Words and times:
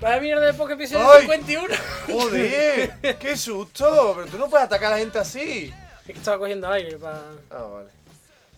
Vaya 0.00 0.20
mierda 0.20 0.46
de 0.46 0.54
poco 0.54 0.72
episodio 0.72 1.10
¡Ay! 1.10 1.20
51. 1.22 1.74
¡Joder! 2.06 2.94
¡Qué 3.18 3.36
susto! 3.36 4.14
Pero 4.16 4.30
tú 4.30 4.38
no 4.38 4.48
puedes 4.48 4.66
atacar 4.66 4.88
a 4.92 4.96
la 4.96 4.98
gente 4.98 5.18
así. 5.18 5.72
Es 6.00 6.06
que 6.06 6.12
estaba 6.12 6.38
cogiendo 6.38 6.68
aire 6.70 6.96
para. 6.96 7.20
Ah, 7.50 7.62
vale. 7.64 7.88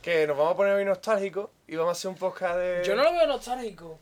Que 0.01 0.27
nos 0.27 0.37
vamos 0.37 0.55
a 0.55 0.57
poner 0.57 0.75
hoy 0.75 0.85
nostálgicos 0.85 1.51
y 1.67 1.75
vamos 1.77 1.91
a 1.91 1.93
hacer 1.99 2.09
un 2.11 2.17
podcast 2.17 2.57
de. 2.57 2.83
Yo 2.85 2.95
no 2.95 3.03
lo 3.03 3.13
veo 3.13 3.27
nostálgico. 3.27 3.99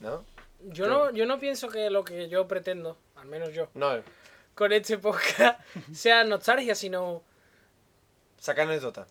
¿No? 0.00 0.24
Yo 0.60 0.86
no, 0.88 1.10
yo 1.12 1.26
no 1.26 1.38
pienso 1.38 1.68
que 1.68 1.90
lo 1.90 2.02
que 2.02 2.28
yo 2.28 2.48
pretendo, 2.48 2.96
al 3.16 3.26
menos 3.26 3.52
yo, 3.52 3.68
No, 3.74 4.02
con 4.54 4.72
este 4.72 4.98
podcast 4.98 5.60
sea 5.94 6.24
nostalgia, 6.24 6.74
sino 6.74 7.22
saca 8.40 8.62
anécdota. 8.62 9.06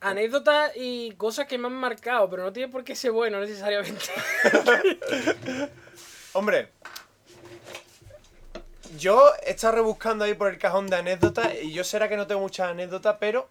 anécdotas 0.00 0.72
y 0.76 1.12
cosas 1.12 1.46
que 1.46 1.56
me 1.58 1.68
han 1.68 1.74
marcado, 1.74 2.28
pero 2.28 2.42
no 2.42 2.52
tiene 2.52 2.70
por 2.70 2.84
qué 2.84 2.94
ser 2.94 3.12
bueno 3.12 3.40
necesariamente. 3.40 4.04
Hombre, 6.36 6.68
yo 8.98 9.22
he 9.42 9.50
estado 9.52 9.74
rebuscando 9.76 10.24
ahí 10.24 10.34
por 10.34 10.48
el 10.48 10.58
cajón 10.58 10.86
de 10.86 10.96
anécdotas 10.96 11.48
y 11.62 11.72
yo 11.72 11.82
será 11.82 12.08
que 12.08 12.16
no 12.18 12.26
tengo 12.26 12.42
muchas 12.42 12.68
anécdotas, 12.70 13.16
pero 13.18 13.48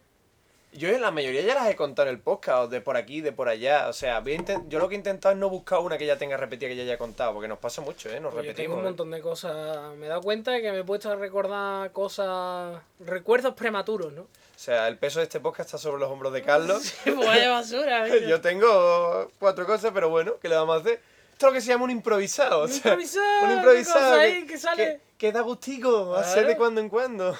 yo 0.71 0.95
la 0.99 1.09
mayoría 1.09 1.41
ya 1.41 1.55
las 1.55 1.67
he 1.67 1.75
contado 1.75 2.09
en 2.09 2.15
el 2.15 2.21
podcast, 2.21 2.69
de 2.69 2.81
por 2.81 2.95
aquí, 2.97 3.21
de 3.21 3.31
por 3.31 3.47
allá. 3.49 3.87
O 3.87 3.93
sea, 3.93 4.19
voy 4.19 4.33
a 4.33 4.37
inten- 4.37 4.67
yo 4.67 4.77
lo 4.77 4.87
que 4.89 4.95
he 4.95 4.97
intentado 4.97 5.33
es 5.33 5.39
no 5.39 5.49
buscar 5.49 5.79
una 5.79 5.97
que 5.97 6.05
ya 6.05 6.17
tenga 6.17 6.35
repetida 6.37 6.69
que 6.69 6.75
ya 6.75 6.83
haya 6.83 6.97
contado, 6.97 7.33
porque 7.33 7.47
nos 7.47 7.57
pasa 7.59 7.81
mucho, 7.81 8.09
¿eh? 8.09 8.19
Nos 8.19 8.33
Pues 8.33 8.45
yo 8.45 8.53
tengo 8.53 8.75
repetimos. 8.75 8.77
un 8.77 8.81
¿eh? 8.81 8.89
montón 8.89 9.11
de 9.11 9.21
cosas. 9.21 9.95
Me 9.95 10.05
he 10.05 10.09
dado 10.09 10.21
cuenta 10.21 10.51
de 10.51 10.61
que 10.61 10.71
me 10.71 10.79
he 10.79 10.83
puesto 10.83 11.09
a 11.09 11.15
recordar 11.15 11.91
cosas. 11.91 12.79
recuerdos 12.99 13.53
prematuros, 13.55 14.13
¿no? 14.13 14.21
O 14.23 14.27
sea, 14.57 14.87
el 14.89 14.97
peso 14.97 15.19
de 15.19 15.23
este 15.23 15.39
podcast 15.39 15.67
está 15.69 15.77
sobre 15.77 15.99
los 16.01 16.11
hombros 16.11 16.33
de 16.33 16.43
Carlos. 16.43 16.93
Pues 17.03 17.15
Vaya 17.15 17.49
basura. 17.49 18.07
Yo 18.27 18.41
tengo 18.41 19.31
cuatro 19.39 19.65
cosas, 19.65 19.91
pero 19.93 20.09
bueno, 20.09 20.33
¿qué 20.41 20.49
le 20.49 20.55
vamos 20.55 20.77
a 20.77 20.79
hacer? 20.81 20.99
Esto 21.35 21.47
es 21.47 21.51
lo 21.51 21.53
que 21.53 21.61
se 21.61 21.67
llama 21.67 21.83
un 21.83 21.91
improvisado. 21.91 22.61
o 22.61 22.63
Un 22.63 22.69
sea, 22.71 22.91
improvisado, 22.93 23.43
Un 23.43 23.51
improvisado. 23.51 24.15
que, 24.15 24.21
ahí 24.21 24.45
que 24.45 24.57
sale. 24.57 24.83
que- 24.85 24.99
que 25.17 25.31
da 25.33 25.41
gustico, 25.41 26.15
hacer 26.15 26.45
de 26.47 26.55
cuando 26.57 26.79
en 26.81 26.87
cuando. 26.89 27.37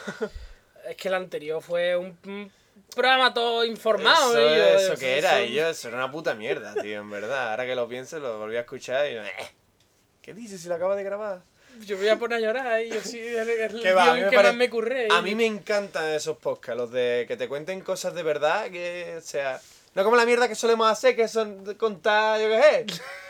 Es 0.88 0.96
que 0.98 1.08
el 1.08 1.14
anterior 1.14 1.62
fue 1.62 1.96
un, 1.98 2.18
un 2.26 2.52
programa 2.94 3.34
todo 3.34 3.64
informado. 3.66 4.38
eso, 4.38 4.92
eso 4.94 5.00
que 5.00 5.18
era, 5.18 5.44
yo, 5.46 5.68
eso 5.70 5.88
era 5.88 5.98
una 5.98 6.12
puta 6.12 6.36
mierda, 6.36 6.74
tío, 6.82 7.00
en 7.00 7.10
verdad. 7.10 7.52
Ahora 7.52 7.66
que 7.66 7.74
lo 7.76 7.88
pienso, 7.88 8.20
lo 8.20 8.38
volví 8.38 8.56
a 8.58 8.62
escuchar 8.62 9.10
y... 9.10 9.16
eh, 9.16 9.32
¿Qué 10.22 10.34
dices 10.34 10.62
si 10.62 10.68
lo 10.68 10.76
acabas 10.76 10.98
de 10.98 11.04
grabar? 11.04 11.42
Yo 11.86 11.96
me 11.98 12.04
voy 12.04 12.10
a 12.12 12.18
poner 12.20 12.38
a 12.38 12.42
llorar 12.42 12.82
y 12.82 12.90
yo 12.92 13.02
sí, 13.02 13.20
el 13.20 13.82
Que 13.82 13.94
pare- 13.94 14.32
más 14.32 14.56
me 14.56 14.70
curré. 14.70 15.08
A 15.12 15.22
mí 15.22 15.36
me 15.36 15.46
encantan 15.46 16.06
esos 16.12 16.38
podcasts, 16.38 16.78
los 16.78 16.92
de 16.92 17.26
que 17.28 17.36
te 17.38 17.48
cuenten 17.50 17.82
cosas 17.82 18.14
de 18.14 18.24
verdad, 18.24 18.70
que, 18.72 19.16
o 19.18 19.22
sea... 19.22 19.60
No 19.96 20.04
como 20.04 20.16
la 20.18 20.26
mierda 20.26 20.48
que 20.50 20.56
solemos 20.56 20.90
hacer, 20.90 21.16
que 21.16 21.28
son 21.30 21.74
contar, 21.76 22.40
yo 22.42 22.48
qué 22.50 22.62
sé. 22.62 22.86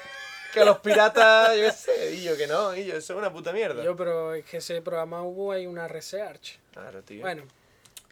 Que 0.60 0.66
los 0.66 0.80
piratas, 0.80 1.56
yo 1.56 1.62
qué 1.64 1.72
sé, 1.72 2.16
y 2.16 2.24
yo 2.24 2.36
que 2.38 2.48
no, 2.48 2.76
y 2.76 2.86
yo, 2.86 2.96
eso 2.96 3.14
es 3.14 3.20
una 3.20 3.32
puta 3.32 3.52
mierda. 3.52 3.84
Yo, 3.84 3.96
pero 3.96 4.34
es 4.34 4.46
que 4.46 4.58
ese 4.58 4.82
programa 4.82 5.22
hubo 5.24 5.52
ahí 5.52 5.68
una 5.68 5.88
research. 5.88 6.58
Claro, 6.74 7.02
tío. 7.04 7.22
Bueno, 7.22 7.44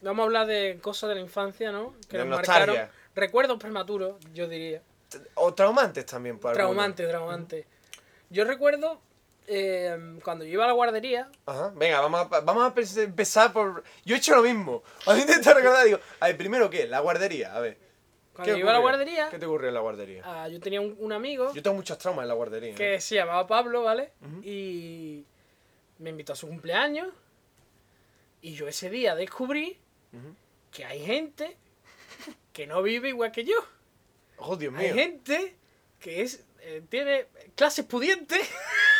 vamos 0.02 0.24
a 0.24 0.26
hablar 0.26 0.48
de 0.48 0.80
cosas 0.82 1.10
de 1.10 1.16
la 1.16 1.22
infancia, 1.22 1.72
¿no? 1.72 1.94
Que 2.10 2.18
De 2.18 2.26
nos 2.26 2.38
nostalgia. 2.40 2.66
marcaron. 2.68 2.92
Recuerdos 3.16 3.58
prematuros, 3.60 4.16
yo 4.34 4.48
diría. 4.48 4.82
O 5.36 5.54
traumantes 5.54 6.06
también, 6.06 6.40
por 6.40 6.52
algunos. 6.52 6.68
Traumante, 6.70 7.08
traumante. 7.08 7.68
Yo 8.30 8.44
recuerdo 8.46 9.00
eh, 9.46 10.18
cuando 10.24 10.44
yo 10.46 10.52
iba 10.54 10.64
a 10.64 10.68
la 10.68 10.74
guardería, 10.74 11.30
Ajá, 11.46 11.72
venga, 11.76 12.00
vamos 12.02 12.22
a, 12.32 12.40
vamos 12.40 12.66
a 12.72 12.74
pe- 12.74 12.84
empezar 13.04 13.52
por... 13.54 13.84
Yo 14.06 14.16
he 14.16 14.18
hecho 14.18 14.36
lo 14.36 14.42
mismo. 14.42 14.82
A 15.06 15.14
mí 15.14 15.22
intento 15.22 15.54
recordar, 15.54 15.86
digo, 15.86 16.00
a 16.20 16.28
ver, 16.28 16.38
primero 16.38 16.70
qué, 16.70 16.88
la 16.88 17.00
guardería, 17.02 17.54
a 17.56 17.60
ver. 17.60 17.78
Cuando 18.34 18.50
yo 18.52 18.56
¿qué 18.56 18.60
iba 18.62 18.70
a 18.72 18.74
la 18.74 18.80
guardería, 18.80 19.30
¿Qué 19.30 19.40
te 19.40 19.46
ocurrió 19.46 19.68
en 19.70 19.74
la 19.76 19.80
guardería? 19.82 20.22
ah, 20.26 20.48
yo 20.50 20.60
tenía 20.60 20.82
un, 20.82 20.96
un 21.00 21.12
amigo 21.14 21.54
Yo 21.54 21.62
tengo 21.62 21.76
muchos 21.76 21.98
traumas 21.98 22.24
en 22.24 22.28
la 22.30 22.34
guardería. 22.34 22.72
¿eh? 22.72 22.76
que 22.76 23.00
se 23.02 23.16
llamaba 23.16 23.46
Pablo, 23.48 23.84
¿vale? 23.84 24.12
Y 24.44 25.24
me 26.00 26.10
invitó 26.10 26.34
a 26.34 26.36
su 26.36 26.48
cumpleaños. 26.48 27.08
Y 28.42 28.56
yo 28.56 28.68
ese 28.68 28.90
día 28.90 29.16
descubrí 29.16 29.78
que 30.72 30.84
hay 30.86 31.00
gente 31.06 31.56
que 32.52 32.68
no 32.68 32.82
vive 32.84 33.10
igual 33.10 33.32
que 33.32 33.46
yo. 33.46 33.56
Oh, 34.38 34.56
Dios 34.58 34.74
Hay 34.76 34.88
mío. 34.88 34.96
gente 34.96 35.56
que 36.00 36.22
es 36.24 36.44
eh, 36.62 36.82
tiene 36.90 37.28
clases 37.56 37.86
pudientes. 37.86 38.42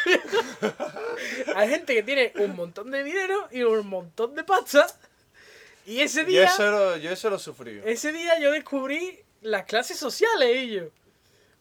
hay 1.56 1.70
gente 1.70 1.94
que 1.96 2.04
tiene 2.04 2.34
un 2.38 2.56
montón 2.56 2.92
de 2.92 3.04
dinero 3.04 3.48
y 3.52 3.64
un 3.64 3.88
montón 3.88 4.36
de 4.36 4.44
pasta. 4.44 4.88
Y 5.86 6.00
ese 6.00 6.22
Yo 6.22 6.28
día, 6.28 6.46
eso, 6.46 6.72
lo, 6.72 6.98
yo 6.98 7.12
eso 7.12 7.30
lo 7.30 7.38
sufrí. 7.40 7.82
ese 7.86 8.14
día 8.14 8.40
yo 8.40 8.52
descubrí 8.52 9.20
las 9.44 9.66
clases 9.66 9.98
sociales 9.98 10.50
ellos. 10.52 10.90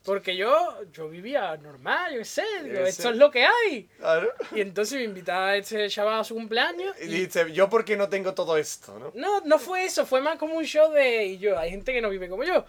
Porque 0.04 0.34
yo, 0.36 0.80
yo 0.92 1.08
vivía 1.08 1.56
normal, 1.58 2.12
yo 2.12 2.18
qué 2.18 2.24
sé, 2.24 2.44
digo, 2.64 2.80
Ese- 2.80 2.88
esto 2.88 3.10
es 3.10 3.16
lo 3.16 3.30
que 3.30 3.44
hay. 3.46 3.84
Claro. 3.98 4.32
Y 4.50 4.60
entonces 4.60 4.98
me 4.98 5.04
invitaba 5.04 5.50
a 5.50 5.56
este 5.56 5.88
chaval 5.88 6.18
a 6.18 6.24
su 6.24 6.34
cumpleaños. 6.34 6.96
Y 7.00 7.04
Y 7.04 7.08
dijiste, 7.08 7.52
yo 7.52 7.68
por 7.70 7.84
qué 7.84 7.96
no 7.96 8.08
tengo 8.08 8.34
todo 8.34 8.56
esto, 8.56 8.98
¿no? 8.98 9.12
no, 9.14 9.40
no 9.42 9.58
fue 9.60 9.84
eso, 9.84 10.04
fue 10.04 10.20
más 10.20 10.38
como 10.38 10.54
un 10.56 10.64
show 10.64 10.90
de. 10.92 11.26
Y 11.26 11.38
yo, 11.38 11.56
hay 11.56 11.70
gente 11.70 11.92
que 11.92 12.00
no 12.00 12.10
vive 12.10 12.28
como 12.28 12.42
yo. 12.42 12.64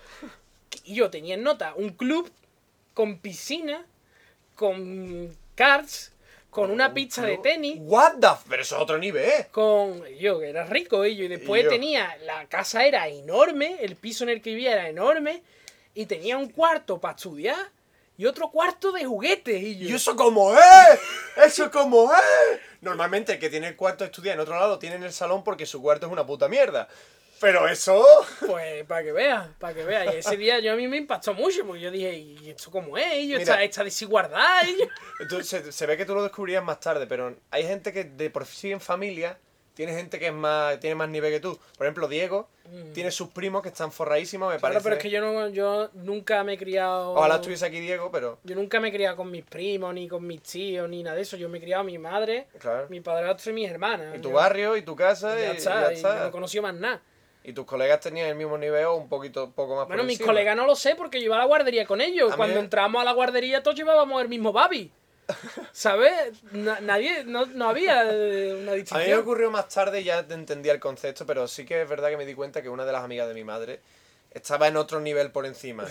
Y 0.84 0.94
yo 0.94 1.10
tenía 1.10 1.34
en 1.34 1.42
nota 1.42 1.74
un 1.76 1.90
club 1.90 2.32
con 2.94 3.18
piscina, 3.18 3.84
con 4.56 5.36
cards, 5.56 6.12
con 6.54 6.70
una 6.72 6.94
pizza 6.94 7.26
de 7.26 7.38
tenis, 7.40 7.78
What 7.82 8.14
the 8.22 8.28
Pero 8.48 8.62
eso 8.62 8.76
es 8.76 8.82
otro 8.82 8.98
nivel. 8.98 9.48
con. 9.52 10.06
Yo, 10.20 10.40
que 10.40 10.50
era 10.50 10.66
rico, 10.66 11.06
y 11.06 11.16
yo. 11.16 11.24
Y 11.26 11.28
después 11.28 11.62
Y 11.62 11.64
yo. 11.66 11.70
tenía. 11.72 12.16
La 12.26 12.46
casa 12.48 12.86
era 12.86 13.08
enorme, 13.08 13.78
el 13.82 13.96
piso 13.96 14.24
en 14.24 14.30
el 14.30 14.42
que 14.42 14.52
vivía 14.52 14.74
era 14.74 14.88
enorme, 14.88 15.42
y 15.96 16.06
tenía 16.06 16.38
un 16.38 16.50
cuarto 16.50 17.00
para 17.02 17.16
estudiar 17.16 17.58
y 18.16 18.26
otro 18.28 18.52
cuarto 18.52 18.92
de 18.92 19.06
juguetes. 19.06 19.62
Y 19.62 19.78
yo. 19.80 19.90
¿Y 19.90 19.94
eso 19.94 20.16
cómo 20.16 20.54
es? 20.54 21.00
¿Eso 21.44 21.72
cómo 21.72 22.14
es? 22.14 22.60
Normalmente 22.82 23.34
el 23.34 23.40
que 23.40 23.50
tiene 23.50 23.70
el 23.70 23.76
cuarto 23.76 24.04
de 24.04 24.12
estudiar 24.12 24.36
en 24.36 24.42
otro 24.42 24.54
lado 24.60 24.78
tiene 24.78 24.96
en 24.98 25.04
el 25.04 25.14
salón 25.14 25.44
porque 25.44 25.66
su 25.66 25.82
cuarto 25.82 26.06
es 26.06 26.12
una 26.12 26.26
puta 26.26 26.48
mierda. 26.48 26.88
Pero 27.44 27.68
eso... 27.68 28.04
Pues 28.48 28.84
para 28.86 29.04
que 29.04 29.12
veas, 29.12 29.48
para 29.60 29.74
que 29.74 29.84
veas. 29.84 30.16
Y 30.16 30.18
ese 30.20 30.38
día 30.38 30.60
yo 30.60 30.74
a 30.74 30.76
mí 30.76 30.88
me 30.88 30.98
impactó 30.98 31.34
mucho, 31.34 31.66
porque 31.68 31.82
yo 31.82 31.92
dije, 31.92 32.16
¿y 32.18 32.50
esto 32.50 32.72
cómo 32.72 32.98
es? 32.98 33.14
Y 33.18 33.28
yo, 33.30 33.38
Mira. 33.38 33.42
esta, 33.42 33.64
esta 33.64 33.84
desigualdad. 33.84 34.62
Y 34.68 34.80
yo- 34.80 34.86
Entonces, 35.20 35.66
se, 35.66 35.72
se 35.72 35.86
ve 35.86 35.98
que 35.98 36.06
tú 36.06 36.16
lo 36.16 36.24
descubrirías 36.24 36.64
más 36.64 36.80
tarde, 36.80 37.06
pero 37.06 37.36
hay 37.52 37.64
gente 37.68 37.92
que 37.94 38.06
de 38.06 38.30
por 38.30 38.46
sí 38.46 38.72
en 38.72 38.80
familia 38.82 39.38
tiene 39.74 39.92
gente 39.96 40.20
que 40.20 40.28
es 40.28 40.34
más 40.34 40.80
tiene 40.80 40.96
más 40.96 41.10
nivel 41.10 41.32
que 41.34 41.40
tú. 41.40 41.60
Por 41.78 41.88
ejemplo, 41.88 42.08
Diego 42.08 42.48
tiene 42.94 43.10
sus 43.12 43.30
primos 43.30 43.62
que 43.64 43.70
están 43.70 43.92
forradísimos, 43.92 44.50
me 44.50 44.56
Mm. 44.56 44.60
Claro, 44.60 44.74
parece. 44.74 44.84
pero 44.84 44.96
es 44.98 45.02
que 45.02 45.10
yo, 45.10 45.20
no, 45.22 45.50
yo 45.50 45.90
nunca 45.94 46.44
me 46.44 46.54
he 46.54 46.58
criado... 46.58 47.14
Ojalá 47.14 47.36
estuviese 47.36 47.66
aquí 47.66 47.80
Diego, 47.80 48.10
pero... 48.12 48.40
Yo 48.44 48.56
nunca 48.56 48.80
me 48.80 48.88
he 48.90 48.92
criado 48.92 49.16
con 49.18 49.30
mis 49.32 49.44
primos, 49.44 49.94
ni 49.94 50.08
con 50.08 50.26
mis 50.26 50.42
tíos, 50.44 50.88
ni 50.90 51.02
nada 51.04 51.16
de 51.16 51.24
eso. 51.24 51.38
Yo 51.38 51.50
me 51.50 51.58
he 51.58 51.62
criado 51.62 51.82
a 51.82 51.84
mi 51.84 51.98
madre, 51.98 52.48
Claro. 52.60 52.88
mi 52.90 53.02
padrastro 53.02 53.52
y 53.52 53.56
mis 53.56 53.70
hermanas. 53.70 54.16
Y 54.16 54.20
tu 54.20 54.30
Yo- 54.30 54.36
barrio, 54.36 54.78
y 54.78 54.84
tu 54.84 54.96
casa, 54.96 55.36
y 55.38 55.42
y 55.42 55.46
ya 55.46 55.54
y 55.54 55.58
está, 55.58 55.82
ya 55.88 55.92
y 55.92 55.96
está. 55.96 56.16
no 56.20 56.28
he 56.28 56.32
conocido 56.32 56.62
más 56.64 56.76
nada. 56.76 57.02
Y 57.44 57.54
tus 57.54 57.66
colegas 57.66 58.00
tenían 58.00 58.28
el 58.30 58.36
mismo 58.36 58.58
nivel 58.58 58.86
o 58.86 58.96
un 58.96 59.10
poquito 59.10 59.52
poco 59.52 59.76
más 59.76 59.88
Bueno, 59.88 60.04
mis 60.04 60.20
colegas 60.20 60.56
no 60.56 60.66
lo 60.66 60.76
sé 60.76 60.96
porque 60.96 61.20
yo 61.20 61.26
iba 61.26 61.36
a 61.36 61.40
la 61.40 61.46
guardería 61.46 61.86
con 61.86 62.00
ellos. 62.02 62.32
A 62.32 62.38
Cuando 62.38 62.60
entramos 62.60 63.02
a 63.02 63.06
la 63.06 63.12
guardería 63.12 63.62
todos 63.62 63.76
llevábamos 63.76 64.22
el 64.22 64.30
mismo 64.30 64.54
babi. 64.54 64.92
¿Sabes? 65.72 66.44
Na- 66.52 66.80
nadie, 66.82 67.24
no, 67.26 67.46
no 67.46 67.70
había 67.70 68.04
eh, 68.12 68.54
una 68.54 68.60
A 68.60 68.60
mí 68.62 68.68
me 68.72 68.76
distinción. 68.76 69.20
ocurrió 69.20 69.52
más 69.52 69.68
tarde 69.70 70.02
y 70.02 70.04
ya 70.06 70.20
entendía 70.30 70.74
el 70.74 70.80
concepto, 70.80 71.26
pero 71.26 71.48
sí 71.48 71.66
que 71.66 71.82
es 71.82 71.90
verdad 71.90 72.10
que 72.10 72.18
me 72.18 72.26
di 72.26 72.34
cuenta 72.34 72.62
que 72.62 72.70
una 72.70 72.86
de 72.86 72.92
las 72.92 73.04
amigas 73.04 73.28
de 73.28 73.34
mi 73.34 73.44
madre 73.44 73.80
estaba 74.32 74.68
en 74.68 74.78
otro 74.78 75.00
nivel 75.00 75.32
por 75.32 75.46
encima. 75.46 75.86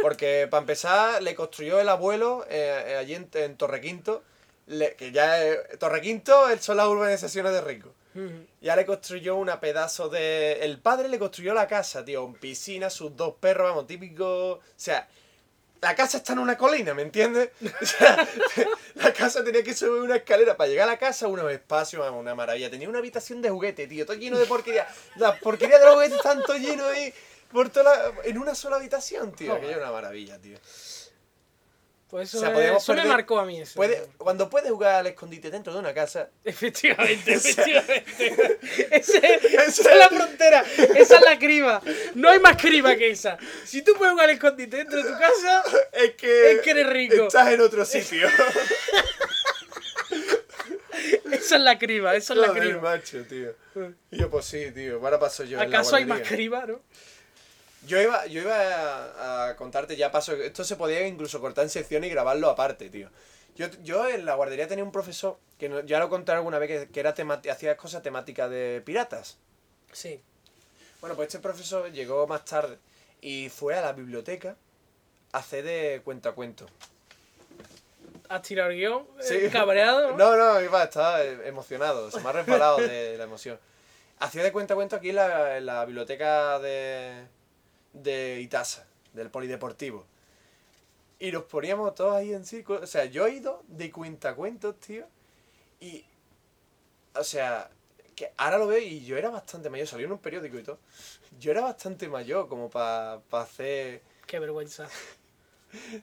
Porque 0.00 0.46
para 0.50 0.60
empezar, 0.60 1.22
le 1.22 1.34
construyó 1.34 1.80
el 1.80 1.88
abuelo 1.88 2.44
eh, 2.48 2.84
eh, 2.88 2.96
allí 2.96 3.14
en, 3.14 3.28
en 3.34 3.56
Torrequinto, 3.56 4.22
le- 4.66 4.94
que 4.94 5.12
ya 5.12 5.42
es, 5.42 5.78
Torrequinto 5.78 6.34
son 6.60 6.76
las 6.76 6.86
urbanizaciones 6.86 7.52
de 7.52 7.60
Rico. 7.62 7.92
Ya 8.60 8.76
le 8.76 8.86
construyó 8.86 9.36
una 9.36 9.60
pedazo 9.60 10.08
de... 10.08 10.54
El 10.62 10.78
padre 10.80 11.08
le 11.08 11.18
construyó 11.18 11.54
la 11.54 11.66
casa, 11.66 12.04
tío, 12.04 12.32
piscina, 12.40 12.90
sus 12.90 13.16
dos 13.16 13.34
perros, 13.40 13.68
vamos, 13.70 13.86
típico... 13.86 14.52
O 14.52 14.60
sea, 14.76 15.08
la 15.82 15.94
casa 15.94 16.16
está 16.18 16.32
en 16.32 16.38
una 16.40 16.56
colina, 16.56 16.94
¿me 16.94 17.02
entiendes? 17.02 17.50
O 17.82 17.84
sea, 17.86 18.26
la 18.94 19.12
casa 19.12 19.44
tenía 19.44 19.62
que 19.62 19.74
subir 19.74 20.00
una 20.02 20.16
escalera 20.16 20.56
para 20.56 20.68
llegar 20.68 20.88
a 20.88 20.92
la 20.92 20.98
casa, 20.98 21.26
unos 21.28 21.50
espacios, 21.52 22.00
vamos, 22.00 22.20
una 22.20 22.34
maravilla. 22.34 22.70
Tenía 22.70 22.88
una 22.88 22.98
habitación 22.98 23.42
de 23.42 23.50
juguete, 23.50 23.86
tío, 23.86 24.06
todo 24.06 24.16
lleno 24.16 24.38
de 24.38 24.46
porquería. 24.46 24.86
Las 25.16 25.38
porquerías 25.40 25.80
de 25.80 25.86
los 25.86 25.94
juguetes 25.94 26.16
están 26.16 26.42
todo 26.42 26.56
lleno 26.56 26.86
ahí, 26.86 27.12
por 27.52 27.68
toda 27.68 27.84
la- 27.84 28.14
en 28.24 28.38
una 28.38 28.54
sola 28.54 28.76
habitación, 28.76 29.32
tío. 29.32 29.52
Aquello 29.54 29.72
era 29.72 29.82
una 29.82 29.92
maravilla, 29.92 30.38
tío. 30.38 30.58
Pues 32.16 32.32
eso, 32.32 32.38
O 32.38 32.40
sea, 32.40 32.76
eso 32.78 32.94
me 32.94 33.04
marcó 33.04 33.38
a 33.38 33.44
mí. 33.44 33.60
Eso. 33.60 33.74
Puede, 33.74 34.08
cuando 34.16 34.48
puedes 34.48 34.70
jugar 34.70 34.94
al 34.94 35.06
escondite 35.06 35.50
dentro 35.50 35.74
de 35.74 35.80
una 35.80 35.92
casa, 35.92 36.30
Efectivamente, 36.44 37.32
efectivamente. 37.34 38.58
Ese- 38.90 39.40
esa 39.66 39.90
es 39.92 39.96
la 39.98 40.08
frontera, 40.08 40.64
esa 40.96 41.16
es 41.16 41.22
la 41.22 41.38
criba. 41.38 41.82
No 42.14 42.30
hay 42.30 42.38
más 42.38 42.56
criba 42.56 42.96
que 42.96 43.10
esa. 43.10 43.36
Si 43.66 43.82
tú 43.82 43.92
puedes 43.98 44.12
jugar 44.12 44.30
al 44.30 44.34
escondite 44.34 44.78
dentro 44.78 44.96
de 44.96 45.12
tu 45.12 45.18
casa, 45.18 45.62
es 45.92 46.12
que... 46.12 46.52
Es 46.52 46.60
que 46.62 46.70
eres 46.70 46.86
rico. 46.88 47.26
Estás 47.26 47.52
en 47.52 47.60
otro 47.60 47.84
sitio. 47.84 48.26
esa 51.32 51.56
es 51.56 51.60
la 51.60 51.78
criba, 51.78 52.16
esa 52.16 52.32
es 52.32 52.38
la 52.38 52.52
criba. 52.54 52.80
macho, 52.80 53.22
tío. 53.24 53.54
Y 54.10 54.18
yo, 54.20 54.30
pues 54.30 54.46
sí, 54.46 54.70
tío. 54.72 54.94
Ahora 55.02 55.18
paso 55.18 55.44
yo 55.44 55.60
en 55.60 55.70
la 55.70 55.76
¿Acaso 55.78 55.96
hay 55.96 56.06
más 56.06 56.22
criba, 56.22 56.64
no? 56.64 56.80
Yo 57.86 58.00
iba, 58.00 58.26
yo 58.26 58.40
iba 58.42 58.56
a, 58.56 59.48
a 59.48 59.56
contarte, 59.56 59.96
ya 59.96 60.10
paso. 60.10 60.32
Esto 60.34 60.64
se 60.64 60.76
podía 60.76 61.06
incluso 61.06 61.40
cortar 61.40 61.64
en 61.64 61.70
sección 61.70 62.04
y 62.04 62.08
grabarlo 62.10 62.50
aparte, 62.50 62.90
tío. 62.90 63.10
Yo, 63.54 63.68
yo 63.82 64.08
en 64.08 64.24
la 64.26 64.34
guardería 64.34 64.68
tenía 64.68 64.84
un 64.84 64.92
profesor, 64.92 65.38
que 65.58 65.68
no- 65.68 65.80
ya 65.80 65.98
lo 65.98 66.08
conté 66.10 66.32
alguna 66.32 66.58
vez, 66.58 66.68
que, 66.86 66.92
que 66.92 67.00
era 67.00 67.14
hacía 67.50 67.76
cosas 67.76 68.02
temáticas 68.02 68.50
de 68.50 68.82
piratas. 68.84 69.38
Sí. 69.92 70.20
Bueno, 71.00 71.16
pues 71.16 71.28
este 71.28 71.38
profesor 71.38 71.90
llegó 71.92 72.26
más 72.26 72.44
tarde 72.44 72.78
y 73.20 73.48
fue 73.48 73.74
a 73.74 73.80
la 73.80 73.92
biblioteca 73.92 74.56
a 75.32 75.38
hacer 75.38 75.64
de 75.64 76.00
cuentacuentos. 76.04 76.70
Has 78.28 78.42
tirado 78.42 78.70
el 78.70 78.76
guion, 78.76 79.06
Sí. 79.20 79.36
eh, 79.36 79.50
cabreado. 79.52 80.16
No, 80.16 80.36
no, 80.36 80.60
iba, 80.60 80.82
estaba 80.82 81.22
eh, 81.22 81.38
emocionado, 81.46 82.10
se 82.10 82.20
me 82.20 82.28
ha 82.28 82.32
resbalado 82.32 82.78
de 82.78 83.16
la 83.16 83.24
emoción. 83.24 83.58
Hacía 84.18 84.42
de 84.42 84.50
cuentacuentos 84.50 84.98
aquí 84.98 85.10
en 85.10 85.16
la, 85.16 85.58
en 85.58 85.66
la 85.66 85.84
biblioteca 85.84 86.58
de, 86.58 87.24
de 88.02 88.40
Itasa, 88.40 88.86
del 89.12 89.30
Polideportivo. 89.30 90.06
Y 91.18 91.32
nos 91.32 91.44
poníamos 91.44 91.94
todos 91.94 92.14
ahí 92.14 92.32
en 92.32 92.44
círculo. 92.44 92.80
O 92.80 92.86
sea, 92.86 93.06
yo 93.06 93.26
he 93.26 93.34
ido 93.34 93.62
de 93.68 93.90
cuentacuentos, 93.90 94.78
tío. 94.80 95.06
Y. 95.80 96.04
O 97.14 97.24
sea, 97.24 97.70
que 98.14 98.32
ahora 98.36 98.58
lo 98.58 98.66
veo 98.66 98.78
y 98.78 99.04
yo 99.04 99.16
era 99.16 99.30
bastante 99.30 99.70
mayor. 99.70 99.86
Salió 99.86 100.06
en 100.06 100.12
un 100.12 100.18
periódico 100.18 100.58
y 100.58 100.62
todo. 100.62 100.78
Yo 101.38 101.50
era 101.52 101.62
bastante 101.62 102.08
mayor 102.08 102.48
como 102.48 102.68
para 102.68 103.20
hacer. 103.32 104.02
Qué 104.26 104.38
vergüenza. 104.38 104.88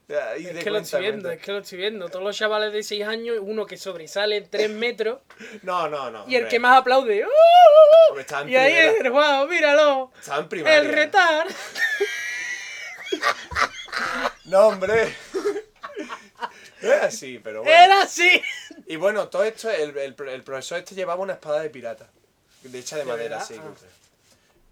De 0.08 0.52
Es 0.58 0.64
que 0.64 0.70
lo 0.70 0.78
estoy 0.80 1.02
viendo, 1.02 1.32
es 1.32 1.40
que 1.42 1.52
lo 1.52 1.60
estoy 1.60 1.78
viendo. 1.80 2.10
Todos 2.10 2.24
los 2.24 2.38
chavales 2.38 2.72
de 2.74 2.84
6 2.84 3.04
años, 3.06 3.38
uno 3.42 3.66
que 3.66 3.78
sobresale 3.78 4.42
3 4.42 4.70
metros 4.70 5.20
No, 5.64 5.88
no, 5.90 6.12
no. 6.12 6.26
y 6.28 6.36
el 6.36 6.44
hombre. 6.44 6.50
que 6.50 6.60
más 6.60 6.80
aplaude. 6.80 7.26
¡uh! 7.26 7.30
Hombre, 8.10 8.22
estaba 8.22 8.42
en 8.44 8.50
Y 8.50 8.56
ahí 8.56 8.74
es 9.02 9.10
guau, 9.10 9.48
míralo. 9.48 10.12
Estaba 10.20 10.42
en 10.42 10.50
primaria. 10.50 10.78
El 10.80 10.90
retar. 10.90 11.48
No, 14.46 14.68
hombre. 14.68 15.16
Es 16.82 17.02
así, 17.02 17.40
pero 17.42 17.64
bueno. 17.64 17.74
Era 17.74 18.02
así. 18.02 18.42
Y 18.88 18.98
bueno, 18.98 19.30
todo 19.30 19.46
esto, 19.46 19.70
el, 19.72 19.98
el, 19.98 20.16
el 20.28 20.44
profesor 20.44 20.80
este 20.80 20.94
llevaba 20.96 21.22
una 21.22 21.34
espada 21.34 21.62
de 21.62 21.70
pirata. 21.70 22.10
De 22.62 22.78
hecha 22.78 22.98
de 22.98 23.04
¿De 23.06 23.08
madera, 23.10 23.38
verdad? 23.38 23.48
sí. 23.48 23.56
Ah. 23.58 23.74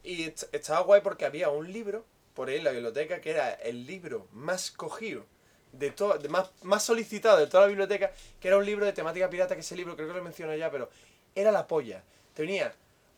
Y 0.03 0.23
est- 0.23 0.53
estaba 0.53 0.81
guay 0.81 0.99
porque 1.01 1.25
había 1.25 1.47
un 1.49 1.71
libro 1.71 2.05
por 2.33 2.49
ahí 2.49 2.57
en 2.57 2.63
la 2.63 2.71
biblioteca 2.71 3.19
que 3.21 3.31
era 3.31 3.51
el 3.53 3.85
libro 3.85 4.27
más 4.31 4.71
cogido, 4.71 5.25
de 5.71 5.91
todo, 5.91 6.17
de 6.17 6.27
más, 6.29 6.49
más 6.63 6.83
solicitado 6.83 7.37
de 7.37 7.47
toda 7.47 7.63
la 7.63 7.67
biblioteca, 7.67 8.11
que 8.39 8.47
era 8.47 8.57
un 8.57 8.65
libro 8.65 8.85
de 8.85 8.93
temática 8.93 9.29
pirata, 9.29 9.55
que 9.55 9.61
ese 9.61 9.75
libro 9.75 9.95
creo 9.95 10.07
que 10.07 10.13
lo 10.13 10.23
menciono 10.23 10.53
ya, 10.55 10.69
pero 10.69 10.89
era 11.35 11.51
la 11.51 11.65
polla. 11.67 12.03
Tenía 12.33 12.73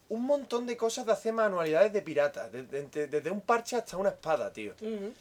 un 0.10 0.24
montón 0.24 0.68
de 0.68 0.78
cosas 0.78 1.06
de 1.06 1.12
hacer 1.14 1.34
manualidades 1.34 1.92
de 1.94 2.02
pirata, 2.02 2.50
desde, 2.50 3.08
desde 3.08 3.32
un 3.32 3.42
parche 3.42 3.76
hasta 3.76 3.98
una 3.98 4.10
espada, 4.10 4.52
tío. 4.54 4.74
Ujú. 4.82 5.14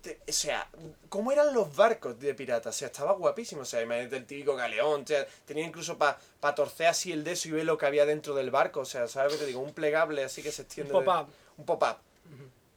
Te- 0.00 0.20
o 0.28 0.32
sea, 0.32 0.68
¿cómo 1.08 1.32
eran 1.32 1.52
los 1.54 1.74
barcos 1.74 2.18
de 2.20 2.34
piratas? 2.34 2.74
O 2.74 2.78
sea, 2.78 2.86
estaba 2.86 3.12
guapísimo. 3.12 3.62
O 3.62 3.64
sea, 3.64 3.82
imagínate 3.82 4.16
el 4.16 4.26
típico 4.26 4.54
galeón. 4.54 5.02
O 5.02 5.06
sea, 5.06 5.26
tenía 5.44 5.64
incluso 5.64 5.98
para 5.98 6.18
torcer 6.54 6.86
así 6.86 7.10
el 7.12 7.24
deso 7.24 7.48
y 7.48 7.52
ver 7.52 7.64
lo 7.64 7.76
que 7.78 7.86
había 7.86 8.06
dentro 8.06 8.32
del 8.34 8.50
barco. 8.52 8.80
O 8.80 8.84
sea, 8.84 9.08
¿sabes 9.08 9.32
lo 9.32 9.38
que 9.38 9.44
te 9.44 9.48
digo? 9.48 9.60
Un 9.60 9.72
plegable 9.72 10.22
así 10.22 10.40
que 10.42 10.52
se 10.52 10.62
extiende. 10.62 10.92
de- 10.92 11.04
pop-up. 11.04 11.32
Un 11.56 11.64
pop-up. 11.64 11.96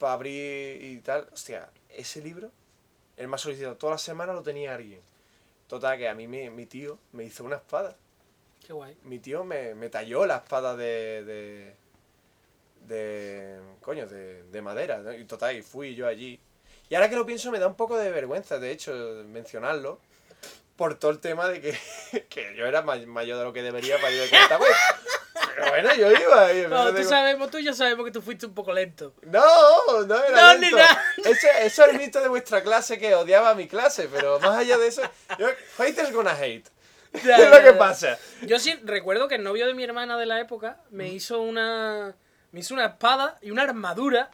Para 0.05 0.13
abrir 0.13 0.83
y 0.83 0.99
tal. 0.99 1.27
Hostia, 1.33 1.67
ese 1.89 2.21
libro, 2.21 2.51
el 3.17 3.27
más 3.27 3.41
solicitado, 3.41 3.75
toda 3.75 3.93
la 3.93 3.97
semana 3.97 4.33
lo 4.33 4.43
tenía 4.43 4.75
alguien. 4.75 5.01
Total, 5.67 5.97
que 5.97 6.07
a 6.07 6.13
mí 6.13 6.27
mi, 6.27 6.47
mi 6.51 6.67
tío 6.67 6.99
me 7.11 7.23
hizo 7.23 7.43
una 7.43 7.55
espada. 7.55 7.95
Qué 8.67 8.71
guay. 8.71 8.95
Mi 9.01 9.17
tío 9.17 9.43
me, 9.43 9.73
me 9.73 9.89
talló 9.89 10.27
la 10.27 10.37
espada 10.37 10.75
de. 10.75 11.23
de. 11.23 11.75
de. 12.87 13.59
coño, 13.81 14.05
de, 14.05 14.43
de 14.43 14.61
madera. 14.61 14.99
¿no? 14.99 15.11
Y 15.11 15.25
total, 15.25 15.55
y 15.57 15.63
fui 15.63 15.95
yo 15.95 16.05
allí. 16.07 16.39
Y 16.87 16.93
ahora 16.93 17.09
que 17.09 17.15
lo 17.15 17.25
pienso 17.25 17.49
me 17.51 17.57
da 17.57 17.65
un 17.65 17.73
poco 17.75 17.97
de 17.97 18.11
vergüenza, 18.11 18.59
de 18.59 18.69
hecho, 18.71 18.93
mencionarlo. 19.27 19.99
Por 20.75 20.99
todo 20.99 21.09
el 21.09 21.19
tema 21.19 21.47
de 21.47 21.61
que, 21.61 21.75
que 22.29 22.55
yo 22.55 22.67
era 22.67 22.83
may- 22.83 23.07
mayor 23.07 23.39
de 23.39 23.43
lo 23.45 23.53
que 23.53 23.63
debería 23.63 23.95
para 23.97 24.11
ir 24.11 24.21
de 24.21 24.29
cuenta, 24.29 24.59
pues. 24.59 24.69
Pero 25.55 25.69
bueno, 25.69 25.95
yo 25.95 26.11
iba. 26.11 26.67
No, 26.67 26.93
tú 26.93 27.03
sabemos, 27.03 27.49
tú 27.49 27.57
y 27.59 27.63
yo 27.63 27.73
sabemos 27.73 28.05
que 28.05 28.11
tú 28.11 28.21
fuiste 28.21 28.45
un 28.45 28.53
poco 28.53 28.73
lento. 28.73 29.13
No, 29.23 30.03
no 30.05 30.23
era 30.23 30.53
No, 30.53 30.59
ni 30.59 30.69
nada. 30.69 31.01
Eso, 31.17 31.47
eso 31.61 31.83
es 31.85 31.89
el 31.93 31.97
mito 31.97 32.19
de 32.19 32.27
vuestra 32.27 32.61
clase 32.61 32.99
que 32.99 33.15
odiaba 33.15 33.55
mi 33.55 33.67
clase, 33.67 34.09
pero 34.11 34.39
más 34.39 34.57
allá 34.57 34.77
de 34.77 34.87
eso, 34.87 35.01
yo, 35.39 35.47
haters 35.77 36.11
gonna 36.11 36.35
hate. 36.37 36.67
Ya, 37.23 37.37
es 37.37 37.49
lo 37.49 37.63
que 37.63 37.73
pasa. 37.73 38.17
Yo 38.41 38.59
sí 38.59 38.77
recuerdo 38.83 39.27
que 39.29 39.35
el 39.35 39.43
novio 39.43 39.65
de 39.67 39.73
mi 39.73 39.83
hermana 39.83 40.17
de 40.17 40.25
la 40.25 40.39
época 40.41 40.77
me 40.89 41.07
hizo 41.07 41.41
una. 41.41 42.15
Me 42.51 42.59
hizo 42.59 42.73
una 42.73 42.85
espada 42.85 43.37
y 43.41 43.51
una 43.51 43.63
armadura 43.63 44.31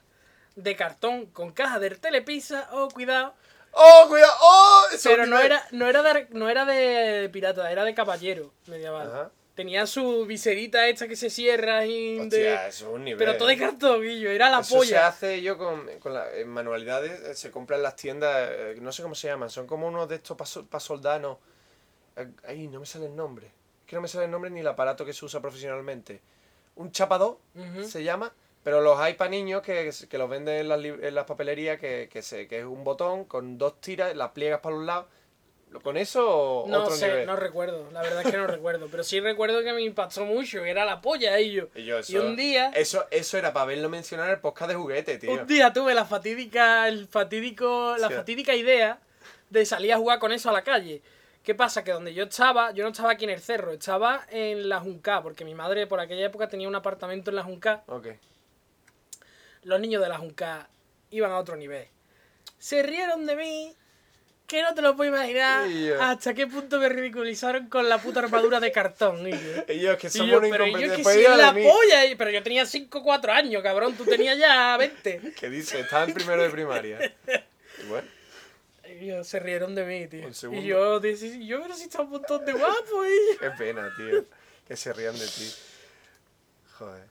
de 0.55 0.75
cartón 0.75 1.27
con 1.27 1.51
caja 1.51 1.79
de 1.79 1.91
telepizza. 1.91 2.67
Oh, 2.71 2.89
cuidado. 2.89 3.33
¡Oh, 3.73 4.05
cuidado! 4.09 4.33
¡Oh! 4.41 4.83
Pero 5.03 5.25
no 5.25 5.39
era, 5.39 5.65
no, 5.71 5.87
era 5.87 6.03
de, 6.03 6.27
no 6.31 6.49
era 6.49 6.65
de 6.65 7.29
pirata, 7.31 7.71
era 7.71 7.85
de 7.85 7.95
caballero 7.95 8.53
medieval. 8.67 9.07
Ajá. 9.07 9.31
Tenía 9.55 9.85
su 9.85 10.25
viserita 10.25 10.87
esta 10.87 11.07
que 11.09 11.15
se 11.17 11.29
cierra 11.29 11.85
y 11.85 12.15
de- 12.15 12.21
Hostia, 12.21 12.67
eso 12.67 12.87
es 12.87 12.93
un 12.95 13.03
nivel. 13.03 13.17
Pero 13.19 13.37
todo 13.37 13.49
de 13.49 13.57
cartón, 13.57 14.01
Guillo, 14.01 14.31
era 14.31 14.49
la 14.49 14.61
Eso 14.61 14.69
se 14.71 14.75
polla. 14.77 15.07
hace 15.07 15.41
yo 15.41 15.57
con, 15.57 15.87
con 15.99 16.13
la- 16.13 16.33
en 16.37 16.47
manualidades, 16.47 17.19
eh, 17.21 17.35
se 17.35 17.51
compra 17.51 17.75
en 17.75 17.83
las 17.83 17.95
tiendas, 17.97 18.49
eh, 18.51 18.75
no 18.79 18.91
sé 18.93 19.03
cómo 19.03 19.13
se 19.13 19.27
llaman, 19.27 19.49
son 19.49 19.67
como 19.67 19.87
unos 19.87 20.07
de 20.07 20.15
estos 20.15 20.37
para 20.37 20.79
soldados. 20.79 21.37
Eh, 22.15 22.27
Ay, 22.47 22.67
no 22.69 22.79
me 22.79 22.85
sale 22.85 23.07
el 23.07 23.15
nombre. 23.15 23.47
Es 23.47 23.87
que 23.87 23.95
no 23.97 24.01
me 24.01 24.07
sale 24.07 24.25
el 24.25 24.31
nombre 24.31 24.49
ni 24.49 24.61
el 24.61 24.67
aparato 24.67 25.05
que 25.05 25.11
se 25.13 25.25
usa 25.25 25.41
profesionalmente. 25.41 26.21
Un 26.77 26.91
chapador 26.93 27.37
Ujú. 27.53 27.83
se 27.83 28.03
llama, 28.05 28.33
pero 28.63 28.79
los 28.79 28.97
hay 28.99 29.15
para 29.15 29.29
niños 29.31 29.61
que, 29.61 29.91
que 30.09 30.17
los 30.17 30.29
venden 30.29 30.55
en 30.61 30.69
las, 30.69 30.83
en 30.83 31.13
las 31.13 31.25
papelerías, 31.25 31.77
que, 31.77 32.07
que, 32.11 32.21
se, 32.21 32.47
que 32.47 32.59
es 32.59 32.65
un 32.65 32.85
botón 32.85 33.25
con 33.25 33.57
dos 33.57 33.81
tiras, 33.81 34.15
las 34.15 34.29
pliegas 34.31 34.61
para 34.61 34.75
los 34.77 34.85
lados. 34.85 35.05
¿Con 35.83 35.95
eso 35.95 36.27
o 36.63 36.67
No 36.67 36.83
otro 36.83 36.95
sé, 36.95 37.07
nivel? 37.07 37.25
no 37.27 37.35
recuerdo. 37.37 37.89
La 37.91 38.01
verdad 38.01 38.21
es 38.25 38.31
que 38.31 38.37
no 38.37 38.45
recuerdo. 38.47 38.87
Pero 38.91 39.03
sí 39.03 39.19
recuerdo 39.21 39.63
que 39.63 39.71
me 39.71 39.81
impactó 39.81 40.25
mucho, 40.25 40.65
era 40.65 40.83
la 40.83 40.99
polla 41.01 41.39
y 41.39 41.51
yo. 41.53 41.67
Y, 41.75 42.17
un 42.17 42.35
día, 42.35 42.71
Eso, 42.75 43.05
eso 43.09 43.37
era 43.37 43.53
para 43.53 43.67
verlo 43.67 43.87
mencionar 43.87 44.27
en 44.27 44.33
el 44.33 44.39
podcast 44.41 44.69
de 44.69 44.75
juguete, 44.75 45.17
tío. 45.17 45.31
un 45.31 45.47
día 45.47 45.71
tuve 45.71 45.93
la 45.93 46.03
fatídica, 46.05 46.87
el 46.89 47.07
fatídico, 47.07 47.95
la 47.97 48.09
Sí. 48.09 48.13
fatídica 48.15 48.53
idea 48.53 48.99
de 49.49 49.65
salir 49.65 49.93
a 49.93 49.97
jugar 49.97 50.19
con 50.19 50.31
eso 50.33 50.49
a 50.49 50.53
la 50.53 50.61
calle. 50.63 51.01
¿Qué 51.43 51.55
pasa? 51.55 51.83
Que 51.83 51.91
donde 51.91 52.13
yo 52.13 52.25
estaba, 52.25 52.71
yo 52.71 52.83
no 52.83 52.89
estaba 52.91 53.11
aquí 53.13 53.23
en 53.23 53.31
el 53.31 53.39
cerro, 53.41 53.71
estaba 53.71 54.25
en 54.29 54.67
la 54.69 54.79
Junca, 54.79 55.23
porque 55.23 55.43
mi 55.45 55.55
madre 55.55 55.87
por 55.87 55.99
aquella 55.99 56.25
época 56.25 56.47
tenía 56.49 56.67
un 56.67 56.75
apartamento 56.75 57.31
en 57.31 57.35
la 57.37 57.43
Junca. 57.43 57.83
Ok. 57.87 58.07
Los 59.63 59.79
niños 59.79 60.01
de 60.01 60.09
la 60.09 60.17
Junca 60.17 60.69
iban 61.11 61.31
a 61.31 61.37
otro 61.39 61.55
nivel. 61.55 61.87
Se 62.57 62.83
rieron 62.83 63.25
de 63.25 63.35
mí, 63.35 63.75
que 64.51 64.61
no 64.61 64.73
te 64.73 64.81
lo 64.81 64.97
puedo 64.97 65.09
imaginar 65.15 65.65
yo. 65.69 66.01
hasta 66.01 66.33
qué 66.33 66.45
punto 66.45 66.77
me 66.77 66.89
ridiculizaron 66.89 67.69
con 67.69 67.87
la 67.87 67.99
puta 67.99 68.19
armadura 68.19 68.59
de 68.59 68.69
cartón. 68.71 69.25
y 69.25 69.31
yo. 69.31 69.37
Ellos 69.67 69.97
que 69.97 70.09
yo, 70.09 70.23
unos 70.25 70.41
pero 70.51 70.65
yo 70.65 70.71
incompetentes. 70.71 70.97
que 70.97 71.03
Pues 71.03 71.15
sí 71.15 71.23
la 71.23 71.53
mí. 71.53 71.63
polla, 71.63 72.05
y- 72.05 72.15
pero 72.15 72.31
yo 72.31 72.43
tenía 72.43 72.65
5 72.65 72.99
o 72.99 73.01
4 73.03 73.31
años, 73.31 73.63
cabrón, 73.63 73.95
tú 73.95 74.03
tenías 74.03 74.37
ya 74.37 74.75
20. 74.75 75.33
¿Qué 75.39 75.49
dice? 75.49 75.79
Estaba 75.79 76.03
en 76.03 76.13
primero 76.13 76.43
de 76.43 76.49
primaria. 76.49 76.99
Y 77.81 77.85
bueno, 77.87 78.07
Y 78.99 79.05
yo, 79.07 79.23
se 79.23 79.39
rieron 79.39 79.73
de 79.73 79.85
mí, 79.85 80.07
tío. 80.07 80.27
Un. 80.49 80.55
Y 80.57 80.63
yo, 80.65 81.01
yo 81.01 81.61
pero 81.61 81.73
si 81.75 81.83
está 81.83 82.01
un 82.01 82.09
montón 82.09 82.43
de 82.43 82.51
guapo, 82.51 83.05
y 83.05 83.37
qué 83.37 83.51
pena, 83.51 83.89
tío. 83.95 84.25
Que 84.67 84.75
se 84.75 84.91
rían 84.91 85.17
de 85.17 85.25
ti. 85.27 85.49
Joder. 86.77 87.05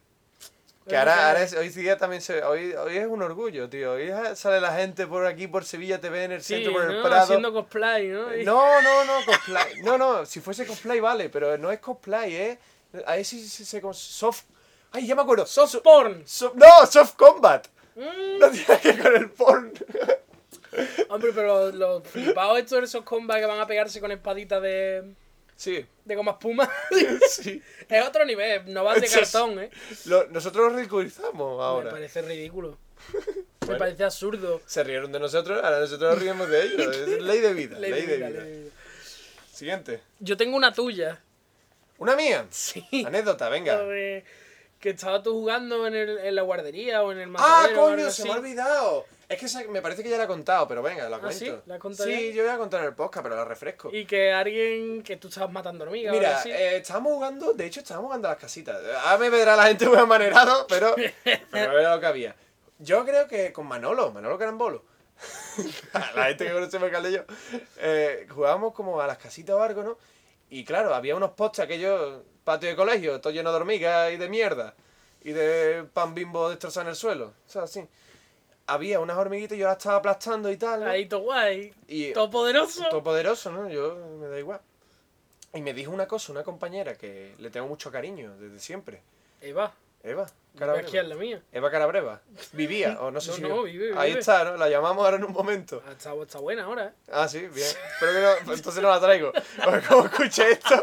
Que 0.88 0.96
ahora, 0.96 1.28
ahora 1.28 1.42
es- 1.42 1.52
hoy 1.54 1.68
día 1.68 1.96
también 1.96 2.20
se, 2.22 2.42
hoy, 2.42 2.72
hoy 2.72 2.96
es 2.96 3.06
un 3.06 3.22
orgullo, 3.22 3.68
tío. 3.68 3.92
Hoy 3.92 4.10
sale 4.34 4.60
la 4.60 4.74
gente 4.74 5.06
por 5.06 5.26
aquí, 5.26 5.46
por 5.46 5.64
Sevilla 5.64 6.00
TV, 6.00 6.24
en 6.24 6.32
el 6.32 6.42
Sí, 6.42 6.54
centro, 6.54 6.72
por 6.72 6.82
el 6.90 6.96
¿no? 6.96 7.02
Prado. 7.02 7.22
haciendo 7.22 7.52
cosplay, 7.52 8.08
¿no? 8.08 8.28
No, 8.44 8.82
no, 8.82 9.04
no, 9.04 9.24
cosplay. 9.26 9.80
No, 9.84 9.98
no, 9.98 10.26
si 10.26 10.40
fuese 10.40 10.66
cosplay 10.66 10.98
vale, 11.00 11.28
pero 11.28 11.56
no 11.58 11.70
es 11.70 11.78
cosplay, 11.80 12.34
¿eh? 12.34 12.58
Ahí 13.06 13.24
sí 13.24 13.46
se... 13.46 13.64
se, 13.64 13.80
soft... 13.92 14.44
Ay, 14.92 15.06
ya 15.06 15.14
me 15.14 15.22
acuerdo. 15.22 15.46
Soft 15.46 15.70
So- 15.70 15.82
porn. 15.82 16.22
so- 16.26 16.52
no, 16.56 16.86
soft 16.90 17.14
combat. 17.14 17.66
Mm, 17.94 18.38
No 18.38 18.50
tiene 18.50 18.80
que 18.80 18.92
ver 18.92 19.02
con 19.02 19.14
el 19.16 19.30
porn. 19.30 19.72
hombre, 21.08 21.32
pero 21.34 21.66
los, 21.66 21.74
los 21.74 22.08
flipados 22.08 22.58
estos 22.58 22.78
de 22.80 22.84
esos 22.86 23.04
combats 23.04 23.40
que 23.40 23.46
van 23.46 23.60
a 23.60 23.66
pegarse 23.66 24.00
con 24.00 24.10
espaditas 24.12 24.62
de, 24.62 25.14
Sí, 25.60 25.84
de 26.06 26.14
goma 26.14 26.30
espuma. 26.32 26.70
sí. 27.28 27.62
es 27.86 28.06
otro 28.06 28.24
nivel, 28.24 28.72
no 28.72 28.82
vas 28.82 28.98
de 28.98 29.06
cartón, 29.08 29.60
¿eh? 29.60 29.68
Lo- 30.06 30.26
nosotros 30.28 30.70
lo 30.72 30.76
ridiculizamos 30.78 31.58
Me 31.58 31.62
ahora. 31.64 31.90
parece 31.90 32.22
ridículo. 32.22 32.78
Me 33.68 33.76
parece 33.76 34.04
absurdo. 34.04 34.62
Se 34.64 34.82
rieron 34.82 35.12
de 35.12 35.20
nosotros, 35.20 35.62
ahora 35.62 35.80
nosotros 35.80 36.12
nos 36.14 36.18
riemos 36.22 36.48
de 36.48 36.62
ellos. 36.62 36.96
Es 36.96 37.22
ley 37.22 37.40
de 37.40 37.52
vida, 37.52 37.78
ley, 37.78 37.92
de 37.92 38.00
vida. 38.06 38.28
ley 38.30 38.32
de 38.32 38.56
vida. 38.58 38.70
Siguiente. 39.52 40.00
Yo 40.18 40.34
tengo 40.38 40.56
una 40.56 40.72
tuya. 40.72 41.20
¿Una 41.98 42.16
mía? 42.16 42.46
Sí. 42.50 42.82
Anécdota, 43.06 43.50
venga. 43.50 43.78
Que 43.86 44.88
estaba 44.88 45.22
tú 45.22 45.32
jugando 45.32 45.86
en, 45.86 45.94
el, 45.94 46.18
en 46.20 46.34
la 46.36 46.40
guardería 46.40 47.02
o 47.02 47.12
en 47.12 47.18
el 47.18 47.24
Ah, 47.24 47.32
matadero 47.32 47.84
algo 47.86 47.96
coño, 47.98 48.10
se 48.10 48.24
me 48.24 48.30
ha 48.30 48.36
olvidado. 48.36 49.04
Es 49.30 49.38
que 49.38 49.46
esa- 49.46 49.62
me 49.68 49.80
parece 49.80 50.02
que 50.02 50.08
ya 50.10 50.18
la 50.18 50.24
he 50.24 50.26
contado, 50.26 50.66
pero 50.66 50.82
venga, 50.82 51.08
la 51.08 51.16
¿Ah, 51.16 51.20
cuento. 51.20 51.38
sí? 51.38 51.52
¿La 51.66 51.76
has 51.76 51.80
contado 51.80 52.08
Sí, 52.08 52.30
ya? 52.30 52.34
yo 52.34 52.42
voy 52.42 52.52
a 52.52 52.58
contar 52.58 52.80
en 52.80 52.86
el 52.88 52.94
podcast, 52.94 53.22
pero 53.22 53.36
la 53.36 53.44
refresco. 53.44 53.88
Y 53.92 54.04
que 54.04 54.32
alguien 54.32 55.02
que 55.04 55.16
tú 55.18 55.28
estabas 55.28 55.52
matando 55.52 55.84
hormigas 55.84 56.12
o 56.12 56.16
algo 56.16 56.26
Mira, 56.26 56.38
así. 56.40 56.50
eh, 56.50 56.76
estábamos 56.78 57.12
jugando, 57.12 57.52
de 57.52 57.64
hecho 57.66 57.78
estábamos 57.80 58.08
jugando 58.08 58.26
a 58.26 58.32
las 58.32 58.40
casitas. 58.40 58.76
Ahora 59.04 59.18
me 59.18 59.30
verá 59.30 59.54
la 59.54 59.66
gente 59.68 59.86
muy 59.88 59.96
amanerado, 59.98 60.66
pero, 60.68 60.94
pero 61.52 61.78
era 61.78 61.94
lo 61.94 62.00
que 62.00 62.06
había. 62.06 62.34
Yo 62.80 63.04
creo 63.04 63.28
que 63.28 63.52
con 63.52 63.66
Manolo, 63.66 64.10
Manolo 64.10 64.36
Carambolo, 64.36 64.84
la 66.16 66.24
gente 66.24 66.46
que 66.46 66.52
conocemos 66.52 66.86
el 66.86 66.92
Caldello, 66.92 67.24
eh, 67.78 68.26
jugábamos 68.30 68.72
como 68.74 69.00
a 69.00 69.06
las 69.06 69.18
casitas 69.18 69.54
o 69.54 69.62
algo, 69.62 69.82
¿no? 69.82 69.98
Y 70.48 70.64
claro, 70.64 70.92
había 70.94 71.14
unos 71.14 71.30
postes, 71.32 71.64
aquellos 71.64 72.22
patio 72.42 72.68
de 72.68 72.74
colegio, 72.76 73.20
todo 73.20 73.32
lleno 73.32 73.50
de 73.52 73.56
hormigas 73.58 74.12
y 74.12 74.16
de 74.16 74.28
mierda. 74.28 74.74
Y 75.22 75.32
de 75.32 75.84
pan 75.92 76.14
bimbo 76.14 76.48
destrozado 76.48 76.82
en 76.86 76.88
el 76.90 76.96
suelo. 76.96 77.34
O 77.46 77.50
sea, 77.50 77.62
así. 77.62 77.86
Había 78.72 79.00
unas 79.00 79.16
hormiguitas 79.18 79.56
y 79.56 79.60
yo 79.60 79.66
las 79.66 79.78
estaba 79.78 79.96
aplastando 79.96 80.50
y 80.50 80.56
tal. 80.56 80.80
¿no? 80.84 80.90
Ahí 80.90 81.06
todo 81.06 81.20
guay. 81.20 81.72
Y 81.88 82.12
Todo 82.12 82.30
poderoso. 82.30 82.84
todo 82.88 83.02
poderoso, 83.02 83.50
¿no? 83.50 83.68
Yo 83.68 83.96
me 84.20 84.28
da 84.28 84.38
igual. 84.38 84.60
Y 85.52 85.60
me 85.62 85.74
dijo 85.74 85.90
una 85.90 86.06
cosa, 86.06 86.30
una 86.32 86.44
compañera 86.44 86.94
que 86.94 87.34
le 87.38 87.50
tengo 87.50 87.66
mucho 87.66 87.90
cariño 87.90 88.36
desde 88.38 88.60
siempre. 88.60 89.02
Eva. 89.40 89.72
Eva, 90.02 90.22
aquí 90.22 90.58
Carabreva. 90.58 90.88
es 91.02 91.08
la 91.08 91.14
mía. 91.16 91.42
Eva 91.52 91.70
Carabreva. 91.70 92.20
Vivía, 92.52 92.98
o 93.02 93.10
no 93.10 93.20
sé 93.20 93.30
No, 93.32 93.36
si. 93.36 93.42
no, 93.42 93.62
vive, 93.64 93.92
Ahí 93.98 94.10
vive. 94.10 94.20
está, 94.20 94.44
¿no? 94.44 94.56
La 94.56 94.68
llamamos 94.70 95.04
ahora 95.04 95.16
en 95.18 95.24
un 95.24 95.32
momento. 95.32 95.82
Ah, 95.86 95.92
Está, 95.92 96.14
está 96.14 96.38
buena 96.38 96.64
ahora, 96.64 96.86
¿eh? 96.86 96.92
Ah, 97.12 97.28
sí, 97.28 97.40
bien. 97.40 97.66
Pero 97.98 98.12
que 98.12 98.20
no, 98.20 98.28
pues 98.46 98.58
entonces 98.60 98.82
no 98.82 98.88
la 98.88 98.98
traigo. 99.00 99.30
Porque 99.62 99.86
como 99.86 100.06
escuché 100.06 100.52
esto, 100.52 100.82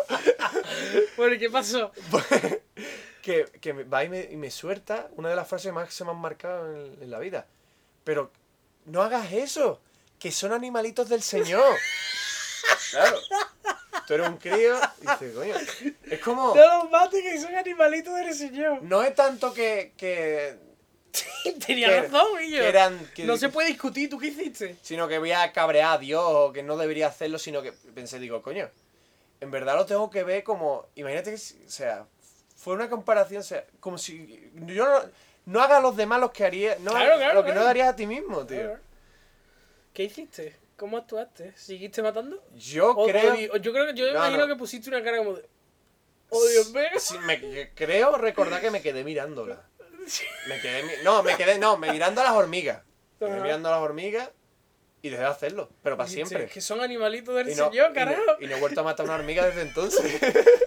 Bueno, 1.18 1.34
¿y 1.34 1.40
qué 1.40 1.50
pasó? 1.50 1.92
que, 3.22 3.46
que 3.60 3.74
me- 3.74 3.84
va 3.86 4.04
y 4.04 4.10
me, 4.10 4.22
y 4.32 4.38
me 4.38 4.52
suelta 4.52 5.10
una 5.16 5.30
de 5.30 5.36
las 5.36 5.48
frases 5.48 5.74
más 5.74 5.88
que 5.88 5.94
se 5.94 6.04
me 6.06 6.12
han 6.12 6.18
marcado 6.22 6.72
en, 6.76 6.98
en 7.02 7.10
la 7.12 7.20
vida. 7.20 7.46
Pero 8.08 8.32
no 8.86 9.02
hagas 9.02 9.34
eso, 9.34 9.82
que 10.18 10.32
son 10.32 10.54
animalitos 10.54 11.10
del 11.10 11.22
Señor. 11.22 11.76
Claro. 12.92 13.18
Tú 14.08 14.14
eres 14.14 14.30
un 14.30 14.38
crío 14.38 14.78
y 15.02 15.08
dices, 15.08 15.34
coño. 15.36 15.56
Es 16.10 16.20
como. 16.22 16.56
No 16.56 16.78
los 16.84 16.90
mates, 16.90 17.22
que 17.22 17.38
son 17.42 17.54
animalitos 17.54 18.16
del 18.16 18.34
señor. 18.34 18.82
No 18.82 19.04
es 19.04 19.14
tanto 19.14 19.54
que. 19.54 19.92
que, 19.98 20.56
Tenía 21.68 21.88
que- 21.90 22.02
razón, 22.08 22.28
y 22.42 22.52
yo. 22.52 22.60
que 22.60 22.68
eran. 22.70 23.12
que- 23.14 23.26
No 23.26 23.36
se 23.36 23.50
puede 23.50 23.68
discutir, 23.68 24.10
¿tú 24.10 24.18
qué 24.18 24.28
hiciste? 24.28 24.78
Sino 24.82 25.10
que 25.10 25.18
voy 25.20 25.34
a 25.34 25.52
cabrear 25.52 25.96
a 25.96 25.98
Dios 25.98 26.24
o 26.26 26.54
que 26.54 26.64
no 26.64 26.78
debería 26.78 27.08
hacerlo, 27.08 27.38
sino 27.40 27.62
que 27.62 27.74
pensé, 27.74 28.20
digo, 28.20 28.42
coño. 28.42 28.70
En 29.42 29.52
verdad 29.52 29.76
lo 29.76 29.86
tengo 29.86 30.10
que 30.10 30.24
ver 30.24 30.46
como. 30.46 30.88
Imagínate 30.96 31.32
que. 31.32 31.36
O 31.36 31.70
sea, 31.70 32.06
fue 32.56 32.74
una 32.76 32.90
comparación, 32.90 33.42
o 33.42 33.44
sea, 33.46 33.66
como 33.82 33.98
si. 33.98 34.50
Yo 34.68 34.86
no. 34.88 35.02
No 35.48 35.62
haga 35.62 35.78
a 35.78 35.82
los 35.82 35.96
demás 35.96 36.20
los 36.20 36.32
que 36.32 36.44
haría. 36.46 36.78
No, 36.80 36.92
Claro, 36.92 37.16
claro, 37.18 37.34
lo 37.36 37.44
que 37.46 37.54
no 37.54 37.64
darías 37.64 37.88
a 37.90 37.96
ti 37.96 38.06
mismo, 38.06 38.46
tío. 38.46 38.78
¿Qué 39.94 40.04
hiciste? 40.04 40.56
¿Cómo 40.76 40.98
actuaste? 40.98 41.54
¿Seguiste 41.58 42.04
matando? 42.04 42.44
Yo 42.56 42.92
O- 42.92 43.08
creo. 43.08 43.34
o 43.54 43.58
yo 43.58 43.72
creo 43.74 43.88
que 43.88 43.94
yo 43.96 44.06
No, 44.08 44.12
imagino 44.12 44.40
no. 44.40 44.48
que 44.48 44.56
pusiste 44.60 44.90
una 44.90 45.02
cara 45.04 45.18
como 45.18 45.34
de. 45.34 45.46
Oh 46.30 46.46
Dios 46.48 46.72
mío. 46.72 46.84
Sí, 47.00 47.18
me, 47.20 47.40
que- 47.40 47.72
creo 47.74 48.16
recordar 48.18 48.62
que 48.62 48.70
me 48.70 48.82
quedé 48.82 49.04
mirándola. 49.04 49.64
Me 50.48 50.60
quedé. 50.62 51.04
No, 51.04 51.24
me 51.24 51.36
quedé. 51.36 51.58
No, 51.58 51.78
me 51.78 51.92
mirando 51.92 52.22
a 52.22 52.26
las 52.26 52.34
hormigas. 52.34 52.84
Me 53.20 53.28
quedé 53.28 53.40
mirando 53.42 53.70
a 53.70 53.72
las 53.72 53.82
hormigas 53.82 54.30
y 55.02 55.10
dejé 55.10 55.22
de 55.24 55.28
hacerlo. 55.30 55.70
Pero 55.82 55.98
para 55.98 56.10
siempre. 56.10 56.48
Que 56.48 56.62
son 56.62 56.82
animalitos 56.82 57.34
del 57.36 57.50
Y 57.50 57.56
no, 57.56 57.70
señor, 57.70 57.86
y 57.86 57.90
no- 57.90 57.94
carajo. 57.96 58.22
y 58.42 58.48
no 58.48 58.58
he 58.58 58.60
vuelto 58.60 58.82
a 58.82 58.84
matar 58.84 59.06
a 59.06 59.10
una 59.10 59.16
hormiga 59.16 59.46
desde 59.46 59.62
entonces. 59.62 60.04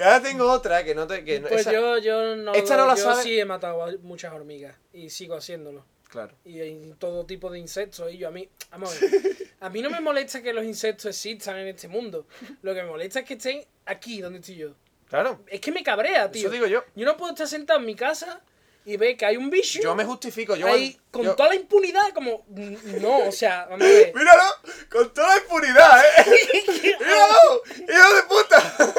y 0.00 0.02
ahora 0.02 0.22
tengo 0.22 0.50
otra 0.50 0.82
que 0.82 0.94
no 0.94 1.06
te. 1.06 1.22
Que 1.24 1.40
pues 1.40 1.60
esa- 1.60 1.72
yo, 1.72 1.98
yo 1.98 2.34
no. 2.36 2.54
esta 2.54 2.76
no 2.76 2.86
la 2.86 2.94
yo 2.96 3.04
sabe- 3.04 3.22
sí 3.22 3.38
he 3.38 3.44
matado 3.44 3.84
a 3.84 3.92
muchas 4.02 4.32
hormigas. 4.32 4.74
Y 4.92 5.10
sigo 5.10 5.36
haciéndolo. 5.36 5.84
Claro. 6.08 6.34
Y 6.44 6.60
en 6.60 6.96
todo 6.96 7.24
tipo 7.26 7.50
de 7.50 7.58
insectos. 7.58 8.10
Y 8.12 8.18
yo 8.18 8.28
a 8.28 8.30
mí. 8.30 8.48
Vamos 8.70 8.96
a 8.96 9.00
ver. 9.00 9.10
A 9.60 9.68
mí 9.68 9.82
no 9.82 9.90
me 9.90 10.00
molesta 10.00 10.40
que 10.40 10.54
los 10.54 10.64
insectos 10.64 11.04
existan 11.04 11.58
en 11.58 11.68
este 11.68 11.86
mundo. 11.86 12.26
Lo 12.62 12.72
que 12.74 12.82
me 12.82 12.88
molesta 12.88 13.20
es 13.20 13.26
que 13.26 13.34
estén 13.34 13.62
aquí 13.84 14.22
donde 14.22 14.38
estoy 14.38 14.56
yo. 14.56 14.70
Claro. 15.06 15.42
Es 15.48 15.60
que 15.60 15.70
me 15.70 15.82
cabrea, 15.82 16.30
tío. 16.30 16.40
Eso 16.40 16.50
digo 16.50 16.66
yo. 16.66 16.82
Yo 16.96 17.04
no 17.04 17.14
puedo 17.18 17.32
estar 17.32 17.46
sentado 17.46 17.78
en 17.78 17.84
mi 17.84 17.94
casa 17.94 18.40
y 18.86 18.96
ver 18.96 19.18
que 19.18 19.26
hay 19.26 19.36
un 19.36 19.50
bicho 19.50 19.78
Yo 19.82 19.94
me 19.94 20.06
justifico. 20.06 20.56
Yo, 20.56 20.66
ahí 20.66 20.98
con 21.10 21.24
yo- 21.24 21.34
toda 21.36 21.50
la 21.50 21.56
impunidad, 21.56 22.08
como. 22.14 22.42
No, 22.48 23.26
o 23.28 23.32
sea, 23.32 23.66
vamos 23.68 23.82
a 23.82 23.90
ver. 23.90 24.12
¡Míralo! 24.16 24.42
¡Con 24.90 25.12
toda 25.12 25.28
la 25.36 25.42
impunidad, 25.42 26.00
eh! 26.06 26.56
¡Míralo! 26.98 27.62
¡Hijo 27.86 28.14
de 28.16 28.22
puta! 28.22 28.94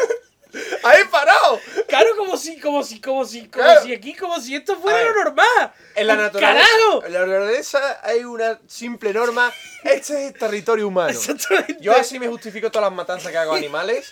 ¡Ahí 0.84 1.04
parado! 1.10 1.60
Claro, 1.88 2.16
como 2.18 2.36
si, 2.38 2.60
como 2.60 2.84
si, 2.84 3.00
como 3.00 3.26
si, 3.26 3.48
como 3.48 3.64
Claro. 3.64 3.84
si 3.84 3.94
aquí, 3.94 4.14
como 4.16 4.40
si 4.40 4.56
esto 4.56 4.76
fuera 4.78 4.98
ver. 5.00 5.08
lo 5.16 5.24
normal. 5.26 5.74
En 5.96 6.08
la 6.08 6.16
naturaleza, 6.16 6.66
¡Carajo! 6.66 7.06
en 7.06 7.14
la 7.14 7.20
naturaleza 7.22 8.00
hay 8.04 8.24
una 8.24 8.60
simple 8.68 9.14
norma. 9.14 9.52
Este 9.84 10.28
es 10.28 10.34
territorio 10.34 10.88
humano. 10.88 11.20
Yo 11.80 11.96
así 11.96 12.20
me 12.20 12.28
justifico 12.28 12.70
todas 12.72 12.90
las 12.90 12.96
matanzas 12.96 13.32
que 13.32 13.38
hago 13.38 13.54
a 13.54 13.58
animales. 13.58 14.12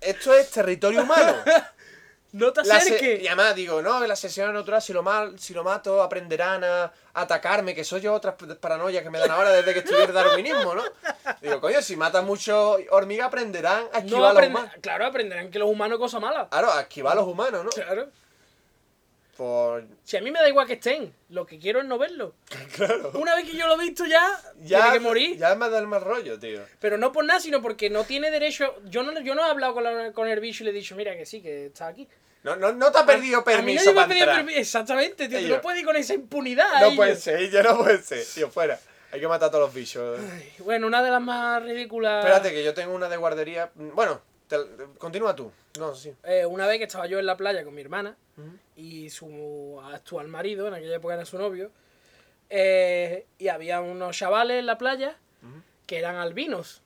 Esto 0.00 0.34
es 0.34 0.50
territorio 0.50 1.02
humano. 1.02 1.34
No 2.32 2.52
te 2.52 2.60
acerques. 2.60 3.22
y 3.22 3.26
además 3.26 3.54
digo, 3.54 3.80
no, 3.80 4.02
en 4.02 4.08
la 4.08 4.16
sesión 4.16 4.52
natural, 4.52 4.82
si 4.82 4.92
lo, 4.92 5.02
mal, 5.02 5.38
si 5.38 5.54
lo 5.54 5.64
mato, 5.64 6.02
aprenderán 6.02 6.62
a 6.62 6.92
atacarme, 7.14 7.74
que 7.74 7.84
soy 7.84 8.02
yo 8.02 8.12
otras 8.12 8.34
paranoias 8.60 9.02
que 9.02 9.10
me 9.10 9.18
dan 9.18 9.30
ahora 9.30 9.50
desde 9.50 9.72
que 9.72 9.78
estudié 9.80 10.04
el 10.04 10.12
darwinismo, 10.14 10.74
¿no? 10.74 10.84
Digo, 11.40 11.60
coño, 11.60 11.80
si 11.80 11.96
matan 11.96 12.26
mucho 12.26 12.76
hormiga, 12.90 13.26
aprenderán 13.26 13.86
a 13.92 13.98
esquivar 13.98 14.20
No 14.20 14.26
a 14.26 14.32
los 14.34 14.50
humanos. 14.50 14.70
Claro, 14.80 15.06
aprenderán 15.06 15.50
que 15.50 15.58
los 15.58 15.68
humanos 15.68 15.98
cosa 15.98 16.20
mala. 16.20 16.48
Claro, 16.48 16.70
a 16.70 16.82
esquivar 16.82 17.14
a 17.14 17.16
los 17.16 17.26
humanos, 17.26 17.64
¿no? 17.64 17.70
Claro. 17.70 18.08
Por... 19.38 19.86
Si 20.02 20.16
a 20.16 20.20
mí 20.20 20.32
me 20.32 20.40
da 20.40 20.48
igual 20.48 20.66
que 20.66 20.72
estén, 20.72 21.14
lo 21.28 21.46
que 21.46 21.60
quiero 21.60 21.78
es 21.78 21.86
no 21.86 21.96
verlo. 21.96 22.34
Claro. 22.76 23.12
Una 23.14 23.36
vez 23.36 23.48
que 23.48 23.56
yo 23.56 23.68
lo 23.68 23.80
he 23.80 23.84
visto 23.84 24.04
ya, 24.04 24.28
Ya, 24.62 24.78
tiene 24.82 24.92
que 24.94 25.00
morir. 25.00 25.38
Ya 25.38 25.54
me 25.54 25.70
da 25.70 25.78
el 25.78 25.86
mal 25.86 26.00
rollo, 26.02 26.40
tío. 26.40 26.60
Pero 26.80 26.98
no 26.98 27.12
por 27.12 27.24
nada, 27.24 27.38
sino 27.38 27.62
porque 27.62 27.88
no 27.88 28.02
tiene 28.02 28.32
derecho. 28.32 28.74
Yo 28.86 29.04
no, 29.04 29.18
yo 29.20 29.36
no 29.36 29.46
he 29.46 29.50
hablado 29.50 29.74
con, 29.74 29.84
la- 29.84 30.12
con 30.12 30.26
el 30.28 30.40
bicho 30.40 30.64
y 30.64 30.66
le 30.66 30.70
he 30.72 30.74
dicho, 30.74 30.96
mira 30.96 31.16
que 31.16 31.24
sí, 31.24 31.40
que 31.40 31.66
está 31.66 31.86
aquí. 31.86 32.08
No, 32.42 32.56
no, 32.56 32.72
no 32.72 32.90
te 32.90 32.98
ha 32.98 33.06
perdido 33.06 33.38
A 33.40 33.44
permiso 33.44 33.94
para 33.94 34.12
entrar. 34.12 34.44
permi- 34.44 34.56
Exactamente, 34.56 35.28
tío. 35.28 35.40
Tú 35.40 35.48
no 35.48 35.60
puedes 35.60 35.80
ir 35.80 35.86
con 35.86 35.94
esa 35.96 36.14
impunidad. 36.14 36.80
No 36.80 36.96
puede 36.96 37.14
ser, 37.14 37.48
ya 37.48 37.62
no 37.62 37.78
puede 37.78 38.02
ser. 38.02 38.24
Tío, 38.34 38.50
fuera. 38.50 38.78
Hay 39.12 39.20
que 39.20 39.28
matar 39.28 39.48
a 39.48 39.50
todos 39.52 39.66
los 39.66 39.74
bichos. 39.74 40.18
Ay, 40.20 40.52
Bueno, 40.58 40.86
una 40.88 41.00
de 41.02 41.10
las 41.12 41.22
más 41.22 41.62
ridículas. 41.62 42.24
Espérate, 42.24 42.50
que 42.50 42.62
yo 42.64 42.74
tengo 42.74 42.92
una 42.92 43.08
de 43.08 43.16
guardería. 43.16 43.70
Bueno, 43.74 44.20
te- 44.48 44.56
continúa 44.98 45.36
tú. 45.36 45.52
No, 45.78 45.94
sí. 45.94 46.12
Eh, 46.24 46.44
una 46.46 46.66
vez 46.66 46.78
que 46.78 46.84
estaba 46.84 47.06
yo 47.06 47.18
en 47.18 47.26
la 47.26 47.36
playa 47.36 47.62
con 47.64 47.74
mi 47.74 47.82
hermana 47.82 48.16
y 48.76 49.10
su 49.10 49.80
actual 49.92 50.28
marido, 50.28 50.68
en 50.68 50.74
aquella 50.74 50.96
época 50.96 51.14
era 51.14 51.24
su 51.24 51.38
novio, 51.38 51.70
eh, 52.50 53.26
y 53.38 53.48
había 53.48 53.80
unos 53.80 54.16
chavales 54.16 54.58
en 54.58 54.66
la 54.66 54.78
playa 54.78 55.16
que 55.86 55.98
eran 55.98 56.16
albinos. 56.16 56.82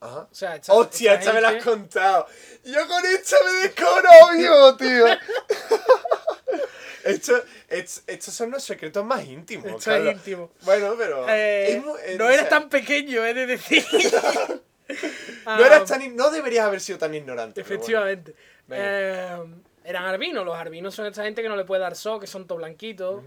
Ajá. 0.00 0.28
O 0.30 0.34
sea, 0.34 0.54
esta- 0.56 0.72
Hostia, 0.74 1.14
esta 1.14 1.22
esta 1.24 1.32
me 1.34 1.40
la 1.40 1.48
has 1.58 1.64
contado. 1.64 2.26
Yo 2.64 2.86
con 2.86 3.04
esta 3.06 3.36
me 3.44 3.52
desconozco, 3.68 4.76
tío. 4.78 5.06
Esto, 7.04 7.42
es- 7.68 8.02
estos 8.06 8.34
son 8.34 8.50
los 8.50 8.62
secretos 8.62 9.04
más 9.04 9.24
íntimos. 9.24 9.66
Esto 9.66 9.78
es 9.78 9.84
Carlos. 9.84 10.14
íntimo. 10.14 10.50
Bueno, 10.62 10.94
pero. 10.98 11.28
Eh, 11.28 11.72
es 11.76 11.84
mu- 11.84 11.96
eh, 11.96 12.16
no 12.18 12.26
o 12.26 12.28
eras 12.28 12.40
sea, 12.40 12.48
tan 12.50 12.68
pequeño, 12.68 13.24
he 13.24 13.34
de 13.34 13.46
decir. 13.46 13.84
No, 15.56 15.64
eras 15.64 15.82
Ah, 15.90 15.98
tan 15.98 16.16
no 16.16 16.30
deberías 16.30 16.66
haber 16.66 16.80
sido 16.80 16.98
tan 16.98 17.14
ignorante. 17.14 17.62
bueno. 17.62 17.74
Efectivamente. 17.74 18.34
Eh, 18.70 19.38
eran 19.84 20.04
albinos. 20.04 20.44
Los 20.44 20.56
albinos 20.56 20.94
son 20.94 21.06
esta 21.06 21.24
gente 21.24 21.42
que 21.42 21.48
no 21.48 21.56
le 21.56 21.64
puede 21.64 21.80
dar 21.80 21.96
sol, 21.96 22.20
que 22.20 22.26
son 22.26 22.46
todo 22.46 22.58
blanquitos. 22.58 23.22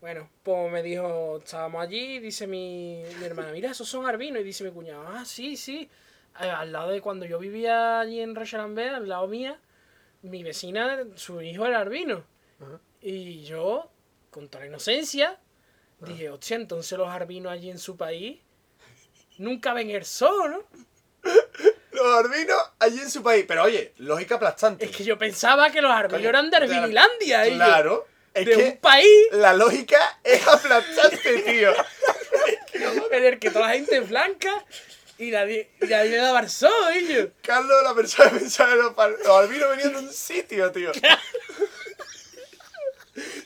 Bueno, 0.00 0.28
pues 0.42 0.72
me 0.72 0.82
dijo, 0.82 1.38
estábamos 1.38 1.80
allí, 1.80 2.18
dice 2.18 2.48
mi, 2.48 3.02
mi 3.20 3.24
hermana, 3.24 3.52
mira, 3.52 3.70
esos 3.70 3.88
son 3.88 4.06
albinos. 4.06 4.40
Y 4.40 4.44
dice 4.44 4.64
mi 4.64 4.70
cuñado, 4.72 5.06
ah, 5.06 5.24
sí, 5.24 5.56
sí. 5.56 5.88
Eh, 6.40 6.48
al 6.50 6.72
lado 6.72 6.90
de 6.90 7.00
cuando 7.00 7.24
yo 7.24 7.38
vivía 7.38 8.00
allí 8.00 8.20
en 8.20 8.34
Rochelambé, 8.34 8.88
al 8.88 9.08
lado 9.08 9.28
mía, 9.28 9.60
mi 10.22 10.42
vecina, 10.42 11.04
su 11.14 11.40
hijo 11.40 11.66
era 11.66 11.80
albino. 11.80 12.24
Ajá. 12.60 12.80
Y 13.00 13.44
yo, 13.44 13.90
con 14.30 14.48
toda 14.48 14.64
la 14.64 14.68
inocencia, 14.70 15.38
dije, 16.00 16.30
hostia, 16.30 16.56
entonces 16.56 16.98
los 16.98 17.08
albinos 17.08 17.52
allí 17.52 17.70
en 17.70 17.78
su 17.78 17.96
país 17.96 18.40
nunca 19.38 19.72
ven 19.72 19.90
el 19.90 20.04
sol, 20.04 20.50
¿no? 20.52 20.62
Los 22.02 22.62
allí 22.78 23.00
en 23.00 23.10
su 23.10 23.22
país. 23.22 23.44
Pero 23.46 23.64
oye, 23.64 23.92
lógica 23.98 24.36
aplastante. 24.36 24.84
Es 24.84 24.96
que 24.96 25.04
yo 25.04 25.18
pensaba 25.18 25.70
que 25.70 25.80
los 25.80 25.92
Coño, 26.08 26.28
eran 26.28 26.50
de 26.50 26.56
claro, 26.58 26.72
Arbinilandia, 26.72 27.44
ellos. 27.46 27.56
Claro. 27.56 28.06
Es 28.34 28.46
de 28.46 28.56
que 28.56 28.64
un 28.64 28.76
país 28.78 29.28
la 29.32 29.52
lógica 29.52 30.18
es 30.24 30.46
aplastante, 30.46 31.38
tío. 31.46 31.72
en 33.10 33.24
el 33.24 33.38
que 33.38 33.50
toda 33.50 33.68
la 33.68 33.74
gente 33.74 33.98
es 33.98 34.08
blanca 34.08 34.64
y 35.18 35.30
nadie, 35.30 35.70
y 35.80 35.86
nadie 35.86 36.18
el 36.18 36.50
sol, 36.50 36.72
ellos. 36.94 37.28
Carlos, 37.42 37.82
la 37.84 37.94
persona 37.94 38.30
que 38.30 38.38
pensaba 38.38 38.70
que 38.70 38.76
los, 38.76 38.96
los 38.96 39.28
albinos 39.28 39.70
venían 39.70 39.92
de 39.92 39.98
un 39.98 40.12
sitio, 40.12 40.72
tío. 40.72 40.90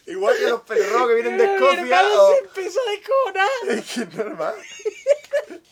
Igual 0.07 0.37
que 0.37 0.49
los 0.49 0.63
pelirrojos 0.63 1.09
que 1.09 1.15
vienen 1.15 1.37
de 1.39 1.47
Mi 1.49 1.55
Escocia. 1.55 1.81
hermano 1.81 2.23
O... 2.23 2.33
se 2.33 2.39
empezó 2.39 2.81
a 2.81 2.91
descojonar. 2.91 3.49
Es 3.69 3.93
que 3.93 4.01
es 4.03 4.15
normal. 4.15 4.55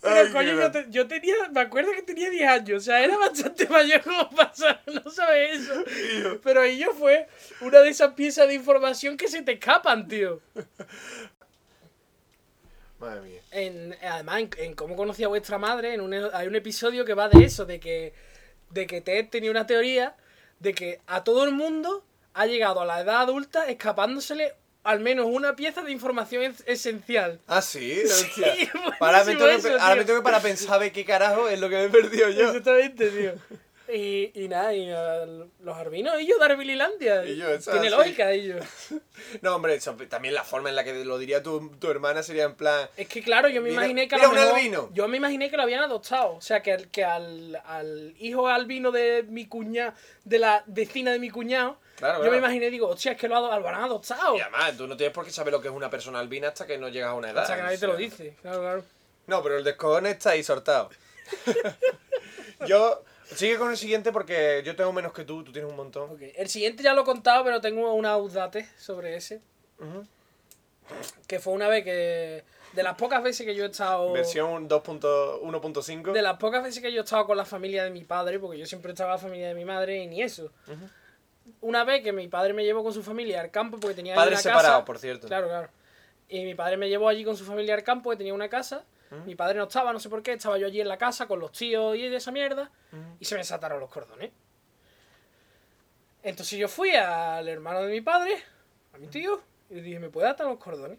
Pero 0.00 0.14
Ay, 0.16 0.32
coño, 0.32 0.52
yo, 0.60 0.70
te- 0.70 0.86
yo 0.90 1.06
tenía, 1.08 1.34
me 1.52 1.60
acuerdo 1.60 1.92
que 1.92 2.02
tenía 2.02 2.30
10 2.30 2.48
años, 2.48 2.82
o 2.82 2.84
sea, 2.84 3.02
era 3.04 3.16
bastante 3.16 3.66
mayor 3.68 4.02
como 4.02 4.28
para 4.30 4.52
no 4.92 5.10
saber 5.10 5.50
eso. 5.54 5.84
Tío. 5.84 6.40
Pero 6.42 6.62
ello 6.62 6.92
fue 6.98 7.26
una 7.60 7.80
de 7.80 7.90
esas 7.90 8.14
piezas 8.14 8.48
de 8.48 8.54
información 8.54 9.16
que 9.16 9.28
se 9.28 9.42
te 9.42 9.52
escapan, 9.52 10.08
tío. 10.08 10.40
Madre 12.98 13.20
mía. 13.22 13.40
En, 13.50 13.96
además, 14.02 14.40
en, 14.40 14.50
en 14.58 14.74
cómo 14.74 14.96
conocí 14.96 15.24
a 15.24 15.28
vuestra 15.28 15.58
madre, 15.58 15.94
en 15.94 16.00
un, 16.00 16.14
hay 16.14 16.46
un 16.46 16.54
episodio 16.54 17.04
que 17.04 17.14
va 17.14 17.28
de 17.28 17.44
eso, 17.44 17.64
de 17.66 17.80
que, 17.80 18.14
de 18.70 18.86
que 18.86 19.00
Ted 19.00 19.28
tenía 19.30 19.50
una 19.50 19.66
teoría 19.66 20.16
de 20.60 20.74
que 20.74 21.00
a 21.06 21.24
todo 21.24 21.44
el 21.44 21.52
mundo 21.52 22.04
ha 22.34 22.46
llegado 22.46 22.80
a 22.80 22.86
la 22.86 23.00
edad 23.00 23.22
adulta 23.22 23.68
escapándosele 23.68 24.54
al 24.84 25.00
menos 25.00 25.26
una 25.28 25.56
pieza 25.56 25.82
de 25.82 25.90
información 25.92 26.42
es- 26.44 26.62
esencial. 26.66 27.40
Ah, 27.48 27.60
sí, 27.62 28.02
hostia. 28.04 28.54
Ahora 29.00 29.24
me 29.24 29.32
tengo 29.34 29.46
que, 29.46 29.54
eso, 29.56 29.68
ahora 29.80 29.96
me 29.96 30.04
tengo 30.04 30.20
que 30.20 30.24
para 30.24 30.40
pensar 30.40 30.78
de 30.80 30.92
qué 30.92 31.04
carajo 31.04 31.48
es 31.48 31.58
lo 31.58 31.68
que 31.68 31.76
me 31.76 31.84
he 31.84 31.88
perdido 31.88 32.28
yo. 32.30 32.48
Exactamente, 32.48 33.08
tío. 33.10 33.32
Y, 33.86 34.30
y 34.34 34.48
nada, 34.48 34.72
y 34.74 34.88
eh, 34.88 35.44
los 35.62 35.76
arbinos. 35.76 36.14
Y 36.18 36.26
yo, 36.26 37.48
eso 37.50 37.70
Tiene 37.70 37.90
lógica, 37.90 38.34
yo. 38.34 38.56
No, 39.42 39.54
hombre, 39.56 39.74
eso- 39.74 39.94
también 40.08 40.32
la 40.34 40.42
forma 40.42 40.70
en 40.70 40.74
la 40.76 40.84
que 40.84 41.04
lo 41.04 41.18
diría 41.18 41.42
tu, 41.42 41.68
tu 41.78 41.90
hermana 41.90 42.22
sería 42.22 42.44
en 42.44 42.54
plan. 42.54 42.88
Es 42.96 43.08
que 43.08 43.22
claro, 43.22 43.48
yo 43.50 43.60
me 43.60 43.68
Mira- 43.68 43.82
imaginé 43.82 44.08
que 44.08 44.14
a 44.14 44.22
lo 44.22 44.32
mejor- 44.32 44.54
albino. 44.56 44.90
Yo 44.94 45.06
me 45.06 45.18
imaginé 45.18 45.50
que 45.50 45.56
lo 45.58 45.62
habían 45.64 45.82
adoptado. 45.84 46.32
O 46.34 46.40
sea, 46.40 46.62
que, 46.62 46.72
al- 46.72 46.88
que 46.90 47.04
al, 47.04 47.60
al 47.66 48.14
hijo 48.18 48.48
albino 48.48 48.90
de 48.90 49.22
mi 49.28 49.46
cuñado, 49.46 49.92
de 50.24 50.38
la 50.38 50.64
vecina 50.66 51.12
de 51.12 51.18
mi 51.18 51.28
cuñado, 51.28 51.78
Claro, 51.96 52.14
yo 52.18 52.20
claro. 52.22 52.32
me 52.32 52.38
imaginé, 52.38 52.70
digo, 52.70 52.88
hostia, 52.88 53.12
es 53.12 53.18
que 53.18 53.28
lo, 53.28 53.36
ha- 53.36 53.58
lo 53.58 53.68
han 53.68 53.74
adoptado. 53.76 54.36
Y 54.36 54.40
además, 54.40 54.76
tú 54.76 54.86
no 54.86 54.96
tienes 54.96 55.14
por 55.14 55.24
qué 55.24 55.30
saber 55.30 55.52
lo 55.52 55.60
que 55.60 55.68
es 55.68 55.74
una 55.74 55.88
persona 55.90 56.18
albina 56.18 56.48
hasta 56.48 56.66
que 56.66 56.76
no 56.78 56.88
llegas 56.88 57.10
a 57.10 57.14
una 57.14 57.30
edad. 57.30 57.44
O 57.44 57.46
sea, 57.46 57.56
que 57.56 57.62
nadie 57.62 57.76
o 57.76 57.80
te 57.80 57.86
lo 57.86 57.96
dice. 57.96 58.36
Claro, 58.42 58.60
claro. 58.60 58.84
No, 59.26 59.42
pero 59.42 59.56
el 59.58 59.64
descojone 59.64 60.10
está 60.10 60.30
ahí 60.30 60.42
sortado. 60.42 60.90
yo. 62.66 63.02
Sigue 63.34 63.56
con 63.56 63.70
el 63.70 63.76
siguiente 63.78 64.12
porque 64.12 64.62
yo 64.66 64.76
tengo 64.76 64.92
menos 64.92 65.12
que 65.14 65.24
tú, 65.24 65.42
tú 65.42 65.50
tienes 65.50 65.68
un 65.70 65.76
montón. 65.76 66.18
El 66.36 66.48
siguiente 66.50 66.82
ya 66.82 66.92
lo 66.92 67.02
he 67.02 67.04
contado, 67.04 67.42
pero 67.42 67.58
tengo 67.60 67.92
una 67.94 68.10
audate 68.12 68.68
sobre 68.78 69.16
ese. 69.16 69.40
Que 71.26 71.40
fue 71.40 71.54
una 71.54 71.68
vez 71.68 71.84
que. 71.84 72.44
De 72.74 72.82
las 72.82 72.96
pocas 72.96 73.22
veces 73.22 73.46
que 73.46 73.54
yo 73.54 73.64
he 73.64 73.68
estado. 73.68 74.12
Versión 74.12 74.68
2.1.5. 74.68 76.12
De 76.12 76.22
las 76.22 76.36
pocas 76.36 76.62
veces 76.62 76.82
que 76.82 76.92
yo 76.92 77.00
he 77.00 77.04
estado 77.04 77.24
con 77.26 77.36
la 77.36 77.44
familia 77.46 77.82
de 77.84 77.90
mi 77.90 78.04
padre, 78.04 78.38
porque 78.38 78.58
yo 78.58 78.66
siempre 78.66 78.92
estaba 78.92 79.12
con 79.12 79.16
la 79.22 79.22
familia 79.22 79.48
de 79.48 79.54
mi 79.54 79.64
madre 79.64 79.96
y 80.02 80.06
ni 80.06 80.22
eso. 80.22 80.52
Una 81.60 81.84
vez 81.84 82.02
que 82.02 82.12
mi 82.12 82.28
padre 82.28 82.52
me 82.52 82.64
llevó 82.64 82.82
con 82.82 82.92
su 82.92 83.02
familia 83.02 83.40
al 83.40 83.50
campo 83.50 83.78
porque 83.78 83.94
tenía 83.94 84.14
Padres 84.14 84.34
una 84.34 84.42
separados, 84.42 84.70
casa. 84.76 84.84
por 84.84 84.98
cierto. 84.98 85.26
Claro, 85.26 85.48
claro. 85.48 85.68
Y 86.28 86.44
mi 86.44 86.54
padre 86.54 86.76
me 86.76 86.88
llevó 86.88 87.08
allí 87.08 87.24
con 87.24 87.36
su 87.36 87.44
familia 87.44 87.74
al 87.74 87.82
campo 87.82 88.10
que 88.10 88.16
tenía 88.16 88.34
una 88.34 88.48
casa. 88.48 88.84
Mi 89.26 89.36
padre 89.36 89.58
no 89.58 89.64
estaba, 89.64 89.92
no 89.92 90.00
sé 90.00 90.08
por 90.08 90.22
qué, 90.24 90.32
estaba 90.32 90.58
yo 90.58 90.66
allí 90.66 90.80
en 90.80 90.88
la 90.88 90.98
casa 90.98 91.28
con 91.28 91.38
los 91.38 91.52
tíos 91.52 91.96
y 91.96 92.08
de 92.08 92.16
esa 92.16 92.32
mierda. 92.32 92.70
Y 93.20 93.24
se 93.24 93.34
me 93.36 93.40
desataron 93.40 93.78
los 93.78 93.88
cordones. 93.88 94.32
Entonces 96.22 96.58
yo 96.58 96.68
fui 96.68 96.90
al 96.96 97.46
hermano 97.48 97.82
de 97.82 97.92
mi 97.92 98.00
padre, 98.00 98.42
a 98.92 98.98
mi 98.98 99.06
tío, 99.08 99.40
y 99.70 99.74
le 99.74 99.82
dije, 99.82 100.00
¿me 100.00 100.08
puede 100.08 100.28
atar 100.28 100.46
los 100.46 100.58
cordones? 100.58 100.98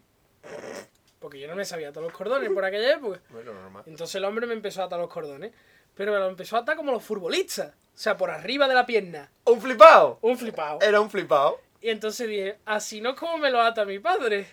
Porque 1.18 1.40
yo 1.40 1.48
no 1.48 1.56
me 1.56 1.64
sabía 1.64 1.88
atar 1.88 2.02
los 2.02 2.12
cordones 2.12 2.48
por 2.50 2.64
aquella 2.64 2.94
época. 2.94 3.20
Bueno, 3.30 3.52
normal. 3.52 3.82
Entonces 3.86 4.14
el 4.14 4.24
hombre 4.24 4.46
me 4.46 4.54
empezó 4.54 4.82
a 4.82 4.84
atar 4.84 4.98
los 5.00 5.08
cordones. 5.12 5.52
Pero 5.96 6.12
me 6.12 6.18
los 6.18 6.28
empezó 6.30 6.56
a 6.56 6.60
atar 6.60 6.76
como 6.76 6.92
los 6.92 7.02
futbolistas. 7.02 7.68
O 7.68 7.98
sea, 7.98 8.16
por 8.16 8.30
arriba 8.30 8.68
de 8.68 8.74
la 8.74 8.84
pierna. 8.86 9.30
¡Un 9.44 9.60
flipado! 9.60 10.18
Un 10.20 10.36
flipado. 10.38 10.78
Era 10.82 11.00
un 11.00 11.10
flipado. 11.10 11.58
Y 11.80 11.88
entonces 11.90 12.28
dije, 12.28 12.58
así 12.66 13.00
no 13.00 13.10
es 13.10 13.16
como 13.16 13.38
me 13.38 13.50
lo 13.50 13.60
ata 13.62 13.84
mi 13.84 13.98
padre. 13.98 14.46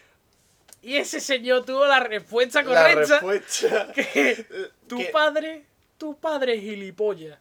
Y 0.81 0.97
ese 0.97 1.19
señor 1.19 1.65
tuvo 1.65 1.85
la 1.85 1.99
respuesta 1.99 2.61
La 2.61 2.67
correcta. 2.67 3.13
respuesta. 3.19 3.87
Que 3.93 4.45
tu 4.87 4.97
¿Qué? 4.97 5.05
padre, 5.05 5.65
tu 5.97 6.17
padre 6.17 6.55
es 6.55 6.61
gilipollas. 6.61 7.37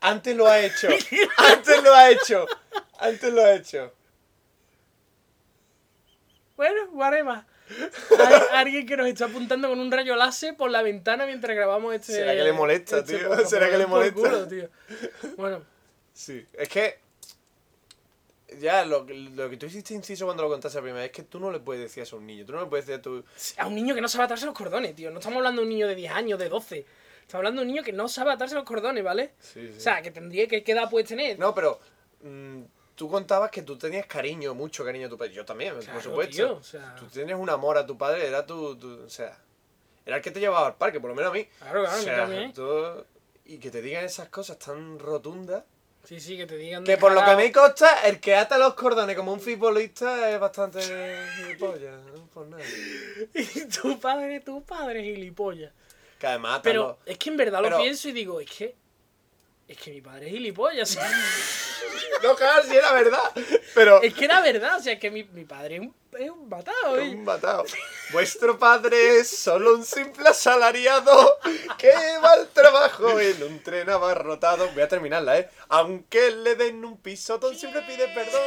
Antes 0.00 0.36
lo 0.36 0.46
ha 0.46 0.60
hecho. 0.60 0.88
Antes 1.38 1.82
lo 1.82 1.94
ha 1.94 2.10
hecho. 2.10 2.46
Antes 2.98 3.32
lo 3.32 3.42
ha 3.42 3.52
hecho. 3.54 3.92
Bueno, 6.56 6.82
whatever. 6.92 7.44
Hay 8.18 8.42
alguien 8.52 8.86
que 8.86 8.96
nos 8.96 9.06
está 9.06 9.26
apuntando 9.26 9.68
con 9.68 9.78
un 9.80 9.90
rayo 9.90 10.16
láser 10.16 10.56
por 10.56 10.70
la 10.70 10.82
ventana 10.82 11.26
mientras 11.26 11.54
grabamos 11.56 11.94
este. 11.94 12.12
¿Será 12.14 12.34
que 12.34 12.42
le 12.44 12.52
molesta, 12.52 13.04
tío? 13.04 13.28
podcast? 13.28 13.50
¿Será 13.50 13.70
que 13.70 13.78
le 13.78 13.86
molesta? 13.86 14.14
culo, 14.20 14.48
tío. 14.48 14.68
Bueno, 15.36 15.62
Sí. 16.12 16.44
Es 16.54 16.68
que. 16.68 16.98
Ya, 18.60 18.84
lo, 18.86 19.06
lo 19.06 19.50
que 19.50 19.56
tú 19.58 19.66
hiciste 19.66 19.92
inciso 19.92 20.24
cuando 20.24 20.42
lo 20.42 20.48
contaste 20.48 20.78
la 20.78 20.82
primera 20.82 21.02
vez 21.02 21.10
es 21.10 21.16
que 21.16 21.22
tú 21.22 21.38
no 21.38 21.50
le 21.52 21.60
puedes 21.60 21.82
decir 21.82 22.02
eso 22.02 22.16
a 22.16 22.18
un 22.18 22.26
niño. 22.26 22.46
Tú 22.46 22.52
no 22.52 22.62
le 22.62 22.66
puedes 22.66 22.86
decir 22.86 22.98
a 22.98 23.02
tu. 23.02 23.22
a 23.58 23.66
un 23.66 23.74
niño 23.74 23.94
que 23.94 24.00
no 24.00 24.08
sabe 24.08 24.24
atarse 24.24 24.46
los 24.46 24.54
cordones, 24.54 24.94
tío. 24.96 25.10
No 25.10 25.18
estamos 25.18 25.36
hablando 25.36 25.60
de 25.60 25.66
un 25.68 25.72
niño 25.72 25.86
de 25.86 25.94
10 25.94 26.12
años, 26.12 26.38
de 26.38 26.48
12. 26.48 26.78
Estamos 26.78 27.40
hablando 27.40 27.60
de 27.60 27.66
un 27.68 27.72
niño 27.74 27.82
que 27.84 27.92
no 27.92 28.08
sabe 28.08 28.32
atarse 28.32 28.54
los 28.54 28.64
cordones, 28.64 29.04
¿vale? 29.04 29.32
Sí, 29.38 29.68
sí. 29.68 29.74
O 29.76 29.80
sea, 29.80 30.00
que 30.00 30.10
tendría 30.10 30.48
que, 30.48 30.64
¿qué 30.64 30.72
edad 30.72 30.88
puedes 30.88 31.06
tener? 31.08 31.38
No, 31.38 31.54
pero. 31.54 31.78
mm, 32.22 32.62
tú 32.98 33.08
contabas 33.08 33.50
que 33.52 33.62
tú 33.62 33.78
tenías 33.78 34.06
cariño, 34.06 34.54
mucho 34.54 34.84
cariño 34.84 35.06
a 35.06 35.08
tu 35.10 35.16
padre. 35.16 35.32
Yo 35.32 35.44
también, 35.44 35.72
Claro, 35.78 35.92
por 35.94 36.02
supuesto. 36.02 36.34
tío, 36.36 36.56
o 36.56 36.62
sea- 36.62 36.96
Tú 36.96 37.06
tienes 37.06 37.36
un 37.36 37.48
amor 37.48 37.78
a 37.78 37.86
tu 37.86 37.96
padre, 37.96 38.26
era 38.26 38.44
tu, 38.44 38.76
tu- 38.76 39.04
O 39.06 39.08
sea. 39.08 39.38
Era 40.04 40.16
el 40.16 40.22
que 40.22 40.30
te 40.30 40.40
llevaba 40.40 40.66
al 40.66 40.74
parque, 40.76 40.98
por 41.00 41.10
lo 41.10 41.14
menos 41.16 41.30
a 41.30 41.34
mí. 41.34 41.44
Claro, 41.60 41.82
claro, 41.84 41.98
o 41.98 42.02
sea, 42.02 42.16
también. 42.16 42.52
tú- 42.52 43.04
Y 43.44 43.58
que 43.58 43.70
te 43.70 43.80
digan 43.80 44.04
esas 44.04 44.28
cosas 44.28 44.58
tan 44.58 44.98
rotundas. 44.98 45.64
Sí, 46.04 46.18
sí, 46.20 46.36
que 46.36 46.46
te 46.46 46.56
digan. 46.56 46.84
Que 46.84 46.96
por 46.96 47.12
lo 47.12 47.24
que 47.24 47.36
me 47.36 47.52
consta, 47.52 48.06
el 48.06 48.18
que 48.20 48.34
ata 48.34 48.58
los 48.58 48.74
cordones 48.74 49.14
como 49.16 49.32
un 49.32 49.40
futbolista 49.40 50.30
es 50.30 50.40
bastante 50.40 50.80
gilipollas, 51.36 52.02
no 52.14 52.26
por 52.26 52.46
nada. 52.46 52.62
Y 53.34 53.66
tu 53.68 53.98
padre, 54.00 54.40
tu 54.40 54.62
padre 54.64 55.00
es 55.00 55.14
gilipollas. 55.16 55.72
Que 56.18 56.26
además 56.26 56.60
Pero 56.64 56.98
es 57.06 57.16
que 57.18 57.30
en 57.30 57.36
verdad 57.36 57.60
Pero- 57.62 57.76
lo 57.76 57.82
pienso 57.82 58.08
y 58.08 58.12
digo, 58.12 58.40
es 58.40 58.50
que. 58.50 58.74
Es 59.68 59.76
que 59.76 59.92
mi 59.92 60.00
padre 60.00 60.26
es 60.26 60.32
gilipollas. 60.32 60.98
No, 62.22 62.34
claro, 62.34 62.64
si 62.64 62.74
era 62.74 62.92
verdad. 62.92 63.32
Pero 63.74 64.02
es 64.02 64.12
que 64.12 64.24
era 64.24 64.40
verdad, 64.40 64.78
o 64.78 64.82
sea, 64.82 64.94
es 64.94 64.98
que 64.98 65.10
mi, 65.10 65.24
mi 65.24 65.44
padre 65.44 65.76
es 65.76 65.80
un, 65.82 65.94
es 66.18 66.30
un 66.30 66.48
matado. 66.48 66.94
un 66.94 67.00
¿eh? 67.00 67.16
matado. 67.16 67.64
Vuestro 68.12 68.58
padre 68.58 69.18
es 69.18 69.28
solo 69.28 69.74
un 69.74 69.84
simple 69.84 70.28
asalariado 70.28 71.38
que 71.78 71.92
va 72.22 72.32
al 72.32 72.48
trabajo 72.48 73.20
en 73.20 73.42
un 73.42 73.62
tren 73.62 73.88
abarrotado. 73.88 74.68
Voy 74.72 74.82
a 74.82 74.88
terminarla, 74.88 75.38
¿eh? 75.38 75.50
Aunque 75.68 76.30
le 76.30 76.56
den 76.56 76.84
un 76.84 76.98
pisotón, 76.98 77.56
siempre 77.56 77.82
pide 77.82 78.08
perdón. 78.08 78.42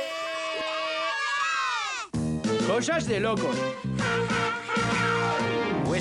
Cosas 2.67 3.07
de 3.07 3.19
locos. 3.19 3.55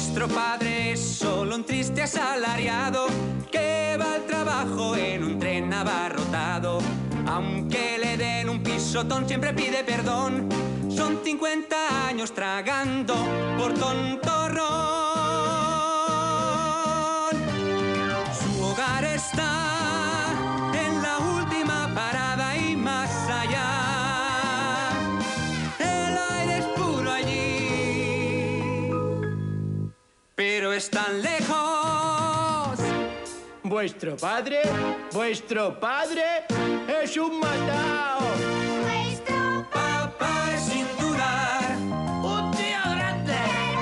Vuestro 0.02 0.28
padre 0.28 0.92
es 0.92 1.00
solo 1.00 1.54
un 1.54 1.62
triste 1.62 2.00
asalariado 2.00 3.06
que 3.52 3.98
va 4.00 4.14
al 4.14 4.24
trabajo 4.24 4.96
en 4.96 5.22
un 5.22 5.38
tren 5.38 5.70
abarrotado. 5.74 6.78
Aunque 7.26 7.98
le 8.02 8.16
den 8.16 8.48
un 8.48 8.62
pisotón, 8.62 9.28
siempre 9.28 9.52
pide 9.52 9.84
perdón. 9.84 10.48
Son 10.88 11.20
50 11.22 12.08
años 12.08 12.32
tragando 12.32 13.14
por 13.58 13.74
tontorrón. 13.74 15.09
Están 30.80 31.20
lejos. 31.20 32.78
Vuestro 33.62 34.16
padre, 34.16 34.62
vuestro 35.12 35.78
padre 35.78 36.22
es 37.02 37.18
un 37.18 37.38
matao. 37.38 38.20
Papá 39.70 40.34
es 40.54 40.62
sin 40.62 40.86
dudar 40.98 41.76
Un 42.22 42.50
tío 42.52 42.82
grande, 42.96 43.38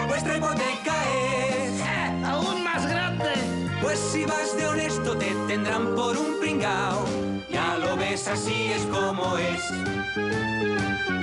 vuestra 0.09 0.37
hipoteca 0.39 0.97
es. 1.15 1.81
aún 2.27 2.65
más 2.65 2.85
grande. 2.89 3.33
Pues 3.81 4.01
si 4.01 4.25
vas 4.25 4.57
de 4.57 4.67
honesto 4.67 5.17
te 5.17 5.31
tendrán 5.47 5.95
por 5.95 6.17
un 6.17 6.41
pringao. 6.41 7.05
Ya 7.49 7.79
lo 7.79 7.97
ves, 7.97 8.27
así 8.27 8.73
es 8.73 8.85
como 8.87 9.39
es. 9.39 9.63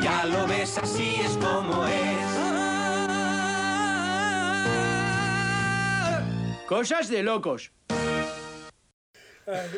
Ya 0.01 0.23
lo 0.23 0.47
ves, 0.47 0.77
así 0.77 1.17
es 1.25 1.37
como 1.45 1.85
es. 1.85 2.64
Cosas 6.67 7.09
de 7.09 7.23
locos. 7.23 7.71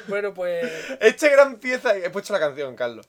Bueno, 0.07 0.33
pues. 0.33 0.65
Este 1.01 1.29
gran 1.29 1.57
pieza. 1.57 1.95
He 1.97 2.09
puesto 2.09 2.31
la 2.33 2.39
canción, 2.39 2.75
Carlos. 2.75 3.07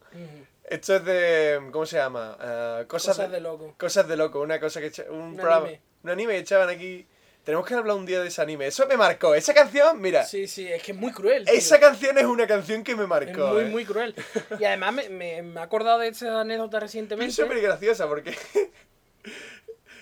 Esto 0.64 0.96
es 0.96 1.04
de. 1.04 1.60
¿Cómo 1.70 1.86
se 1.86 1.96
llama? 1.96 2.36
Eh, 2.42 2.84
cosas, 2.88 3.16
Cosas 3.16 3.30
de 3.30 3.40
loco. 3.40 3.74
Cosas 3.78 4.08
de 4.08 4.16
loco, 4.16 4.40
una 4.40 4.58
cosa 4.58 4.80
que. 4.80 4.90
Un, 5.10 5.18
Un 5.20 5.36
programa. 5.36 5.66
anime. 5.66 5.80
Un 6.02 6.10
anime 6.10 6.32
que 6.34 6.38
echaban 6.40 6.68
aquí. 6.68 7.06
Tenemos 7.44 7.66
que 7.66 7.74
hablar 7.74 7.96
un 7.96 8.04
día 8.04 8.20
de 8.20 8.28
ese 8.28 8.42
anime. 8.42 8.66
Eso 8.66 8.86
me 8.86 8.96
marcó. 8.96 9.34
Esa 9.34 9.54
canción, 9.54 10.00
mira. 10.00 10.24
Sí, 10.24 10.46
sí, 10.48 10.66
es 10.70 10.82
que 10.82 10.92
es 10.92 10.98
muy 10.98 11.12
cruel. 11.12 11.44
tío. 11.46 11.54
Esa 11.54 11.80
canción 11.80 12.18
es 12.18 12.24
una 12.24 12.46
canción 12.46 12.82
que 12.84 12.94
me 12.94 13.04
Es 13.04 13.08
marcó. 13.08 13.46
muy, 13.54 13.62
eh. 13.62 13.66
muy 13.66 13.84
cruel. 13.86 14.14
Y 14.58 14.64
además 14.64 14.92
me, 14.92 15.08
me, 15.08 15.40
me 15.42 15.60
he 15.60 15.62
acordado 15.62 16.00
de 16.00 16.08
esta 16.08 16.40
anécdota 16.42 16.76
Es 16.78 16.82
recientemente. 16.82 17.32
súper 17.32 17.60
graciosa 17.62 18.06
porque. 18.08 18.36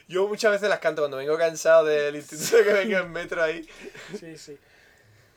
Yo 0.08 0.28
muchas 0.28 0.52
veces 0.52 0.68
las 0.68 0.78
canto 0.78 1.02
cuando 1.02 1.16
vengo 1.16 1.36
cansado 1.36 1.84
del 1.84 2.14
instituto 2.16 2.62
que 2.64 2.72
vengo 2.72 2.98
en 2.98 3.10
metro 3.12 3.42
ahí. 3.42 3.68
Sí, 4.18 4.36
sí. 4.38 4.56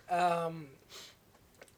Am, 0.07 0.67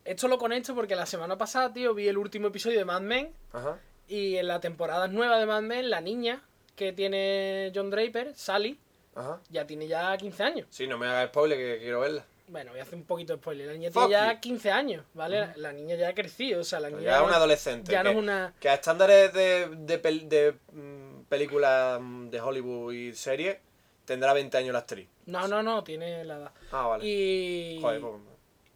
esto 0.06 0.28
lo 0.28 0.38
conecto 0.38 0.74
porque 0.76 0.96
la 0.96 1.06
semana 1.06 1.38
pasada, 1.38 1.72
tío, 1.72 1.94
vi 1.94 2.08
el 2.08 2.18
último 2.18 2.48
episodio 2.48 2.80
de 2.80 2.86
Mad 2.86 3.02
Men. 3.02 3.34
Ajá. 3.54 3.78
Y 4.08 4.36
en 4.38 4.48
la 4.48 4.60
temporada 4.60 5.08
nueva 5.08 5.40
de 5.40 5.46
Mad 5.46 5.62
Men, 5.62 5.90
la 5.90 6.02
niña 6.02 6.42
que 6.76 6.92
tiene 6.92 7.72
John 7.74 7.90
Draper, 7.90 8.34
Sally, 8.36 8.78
Ajá. 9.16 9.40
ya 9.50 9.66
tiene 9.68 9.88
ya 9.88 10.18
15 10.18 10.44
años. 10.44 10.68
Sí, 10.70 10.88
no 10.88 10.98
me 10.98 11.08
hagas 11.08 11.28
spoiler 11.30 11.58
que 11.58 11.80
quiero 11.84 12.02
verla. 12.02 12.26
Bueno, 12.48 12.72
voy 12.72 12.82
a 12.82 12.84
hacer 12.84 12.96
un 12.96 13.06
poquito 13.06 13.34
de 13.34 13.40
spoiler. 13.40 13.68
La 13.68 13.74
niña 13.74 13.92
Fuck 13.92 14.08
tiene 14.08 14.12
ya 14.26 14.34
you. 14.34 14.40
15 14.42 14.72
años, 14.72 15.06
¿vale? 15.14 15.54
La 15.56 15.72
niña 15.72 15.96
ya 15.96 16.10
ha 16.10 16.14
crecido, 16.14 16.60
o 16.60 16.64
sea, 16.66 16.82
la 16.82 16.90
niña 16.90 17.04
Ya 17.04 17.18
es 17.18 17.22
un 17.28 17.34
adolescente. 17.34 17.92
Ya 17.92 18.04
no 18.04 18.10
que, 18.10 18.18
es 18.18 18.22
una. 18.22 18.54
que 18.60 18.68
a 18.70 18.74
estándares 18.74 19.32
de, 19.32 19.70
de, 19.78 20.02
pel- 20.02 20.28
de, 20.28 20.56
mm, 20.74 21.11
películas 21.32 22.02
mm, 22.02 22.28
de 22.28 22.42
Hollywood 22.42 22.92
y 22.92 23.14
series 23.14 23.58
tendrá 24.04 24.34
20 24.34 24.58
años 24.58 24.74
la 24.74 24.80
actriz. 24.80 25.08
No, 25.28 25.48
no, 25.48 25.64
no, 25.64 25.82
tiene 25.82 26.26
la 26.26 26.36
edad. 26.36 26.52
Ah, 26.74 26.88
vale. 26.88 27.06
Y. 27.08 27.80
Joder, 27.82 28.02
pues, 28.02 28.14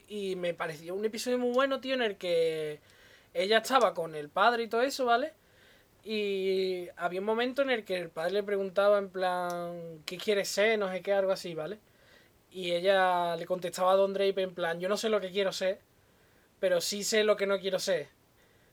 Y 0.08 0.38
me 0.38 0.54
pareció 0.54 0.96
un 0.96 1.04
episodio 1.04 1.38
muy 1.38 1.52
bueno, 1.52 1.82
tío, 1.82 1.96
en 1.96 2.02
el 2.02 2.16
que 2.16 2.80
ella 3.34 3.58
estaba 3.58 3.94
con 3.94 4.16
el 4.16 4.30
padre 4.30 4.64
y 4.64 4.68
todo 4.70 4.84
eso, 4.84 5.04
¿vale? 5.04 5.34
Y 6.06 6.88
había 6.96 7.20
un 7.20 7.26
momento 7.26 7.62
en 7.62 7.72
el 7.72 7.84
que 7.84 7.98
el 7.98 8.10
padre 8.10 8.32
le 8.32 8.44
preguntaba 8.44 9.00
en 9.00 9.10
plan, 9.10 10.02
¿qué 10.06 10.18
quieres 10.18 10.48
ser? 10.48 10.80
No 10.80 10.90
sé 10.90 11.02
qué, 11.02 11.12
algo 11.12 11.34
así, 11.34 11.56
¿vale? 11.56 11.80
Y 12.52 12.72
ella 12.72 13.36
le 13.36 13.46
contestaba 13.46 13.92
a 13.92 13.96
Don 13.96 14.14
Draper 14.14 14.46
en 14.46 14.54
plan, 14.54 14.80
yo 14.80 14.88
no 14.88 14.96
sé 14.96 15.10
lo 15.10 15.20
que 15.20 15.32
quiero 15.32 15.52
ser, 15.52 15.82
pero 16.62 16.80
sí 16.80 17.04
sé 17.04 17.26
lo 17.26 17.36
que 17.36 17.48
no 17.48 17.60
quiero 17.60 17.80
ser. 17.80 18.08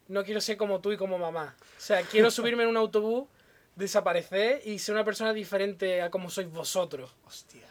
No 0.06 0.22
quiero 0.22 0.40
ser 0.40 0.56
como 0.56 0.80
tú 0.80 0.92
y 0.92 0.96
como 0.96 1.18
mamá. 1.18 1.56
O 1.58 1.80
sea, 1.80 2.02
quiero 2.02 2.30
subirme 2.30 2.62
en 2.62 2.68
un 2.68 2.76
autobús, 2.76 3.26
desaparecer 3.74 4.62
y 4.64 4.78
ser 4.78 4.94
una 4.94 5.04
persona 5.04 5.32
diferente 5.32 6.02
a 6.02 6.10
como 6.10 6.30
sois 6.30 6.50
vosotros 6.50 7.14
hostia. 7.26 7.66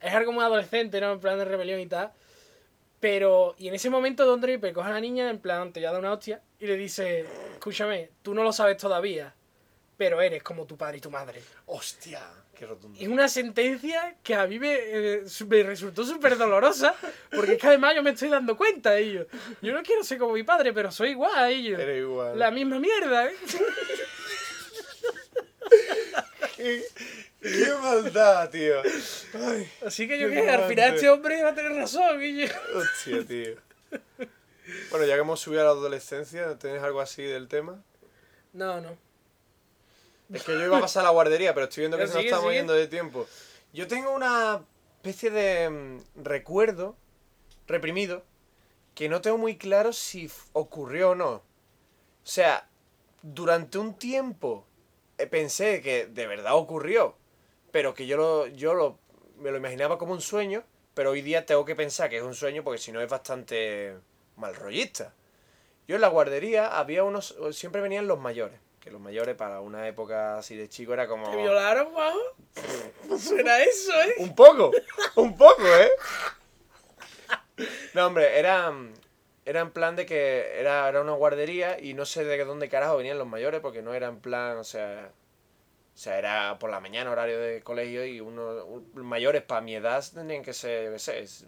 es 0.00 0.12
algo 0.12 0.32
muy 0.32 0.44
adolescente, 0.44 1.00
¿no? 1.00 1.12
En 1.12 1.20
plan 1.20 1.38
de 1.38 1.44
rebelión 1.44 1.80
y 1.80 1.86
tal. 1.86 2.12
Pero, 3.00 3.54
y 3.58 3.68
en 3.68 3.74
ese 3.74 3.90
momento 3.90 4.24
Don 4.24 4.40
Draper 4.40 4.72
coge 4.72 4.88
a 4.88 4.92
la 4.92 5.00
niña, 5.00 5.28
en 5.28 5.38
plan, 5.38 5.72
te 5.72 5.80
ya 5.80 5.92
da 5.92 5.98
una 5.98 6.12
hostia, 6.12 6.40
y 6.58 6.66
le 6.66 6.76
dice, 6.76 7.26
escúchame, 7.52 8.10
tú 8.22 8.32
no 8.32 8.42
lo 8.42 8.50
sabes 8.50 8.78
todavía, 8.78 9.34
pero 9.98 10.22
eres 10.22 10.42
como 10.42 10.64
tu 10.64 10.78
padre 10.78 10.98
y 10.98 11.00
tu 11.00 11.10
madre. 11.10 11.42
Hostia. 11.66 12.22
Qué 12.54 12.66
rotundo. 12.66 12.98
Es 12.98 13.08
una 13.08 13.28
sentencia 13.28 14.16
que 14.22 14.34
a 14.34 14.46
mí 14.46 14.58
me, 14.58 14.74
eh, 14.74 15.24
me 15.48 15.62
resultó 15.64 16.04
súper 16.04 16.38
dolorosa, 16.38 16.94
porque 17.34 17.54
es 17.54 17.60
que 17.60 17.66
además 17.66 17.94
yo 17.96 18.02
me 18.02 18.10
estoy 18.10 18.28
dando 18.28 18.56
cuenta 18.56 18.92
de 18.92 19.02
ello. 19.02 19.26
Yo 19.60 19.74
no 19.74 19.82
quiero 19.82 20.04
ser 20.04 20.18
como 20.18 20.34
mi 20.34 20.44
padre, 20.44 20.72
pero 20.72 20.90
soy 20.92 21.10
igual 21.10 21.34
a 21.34 21.50
ellos. 21.50 21.78
Eres 21.78 21.98
igual. 21.98 22.38
La 22.38 22.50
misma 22.50 22.78
mierda, 22.78 23.26
¿eh? 23.26 23.34
Qué 26.56 27.74
maldad, 27.82 28.50
tío. 28.50 28.80
Ay, 29.34 29.70
Así 29.84 30.08
que 30.08 30.18
yo 30.18 30.28
Qué 30.28 30.36
que 30.36 30.50
al 30.50 30.68
final 30.68 30.94
este 30.94 31.10
hombre 31.10 31.42
va 31.42 31.50
a 31.50 31.54
tener 31.54 31.72
razón, 31.72 32.20
yo... 32.20 32.46
hostia, 32.74 33.26
tío. 33.26 33.56
Bueno, 34.90 35.04
ya 35.06 35.14
que 35.14 35.20
hemos 35.20 35.40
subido 35.40 35.60
a 35.60 35.64
la 35.64 35.70
adolescencia, 35.70 36.58
¿tienes 36.58 36.82
algo 36.82 37.00
así 37.00 37.22
del 37.22 37.48
tema? 37.48 37.82
No, 38.52 38.80
no. 38.80 38.96
Es 40.32 40.42
que 40.42 40.52
yo 40.52 40.64
iba 40.64 40.78
a 40.78 40.80
pasar 40.80 41.02
a 41.02 41.04
la 41.04 41.10
guardería, 41.10 41.52
pero 41.52 41.64
estoy 41.64 41.82
viendo 41.82 41.98
que 41.98 42.06
se 42.06 42.14
nos 42.14 42.24
estamos 42.24 42.52
yendo 42.52 42.72
de 42.72 42.86
tiempo. 42.86 43.26
Yo 43.74 43.86
tengo 43.86 44.12
una 44.12 44.62
especie 44.96 45.30
de 45.30 45.68
mm, 45.68 46.24
recuerdo 46.24 46.96
reprimido 47.66 48.24
que 48.94 49.08
no 49.08 49.20
tengo 49.20 49.36
muy 49.36 49.58
claro 49.58 49.92
si 49.92 50.30
ocurrió 50.52 51.10
o 51.10 51.14
no. 51.14 51.30
O 51.32 51.42
sea, 52.22 52.68
durante 53.22 53.78
un 53.78 53.94
tiempo 53.98 54.66
pensé 55.30 55.80
que 55.80 56.06
de 56.06 56.26
verdad 56.26 56.54
ocurrió, 56.54 57.16
pero 57.70 57.94
que 57.94 58.06
yo 58.06 58.16
lo, 58.16 58.46
yo 58.46 58.74
lo, 58.74 58.98
me 59.38 59.50
lo 59.50 59.56
imaginaba 59.56 59.98
como 59.98 60.12
un 60.12 60.20
sueño, 60.20 60.64
pero 60.94 61.10
hoy 61.10 61.22
día 61.22 61.44
tengo 61.44 61.64
que 61.64 61.74
pensar 61.74 62.08
que 62.08 62.18
es 62.18 62.22
un 62.22 62.34
sueño 62.34 62.62
porque 62.62 62.78
si 62.78 62.92
no 62.92 63.00
es 63.00 63.08
bastante 63.08 63.96
mal 64.36 64.54
rollista. 64.54 65.12
Yo 65.86 65.96
en 65.96 66.00
la 66.00 66.08
guardería 66.08 66.78
había 66.78 67.04
unos, 67.04 67.36
siempre 67.52 67.80
venían 67.80 68.06
los 68.06 68.18
mayores, 68.18 68.58
que 68.80 68.90
los 68.90 69.00
mayores 69.00 69.34
para 69.36 69.60
una 69.60 69.86
época 69.86 70.38
así 70.38 70.56
de 70.56 70.68
chico 70.68 70.94
era 70.94 71.06
como... 71.06 71.30
¿Te 71.30 71.36
violaron, 71.36 71.92
bajo? 71.92 73.18
Suena 73.18 73.60
eso, 73.60 73.92
¿eh? 74.02 74.14
Un 74.18 74.34
poco, 74.34 74.70
un 75.16 75.36
poco, 75.36 75.66
¿eh? 75.66 75.90
No, 77.92 78.06
hombre, 78.06 78.38
era, 78.38 78.72
era 79.46 79.60
en 79.60 79.70
plan 79.70 79.96
de 79.96 80.06
que 80.06 80.58
era, 80.60 80.88
era 80.88 81.00
una 81.00 81.12
guardería 81.12 81.78
y 81.80 81.94
no 81.94 82.04
sé 82.06 82.24
de 82.24 82.44
dónde 82.44 82.68
carajo 82.68 82.96
venían 82.96 83.18
los 83.18 83.26
mayores 83.26 83.60
porque 83.60 83.82
no 83.82 83.94
era 83.94 84.08
en 84.08 84.20
plan, 84.20 84.56
o 84.58 84.64
sea... 84.64 85.10
O 85.94 85.96
sea, 85.96 86.18
era 86.18 86.58
por 86.58 86.70
la 86.70 86.80
mañana 86.80 87.12
horario 87.12 87.38
de 87.38 87.62
colegio 87.62 88.04
y 88.04 88.20
unos 88.20 88.64
un- 88.64 88.90
mayores 89.06 89.42
para 89.42 89.60
mi 89.60 89.76
edad 89.76 90.04
tenían 90.12 90.42
que 90.42 90.52
ser, 90.52 90.92
qué 90.92 90.98
sé, 90.98 91.20
es, 91.20 91.44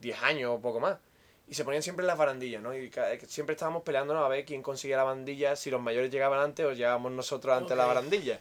10 0.00 0.20
años 0.22 0.50
o 0.56 0.60
poco 0.60 0.80
más. 0.80 0.98
Y 1.46 1.54
se 1.54 1.64
ponían 1.64 1.82
siempre 1.82 2.02
en 2.02 2.08
las 2.08 2.18
barandillas, 2.18 2.60
¿no? 2.60 2.74
Y 2.76 2.90
siempre 3.28 3.52
estábamos 3.52 3.82
peleándonos 3.84 4.24
a 4.24 4.28
ver 4.28 4.44
quién 4.44 4.62
conseguía 4.62 4.96
la 4.96 5.04
bandilla, 5.04 5.54
si 5.54 5.70
los 5.70 5.80
mayores 5.80 6.10
llegaban 6.10 6.40
antes 6.40 6.66
o 6.66 6.72
llegábamos 6.72 7.12
nosotros 7.12 7.56
antes 7.56 7.70
a 7.72 7.76
la 7.76 7.86
barandilla. 7.86 8.40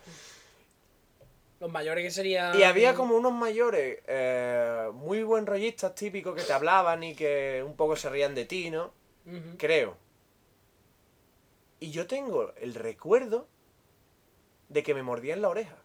Los 1.62 1.72
mayores 1.72 2.04
que 2.04 2.10
serían. 2.10 2.60
Y 2.60 2.64
había 2.64 2.96
como 2.96 3.16
unos 3.16 3.34
mayores 3.34 4.00
eh, 4.08 4.90
muy 4.96 5.22
buen 5.22 5.46
rollistas 5.46 5.94
típicos 5.94 6.36
que 6.36 6.42
te 6.42 6.54
hablaban 6.54 7.04
y 7.04 7.14
que 7.14 7.62
un 7.64 7.76
poco 7.76 7.96
se 7.96 8.10
rían 8.10 8.34
de 8.34 8.46
ti, 8.46 8.72
¿no? 8.72 8.92
Creo. 9.60 9.96
Y 11.80 11.92
yo 11.92 12.08
tengo 12.08 12.52
el 12.56 12.74
recuerdo 12.74 13.48
de 14.70 14.82
que 14.82 14.96
me 14.96 15.04
mordían 15.04 15.44
la 15.44 15.50
oreja. 15.50 15.76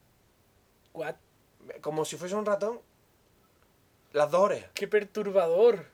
What? 0.94 1.16
Como 1.82 2.06
si 2.06 2.16
fuese 2.16 2.36
un 2.36 2.46
ratón. 2.46 2.80
Las 4.12 4.30
dos 4.30 4.44
orejas. 4.44 4.70
Qué 4.72 4.88
perturbador. 4.88 5.90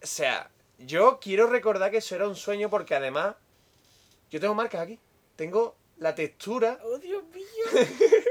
O 0.00 0.06
sea, 0.06 0.48
yo 0.78 1.18
quiero 1.18 1.48
recordar 1.48 1.90
que 1.90 1.96
eso 1.96 2.14
era 2.14 2.28
un 2.28 2.36
sueño 2.36 2.70
porque 2.70 2.94
además... 2.94 3.34
Yo 4.30 4.38
tengo 4.38 4.54
marcas 4.54 4.82
aquí. 4.82 5.00
Tengo 5.34 5.74
la 5.96 6.14
textura 6.14 6.78
Oh, 6.84 6.98
Dios 6.98 7.24
mío. 7.34 7.44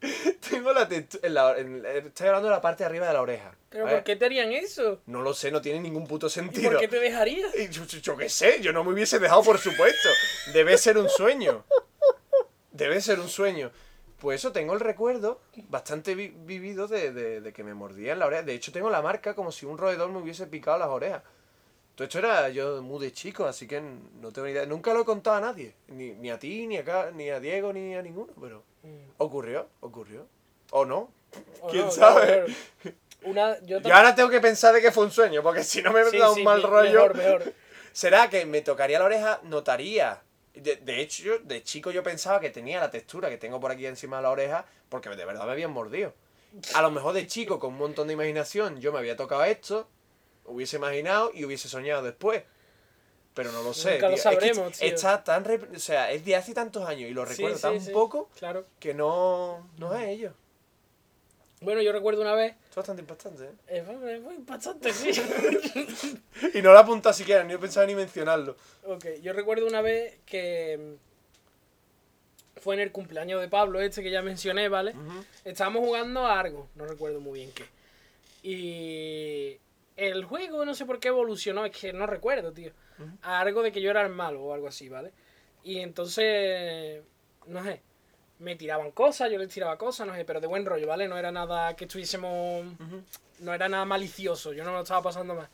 Tengo 0.50 0.72
la 0.72 0.88
textura. 0.88 1.26
En 1.26 1.34
la, 1.34 1.58
en- 1.58 1.84
estoy 1.86 2.26
hablando 2.28 2.48
de 2.48 2.54
la 2.54 2.60
parte 2.60 2.82
de 2.82 2.86
arriba 2.88 3.06
de 3.06 3.12
la 3.12 3.20
oreja. 3.22 3.54
¿Pero 3.68 3.86
por 3.88 4.02
qué 4.02 4.16
te 4.16 4.24
harían 4.24 4.50
eso? 4.52 5.00
No 5.06 5.20
lo 5.22 5.32
sé, 5.34 5.50
no 5.50 5.60
tiene 5.60 5.80
ningún 5.80 6.06
puto 6.06 6.26
¿Y 6.26 6.30
sentido. 6.30 6.70
por 6.72 6.80
qué 6.80 6.88
te 6.88 6.98
dejarías? 6.98 7.54
Y 7.54 7.68
yo, 7.68 7.84
yo- 7.84 7.98
yo 7.98 8.16
qué 8.16 8.28
sé, 8.28 8.60
yo 8.62 8.72
no 8.72 8.82
me 8.84 8.92
hubiese 8.92 9.18
dejado, 9.18 9.42
por 9.42 9.58
supuesto. 9.58 10.08
Debe 10.52 10.76
ser 10.78 10.98
un 10.98 11.08
sueño. 11.08 11.64
Debe 12.72 13.00
ser 13.00 13.20
un 13.20 13.28
sueño. 13.28 13.70
Pues 14.18 14.40
eso, 14.40 14.52
tengo 14.52 14.74
el 14.74 14.80
recuerdo 14.80 15.40
bastante 15.68 16.14
vi- 16.14 16.34
vivido 16.36 16.86
de, 16.88 17.12
de- 17.12 17.40
de 17.40 17.52
que 17.52 17.64
me 17.64 17.74
mordían 17.74 18.18
la 18.18 18.26
oreja. 18.26 18.42
De 18.42 18.54
hecho, 18.54 18.72
tengo 18.72 18.90
la 18.90 19.02
marca 19.02 19.34
como 19.34 19.50
si 19.52 19.66
un 19.66 19.78
roedor 19.78 20.10
me 20.10 20.18
hubiese 20.18 20.46
picado 20.46 20.78
las 20.78 20.88
orejas. 20.88 21.22
Todo 21.94 22.04
esto 22.06 22.18
era 22.18 22.48
yo 22.48 22.82
muy 22.82 23.00
de 23.04 23.12
chico, 23.12 23.44
así 23.46 23.66
que 23.66 23.80
no 23.80 24.32
tengo 24.32 24.46
ni 24.46 24.52
idea. 24.52 24.66
Nunca 24.66 24.92
lo 24.94 25.02
he 25.02 25.04
contado 25.04 25.36
a 25.36 25.40
nadie. 25.40 25.74
Ni, 25.88 26.12
ni 26.12 26.30
a 26.30 26.38
ti, 26.38 26.66
ni 26.66 26.78
a, 26.78 27.10
ni 27.14 27.30
a 27.30 27.40
Diego, 27.40 27.72
ni 27.72 27.94
a 27.94 28.02
ninguno. 28.02 28.32
Pero 28.40 28.62
ocurrió, 29.18 29.68
ocurrió. 29.80 30.26
¿O 30.70 30.84
no? 30.84 31.10
¿O 31.62 31.68
¿Quién 31.68 31.86
no? 31.86 31.90
sabe? 31.90 32.26
Claro, 32.26 32.46
claro. 32.82 32.96
Una, 33.22 33.60
yo 33.60 33.80
Yo 33.80 33.94
ahora 33.94 34.14
tengo 34.14 34.30
que 34.30 34.40
pensar 34.40 34.72
de 34.74 34.80
que 34.80 34.90
fue 34.92 35.04
un 35.04 35.10
sueño, 35.10 35.42
porque 35.42 35.62
si 35.62 35.82
no 35.82 35.92
me 35.92 36.04
Sí, 36.06 36.18
da 36.18 36.30
un 36.30 36.36
sí, 36.36 36.42
mal 36.42 36.62
rollo. 36.62 36.92
Mejor, 37.12 37.16
mejor. 37.16 37.54
¿Será 37.92 38.30
que 38.30 38.46
me 38.46 38.62
tocaría 38.62 38.98
la 38.98 39.04
oreja? 39.04 39.40
Notaría. 39.42 40.22
De, 40.54 40.76
de 40.76 41.00
hecho, 41.00 41.22
yo, 41.22 41.38
de 41.40 41.62
chico 41.62 41.90
yo 41.90 42.02
pensaba 42.02 42.40
que 42.40 42.50
tenía 42.50 42.80
la 42.80 42.90
textura 42.90 43.28
que 43.28 43.36
tengo 43.36 43.60
por 43.60 43.70
aquí 43.70 43.86
encima 43.86 44.16
de 44.16 44.22
la 44.22 44.30
oreja, 44.30 44.64
porque 44.88 45.10
de 45.10 45.24
verdad 45.24 45.44
me 45.44 45.52
habían 45.52 45.70
mordido. 45.70 46.14
A 46.74 46.82
lo 46.82 46.90
mejor 46.90 47.12
de 47.14 47.26
chico, 47.26 47.58
con 47.58 47.72
un 47.74 47.78
montón 47.78 48.06
de 48.08 48.14
imaginación, 48.14 48.80
yo 48.80 48.92
me 48.92 48.98
había 48.98 49.16
tocado 49.16 49.44
esto, 49.44 49.86
hubiese 50.46 50.76
imaginado 50.76 51.30
y 51.34 51.44
hubiese 51.44 51.68
soñado 51.68 52.02
después. 52.02 52.42
Pero 53.40 53.52
no 53.52 53.62
lo 53.62 53.72
sé. 53.72 53.92
Nunca 53.92 54.08
lo. 54.10 54.16
Es 54.16 54.22
que 54.22 54.30
sabremos, 54.30 54.72
tío. 54.78 54.86
Está 54.88 55.24
tan. 55.24 55.46
O 55.74 55.78
sea, 55.78 56.12
es 56.12 56.22
de 56.26 56.36
hace 56.36 56.52
tantos 56.52 56.86
años 56.86 57.08
y 57.10 57.14
lo 57.14 57.24
recuerdo 57.24 57.56
sí, 57.56 57.62
tan 57.62 57.80
sí. 57.80 57.90
poco 57.90 58.28
Claro. 58.38 58.66
que 58.78 58.92
no, 58.92 59.66
no 59.78 59.94
es 59.96 60.08
ello. 60.08 60.34
Bueno, 61.62 61.80
yo 61.80 61.90
recuerdo 61.92 62.20
una 62.20 62.34
vez. 62.34 62.54
Es 62.68 62.76
bastante 62.76 63.00
impactante, 63.00 63.44
¿eh? 63.44 63.50
eh, 63.68 63.82
fue, 63.86 64.20
fue 64.20 64.36
bastante, 64.46 64.92
sí. 64.92 65.10
Y 66.54 66.60
no 66.62 66.72
lo 66.72 66.78
apuntado 66.78 67.14
siquiera, 67.14 67.42
ni 67.44 67.54
he 67.54 67.58
pensado 67.58 67.86
ni 67.86 67.94
mencionarlo. 67.94 68.56
ok, 68.84 69.06
yo 69.22 69.32
recuerdo 69.32 69.66
una 69.66 69.80
vez 69.80 70.18
que. 70.26 70.78
mm, 72.56 72.60
Fue 72.60 72.74
en 72.74 72.80
el 72.82 72.92
cumpleaños 72.92 73.40
de 73.40 73.48
Pablo, 73.48 73.80
este 73.80 74.02
que 74.02 74.10
ya 74.10 74.20
mencioné, 74.22 74.68
¿vale? 74.68 74.94
Estábamos 75.44 75.82
jugando 75.84 76.26
a 76.26 76.40
algo, 76.40 76.68
no 76.74 76.84
recuerdo 76.86 77.20
muy 77.20 77.40
bien 77.40 77.52
qué. 77.52 77.64
Y. 78.42 79.58
El 79.96 80.24
juego, 80.24 80.64
no 80.64 80.74
sé 80.74 80.86
por 80.86 80.98
qué 80.98 81.08
evolucionó, 81.08 81.64
es 81.64 81.76
que 81.76 81.92
no 81.92 82.06
recuerdo, 82.06 82.52
tío. 82.52 82.72
A 83.22 83.40
algo 83.40 83.62
de 83.62 83.72
que 83.72 83.80
yo 83.80 83.90
era 83.90 84.02
el 84.02 84.12
malo 84.12 84.42
o 84.42 84.54
algo 84.54 84.68
así, 84.68 84.88
¿vale? 84.88 85.12
Y 85.62 85.80
entonces. 85.80 87.02
No 87.46 87.62
sé. 87.64 87.82
Me 88.38 88.56
tiraban 88.56 88.90
cosas, 88.92 89.30
yo 89.30 89.38
les 89.38 89.52
tiraba 89.52 89.76
cosas, 89.76 90.06
no 90.06 90.14
sé, 90.14 90.24
pero 90.24 90.40
de 90.40 90.46
buen 90.46 90.64
rollo, 90.64 90.86
¿vale? 90.86 91.06
No 91.08 91.18
era 91.18 91.30
nada 91.30 91.76
que 91.76 91.84
estuviésemos. 91.84 92.64
No 93.40 93.54
era 93.54 93.68
nada 93.68 93.84
malicioso, 93.84 94.52
yo 94.52 94.64
no 94.64 94.70
me 94.70 94.76
lo 94.76 94.82
estaba 94.82 95.02
pasando 95.02 95.34
mal. 95.34 95.48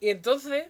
Y 0.00 0.10
entonces, 0.10 0.66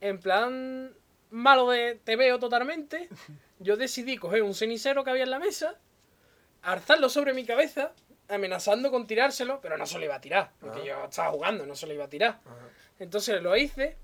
en 0.00 0.18
plan 0.18 0.92
malo 1.30 1.70
de 1.70 2.00
te 2.02 2.16
veo 2.16 2.38
totalmente, 2.38 3.08
yo 3.58 3.76
decidí 3.76 4.16
coger 4.16 4.42
un 4.42 4.54
cenicero 4.54 5.04
que 5.04 5.10
había 5.10 5.24
en 5.24 5.30
la 5.30 5.38
mesa, 5.38 5.78
alzarlo 6.62 7.08
sobre 7.08 7.34
mi 7.34 7.44
cabeza, 7.44 7.92
amenazando 8.30 8.90
con 8.90 9.06
tirárselo, 9.06 9.60
pero 9.60 9.76
no 9.76 9.86
se 9.86 9.98
lo 9.98 10.04
iba 10.04 10.14
a 10.14 10.20
tirar, 10.20 10.52
porque 10.60 10.84
yo 10.86 11.04
estaba 11.04 11.30
jugando, 11.30 11.66
no 11.66 11.74
se 11.74 11.86
lo 11.86 11.94
iba 11.94 12.04
a 12.04 12.08
tirar. 12.08 12.40
Entonces 12.98 13.42
lo 13.42 13.56
hice, 13.56 13.96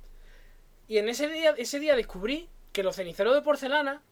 y 0.89 0.99
en 0.99 1.09
ese 1.09 1.29
día, 1.29 1.55
ese 1.57 1.81
día 1.81 1.97
descubrí 1.97 2.49
que 2.73 2.83
los 2.83 2.97
ceniceros 2.97 3.35
de 3.35 3.43
porcelana 3.43 4.03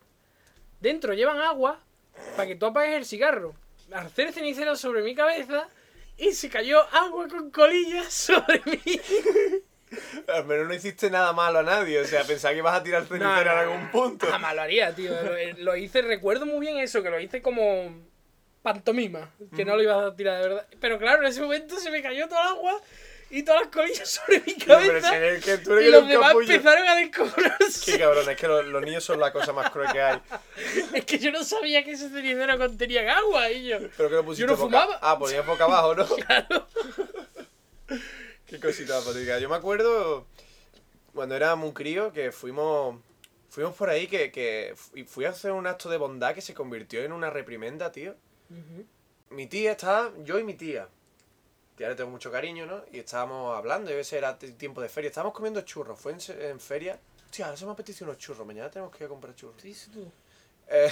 dentro 0.81 1.14
llevan 1.14 1.40
agua 1.40 1.81
para 2.37 2.46
que 2.46 2.57
tú 2.57 2.66
apagues 2.66 2.96
el 2.96 3.05
cigarro. 3.05 3.55
Alcé 3.92 4.24
el 4.24 4.33
cenicero 4.33 4.77
sobre 4.77 5.03
mi 5.03 5.14
cabeza 5.14 5.68
y 6.16 6.33
se 6.33 6.48
cayó 6.48 6.81
agua 6.94 7.29
con 7.29 7.50
colillas 7.50 8.07
sobre 8.12 8.62
mí. 8.64 9.00
Al 10.27 10.44
menos 10.46 10.66
no 10.66 10.74
hiciste 10.74 11.11
nada 11.11 11.33
malo 11.33 11.61
a 11.61 11.62
nadie. 11.62 12.00
O 12.00 12.05
sea, 12.05 12.24
pensaba 12.24 12.53
que 12.53 12.59
ibas 12.59 12.74
a 12.74 12.83
tirar 12.83 13.05
cenicero 13.05 13.29
No, 13.31 13.44
no, 13.44 13.53
en 13.53 13.59
algún 13.59 13.90
punto. 13.90 14.27
Jamás 14.27 14.55
lo 14.55 14.62
haría, 14.62 14.94
tío. 14.94 15.11
Lo, 15.22 15.37
eh, 15.37 15.55
lo 15.59 15.77
hice, 15.77 16.03
recuerdo 16.03 16.46
muy 16.46 16.61
bien 16.61 16.79
eso, 16.79 17.03
que 17.03 17.11
lo 17.11 17.20
hice 17.20 17.42
como 17.42 17.92
pantomima, 18.64 19.31
que 19.55 19.64
no 19.64 19.77
lo 19.77 19.83
ibas 19.83 20.05
a 20.07 20.16
tirar 20.16 20.42
de 20.42 20.48
verdad. 20.48 20.66
Pero 20.81 20.98
claro, 20.98 21.20
en 21.22 21.29
ese 21.29 21.42
momento 21.42 21.79
se 21.79 21.90
me 21.90 22.03
cayó 22.03 22.27
toda 22.29 22.40
el 22.42 22.48
agua 22.48 22.81
y 23.31 23.42
todas 23.42 23.61
las 23.62 23.70
colillas 23.70 24.09
sobre 24.24 24.40
mi 24.40 24.53
No, 24.55 24.59
pero 24.79 25.00
cabeza. 25.00 25.11
si 25.37 25.40
que 25.42 25.59
tú 25.59 25.72
eres 25.74 25.88
y 25.88 25.90
los 25.90 26.09
demás 26.09 26.29
capullo. 26.29 26.53
empezaron 26.55 26.88
a 26.88 26.94
descojonarse. 26.96 27.92
Qué 27.92 27.98
cabrón, 27.98 28.31
es 28.31 28.37
que 28.37 28.48
los, 28.48 28.64
los 28.64 28.83
niños 28.83 29.05
son 29.05 29.20
la 29.20 29.33
cosa 29.33 29.53
más 29.53 29.70
cruel 29.70 29.92
que 29.92 30.00
hay. 30.00 30.18
Es 30.94 31.05
que 31.05 31.18
yo 31.18 31.31
no 31.31 31.44
sabía 31.44 31.85
que 31.85 31.90
ese 31.92 32.09
cenicero 32.09 32.57
contenía 32.59 33.16
agua 33.18 33.50
y 33.50 33.66
yo. 33.68 33.79
Pero 33.96 34.09
que 34.09 34.14
lo 34.16 34.24
pusiste 34.24 34.40
Yo 34.40 34.46
no 34.46 34.57
boca- 34.57 34.81
fumaba. 34.83 34.98
Ah, 35.03 35.18
ponías 35.18 35.44
boca 35.46 35.64
abajo, 35.64 35.94
¿no? 35.94 36.07
Claro. 36.27 36.66
Qué 38.46 38.61
cosita 38.61 39.00
patética. 39.05 39.38
Yo 39.38 39.48
me 39.48 39.57
acuerdo 39.57 40.27
cuando 41.14 41.35
era 41.37 41.55
muy 41.55 41.72
crío 41.72 42.12
que 42.12 42.33
fuimos 42.33 42.96
fuimos 43.48 43.74
por 43.77 43.88
ahí 43.88 44.07
que, 44.09 44.33
que 44.33 44.74
fui 45.07 45.24
a 45.27 45.31
hacer 45.31 45.53
un 45.53 45.66
acto 45.66 45.88
de 45.88 45.96
bondad 45.96 46.35
que 46.35 46.40
se 46.40 46.55
convirtió 46.55 47.03
en 47.05 47.12
una 47.12 47.31
reprimenda, 47.31 47.92
tío. 47.92 48.16
Mi 49.31 49.47
tía 49.47 49.73
estaba, 49.73 50.12
yo 50.23 50.38
y 50.38 50.45
mi 50.45 50.55
tía. 50.55 50.88
Tía 51.77 51.88
le 51.88 51.95
tengo 51.95 52.11
mucho 52.11 52.31
cariño, 52.31 52.67
¿no? 52.67 52.85
Y 52.93 53.01
estábamos 53.01 53.57
hablando, 53.57 53.90
y 53.90 53.95
ese 53.95 54.19
era 54.19 54.38
tiempo 54.38 54.81
de 54.81 54.88
feria. 54.88 55.09
Estábamos 55.09 55.35
comiendo 55.35 55.61
churros, 55.62 55.99
fue 55.99 56.12
en, 56.12 56.61
feria. 56.61 56.99
Hostia, 57.25 57.47
ahora 57.47 57.57
se 57.57 57.67
me 57.67 57.73
apetece 57.73 58.05
unos 58.05 58.19
churros, 58.19 58.47
mañana 58.47 58.71
tenemos 58.71 58.95
que 58.95 59.03
ir 59.03 59.07
a 59.07 59.09
comprar 59.09 59.35
churros. 59.35 59.61
¿Qué 59.61 59.69
dices 59.69 59.90
tú? 59.93 60.09
Eh, 60.69 60.90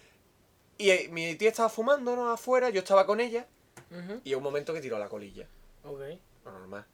y 0.78 0.90
eh, 0.90 1.08
mi 1.10 1.34
tía 1.34 1.48
estaba 1.48 1.68
fumando, 1.68 2.14
¿no? 2.14 2.30
Afuera, 2.30 2.70
yo 2.70 2.80
estaba 2.80 3.04
con 3.04 3.20
ella, 3.20 3.46
y 4.24 4.34
un 4.34 4.42
momento 4.42 4.72
que 4.72 4.80
tiró 4.80 4.98
la 4.98 5.08
colilla. 5.08 5.46
Ok. 5.84 6.00
Lo 6.44 6.52
normal. 6.52 6.84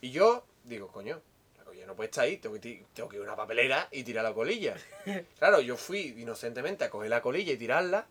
Y 0.00 0.10
yo 0.10 0.44
digo, 0.64 0.88
coño, 0.88 1.20
la 1.56 1.64
colilla 1.64 1.86
no 1.86 1.94
puede 1.94 2.10
estar 2.10 2.24
ahí, 2.24 2.36
tengo 2.38 2.58
que, 2.60 2.84
tengo 2.92 3.08
que 3.08 3.16
ir 3.16 3.22
a 3.22 3.24
una 3.24 3.36
papelera 3.36 3.88
y 3.90 4.02
tirar 4.02 4.24
la 4.24 4.34
colilla. 4.34 4.76
claro, 5.38 5.60
yo 5.60 5.76
fui 5.76 6.14
inocentemente 6.18 6.84
a 6.84 6.90
coger 6.90 7.10
la 7.10 7.22
colilla 7.22 7.52
y 7.52 7.56
tirarla. 7.56 8.06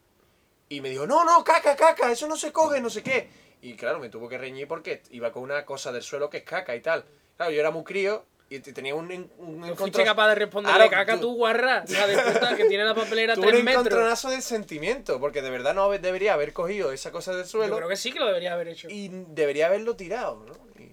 Y 0.71 0.79
me 0.79 0.89
dijo, 0.89 1.05
no, 1.05 1.25
no, 1.25 1.43
caca, 1.43 1.75
caca, 1.75 2.09
eso 2.11 2.27
no 2.27 2.37
se 2.37 2.51
coge, 2.53 2.79
no 2.79 2.89
sé 2.89 3.03
qué. 3.03 3.27
Y 3.61 3.75
claro, 3.75 3.99
me 3.99 4.07
tuvo 4.09 4.29
que 4.29 4.37
reñir 4.37 4.67
porque 4.69 5.01
iba 5.11 5.31
con 5.31 5.43
una 5.43 5.65
cosa 5.65 5.91
del 5.91 6.01
suelo 6.01 6.29
que 6.29 6.37
es 6.37 6.43
caca 6.43 6.73
y 6.75 6.79
tal. 6.79 7.03
Claro, 7.35 7.51
yo 7.51 7.59
era 7.59 7.71
muy 7.71 7.83
crío 7.83 8.23
y 8.49 8.59
te- 8.59 8.71
tenía 8.71 8.95
un, 8.95 9.29
un 9.37 9.59
No 9.59 9.75
fuiste 9.75 10.03
capaz 10.05 10.29
de 10.29 10.35
responderle 10.35 10.87
Claro, 10.87 10.91
caca 10.91 11.15
tú- 11.15 11.21
tú, 11.27 11.35
guarra, 11.35 11.81
de 11.81 12.17
puta, 12.33 12.55
que 12.55 12.65
tiene 12.65 12.85
la 12.85 12.95
papelera 12.95 13.33
a 13.33 13.35
Tuve 13.35 13.47
un 13.47 13.51
3 13.51 13.63
metros. 13.65 13.85
encontronazo 13.85 14.29
de 14.29 14.41
sentimiento, 14.41 15.19
porque 15.19 15.41
de 15.41 15.49
verdad 15.49 15.73
no 15.75 15.89
debería 15.91 16.33
haber 16.35 16.53
cogido 16.53 16.93
esa 16.93 17.11
cosa 17.11 17.31
del 17.33 17.43
Yo 17.43 17.49
suelo 17.49 17.75
creo 17.75 17.89
que 17.89 17.97
sí 17.97 18.13
que 18.13 18.19
lo 18.19 18.27
deberías 18.27 18.53
haber 18.53 18.69
hecho. 18.69 18.87
y 18.89 19.09
debería 19.27 19.67
haberlo 19.67 19.97
tirado, 19.97 20.45
¿no? 20.45 20.53
Y- 20.81 20.91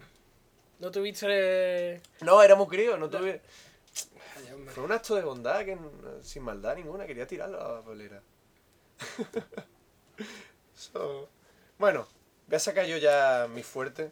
No 0.80 0.90
tuviste. 0.90 2.00
No, 2.22 2.42
era 2.42 2.56
muy 2.56 2.66
crío, 2.66 2.96
no 2.98 3.08
tuve... 3.08 3.40
Ay. 4.36 4.64
Fue 4.74 4.82
un 4.82 4.90
acto 4.92 5.14
de 5.14 5.22
bondad 5.22 5.64
que 5.64 5.78
sin 6.22 6.42
maldad 6.42 6.74
ninguna 6.74 7.06
quería 7.06 7.26
tirarlo 7.28 7.60
a 7.60 7.72
la 7.74 7.80
papelera. 7.80 8.20
So, 10.74 11.28
Bueno, 11.78 12.06
voy 12.46 12.56
a 12.56 12.60
sacar 12.60 12.86
yo 12.86 12.96
ya 12.98 13.48
mi 13.52 13.62
fuerte. 13.62 14.10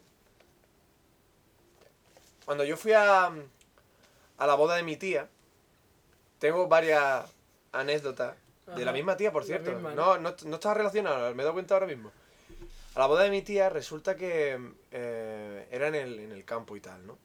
Cuando 2.45 2.63
yo 2.63 2.77
fui 2.77 2.93
a, 2.93 3.27
a 4.37 4.47
la 4.47 4.55
boda 4.55 4.75
de 4.75 4.83
mi 4.83 4.95
tía, 4.97 5.29
tengo 6.39 6.67
varias 6.67 7.25
anécdotas 7.71 8.35
de 8.75 8.85
la 8.85 8.91
misma 8.91 9.15
tía, 9.17 9.31
por 9.31 9.45
cierto. 9.45 9.71
misma, 9.71 9.93
no, 9.93 10.17
no, 10.17 10.35
no 10.45 10.55
estaba 10.55 10.75
relacionado, 10.75 11.33
me 11.33 11.41
he 11.41 11.45
dado 11.45 11.53
cuenta 11.53 11.73
ahora 11.73 11.87
mismo. 11.87 12.11
A 12.95 12.99
la 12.99 13.05
boda 13.05 13.23
de 13.23 13.29
mi 13.29 13.41
tía 13.41 13.69
resulta 13.69 14.15
que 14.15 14.59
eh, 14.91 15.67
era 15.71 15.87
en 15.87 15.95
el, 15.95 16.19
en 16.19 16.31
el 16.31 16.43
campo 16.45 16.75
y 16.75 16.81
tal, 16.81 17.05
¿no? 17.05 17.17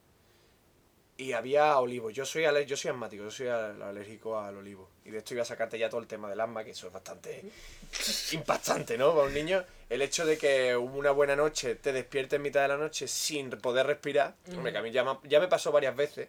Y 1.23 1.33
había 1.35 1.79
olivos. 1.79 2.13
Yo 2.13 2.25
soy, 2.27 2.45
ale- 2.47 2.67
yo 2.67 2.77
soy 2.77 2.91
asmático, 2.91 3.23
yo 3.23 3.31
soy 3.31 3.47
al- 3.49 3.81
alérgico 3.81 4.39
al 4.39 4.57
olivo. 4.57 4.89
Y 5.05 5.11
de 5.11 5.19
esto 5.19 5.35
iba 5.35 5.43
a 5.43 5.47
sacarte 5.47 5.79
ya 5.79 5.89
todo 5.89 6.01
el 6.01 6.07
tema 6.09 6.29
del 6.29 6.41
asma, 6.41 6.65
que 6.65 6.71
eso 6.73 6.89
es 6.89 6.93
bastante 6.93 7.45
impactante, 8.33 8.99
¿no? 8.99 9.13
Para 9.15 9.27
un 9.29 9.35
niño, 9.35 9.65
el 9.89 10.03
hecho 10.03 10.27
de 10.27 10.37
que 10.39 10.77
una 10.77 11.11
buena 11.13 11.37
noche 11.37 11.77
te 11.77 11.93
despiertes 11.93 12.37
en 12.39 12.43
mitad 12.43 12.63
de 12.63 12.69
la 12.69 12.77
noche 12.77 13.07
sin 13.07 13.51
poder 13.51 13.87
respirar, 13.87 14.35
hombre, 14.57 14.73
que 14.73 14.79
a 14.79 14.83
mí 14.83 14.91
ya 14.91 15.05
me, 15.05 15.17
ya 15.25 15.39
me 15.39 15.49
pasó 15.49 15.71
varias 15.71 15.95
veces, 15.95 16.29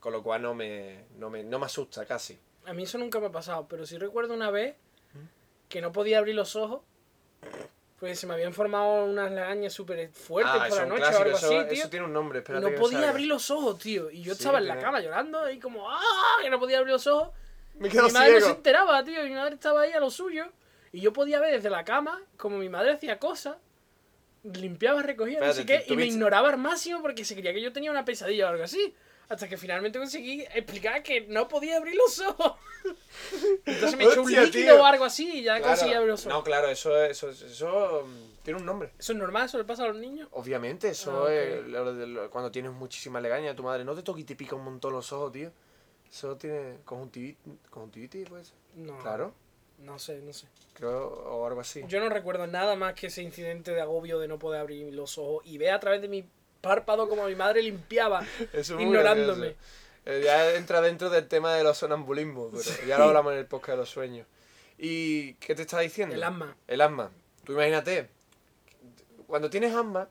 con 0.00 0.12
lo 0.12 0.22
cual 0.22 0.40
no 0.42 0.54
me, 0.54 1.04
no 1.18 1.28
me, 1.30 1.42
no 1.44 1.58
me 1.58 1.66
asusta 1.66 2.06
casi. 2.06 2.38
A 2.64 2.72
mí 2.72 2.84
eso 2.84 2.96
nunca 2.98 3.20
me 3.20 3.26
ha 3.26 3.32
pasado, 3.32 3.66
pero 3.68 3.84
sí 3.86 3.98
recuerdo 3.98 4.34
una 4.34 4.50
vez 4.50 4.76
que 5.68 5.80
no 5.80 5.92
podía 5.92 6.18
abrir 6.18 6.34
los 6.36 6.54
ojos. 6.56 6.80
Pues 8.02 8.18
se 8.18 8.26
me 8.26 8.34
habían 8.34 8.52
formado 8.52 9.04
unas 9.04 9.30
lagañas 9.30 9.72
súper 9.72 10.10
fuertes 10.10 10.52
Ah, 10.56 10.66
por 10.68 10.76
la 10.76 10.86
noche 10.86 11.04
o 11.04 11.06
algo 11.22 11.36
eso, 11.36 11.46
así, 11.46 11.68
tío. 11.68 11.78
eso 11.82 11.88
tiene 11.88 12.06
un 12.06 12.12
nombre, 12.12 12.38
Y 12.38 12.40
espérate 12.40 12.68
no 12.68 12.76
podía 12.76 13.10
abrir 13.10 13.28
los 13.28 13.48
ojos, 13.52 13.78
tío. 13.78 14.10
Y 14.10 14.22
yo 14.22 14.34
Sí, 14.34 14.40
estaba 14.40 14.58
en 14.58 14.66
la 14.66 14.76
cama 14.80 14.98
llorando 14.98 15.48
y 15.48 15.60
como, 15.60 15.88
¡ah! 15.88 16.00
Que 16.42 16.50
no 16.50 16.58
podía 16.58 16.78
abrir 16.78 16.94
los 16.94 17.06
ojos. 17.06 17.28
Me 17.78 17.86
Y 17.86 17.90
quedo 17.92 18.06
mi 18.08 18.10
madre 18.10 18.40
no 18.40 18.46
se 18.46 18.50
enteraba, 18.50 19.04
tío. 19.04 19.24
y 19.24 19.28
Mi 19.28 19.36
madre 19.36 19.54
estaba 19.54 19.82
ahí 19.82 19.92
a 19.92 20.00
lo 20.00 20.10
suyo. 20.10 20.46
Y 20.90 21.00
yo 21.00 21.12
podía 21.12 21.38
ver 21.38 21.52
desde 21.54 21.70
la 21.70 21.84
cama 21.84 22.20
como 22.36 22.58
mi 22.58 22.68
madre 22.68 22.90
hacía 22.90 23.20
cosas. 23.20 23.56
Limpiaba, 24.42 25.00
recogía, 25.02 25.38
no 25.38 25.52
sé 25.52 25.60
Espérate, 25.60 25.86
qué. 25.86 25.92
Y 25.92 25.96
me 25.96 26.04
ignoraba 26.04 26.48
al 26.48 26.58
máximo 26.58 27.02
porque 27.02 27.24
se 27.24 27.36
creía 27.36 27.52
que 27.52 27.62
yo 27.62 27.72
tenía 27.72 27.92
una 27.92 28.04
pesadilla 28.04 28.46
o 28.46 28.48
algo 28.48 28.64
así. 28.64 28.96
Hasta 29.28 29.48
que 29.48 29.56
finalmente 29.56 29.98
conseguí 29.98 30.42
explicar 30.54 31.02
que 31.02 31.22
no 31.22 31.48
podía 31.48 31.76
abrir 31.78 31.94
los 31.94 32.18
ojos. 32.20 32.54
Entonces 33.64 33.96
me 33.96 34.04
echó 34.04 34.22
un 34.22 34.30
líquido 34.30 34.50
tío. 34.50 34.82
o 34.82 34.84
algo 34.84 35.04
así 35.04 35.38
y 35.38 35.42
ya 35.42 35.56
Claro. 35.58 35.70
conseguí 35.70 35.94
abrir 35.94 36.10
los 36.10 36.26
ojos. 36.26 36.38
No, 36.38 36.44
claro, 36.44 36.68
eso, 36.68 37.02
eso, 37.04 37.30
eso 37.30 38.04
mm, 38.06 38.42
tiene 38.42 38.60
un 38.60 38.66
nombre. 38.66 38.90
¿Eso 38.98 39.12
es 39.12 39.18
normal? 39.18 39.46
¿Eso 39.46 39.58
le 39.58 39.64
pasa 39.64 39.84
a 39.84 39.86
los 39.88 39.96
niños? 39.96 40.28
Obviamente, 40.32 40.88
eso 40.90 41.26
Ah, 41.26 41.32
es 41.32 41.64
lo 41.66 41.94
de 41.94 42.06
lo- 42.06 42.30
cuando 42.30 42.50
tienes 42.50 42.72
muchísima 42.72 43.20
legaña, 43.20 43.54
tu 43.54 43.62
madre 43.62 43.84
no 43.84 43.94
te 43.94 44.02
toca 44.02 44.20
y 44.20 44.24
te 44.24 44.36
pica 44.36 44.56
un 44.56 44.64
montón 44.64 44.92
los 44.92 45.12
ojos, 45.12 45.32
tío. 45.32 45.50
Eso 46.10 46.36
tiene 46.36 46.78
conjuntivitis, 46.84 47.38
conjuntivitis 47.70 48.28
pues. 48.28 48.52
No. 48.74 48.98
Claro, 48.98 49.32
No 49.78 49.98
sé, 49.98 50.20
no 50.20 50.32
sé. 50.32 50.46
creo, 50.74 51.06
o 51.08 51.46
algo 51.46 51.60
así. 51.60 51.82
Yo 51.88 52.00
no 52.00 52.08
recuerdo 52.10 52.46
nada 52.46 52.76
más 52.76 52.94
que 52.94 53.06
ese 53.06 53.22
incidente 53.22 53.70
de 53.72 53.80
agobio 53.80 54.18
de 54.18 54.28
no 54.28 54.38
poder 54.38 54.60
abrir 54.60 54.92
los 54.92 55.16
ojos 55.16 55.42
y 55.46 55.56
ver 55.58 55.70
a 55.70 55.80
través 55.80 56.02
de 56.02 56.08
mi 56.08 56.24
párpado 56.62 57.08
como 57.08 57.26
mi 57.26 57.34
madre 57.34 57.60
limpiaba, 57.62 58.24
Eso 58.54 58.76
es 58.76 58.80
ignorándome. 58.80 59.48
gracioso. 59.48 59.58
Eh, 60.06 60.22
ya 60.24 60.54
entra 60.54 60.80
dentro 60.80 61.10
del 61.10 61.28
tema 61.28 61.54
de 61.54 61.62
los 61.62 61.76
sonambulismos, 61.76 62.50
pero 62.52 62.88
ya 62.88 62.96
lo 62.98 63.04
hablamos 63.04 63.34
en 63.34 63.40
el 63.40 63.46
podcast 63.46 63.70
de 63.72 63.76
los 63.76 63.90
sueños. 63.90 64.26
¿Y 64.78 65.34
qué 65.34 65.54
te 65.54 65.62
estaba 65.62 65.82
diciendo? 65.82 66.14
El 66.14 66.22
asma. 66.24 66.56
El 66.66 66.80
asma. 66.80 67.10
Tú 67.44 67.52
imagínate, 67.52 68.08
cuando 69.26 69.48
tienes 69.48 69.74
asma, 69.74 70.08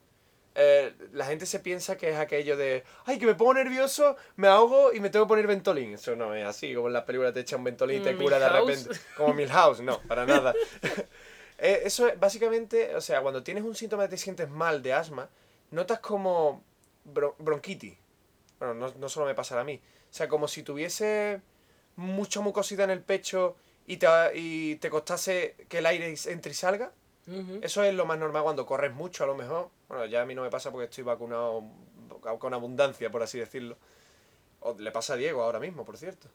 eh, 0.55 0.93
la 1.13 1.25
gente 1.25 1.45
se 1.45 1.59
piensa 1.59 1.97
que 1.97 2.09
es 2.09 2.17
aquello 2.17 2.55
de, 2.55 2.83
ay, 3.05 3.19
que 3.19 3.25
me 3.25 3.35
pongo 3.35 3.53
nervioso, 3.53 4.15
me 4.37 4.47
ahogo 4.47 4.93
y 4.93 4.99
me 4.99 5.09
tengo 5.09 5.25
que 5.25 5.29
poner 5.29 5.47
Ventolin. 5.47 5.95
Eso 5.95 6.15
no 6.15 6.33
es 6.35 6.45
así, 6.45 6.73
como 6.73 6.87
en 6.87 6.93
las 6.93 7.03
películas 7.03 7.33
te 7.33 7.41
echan 7.41 7.59
un 7.59 7.65
Ventolin 7.65 8.01
y 8.01 8.03
te 8.03 8.15
cura 8.15 8.39
de 8.39 8.47
repente. 8.49 8.89
Como 9.17 9.33
Milhouse, 9.33 9.81
no, 9.81 9.99
para 10.03 10.25
nada. 10.25 10.53
Eh, 11.63 11.83
Eso 11.85 12.07
es 12.07 12.19
básicamente, 12.19 12.95
o 12.95 13.01
sea, 13.01 13.21
cuando 13.21 13.43
tienes 13.43 13.63
un 13.63 13.75
síntoma 13.75 14.03
que 14.05 14.09
te 14.09 14.17
sientes 14.17 14.49
mal 14.49 14.81
de 14.81 14.93
asma, 14.93 15.29
notas 15.71 15.99
como 15.99 16.63
bro- 17.05 17.35
bronquitis. 17.39 17.97
Bueno, 18.59 18.73
no, 18.75 18.93
no 18.97 19.09
solo 19.09 19.25
me 19.25 19.35
pasará 19.35 19.61
a 19.61 19.63
mí. 19.63 19.81
O 20.09 20.13
sea, 20.13 20.27
como 20.27 20.47
si 20.47 20.63
tuviese 20.63 21.41
mucha 21.95 22.41
mucosidad 22.41 22.85
en 22.85 22.91
el 22.91 23.01
pecho 23.01 23.55
y 23.87 23.97
te, 23.97 24.07
y 24.35 24.75
te 24.75 24.89
costase 24.89 25.55
que 25.67 25.79
el 25.79 25.85
aire 25.85 26.13
entre 26.27 26.51
y 26.51 26.55
salga. 26.55 26.91
Eso 27.63 27.83
es 27.83 27.93
lo 27.93 28.05
más 28.05 28.19
normal 28.19 28.43
cuando 28.43 28.65
corres 28.65 28.93
mucho, 28.93 29.23
a 29.23 29.27
lo 29.27 29.35
mejor. 29.35 29.69
Bueno, 29.87 30.05
ya 30.05 30.21
a 30.21 30.25
mí 30.25 30.35
no 30.35 30.41
me 30.43 30.49
pasa 30.49 30.71
porque 30.71 30.85
estoy 30.85 31.03
vacunado 31.03 31.63
con 32.39 32.53
abundancia, 32.53 33.09
por 33.09 33.23
así 33.23 33.39
decirlo. 33.39 33.77
O 34.59 34.75
le 34.77 34.91
pasa 34.91 35.13
a 35.13 35.17
Diego 35.17 35.41
ahora 35.41 35.59
mismo, 35.59 35.85
por 35.85 35.97
cierto. 35.97 36.27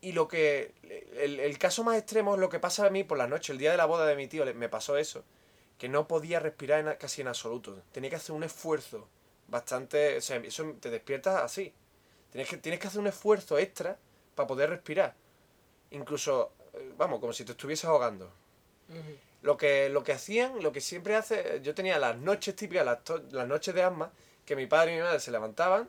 Y 0.00 0.12
lo 0.12 0.28
que. 0.28 0.72
El, 1.18 1.40
el 1.40 1.58
caso 1.58 1.82
más 1.84 1.96
extremo 1.98 2.34
es 2.34 2.40
lo 2.40 2.48
que 2.48 2.60
pasa 2.60 2.86
a 2.86 2.90
mí 2.90 3.04
por 3.04 3.18
la 3.18 3.26
noche. 3.26 3.52
El 3.52 3.58
día 3.58 3.70
de 3.70 3.76
la 3.76 3.86
boda 3.86 4.06
de 4.06 4.16
mi 4.16 4.28
tío 4.28 4.44
le- 4.44 4.54
me 4.54 4.68
pasó 4.68 4.96
eso. 4.96 5.24
Que 5.78 5.88
no 5.88 6.08
podía 6.08 6.40
respirar 6.40 6.80
en- 6.86 6.96
casi 6.96 7.20
en 7.22 7.28
absoluto. 7.28 7.82
Tenía 7.92 8.10
que 8.10 8.16
hacer 8.16 8.34
un 8.34 8.44
esfuerzo 8.44 9.08
bastante. 9.48 10.16
O 10.18 10.20
sea, 10.20 10.36
eso 10.38 10.74
te 10.80 10.90
despiertas 10.90 11.42
así. 11.42 11.72
Tienes 12.30 12.48
que, 12.50 12.56
tienes 12.58 12.80
que 12.80 12.88
hacer 12.88 13.00
un 13.00 13.06
esfuerzo 13.08 13.58
extra 13.58 13.98
para 14.34 14.46
poder 14.46 14.70
respirar. 14.70 15.14
Incluso, 15.90 16.52
eh, 16.74 16.92
vamos, 16.98 17.20
como 17.20 17.32
si 17.32 17.44
te 17.44 17.52
estuvieses 17.52 17.86
ahogando. 17.86 18.30
Lo 19.42 19.56
que, 19.56 19.88
lo 19.88 20.02
que 20.02 20.12
hacían, 20.12 20.62
lo 20.62 20.72
que 20.72 20.80
siempre 20.80 21.14
hace, 21.16 21.60
yo 21.62 21.74
tenía 21.74 21.98
las 21.98 22.16
noches 22.18 22.56
típicas, 22.56 22.84
las, 22.84 23.04
to- 23.04 23.22
las 23.30 23.46
noches 23.46 23.74
de 23.74 23.82
asma, 23.82 24.10
que 24.44 24.56
mi 24.56 24.66
padre 24.66 24.92
y 24.94 24.96
mi 24.96 25.02
madre 25.02 25.20
se 25.20 25.30
levantaban, 25.30 25.88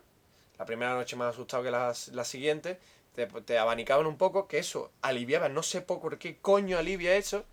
la 0.58 0.64
primera 0.64 0.94
noche 0.94 1.16
más 1.16 1.34
asustado 1.34 1.62
que 1.64 1.70
las, 1.70 2.08
las 2.08 2.28
siguientes, 2.28 2.78
te, 3.14 3.26
te 3.26 3.58
abanicaban 3.58 4.06
un 4.06 4.16
poco, 4.16 4.46
que 4.48 4.58
eso 4.58 4.90
aliviaba, 5.02 5.48
no 5.48 5.62
sé 5.62 5.80
por 5.82 6.18
qué 6.18 6.38
coño 6.40 6.78
alivia 6.78 7.16
eso. 7.16 7.44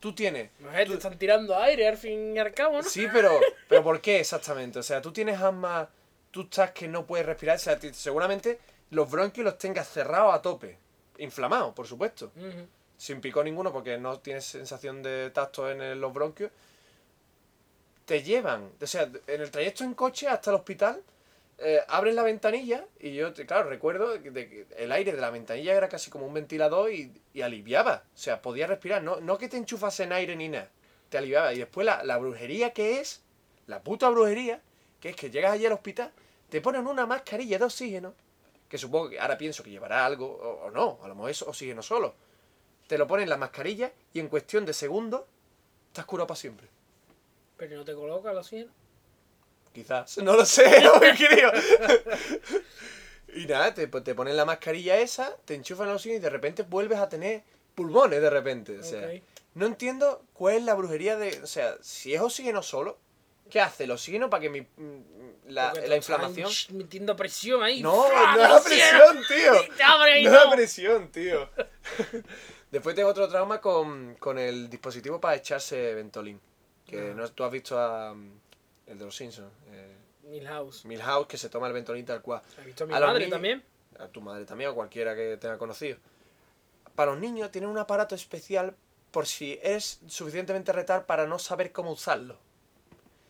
Tú 0.00 0.14
tienes... 0.14 0.50
No 0.60 0.70
sé, 0.72 0.86
te 0.86 0.94
están 0.94 1.18
tirando 1.18 1.56
aire 1.58 1.88
al 1.88 1.96
fin 1.96 2.36
y 2.36 2.38
al 2.38 2.52
cabo, 2.52 2.76
¿no? 2.76 2.82
Sí, 2.82 3.06
pero, 3.12 3.40
pero 3.68 3.82
¿por 3.82 4.00
qué 4.00 4.20
exactamente? 4.20 4.78
O 4.78 4.82
sea, 4.82 5.00
tú 5.00 5.12
tienes 5.12 5.40
asma, 5.40 5.88
tú 6.30 6.42
estás 6.42 6.70
que 6.72 6.86
no 6.86 7.06
puedes 7.06 7.24
respirar, 7.26 7.56
o 7.56 7.58
sea, 7.58 7.78
seguramente 7.92 8.58
los 8.90 9.10
bronquios 9.10 9.44
los 9.44 9.58
tengas 9.58 9.88
cerrados 9.88 10.34
a 10.34 10.42
tope, 10.42 10.76
inflamados, 11.18 11.74
por 11.74 11.86
supuesto 11.86 12.30
sin 12.98 13.20
picor 13.20 13.44
ninguno 13.44 13.72
porque 13.72 13.98
no 13.98 14.20
tienes 14.20 14.44
sensación 14.46 15.02
de 15.02 15.30
tacto 15.30 15.70
en 15.70 15.82
el- 15.82 16.00
los 16.00 16.14
bronquios, 16.14 16.50
te 18.04 18.22
llevan, 18.22 18.70
o 18.80 18.86
sea, 18.86 19.08
en 19.26 19.40
el 19.40 19.50
trayecto 19.50 19.84
en 19.84 19.94
coche 19.94 20.28
hasta 20.28 20.50
el 20.50 20.56
hospital, 20.56 21.02
eh, 21.58 21.80
abren 21.88 22.14
la 22.14 22.22
ventanilla 22.22 22.84
y 23.00 23.14
yo, 23.14 23.32
claro, 23.32 23.70
recuerdo 23.70 24.22
que 24.22 24.66
el 24.76 24.92
aire 24.92 25.12
de 25.12 25.20
la 25.20 25.30
ventanilla 25.30 25.74
era 25.74 25.88
casi 25.88 26.10
como 26.10 26.26
un 26.26 26.34
ventilador 26.34 26.92
y, 26.92 27.12
y 27.32 27.40
aliviaba, 27.40 28.04
o 28.14 28.18
sea, 28.18 28.42
podía 28.42 28.66
respirar, 28.66 29.02
no, 29.02 29.20
no 29.20 29.38
que 29.38 29.48
te 29.48 29.56
enchufasen 29.56 30.12
aire 30.12 30.36
ni 30.36 30.48
nada, 30.48 30.70
te 31.08 31.16
aliviaba. 31.16 31.54
Y 31.54 31.58
después 31.58 31.86
la, 31.86 32.04
la 32.04 32.18
brujería 32.18 32.72
que 32.72 33.00
es, 33.00 33.22
la 33.66 33.82
puta 33.82 34.10
brujería, 34.10 34.60
que 35.00 35.10
es 35.10 35.16
que 35.16 35.30
llegas 35.30 35.52
allí 35.52 35.64
al 35.64 35.72
hospital, 35.72 36.12
te 36.50 36.60
ponen 36.60 36.86
una 36.86 37.06
mascarilla 37.06 37.58
de 37.58 37.64
oxígeno, 37.64 38.14
que 38.68 38.76
supongo 38.76 39.10
que 39.10 39.20
ahora 39.20 39.38
pienso 39.38 39.62
que 39.62 39.70
llevará 39.70 40.04
algo 40.04 40.26
o, 40.26 40.66
o 40.66 40.70
no, 40.70 40.98
a 41.02 41.08
lo 41.08 41.14
mejor 41.14 41.30
es 41.30 41.42
oxígeno 41.42 41.82
solo. 41.82 42.14
Te 42.86 42.98
lo 42.98 43.06
ponen 43.06 43.28
la 43.28 43.36
mascarilla 43.36 43.92
y 44.12 44.20
en 44.20 44.28
cuestión 44.28 44.66
de 44.66 44.72
segundos 44.74 45.22
estás 45.88 46.04
curado 46.04 46.26
para 46.26 46.36
siempre. 46.36 46.68
Pero 47.56 47.76
no 47.76 47.84
te 47.84 47.94
coloca 47.94 48.30
el 48.30 48.36
oxígeno. 48.36 48.70
Quizás, 49.76 50.16
no 50.24 50.34
lo 50.36 50.44
sé, 50.46 50.80
no 50.82 50.98
me 50.98 51.14
creo. 51.14 51.52
y 53.34 53.44
nada, 53.46 53.74
te, 53.74 53.86
te 53.86 54.14
ponen 54.14 54.36
la 54.36 54.44
mascarilla 54.46 54.96
esa, 54.98 55.36
te 55.44 55.54
enchufan 55.54 55.88
el 55.88 55.94
oxígeno 55.96 56.18
y 56.18 56.22
de 56.22 56.30
repente 56.30 56.62
vuelves 56.62 56.98
a 56.98 57.08
tener 57.08 57.42
pulmones 57.74 58.20
de 58.22 58.30
repente. 58.30 58.78
O 58.78 58.82
sea, 58.82 59.08
no 59.54 59.66
entiendo 59.66 60.22
cuál 60.32 60.56
es 60.56 60.62
la 60.64 60.74
brujería 60.74 61.16
de. 61.16 61.40
O 61.42 61.46
sea, 61.46 61.76
si 61.82 62.14
es 62.14 62.20
oxígeno 62.22 62.62
solo, 62.62 62.96
¿qué 63.50 63.60
hace 63.60 63.84
el 63.84 63.90
oxígeno 63.90 64.30
para 64.30 64.40
que 64.40 64.48
mi, 64.50 64.62
mm, 64.62 65.02
la, 65.48 65.72
te 65.72 65.86
la 65.88 65.96
inflamación. 65.96 66.48
sh- 66.50 66.70
metiendo 66.70 67.14
presión 67.14 67.62
ahí. 67.62 67.82
No, 67.82 68.08
no 68.08 68.42
es 68.42 68.50
la 68.50 68.60
presión, 68.64 69.18
tío. 69.28 69.52
No 69.52 70.06
es 70.06 70.32
la 70.32 70.50
presión, 70.50 71.12
tío. 71.12 71.50
Después 72.70 72.96
tengo 72.96 73.08
otro 73.10 73.28
trauma 73.28 73.60
con, 73.60 74.14
con 74.16 74.38
el 74.38 74.68
dispositivo 74.70 75.20
para 75.20 75.36
echarse 75.36 75.94
Ventolin. 75.94 76.40
Que 76.86 77.10
Ah. 77.10 77.14
no, 77.14 77.28
tú 77.32 77.44
has 77.44 77.50
visto 77.52 77.78
a. 77.78 78.14
el 78.86 78.98
de 78.98 79.04
los 79.04 79.16
Simpsons. 79.16 79.52
Eh, 79.72 79.96
Milhouse. 80.24 80.84
Milhouse 80.84 81.26
que 81.28 81.38
se 81.38 81.48
toma 81.48 81.66
el 81.68 81.72
Ventolin 81.72 82.04
tal 82.04 82.22
cual. 82.22 82.42
¿Has 82.58 82.64
visto 82.64 82.84
a 82.84 82.86
mi 82.86 82.94
A 82.94 83.00
madre 83.00 83.20
niños- 83.20 83.30
también? 83.30 83.64
A 83.98 84.08
tu 84.08 84.20
madre 84.20 84.44
también 84.44 84.70
o 84.70 84.74
cualquiera 84.74 85.14
que 85.14 85.36
tenga 85.36 85.58
conocido. 85.58 85.98
Para 86.94 87.12
los 87.12 87.20
niños 87.20 87.50
tienen 87.50 87.70
un 87.70 87.78
aparato 87.78 88.14
especial 88.14 88.74
por 89.10 89.26
si 89.26 89.58
eres 89.62 90.00
suficientemente 90.06 90.72
retar 90.72 91.06
para 91.06 91.26
no 91.26 91.38
saber 91.38 91.72
cómo 91.72 91.92
usarlo. 91.92 92.38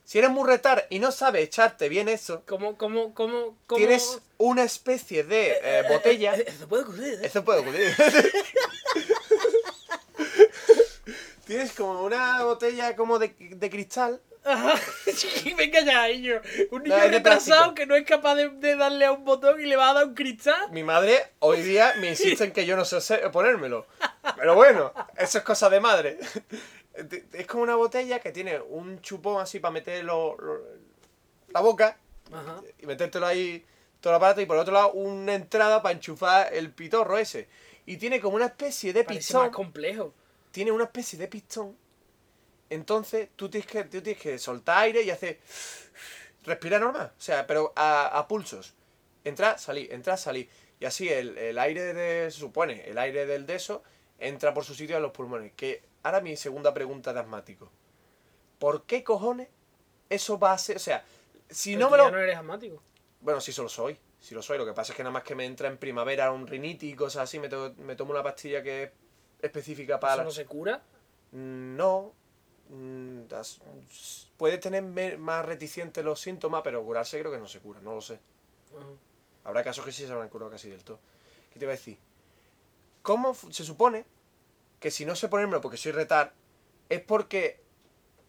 Si 0.03 0.17
eres 0.19 0.29
muy 0.29 0.47
retar 0.47 0.87
y 0.89 0.99
no 0.99 1.11
sabes 1.11 1.43
echarte 1.43 1.89
bien 1.89 2.07
eso, 2.07 2.43
¿Cómo, 2.47 2.77
cómo, 2.77 3.13
cómo, 3.13 3.57
cómo? 3.67 3.77
tienes 3.77 4.21
una 4.37 4.63
especie 4.63 5.23
de 5.25 5.57
eh, 5.61 5.83
botella. 5.89 6.33
Eso 6.35 6.67
puede 6.67 6.83
ocurrir, 6.83 7.13
¿eh? 7.15 7.19
Eso 7.23 7.43
puede 7.43 7.59
ocurrir. 7.59 7.93
Tienes 11.45 11.71
como 11.73 12.03
una 12.03 12.43
botella 12.43 12.95
como 12.95 13.19
de, 13.19 13.29
de 13.39 13.69
cristal. 13.69 14.21
Ajá. 14.47 14.79
Venga 15.57 15.81
ya, 15.81 16.07
niño. 16.07 16.41
Un 16.71 16.83
niño 16.83 16.95
de 16.95 17.07
retrasado 17.09 17.45
plástico. 17.73 17.75
que 17.75 17.85
no 17.85 17.95
es 17.95 18.05
capaz 18.05 18.35
de, 18.35 18.49
de 18.49 18.75
darle 18.75 19.05
a 19.05 19.11
un 19.11 19.25
botón 19.25 19.59
y 19.59 19.65
le 19.65 19.75
va 19.75 19.89
a 19.89 19.93
dar 19.93 20.05
un 20.05 20.13
cristal. 20.15 20.71
Mi 20.71 20.83
madre 20.83 21.21
hoy 21.39 21.61
día 21.61 21.93
me 21.99 22.09
insiste 22.09 22.43
en 22.45 22.51
que 22.51 22.65
yo 22.65 22.75
no 22.75 22.85
sé 22.85 22.97
hacer- 22.97 23.29
ponérmelo. 23.31 23.87
Pero 24.37 24.55
bueno, 24.55 24.93
eso 25.17 25.37
es 25.39 25.43
cosa 25.43 25.69
de 25.69 25.79
madre. 25.79 26.17
Es 27.33 27.45
como 27.45 27.61
una 27.61 27.75
botella 27.75 28.17
que 28.19 28.31
tiene 28.31 28.59
un 28.59 28.99
chupón 29.01 29.39
así 29.39 29.59
para 29.59 29.71
meter 29.71 30.03
lo- 30.03 30.35
lo- 30.37 30.63
la 31.49 31.59
boca 31.61 31.95
Ajá. 32.33 32.59
y 32.79 32.87
metértelo 32.87 33.27
ahí 33.27 33.63
todo 34.01 34.13
el 34.13 34.17
aparato 34.17 34.41
y 34.41 34.47
por 34.47 34.57
otro 34.57 34.73
lado 34.73 34.93
una 34.93 35.35
entrada 35.35 35.83
para 35.83 35.93
enchufar 35.93 36.51
el 36.51 36.71
pitorro 36.71 37.19
ese. 37.19 37.49
Y 37.85 37.97
tiene 37.97 38.19
como 38.19 38.35
una 38.35 38.47
especie 38.47 38.93
de 38.93 39.03
Parece 39.03 39.19
pistón. 39.19 39.41
más 39.43 39.51
complejo. 39.51 40.11
tiene 40.49 40.71
una 40.71 40.85
especie 40.85 41.19
de 41.19 41.27
pistón. 41.27 41.77
Entonces 42.69 43.29
tú 43.35 43.49
tienes 43.49 43.67
que, 43.69 43.83
tú 43.85 44.01
tienes 44.01 44.21
que 44.21 44.37
soltar 44.39 44.79
aire 44.79 45.01
y 45.03 45.09
hacer. 45.09 45.39
Respirar 46.43 46.81
normal. 46.81 47.11
O 47.17 47.21
sea, 47.21 47.45
pero 47.47 47.73
a, 47.75 48.07
a 48.17 48.27
pulsos. 48.27 48.73
Entrar, 49.23 49.59
salir, 49.59 49.91
entrar, 49.93 50.17
salir. 50.17 50.49
Y 50.79 50.85
así 50.85 51.09
el, 51.09 51.37
el 51.37 51.57
aire 51.59 51.93
de. 51.93 52.31
Se 52.31 52.39
supone, 52.39 52.87
el 52.89 52.97
aire 52.97 53.25
del 53.25 53.45
de 53.45 53.55
eso 53.55 53.83
entra 54.19 54.53
por 54.53 54.63
su 54.63 54.73
sitio 54.73 54.97
a 54.97 54.99
los 54.99 55.11
pulmones. 55.11 55.53
Que 55.55 55.83
ahora 56.03 56.21
mi 56.21 56.35
segunda 56.37 56.73
pregunta 56.73 57.13
de 57.13 57.19
asmático. 57.19 57.71
¿Por 58.59 58.85
qué 58.85 59.03
cojones 59.03 59.49
eso 60.09 60.39
va 60.39 60.53
a 60.53 60.57
ser? 60.57 60.77
O 60.77 60.79
sea, 60.79 61.03
si 61.49 61.75
Pero 61.75 61.85
no 61.85 61.91
me 61.91 61.97
ya 61.97 62.03
lo. 62.05 62.11
no 62.11 62.19
eres 62.19 62.37
asmático. 62.37 62.81
Bueno, 63.21 63.41
sí, 63.41 63.51
solo 63.51 63.69
soy. 63.69 63.97
Sí 64.19 64.33
lo 64.33 64.41
soy. 64.41 64.57
Lo 64.57 64.65
que 64.65 64.73
pasa 64.73 64.93
es 64.93 64.97
que 64.97 65.03
nada 65.03 65.11
más 65.13 65.23
que 65.23 65.35
me 65.35 65.45
entra 65.45 65.67
en 65.67 65.77
primavera 65.77 66.31
un 66.31 66.47
rinitis 66.47 66.93
y 66.93 66.95
cosas 66.95 67.23
así, 67.23 67.39
me, 67.39 67.49
to- 67.49 67.73
me 67.77 67.95
tomo 67.95 68.11
una 68.11 68.23
pastilla 68.23 68.63
que 68.63 68.83
es 68.83 68.91
específica 69.41 69.99
para. 69.99 70.15
Eso 70.15 70.23
no 70.23 70.31
se 70.31 70.45
cura. 70.45 70.81
Mm, 71.31 71.75
No. 71.75 72.13
Mm, 72.69 73.21
Puede 74.37 74.57
tener 74.57 74.83
más 75.17 75.45
reticentes 75.45 76.03
los 76.03 76.19
síntomas, 76.19 76.61
pero 76.63 76.83
curarse 76.83 77.19
creo 77.19 77.31
que 77.31 77.37
no 77.37 77.47
se 77.47 77.59
cura, 77.59 77.79
no 77.81 77.95
lo 77.95 78.01
sé. 78.01 78.19
Habrá 79.43 79.63
casos 79.63 79.85
que 79.85 79.91
sí 79.91 80.05
se 80.05 80.11
habrán 80.11 80.29
curado 80.29 80.51
casi 80.51 80.69
del 80.69 80.83
todo. 80.83 80.99
¿Qué 81.53 81.59
te 81.59 81.65
iba 81.65 81.71
a 81.73 81.75
decir? 81.77 81.97
¿Cómo 83.01 83.33
se 83.33 83.63
supone 83.63 84.05
que 84.79 84.91
si 84.91 85.05
no 85.05 85.15
sé 85.15 85.29
ponérmelo 85.29 85.61
porque 85.61 85.77
soy 85.77 85.93
retar, 85.93 86.33
es 86.89 87.01
porque 87.01 87.61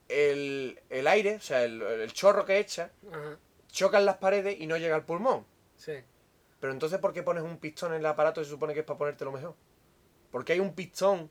el, 0.08 0.80
el 0.88 1.06
aire, 1.06 1.36
o 1.36 1.40
sea, 1.40 1.64
el, 1.64 1.82
el 1.82 2.12
chorro 2.12 2.44
que 2.44 2.58
echa, 2.58 2.90
Ajá. 3.12 3.36
choca 3.70 3.98
en 3.98 4.06
las 4.06 4.16
paredes 4.18 4.58
y 4.60 4.66
no 4.66 4.76
llega 4.76 4.94
al 4.94 5.04
pulmón? 5.04 5.44
Sí. 5.76 5.94
Pero 6.60 6.72
entonces, 6.72 6.98
¿por 7.00 7.12
qué 7.12 7.22
pones 7.22 7.42
un 7.42 7.58
pistón 7.58 7.92
en 7.92 7.98
el 8.00 8.06
aparato 8.06 8.40
y 8.40 8.44
se 8.44 8.50
supone 8.50 8.72
que 8.72 8.80
es 8.80 8.86
para 8.86 8.98
ponértelo 8.98 9.32
mejor? 9.32 9.54
Porque 10.30 10.52
hay 10.54 10.60
un 10.60 10.74
pistón 10.74 11.30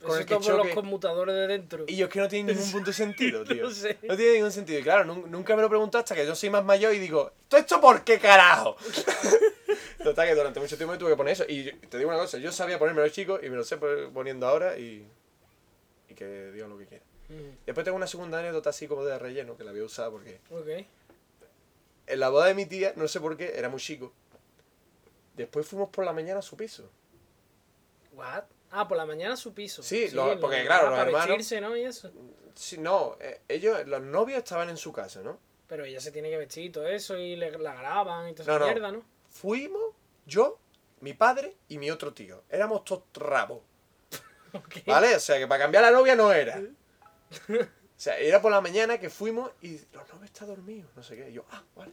con 0.00 0.10
Eso 0.10 0.18
el 0.20 0.26
que 0.26 0.34
como 0.34 0.48
los 0.50 0.58
choque. 0.58 0.74
conmutadores 0.74 1.34
de 1.34 1.46
dentro. 1.48 1.84
Y 1.88 1.96
yo 1.96 2.06
es 2.06 2.12
que 2.12 2.20
no 2.20 2.28
tiene 2.28 2.52
ningún 2.54 2.70
punto 2.72 2.90
de 2.90 2.94
sentido, 2.94 3.44
tío. 3.44 3.64
No 3.64 3.70
sé. 3.70 3.98
No 4.02 4.16
tiene 4.16 4.34
ningún 4.34 4.52
sentido. 4.52 4.78
Y 4.78 4.82
claro, 4.82 5.04
nun- 5.04 5.26
nunca 5.28 5.56
me 5.56 5.62
lo 5.62 5.68
pregunto 5.68 5.98
hasta 5.98 6.14
que 6.14 6.24
yo 6.24 6.34
soy 6.36 6.50
más 6.50 6.64
mayor 6.64 6.94
y 6.94 6.98
digo, 6.98 7.32
¿todo 7.48 7.60
esto 7.60 7.80
por 7.80 8.04
qué 8.04 8.18
carajo? 8.18 8.76
Total, 10.02 10.28
que 10.28 10.34
durante 10.34 10.60
mucho 10.60 10.76
tiempo 10.76 10.92
me 10.92 10.98
tuve 10.98 11.10
que 11.10 11.16
poner 11.16 11.32
eso. 11.32 11.44
Y 11.48 11.64
yo- 11.64 11.72
te 11.88 11.98
digo 11.98 12.08
una 12.10 12.18
cosa, 12.18 12.38
yo 12.38 12.52
sabía 12.52 12.78
ponerme 12.78 13.02
los 13.02 13.12
chicos 13.12 13.40
y 13.42 13.50
me 13.50 13.56
lo 13.56 13.64
sé 13.64 13.76
pon- 13.76 14.12
poniendo 14.14 14.46
ahora 14.46 14.78
y. 14.78 15.06
Y 16.08 16.14
que 16.14 16.52
digan 16.52 16.70
lo 16.70 16.78
que 16.78 16.86
quieran. 16.86 17.06
Mm, 17.28 17.66
Después 17.66 17.84
tengo 17.84 17.96
una 17.96 18.06
segunda 18.06 18.38
anécdota 18.38 18.70
así 18.70 18.86
como 18.86 19.04
de 19.04 19.18
relleno 19.18 19.56
que 19.56 19.64
la 19.64 19.72
voy 19.72 19.80
a 19.80 19.84
usar 19.84 20.10
porque. 20.10 20.40
Ok. 20.50 20.86
En 22.06 22.20
la 22.20 22.28
boda 22.30 22.46
de 22.46 22.54
mi 22.54 22.64
tía, 22.64 22.92
no 22.96 23.06
sé 23.08 23.20
por 23.20 23.36
qué, 23.36 23.52
era 23.56 23.68
muy 23.68 23.80
chico. 23.80 24.12
Después 25.36 25.66
fuimos 25.66 25.90
por 25.90 26.04
la 26.06 26.12
mañana 26.12 26.38
a 26.38 26.42
su 26.42 26.56
piso. 26.56 26.88
What? 28.14 28.44
Ah, 28.70 28.86
por 28.86 28.96
la 28.96 29.06
mañana 29.06 29.36
su 29.36 29.54
piso. 29.54 29.82
Sí, 29.82 30.10
lo- 30.10 30.38
porque, 30.40 30.64
claro, 30.64 30.88
los 30.90 30.98
para 30.98 31.10
hermanos- 31.10 31.28
vestirse, 31.28 31.60
¿no? 31.60 31.76
Y 31.76 31.84
eso. 31.84 32.10
Sí, 32.54 32.78
no, 32.78 33.16
eh, 33.20 33.40
ellos, 33.48 33.86
los 33.86 34.02
novios 34.02 34.38
estaban 34.38 34.68
en 34.68 34.76
su 34.76 34.92
casa, 34.92 35.22
¿no? 35.22 35.38
Pero 35.66 35.84
ella 35.84 36.00
se 36.00 36.10
tiene 36.12 36.28
que 36.30 36.36
vestir 36.38 36.64
y 36.64 36.70
todo 36.70 36.86
eso 36.88 37.16
y 37.16 37.36
le, 37.36 37.50
la 37.58 37.74
graban 37.74 38.28
y 38.28 38.34
toda 38.34 38.46
No, 38.46 38.52
esa 38.56 38.58
no. 38.58 38.66
mierda, 38.72 38.92
¿no? 38.92 39.04
Fuimos, 39.30 39.82
yo, 40.26 40.58
mi 41.00 41.12
padre 41.14 41.56
y 41.68 41.78
mi 41.78 41.90
otro 41.90 42.12
tío. 42.12 42.42
Éramos 42.50 42.84
todos 42.84 43.04
rabos. 43.14 43.60
¿Vale? 44.86 45.14
O 45.16 45.20
sea, 45.20 45.38
que 45.38 45.46
para 45.46 45.62
cambiar 45.64 45.84
la 45.84 45.90
novia 45.90 46.14
no 46.16 46.32
era. 46.32 46.60
O 47.98 48.00
sea, 48.00 48.16
era 48.16 48.40
por 48.40 48.52
la 48.52 48.60
mañana 48.60 48.98
que 49.00 49.10
fuimos 49.10 49.50
y 49.60 49.72
los 49.92 50.08
novios 50.08 50.26
están 50.26 50.46
dormidos, 50.46 50.88
no 50.94 51.02
sé 51.02 51.16
qué. 51.16 51.30
Y 51.30 51.32
yo, 51.32 51.44
ah, 51.50 51.64
vale. 51.74 51.92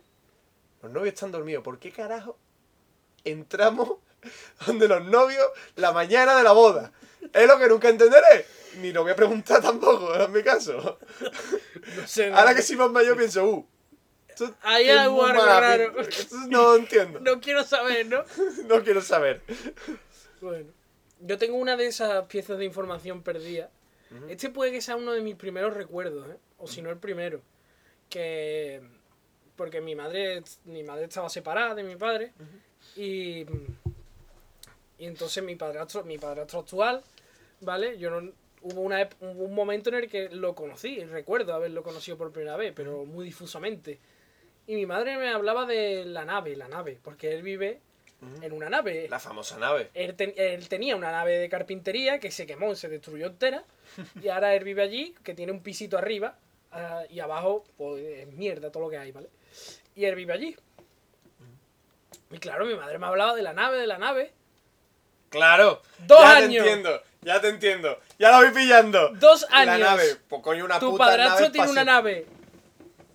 Los 0.83 0.91
novios 0.91 1.15
están 1.15 1.31
dormidos. 1.31 1.63
¿Por 1.63 1.79
qué 1.79 1.91
carajo 1.91 2.38
entramos 3.23 3.97
donde 4.65 4.88
los 4.88 5.05
novios 5.05 5.45
la 5.75 5.91
mañana 5.91 6.35
de 6.35 6.43
la 6.43 6.52
boda? 6.52 6.91
Es 7.33 7.47
lo 7.47 7.60
que 7.60 7.67
nunca 7.67 7.89
entenderé. 7.89 8.45
Ni 8.81 8.91
lo 8.91 9.04
voy 9.04 9.12
a 9.12 9.15
preguntar 9.15 9.62
tampoco, 9.62 10.13
en 10.15 10.31
mi 10.31 10.43
caso. 10.43 11.00
No 11.95 12.08
sé, 12.08 12.29
no, 12.29 12.37
Ahora 12.37 12.56
que 12.56 12.62
soy 12.62 12.75
más 12.75 12.91
mayor 12.91 13.17
pienso, 13.17 13.45
uh. 13.45 13.67
esto 14.27 14.54
Hay 14.62 14.89
algo 14.89 15.25
raro. 15.27 15.93
No 16.50 16.75
entiendo. 16.75 17.19
no 17.19 17.39
quiero 17.39 17.63
saber, 17.63 18.08
¿no? 18.08 18.23
No 18.67 18.83
quiero 18.83 19.02
saber. 19.02 19.41
Bueno. 20.41 20.71
Yo 21.21 21.37
tengo 21.37 21.56
una 21.56 21.77
de 21.77 21.87
esas 21.87 22.25
piezas 22.25 22.58
de 22.58 22.65
información 22.65 23.23
perdida. 23.23 23.69
Este 24.29 24.50
puede 24.50 24.71
que 24.71 24.81
sea 24.81 24.95
uno 24.95 25.12
de 25.12 25.21
mis 25.21 25.35
primeros 25.35 25.73
recuerdos, 25.73 26.29
¿eh? 26.29 26.37
O 26.58 26.67
si 26.67 26.81
no 26.81 26.89
el 26.89 26.97
primero. 26.97 27.41
Que... 28.10 28.81
Porque 29.56 29.81
mi 29.81 29.95
madre, 29.95 30.43
mi 30.65 30.83
madre 30.83 31.06
estaba 31.06 31.29
separada 31.29 31.75
de 31.75 31.83
mi 31.83 31.95
padre. 31.95 32.33
Y... 32.95 33.45
Y 35.00 35.06
entonces 35.08 35.43
mi 35.43 35.56
padrastro, 35.56 36.04
mi 36.04 36.17
padrastro 36.17 36.60
actual, 36.60 37.02
¿vale? 37.62 37.98
Yo 37.98 38.10
no... 38.10 38.31
Hubo, 38.62 38.81
una, 38.81 39.08
un 39.19 39.54
momento 39.54 39.89
en 39.89 39.96
el 39.96 40.10
que 40.10 40.27
lo 40.29 40.56
conocí, 40.56 41.04
recuerdo 41.04 41.54
haberlo 41.54 41.83
conocido 41.83 42.17
por 42.17 42.31
primera 42.31 42.58
vez, 42.58 42.73
pero 42.75 43.06
muy 43.06 43.23
difusamente. 43.25 44.00
Y 44.65 44.73
mi 44.73 44.87
madre 44.87 45.17
me 45.17 45.29
hablaba 45.29 45.67
de 45.67 46.04
la 46.06 46.25
nave, 46.25 46.56
la 46.56 46.67
nave, 46.67 46.98
porque 47.04 47.31
él 47.35 47.43
vive 47.43 47.79
en 48.41 48.52
una 48.54 48.67
nave. 48.67 49.08
La 49.08 49.19
famosa 49.19 49.60
nave. 49.60 49.91
Él, 49.93 50.15
ten- 50.15 50.33
él 50.35 50.67
tenía 50.67 50.96
una 50.96 51.12
nave 51.12 51.37
de 51.37 51.48
carpintería 51.48 52.19
que 52.19 52.31
se 52.31 52.48
quemó 52.48 52.71
y 52.71 52.75
se 52.75 52.89
destruyó 52.89 53.27
entera. 53.27 53.63
Y 54.23 54.29
ahora 54.29 54.56
él 54.56 54.63
vive 54.63 54.81
allí, 54.81 55.13
que 55.23 55.35
tiene 55.35 55.52
un 55.52 55.62
pisito 55.62 55.96
arriba. 56.00 56.39
ah, 56.71 57.04
y 57.08 57.19
abajo, 57.19 57.65
pues 57.77 58.04
es 58.04 58.27
mierda 58.33 58.71
todo 58.71 58.85
lo 58.85 58.89
que 58.89 58.98
hay, 58.98 59.12
¿vale? 59.12 59.29
Y 59.96 60.06
él 60.06 60.15
vive 60.15 60.33
allí. 60.33 60.56
Y 62.31 62.37
claro, 62.39 62.65
mi 62.65 62.73
madre 62.73 62.98
me 62.98 63.06
hablaba 63.06 63.35
de 63.35 63.43
la 63.43 63.54
nave, 63.54 63.77
de 63.77 63.85
la 63.85 64.00
nave. 64.00 64.31
Claro. 65.30 65.82
Dos 66.00 66.21
ya 66.21 66.38
años. 66.38 66.63
te 66.63 66.71
entiendo, 66.71 67.04
ya 67.21 67.42
te 67.42 67.48
entiendo. 67.50 68.00
Ya 68.17 68.32
lo 68.32 68.38
voy 68.38 68.52
pillando. 68.54 69.10
Dos 69.15 69.46
La 69.52 69.58
años. 69.60 69.80
nave, 69.80 70.15
pues 70.30 70.42
coño, 70.42 70.65
una 70.65 70.80
tu 70.80 70.92
puta 70.92 71.06
padrastro 71.06 71.40
nave 71.42 71.52
tiene 71.52 71.69
una 71.71 71.84
nave 71.84 72.26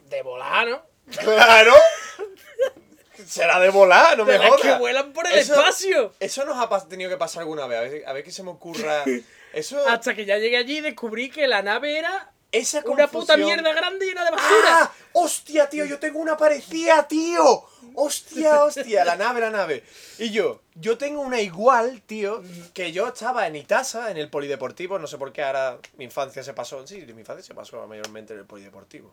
De 0.09 0.23
volar, 0.23 0.69
¿no? 0.69 0.83
¡Claro! 1.19 1.75
Será 3.27 3.61
de 3.61 3.69
volar, 3.71 4.17
no 4.17 4.25
me 4.25 4.39
jodas. 4.39 4.61
que 4.61 4.75
vuelan 4.79 5.13
por 5.13 5.27
el 5.27 5.35
Eso- 5.39 5.55
espacio. 5.55 6.15
Eso 6.21 6.45
nos 6.45 6.57
ha 6.59 6.89
tenido 6.89 7.11
que 7.11 7.17
pasar 7.17 7.43
alguna 7.43 7.67
vez. 7.67 7.79
A 7.79 7.83
ver, 7.83 8.03
a 8.09 8.13
ver 8.13 8.25
qué 8.25 8.31
se 8.33 8.43
me 8.43 8.51
ocurra. 8.51 9.05
Eso. 9.53 9.87
Hasta 9.89 10.15
que 10.15 10.25
ya 10.25 10.39
llegué 10.39 10.57
allí 10.57 10.79
y 10.79 10.81
descubrí 10.81 11.31
que 11.31 11.47
la 11.47 11.61
nave 11.63 11.99
era 11.99 12.33
esa 12.53 12.82
una 12.86 13.07
puta 13.07 13.34
confusión- 13.34 13.44
mierda 13.44 13.72
grande 13.72 14.07
llena 14.07 14.24
de 14.24 14.30
basura. 14.32 14.82
¡Ah! 14.82 14.92
¡Hostia, 15.12 15.68
tío! 15.68 15.84
Yo 15.84 15.98
tengo 15.98 16.18
una 16.18 16.36
parecida, 16.36 17.07
tío. 17.07 17.64
¡Hostia, 17.94 18.62
hostia! 18.64 19.05
La 19.05 19.16
nave, 19.16 19.40
la 19.40 19.51
nave. 19.51 19.84
Y 20.18 20.30
yo, 20.30 20.61
yo 20.74 20.98
tengo 20.98 21.20
una 21.20 21.40
igual, 21.40 22.03
tío, 22.03 22.42
que 22.74 22.92
yo 22.92 23.09
estaba 23.09 23.46
en 23.46 23.57
Itasa, 23.57 24.11
en 24.11 24.16
el 24.16 24.30
polideportivo. 24.30 24.98
No 24.98 25.07
sé 25.07 25.16
por 25.18 25.32
qué 25.32 25.42
ahora 25.42 25.78
mi 25.96 26.05
infancia 26.05 26.42
se 26.42 26.53
pasó. 26.55 26.86
Sí, 26.86 27.01
mi 27.14 27.20
infancia 27.20 27.44
se 27.44 27.55
pasó 27.55 27.86
mayormente 27.86 28.32
en 28.32 28.40
el 28.40 28.46
polideportivo. 28.46 29.12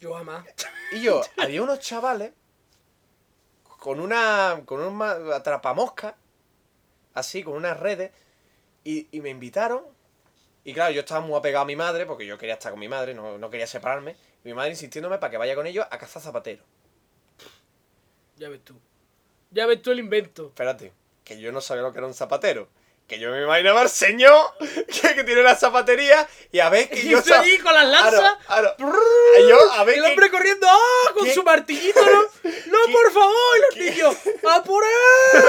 Yo 0.00 0.14
jamás. 0.14 0.46
Y 0.92 1.00
yo, 1.02 1.22
había 1.38 1.62
unos 1.62 1.80
chavales 1.80 2.32
con 3.78 4.00
una. 4.00 4.62
con 4.64 4.80
un 4.80 5.02
atrapamosca, 5.32 6.14
así, 7.14 7.42
con 7.42 7.54
unas 7.54 7.78
redes, 7.78 8.10
y, 8.84 9.08
y 9.12 9.20
me 9.20 9.30
invitaron. 9.30 9.82
Y 10.64 10.74
claro, 10.74 10.92
yo 10.92 11.00
estaba 11.00 11.20
muy 11.20 11.36
apegado 11.38 11.62
a 11.62 11.66
mi 11.66 11.76
madre, 11.76 12.04
porque 12.06 12.26
yo 12.26 12.36
quería 12.36 12.54
estar 12.54 12.70
con 12.70 12.80
mi 12.80 12.88
madre, 12.88 13.14
no, 13.14 13.38
no 13.38 13.50
quería 13.50 13.66
separarme. 13.66 14.16
Y 14.44 14.48
mi 14.48 14.54
madre 14.54 14.70
insistiéndome 14.70 15.18
para 15.18 15.30
que 15.30 15.36
vaya 15.38 15.54
con 15.54 15.66
ellos 15.66 15.86
a 15.90 15.98
cazar 15.98 16.22
zapateros. 16.22 16.64
Ya 18.36 18.48
ves 18.48 18.60
tú. 18.64 18.74
Ya 19.50 19.66
ves 19.66 19.82
tú 19.82 19.90
el 19.90 19.98
invento. 19.98 20.46
Espérate, 20.48 20.92
que 21.24 21.38
yo 21.40 21.50
no 21.52 21.60
sabía 21.60 21.82
lo 21.82 21.92
que 21.92 21.98
era 21.98 22.06
un 22.06 22.14
zapatero. 22.14 22.68
Que 23.06 23.18
yo 23.18 23.30
me 23.32 23.42
imaginaba 23.42 23.80
al 23.80 23.88
señor 23.88 24.54
que, 24.60 25.14
que 25.16 25.24
tiene 25.24 25.42
la 25.42 25.56
zapatería 25.56 26.28
y 26.52 26.60
a 26.60 26.68
ver 26.68 26.88
que 26.88 27.00
Y 27.04 27.08
yo 27.08 27.18
usted 27.18 27.32
allí 27.32 27.58
con 27.58 27.74
las 27.74 27.88
lanzas. 27.88 28.38
Y 29.38 29.48
yo, 29.48 29.58
a 29.72 29.82
ver 29.84 29.96
el 29.96 30.04
que- 30.04 30.10
hombre 30.10 30.30
corriendo 30.30 30.66
¡ah! 30.70 31.12
con 31.14 31.24
¿Qué? 31.26 31.34
su 31.34 31.42
martillito, 31.42 32.00
¿no? 32.00 32.22
¡No, 32.44 32.78
¿Qué? 32.86 32.92
por 32.92 33.12
favor! 33.12 33.34
Y 33.74 33.78
los 33.80 33.90
niños 33.96 34.16
¡a 34.48 34.62
por 34.62 34.84
él! 34.84 35.44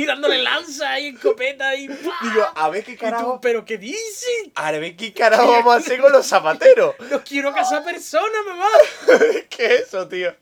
Tirándole 0.00 0.42
lanza 0.42 0.98
y 0.98 1.08
escopeta 1.08 1.74
y 1.74 1.88
¡pah! 1.88 2.18
Digo, 2.22 2.46
a 2.54 2.70
ver 2.70 2.84
qué 2.84 2.92
Y 2.92 2.96
tú, 2.96 3.00
carajo. 3.02 3.38
¿Pero 3.42 3.66
qué 3.66 3.76
dices? 3.76 4.48
A 4.54 4.72
ver 4.72 4.96
qué 4.96 5.12
carajo 5.12 5.52
vamos 5.52 5.74
a 5.74 5.76
hacer 5.76 6.00
con 6.00 6.10
los 6.10 6.26
zapateros. 6.26 6.94
No 7.10 7.22
quiero 7.22 7.52
casar 7.52 7.84
personas, 7.84 8.46
mamá. 8.46 8.66
¿Qué 9.50 9.74
es 9.74 9.80
eso, 9.82 10.08
tío? 10.08 10.34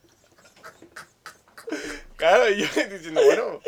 Claro, 2.15 2.49
y 2.51 2.59
yo 2.59 2.67
diciendo, 2.91 3.21
bueno. 3.25 3.61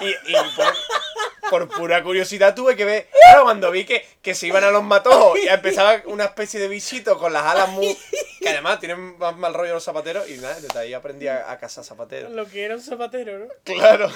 Y, 0.00 0.08
y 0.08 0.36
por, 0.56 1.66
por 1.66 1.76
pura 1.76 2.02
curiosidad 2.02 2.54
tuve 2.54 2.74
que 2.74 2.86
ver. 2.86 3.08
Claro, 3.22 3.44
cuando 3.44 3.70
vi 3.70 3.84
que, 3.84 4.06
que 4.22 4.34
se 4.34 4.46
iban 4.46 4.64
a 4.64 4.70
los 4.70 4.84
matojos 4.84 5.38
y 5.38 5.48
empezaba 5.48 6.00
una 6.06 6.24
especie 6.24 6.58
de 6.60 6.68
bichito 6.68 7.18
con 7.18 7.34
las 7.34 7.44
alas 7.44 7.68
muy. 7.68 7.94
Que 8.40 8.48
además 8.48 8.80
tienen 8.80 9.18
más 9.18 9.36
mal 9.36 9.52
rollo 9.52 9.74
los 9.74 9.84
zapateros. 9.84 10.28
Y 10.30 10.38
nada, 10.38 10.58
desde 10.60 10.78
ahí 10.78 10.94
aprendí 10.94 11.28
a, 11.28 11.50
a 11.50 11.58
cazar 11.58 11.84
zapateros. 11.84 12.32
Lo 12.32 12.46
que 12.46 12.64
era 12.64 12.74
un 12.74 12.80
zapatero, 12.82 13.38
¿no? 13.38 13.46
Claro. 13.64 14.10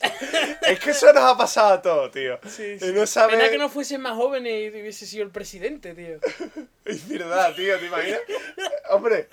Es 0.62 0.80
que 0.80 0.90
eso 0.90 1.12
nos 1.12 1.24
ha 1.24 1.36
pasado 1.36 1.74
a 1.74 1.82
todos, 1.82 2.10
tío. 2.12 2.38
Sí, 2.48 2.76
Y 2.80 2.92
no 2.92 3.06
sabes. 3.06 3.36
Pena 3.36 3.48
que 3.48 3.58
no 3.58 3.68
fuesen 3.68 4.00
más 4.00 4.14
jóvenes 4.14 4.52
y 4.74 4.80
hubiese 4.80 5.06
sido 5.06 5.24
el 5.24 5.30
presidente, 5.30 5.94
tío. 5.94 6.18
Es 6.84 7.06
verdad, 7.08 7.54
tío, 7.54 7.78
¿te 7.78 7.86
imaginas? 7.86 8.20
Hombre, 8.90 9.28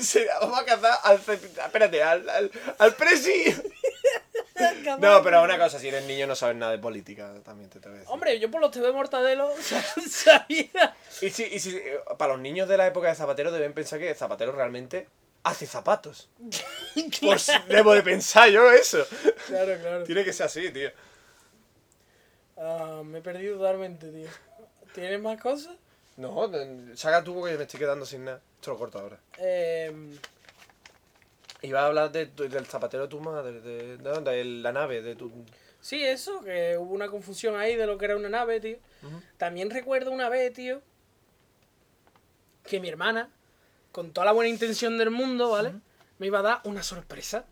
sí, 0.00 0.20
vamos 0.40 0.58
a 0.58 0.64
cazar 0.64 0.98
al. 1.02 1.16
Espérate, 1.16 2.02
al, 2.02 2.28
al, 2.28 2.50
al 2.78 2.94
presi. 2.94 3.54
No, 4.98 5.22
pero 5.22 5.42
una 5.42 5.58
cosa, 5.58 5.78
si 5.78 5.88
eres 5.88 6.04
niño 6.04 6.26
no 6.26 6.34
sabes 6.34 6.56
nada 6.56 6.72
de 6.72 6.78
política, 6.78 7.32
también 7.44 7.70
te 7.70 7.78
decir. 7.78 8.04
Hombre, 8.08 8.38
yo 8.38 8.50
por 8.50 8.60
los 8.60 8.70
TV 8.70 8.92
Mortadelo 8.92 9.50
sabía. 10.10 10.96
Y 11.20 11.30
si, 11.30 11.44
y 11.44 11.60
si 11.60 11.76
eh, 11.76 12.00
para 12.18 12.32
los 12.32 12.42
niños 12.42 12.68
de 12.68 12.76
la 12.76 12.86
época 12.86 13.08
de 13.08 13.14
Zapatero 13.14 13.52
deben 13.52 13.72
pensar 13.72 13.98
que 13.98 14.14
Zapatero 14.14 14.52
realmente 14.52 15.06
hace 15.42 15.66
zapatos. 15.66 16.28
Pues 17.20 17.50
debo 17.68 17.94
de 17.94 18.02
pensar 18.02 18.50
yo 18.50 18.70
eso. 18.72 19.06
Claro, 19.46 19.78
claro. 19.80 20.04
Tiene 20.04 20.24
que 20.24 20.32
ser 20.32 20.46
así, 20.46 20.70
tío. 20.70 20.90
Ah, 22.56 23.02
me 23.04 23.18
he 23.18 23.22
perdido 23.22 23.56
totalmente, 23.56 24.10
tío. 24.10 24.28
¿Tienes 24.94 25.20
más 25.20 25.40
cosas? 25.40 25.76
No, 26.16 26.50
saca 26.96 27.22
tú 27.22 27.34
porque 27.34 27.56
me 27.56 27.62
estoy 27.62 27.78
quedando 27.78 28.04
sin 28.04 28.24
nada. 28.24 28.40
Esto 28.56 28.72
lo 28.72 28.78
corto 28.78 28.98
ahora. 28.98 29.18
Eh, 29.38 30.18
Iba 31.62 31.82
a 31.82 31.86
hablar 31.86 32.12
de 32.12 32.26
del 32.26 32.66
zapatero 32.66 33.04
de 33.04 33.08
tu 33.08 33.20
madre, 33.20 33.60
de, 33.60 33.96
de, 33.96 34.20
de 34.20 34.44
la 34.44 34.72
nave, 34.72 35.02
de 35.02 35.16
tu... 35.16 35.30
sí, 35.80 36.04
eso, 36.04 36.40
que 36.42 36.76
hubo 36.78 36.94
una 36.94 37.08
confusión 37.08 37.56
ahí 37.56 37.74
de 37.74 37.86
lo 37.86 37.98
que 37.98 38.04
era 38.04 38.16
una 38.16 38.28
nave, 38.28 38.60
tío. 38.60 38.78
También 39.38 39.70
recuerdo 39.70 40.10
una 40.12 40.28
vez, 40.28 40.52
tío, 40.52 40.80
que 42.64 42.78
mi 42.80 42.88
hermana, 42.88 43.30
con 43.98 44.12
toda 44.12 44.26
la 44.26 44.32
buena 44.32 44.48
intención 44.48 44.96
del 44.96 45.10
mundo, 45.10 45.50
¿vale? 45.50 45.72
Me 46.20 46.28
iba 46.28 46.38
a 46.38 46.42
dar 46.42 46.60
una 46.62 46.84
sorpresa. 46.84 47.44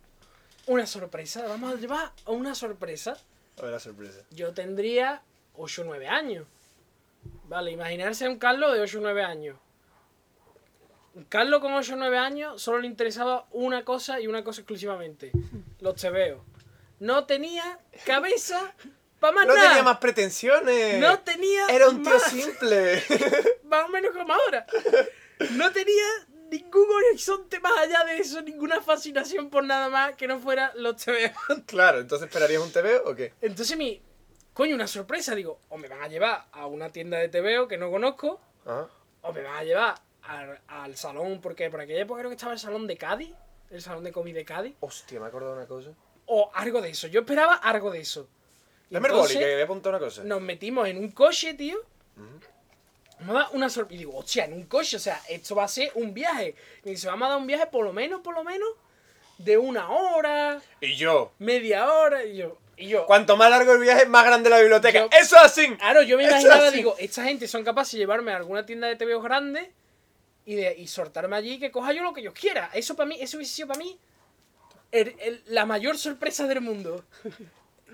Una 0.68 0.86
sorpresa. 0.86 1.44
Vamos 1.48 1.74
a 1.74 1.76
llevar 1.76 2.12
a 2.24 2.30
una 2.30 2.54
sorpresa. 2.54 3.16
A 3.58 3.62
ver 3.62 3.72
la 3.72 3.80
sorpresa. 3.80 4.20
Yo 4.30 4.54
tendría 4.54 5.22
8 5.56 5.82
o 5.82 5.84
9 5.86 6.06
años. 6.06 6.46
Vale, 7.48 7.72
imaginarse 7.72 8.26
a 8.26 8.30
un 8.30 8.38
Carlos 8.38 8.72
de 8.74 8.80
8 8.80 8.98
o 8.98 9.00
9 9.00 9.24
años. 9.24 9.56
Un 11.16 11.24
Carlos 11.24 11.60
con 11.60 11.74
8 11.74 11.94
o 11.94 11.96
9 11.96 12.16
años 12.16 12.62
solo 12.62 12.78
le 12.78 12.86
interesaba 12.86 13.46
una 13.50 13.84
cosa 13.84 14.20
y 14.20 14.28
una 14.28 14.44
cosa 14.44 14.60
exclusivamente. 14.60 15.32
Los 15.80 15.96
tebeos. 15.96 16.42
No 17.00 17.24
tenía 17.26 17.80
cabeza 18.04 18.72
para 19.18 19.32
más 19.34 19.46
No 19.48 19.54
nada. 19.56 19.68
tenía 19.70 19.82
más 19.82 19.98
pretensiones. 19.98 21.00
No 21.00 21.18
tenía 21.20 21.66
Era 21.70 21.88
un 21.88 22.04
tío 22.04 22.12
más. 22.12 22.22
simple. 22.22 23.02
Más 23.64 23.84
o 23.86 23.88
menos 23.88 24.12
como 24.12 24.32
ahora. 24.32 24.64
No 25.50 25.72
tenía 25.72 26.04
ningún 26.50 26.86
horizonte 26.90 27.60
más 27.60 27.76
allá 27.78 28.04
de 28.04 28.18
eso, 28.18 28.40
ninguna 28.42 28.80
fascinación 28.80 29.50
por 29.50 29.64
nada 29.64 29.88
más 29.88 30.14
que 30.16 30.26
no 30.26 30.38
fuera 30.38 30.72
los 30.76 30.96
tebeos. 30.96 31.32
claro, 31.66 32.00
entonces 32.00 32.28
esperarías 32.28 32.62
un 32.62 32.72
TV 32.72 32.98
o 33.04 33.14
qué? 33.14 33.32
Entonces 33.40 33.76
mi... 33.76 34.02
Coño, 34.52 34.74
una 34.74 34.86
sorpresa. 34.86 35.34
Digo, 35.34 35.58
o 35.68 35.76
me 35.76 35.86
van 35.88 36.00
a 36.02 36.08
llevar 36.08 36.46
a 36.52 36.66
una 36.66 36.90
tienda 36.90 37.18
de 37.18 37.28
TVO 37.28 37.68
que 37.68 37.76
no 37.76 37.90
conozco, 37.90 38.40
Ajá. 38.64 38.88
o 39.22 39.32
me 39.32 39.42
van 39.42 39.56
a 39.56 39.64
llevar 39.64 39.94
al, 40.22 40.58
al 40.68 40.96
salón, 40.96 41.40
porque 41.42 41.68
por 41.68 41.80
aquella 41.82 42.00
época 42.00 42.20
creo 42.20 42.30
que 42.30 42.36
estaba 42.36 42.54
el 42.54 42.58
salón 42.58 42.86
de 42.86 42.96
Cádiz, 42.96 43.34
el 43.70 43.82
salón 43.82 44.02
de 44.04 44.12
COVID 44.12 44.34
de 44.34 44.44
Cádiz, 44.46 44.74
Hostia, 44.80 45.18
me 45.20 45.26
he 45.26 45.28
acordado 45.28 45.52
de 45.52 45.58
una 45.58 45.68
cosa. 45.68 45.90
o 46.24 46.50
algo 46.54 46.80
de 46.80 46.88
eso. 46.88 47.06
Yo 47.08 47.20
esperaba 47.20 47.54
algo 47.56 47.90
de 47.90 48.00
eso. 48.00 48.28
Dame 48.88 49.08
el 49.08 49.14
boli, 49.14 49.34
que 49.34 49.52
voy 49.52 49.60
a 49.60 49.64
apuntar 49.64 49.90
una 49.92 49.98
cosa. 50.00 50.24
Nos 50.24 50.40
metimos 50.40 50.88
en 50.88 50.96
un 50.98 51.10
coche, 51.10 51.52
tío. 51.52 51.78
A 53.20 53.32
dar 53.32 53.46
una 53.52 53.68
sorpresa. 53.70 53.94
Y 53.94 53.98
digo, 53.98 54.16
hostia, 54.16 54.44
en 54.44 54.52
un 54.52 54.64
coche, 54.66 54.96
o 54.96 55.00
sea, 55.00 55.20
esto 55.28 55.54
va 55.54 55.64
a 55.64 55.68
ser 55.68 55.90
un 55.94 56.12
viaje. 56.14 56.54
Y 56.84 56.90
dice, 56.90 57.06
vamos 57.08 57.26
a 57.26 57.30
dar 57.30 57.38
un 57.38 57.46
viaje 57.46 57.66
por 57.66 57.84
lo 57.84 57.92
menos, 57.92 58.20
por 58.20 58.34
lo 58.34 58.44
menos, 58.44 58.68
de 59.38 59.56
una 59.58 59.90
hora, 59.90 60.60
Y 60.80 60.94
yo. 60.96 61.32
media 61.38 61.92
hora. 61.92 62.24
Y 62.24 62.36
yo, 62.36 62.58
y 62.76 62.88
yo, 62.88 63.06
Cuanto 63.06 63.36
más 63.36 63.50
largo 63.50 63.72
el 63.72 63.80
viaje, 63.80 64.06
más 64.06 64.24
grande 64.24 64.50
la 64.50 64.58
biblioteca. 64.60 65.00
Yo- 65.00 65.08
¡Eso 65.18 65.36
así! 65.38 65.76
Claro, 65.76 66.02
yo 66.02 66.16
me 66.16 66.24
imaginaba, 66.24 66.70
digo, 66.70 66.94
esta 66.98 67.24
gente 67.24 67.46
son 67.48 67.64
capaces 67.64 67.92
de 67.92 67.98
llevarme 67.98 68.32
a 68.32 68.36
alguna 68.36 68.64
tienda 68.66 68.86
de 68.88 68.96
TVOs 68.96 69.22
grande 69.22 69.72
y, 70.44 70.54
de, 70.56 70.74
y 70.78 70.86
soltarme 70.86 71.36
allí 71.36 71.58
que 71.58 71.70
coja 71.70 71.92
yo 71.92 72.02
lo 72.02 72.12
que 72.12 72.22
yo 72.22 72.32
quiera. 72.34 72.70
Eso 72.74 72.94
para 72.96 73.08
mí, 73.08 73.16
eso 73.20 73.36
hubiese 73.38 73.54
sido 73.54 73.68
para 73.68 73.80
mí 73.80 73.98
el- 74.92 75.16
el- 75.20 75.42
la 75.46 75.66
mayor 75.66 75.98
sorpresa 75.98 76.46
del 76.46 76.60
mundo. 76.60 77.04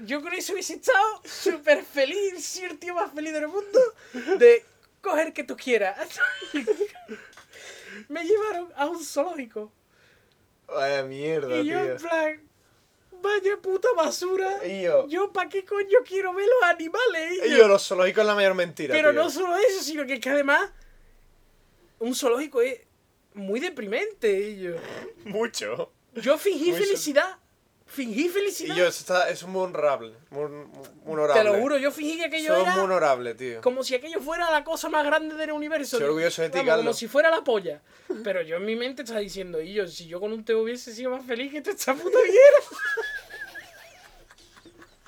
Yo 0.05 0.23
con 0.23 0.33
eso 0.35 0.53
hubiese 0.53 0.75
estado 0.75 1.23
súper 1.25 1.83
feliz, 1.85 2.45
soy 2.45 2.65
el 2.65 2.79
tío 2.79 2.95
más 2.95 3.13
feliz 3.13 3.33
del 3.33 3.47
mundo, 3.49 3.79
de 4.39 4.65
coger 5.03 5.33
que 5.35 5.45
tú 5.45 5.57
quieras. 5.57 5.99
Me 8.09 8.25
llevaron 8.25 8.73
a 8.75 8.87
un 8.87 9.05
zoológico 9.05 9.71
Vaya 10.67 11.03
mierda, 11.03 11.59
y 11.59 11.67
yo 11.67 11.79
en 11.81 11.97
plan, 11.99 12.41
vaya 13.21 13.57
puta 13.59 13.89
basura. 13.95 14.67
Y 14.67 14.83
yo. 14.83 15.07
Yo, 15.07 15.33
¿para 15.33 15.51
qué 15.51 15.65
coño 15.65 15.99
quiero 16.07 16.33
ver 16.33 16.47
los 16.47 16.71
animales? 16.71 17.41
Y 17.45 17.57
yo, 17.57 17.69
los 17.69 17.87
zoológicos 17.87 18.23
es 18.23 18.27
la 18.27 18.35
mayor 18.35 18.55
mentira. 18.55 18.95
Pero 18.95 19.11
tío. 19.11 19.23
no 19.23 19.31
solo 19.31 19.57
eso, 19.57 19.83
sino 19.83 20.07
que 20.07 20.15
es 20.15 20.21
que 20.21 20.31
además 20.31 20.71
un 21.99 22.15
zoológico 22.15 22.63
es 22.63 22.81
muy 23.35 23.61
deprimente. 23.61 24.49
Y 24.49 24.63
yo, 24.63 24.77
Mucho. 25.25 25.93
yo 26.15 26.39
fingí 26.39 26.71
Muy 26.71 26.81
felicidad. 26.81 27.37
Fingí 27.93 28.25
Y 28.25 28.29
felicidad. 28.31 28.75
yo, 28.75 28.87
eso, 28.87 29.01
está, 29.01 29.29
eso 29.29 29.45
es 29.47 29.53
muy 29.53 29.63
honorable. 29.65 30.15
Muy, 30.31 30.47
muy 30.49 30.67
Te 31.05 31.11
honorable. 31.11 31.45
lo 31.45 31.55
juro, 31.59 31.77
yo 31.77 31.91
fingí 31.93 32.17
que 32.17 32.25
aquello 32.25 32.55
es 32.57 32.63
era 32.63 32.73
muy 32.75 32.85
honorable, 32.85 33.35
tío. 33.35 33.61
como 33.61 33.85
si 33.85 33.95
aquello 33.95 34.19
fuera 34.21 34.51
la 34.51 34.65
cosa 34.65 34.89
más 34.89 35.05
grande 35.05 35.35
del 35.35 35.53
universo. 35.53 35.97
Estoy 35.97 36.09
orgulloso 36.09 36.41
de 36.41 36.49
ti, 36.49 36.59
Vamos, 36.59 36.71
Como 36.71 36.77
Carlos. 36.79 36.99
si 36.99 37.09
fuera 37.09 37.31
la 37.31 37.45
polla. 37.45 37.83
Pero 38.25 38.41
yo 38.41 38.57
en 38.57 38.65
mi 38.65 38.77
mente 38.77 39.03
estaba 39.03 39.21
diciendo, 39.21 39.61
y 39.61 39.75
yo, 39.75 39.87
si 39.87 40.07
yo 40.07 40.21
con 40.21 40.33
un 40.33 40.43
te 40.45 40.55
hubiese 40.55 40.95
sido 40.95 41.11
más 41.11 41.27
feliz 41.27 41.53
que 41.53 41.61
tú 41.61 41.71
esta 41.71 41.93
puta 41.95 42.19
mierda. 42.19 42.79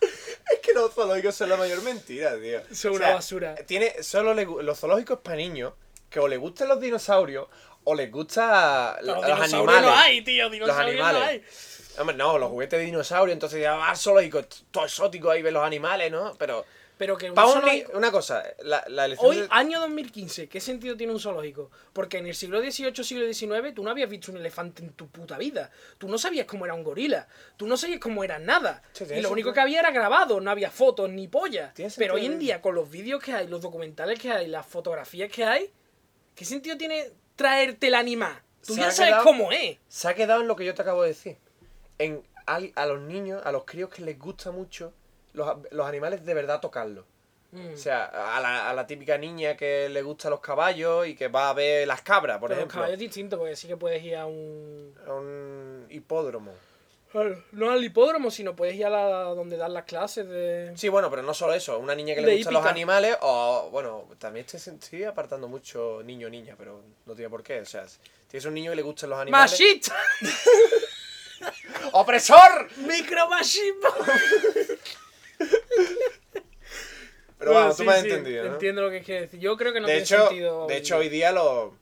Es 0.52 0.60
que 0.60 0.72
los 0.74 0.92
zoológicos 0.92 1.34
son 1.34 1.48
la 1.48 1.56
mayor 1.56 1.82
mentira, 1.82 2.38
tío. 2.38 2.60
Son 2.72 2.92
una 2.92 3.14
basura. 3.14 3.54
Tiene, 3.54 4.02
solo 4.02 4.34
le 4.34 4.44
los 4.44 4.78
zoológicos 4.78 5.20
para 5.20 5.36
niños 5.36 5.72
que 6.10 6.20
o 6.20 6.28
les 6.28 6.38
gustan 6.38 6.68
los 6.68 6.80
dinosaurios 6.80 7.48
o 7.84 7.94
les 7.94 8.10
gusta 8.12 8.98
los, 9.02 9.16
dinosaurios 9.24 9.54
animales. 9.54 9.82
no 9.82 9.96
hay, 9.96 10.22
tío. 10.22 10.50
Dinosaurios 10.50 10.98
no 10.98 11.06
animales. 11.06 11.28
hay. 11.28 11.44
Hombre, 11.98 12.16
no, 12.16 12.38
los 12.38 12.50
juguetes 12.50 12.78
de 12.78 12.86
dinosaurio, 12.86 13.32
entonces 13.32 13.60
ya 13.60 13.74
va 13.76 13.90
al 13.90 13.96
zoológico, 13.96 14.44
todo 14.70 14.84
exótico 14.84 15.30
ahí 15.30 15.42
ver 15.42 15.52
los 15.52 15.64
animales, 15.64 16.10
¿no? 16.10 16.34
Pero 16.38 16.64
Pero 16.98 17.16
que 17.16 17.28
un 17.30 17.34
zoológico- 17.36 17.96
una 17.96 18.10
cosa, 18.10 18.42
la, 18.62 18.84
la 18.88 19.04
elección 19.06 19.30
Hoy, 19.30 19.36
de- 19.42 19.48
año 19.50 19.80
2015, 19.80 20.48
¿qué 20.48 20.60
sentido 20.60 20.96
tiene 20.96 21.12
un 21.12 21.20
zoológico? 21.20 21.70
Porque 21.92 22.18
en 22.18 22.26
el 22.26 22.34
siglo 22.34 22.60
XVIII, 22.60 23.04
siglo 23.04 23.32
XIX, 23.32 23.74
tú 23.74 23.82
no 23.82 23.90
habías 23.90 24.08
visto 24.08 24.30
un 24.32 24.38
elefante 24.38 24.82
en 24.82 24.90
tu 24.92 25.08
puta 25.08 25.36
vida. 25.38 25.70
Tú 25.98 26.08
no 26.08 26.18
sabías 26.18 26.46
cómo 26.46 26.64
era 26.64 26.74
un 26.74 26.82
gorila. 26.84 27.26
Tú 27.56 27.66
no 27.66 27.76
sabías 27.76 27.98
cómo 28.00 28.22
era 28.24 28.38
nada. 28.38 28.82
Sí, 28.92 29.04
y 29.12 29.20
lo 29.20 29.30
único 29.30 29.52
que 29.52 29.60
había 29.60 29.80
era 29.80 29.90
grabado, 29.90 30.40
no 30.40 30.50
había 30.50 30.70
fotos 30.70 31.10
ni. 31.10 31.28
Tiene 31.74 31.92
Pero 31.96 32.14
hoy 32.14 32.26
en 32.26 32.38
día, 32.38 32.60
con 32.62 32.74
los 32.76 32.88
vídeos 32.90 33.22
que 33.22 33.32
hay, 33.32 33.48
los 33.48 33.60
documentales 33.60 34.18
que 34.20 34.30
hay, 34.30 34.46
las 34.46 34.64
fotografías 34.66 35.30
que 35.32 35.44
hay, 35.44 35.72
¿qué 36.36 36.44
sentido 36.44 36.76
tiene 36.76 37.10
traerte 37.36 37.88
el 37.88 37.94
animal? 37.94 38.40
Tú 38.64 38.74
Se 38.74 38.80
ya 38.80 38.90
sabes 38.92 39.10
quedado- 39.10 39.24
cómo 39.24 39.52
es. 39.52 39.78
se 39.88 40.08
ha 40.08 40.14
quedado 40.14 40.40
en 40.42 40.48
lo 40.48 40.54
que 40.56 40.64
yo 40.64 40.74
te 40.74 40.82
acabo 40.82 41.02
de 41.02 41.08
decir. 41.08 41.36
En 41.98 42.22
al- 42.46 42.72
a 42.74 42.86
los 42.86 43.00
niños, 43.00 43.40
a 43.44 43.52
los 43.52 43.64
críos 43.64 43.90
que 43.90 44.02
les 44.02 44.18
gusta 44.18 44.50
mucho 44.50 44.92
los, 45.32 45.56
los 45.70 45.86
animales 45.86 46.24
de 46.24 46.34
verdad 46.34 46.60
tocarlos. 46.60 47.04
Mm. 47.52 47.74
O 47.74 47.76
sea, 47.76 48.04
a 48.36 48.40
la, 48.40 48.68
a 48.68 48.74
la 48.74 48.86
típica 48.86 49.16
niña 49.16 49.56
que 49.56 49.88
le 49.88 50.02
gustan 50.02 50.32
los 50.32 50.40
caballos 50.40 51.06
y 51.06 51.14
que 51.14 51.28
va 51.28 51.50
a 51.50 51.52
ver 51.54 51.86
las 51.86 52.02
cabras, 52.02 52.38
por 52.38 52.48
Pero 52.48 52.56
los 52.60 52.62
ejemplo. 52.62 52.74
caballos 52.74 52.94
es 52.94 52.98
distinto, 53.00 53.38
porque 53.38 53.54
sí 53.54 53.68
que 53.68 53.76
puedes 53.76 54.02
ir 54.02 54.16
a 54.16 54.26
un... 54.26 54.92
A 55.06 55.12
un 55.12 55.86
hipódromo. 55.88 56.52
No 57.52 57.70
al 57.70 57.84
hipódromo, 57.84 58.28
sino 58.32 58.56
puedes 58.56 58.74
ir 58.74 58.86
a 58.86 58.90
la, 58.90 59.08
donde 59.36 59.56
dan 59.56 59.72
las 59.72 59.84
clases 59.84 60.28
de... 60.28 60.72
Sí, 60.74 60.88
bueno, 60.88 61.08
pero 61.10 61.22
no 61.22 61.32
solo 61.32 61.54
eso. 61.54 61.78
Una 61.78 61.94
niña 61.94 62.12
que 62.16 62.22
le 62.22 62.34
gustan 62.38 62.54
los 62.54 62.66
animales 62.66 63.16
o, 63.20 63.68
bueno, 63.70 64.08
también 64.18 64.44
estoy, 64.44 64.74
estoy 64.74 65.04
apartando 65.04 65.46
mucho 65.46 66.02
niño 66.04 66.26
o 66.26 66.30
niña, 66.30 66.56
pero 66.58 66.82
no 67.06 67.14
tiene 67.14 67.30
por 67.30 67.44
qué. 67.44 67.60
O 67.60 67.66
sea, 67.66 67.86
si 67.86 67.98
tienes 68.26 68.44
un 68.46 68.54
niño 68.54 68.72
que 68.72 68.76
le 68.76 68.82
gustan 68.82 69.10
los 69.10 69.18
animales... 69.20 69.52
¡Machista! 69.52 69.94
¡Opresor! 71.96 72.68
¡Micromachismo! 72.78 73.88
Pero 77.38 77.52
Bueno, 77.52 77.68
tú 77.70 77.76
sí, 77.76 77.82
me 77.84 77.92
has 77.92 78.00
sí, 78.02 78.08
entendido, 78.08 78.44
¿no? 78.46 78.52
Entiendo 78.54 78.82
lo 78.82 78.90
que 78.90 79.00
quieres 79.02 79.30
decir. 79.30 79.38
Yo 79.38 79.56
creo 79.56 79.72
que 79.72 79.80
no 79.80 79.86
de, 79.86 80.02
tiene 80.02 80.04
hecho, 80.04 80.26
sentido. 80.28 80.66
de 80.66 80.76
hecho, 80.76 80.96
hoy 80.96 81.08
día 81.08 81.30
los, 81.30 81.72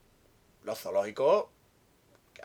los 0.64 0.78
zoológicos 0.78 1.46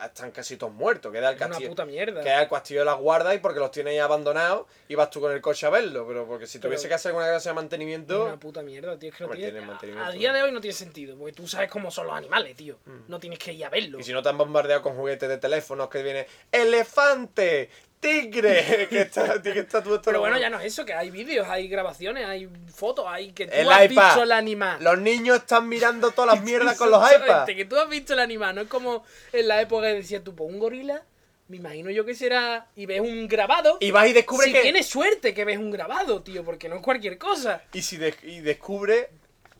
están 0.06 0.30
casi 0.30 0.56
todos 0.56 0.72
muertos. 0.72 1.12
Queda 1.12 1.30
el 1.30 1.34
Es 1.36 1.40
una 1.40 1.48
castillo. 1.50 1.68
puta 1.70 1.84
mierda. 1.84 2.22
Queda 2.22 2.42
el 2.42 2.48
castillo 2.48 2.80
de 2.80 2.86
las 2.86 2.98
guardas 2.98 3.34
y 3.34 3.38
porque 3.38 3.58
los 3.60 3.70
tienes 3.70 3.92
ahí 3.92 3.98
abandonados 3.98 4.66
y 4.88 4.94
vas 4.94 5.10
tú 5.10 5.20
con 5.20 5.32
el 5.32 5.40
coche 5.40 5.66
a 5.66 5.70
verlo. 5.70 6.06
Pero 6.06 6.26
porque 6.26 6.46
si 6.46 6.58
Pero- 6.58 6.68
tuviese 6.70 6.88
que 6.88 6.94
hacer 6.94 7.10
alguna 7.10 7.26
clase 7.28 7.48
de 7.48 7.52
Es 7.52 7.56
mantenimiento. 7.56 8.24
una 8.26 8.38
puta 8.38 8.62
mierda, 8.62 8.98
tío. 8.98 9.10
Es 9.10 9.16
que 9.16 9.24
no 9.24 9.30
tiene, 9.30 9.60
mantenimiento, 9.60 10.08
a 10.08 10.12
día 10.12 10.32
de 10.32 10.42
hoy 10.42 10.52
no 10.52 10.60
tiene 10.60 10.74
sentido, 10.74 11.16
porque 11.16 11.32
tú 11.32 11.48
sabes 11.48 11.70
cómo 11.70 11.90
son 11.90 12.06
los 12.06 12.16
animales, 12.16 12.54
tío. 12.56 12.76
No 13.08 13.18
tienes 13.18 13.38
que 13.38 13.52
ir 13.52 13.64
a 13.64 13.70
verlo. 13.70 13.98
Y 13.98 14.02
si 14.04 14.12
no 14.12 14.22
te 14.22 14.28
han 14.28 14.38
bombardeado 14.38 14.82
con 14.82 14.94
juguetes 14.94 15.28
de 15.28 15.38
teléfonos 15.38 15.88
que 15.88 16.02
viene 16.02 16.26
elefante, 16.52 17.70
tigre, 18.00 18.86
que 18.90 19.00
está, 19.02 19.40
que 19.42 19.58
está 19.58 19.82
todo 19.82 19.96
esto- 19.96 20.04
Pero 20.06 20.20
bueno, 20.20 20.38
ya 20.38 20.50
no 20.50 20.58
es 20.60 20.66
eso, 20.66 20.84
que 20.84 20.94
hay 20.94 21.10
vídeos, 21.10 21.46
hay 21.48 21.68
grabaciones, 21.68 22.26
hay 22.26 22.48
fotos, 22.74 23.04
hay 23.08 23.32
que 23.32 23.46
tú 23.46 23.52
El 23.54 23.68
has 23.70 23.84
iPad. 23.90 24.04
visto 24.06 24.22
el 24.22 24.32
animal. 24.32 24.78
Los 24.82 24.98
niños 24.98 25.38
están 25.38 25.68
mirando 25.68 26.10
todas 26.12 26.34
las 26.36 26.44
mierdas 26.44 26.76
con 26.76 26.90
los 26.90 27.02
iPads. 27.12 27.46
Que 27.54 27.64
tú 27.64 27.76
has 27.76 27.88
visto 27.88 28.12
el 28.14 28.20
animal, 28.20 28.54
no 28.54 28.60
es 28.62 28.68
como 28.68 29.04
en 29.32 29.48
la 29.48 29.60
época 29.60 29.86
que 29.88 29.94
decías 29.94 30.22
tú, 30.24 30.34
pues 30.34 30.50
un 30.50 30.58
gorila, 30.58 31.02
me 31.48 31.56
imagino 31.56 31.90
yo 31.90 32.04
que 32.04 32.14
será, 32.14 32.66
y 32.76 32.84
ves 32.86 33.00
un 33.00 33.26
grabado. 33.26 33.78
Y 33.80 33.90
vas 33.90 34.06
y 34.08 34.12
descubres 34.12 34.48
si 34.48 34.52
que. 34.52 34.60
tienes 34.62 34.86
suerte 34.86 35.32
que 35.32 35.44
ves 35.44 35.58
un 35.58 35.70
grabado, 35.70 36.22
tío, 36.22 36.44
porque 36.44 36.68
no 36.68 36.76
es 36.76 36.82
cualquier 36.82 37.16
cosa. 37.18 37.62
Y 37.72 37.82
si 37.82 37.96
de- 37.96 38.14
y 38.22 38.40
descubre, 38.40 39.08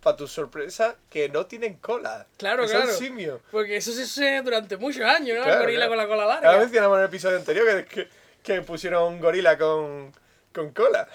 para 0.03 0.14
tu 0.16 0.28
sorpresa, 0.28 0.95
que 1.11 1.28
no 1.28 1.47
tienen 1.47 1.74
cola. 1.78 2.24
Claro, 2.36 2.64
que 2.66 2.70
claro. 2.70 2.86
Son 2.89 2.97
simios. 2.99 3.41
Porque 3.51 3.78
eso 3.78 3.91
se 3.93 4.03
hace 4.03 4.43
durante 4.43 4.76
muchos 4.76 5.03
años, 5.03 5.30
¿no? 5.39 5.43
el 5.43 5.43
Claro, 5.45 5.61
gorila 5.61 5.78
claro. 5.86 5.91
con 5.91 5.99
la 5.99 6.07
cola 6.07 6.26
larga. 6.26 6.59
mencionamos 6.59 6.97
en 6.99 7.03
el 7.03 7.09
episodio 7.09 7.36
anterior 7.39 7.66
que, 7.66 7.84
que, 7.86 8.09
que 8.55 8.62
pusieron 8.62 9.14
un 9.14 9.20
gorila 9.20 9.57
con, 9.59 10.12
con 10.53 10.70
cola. 10.72 11.09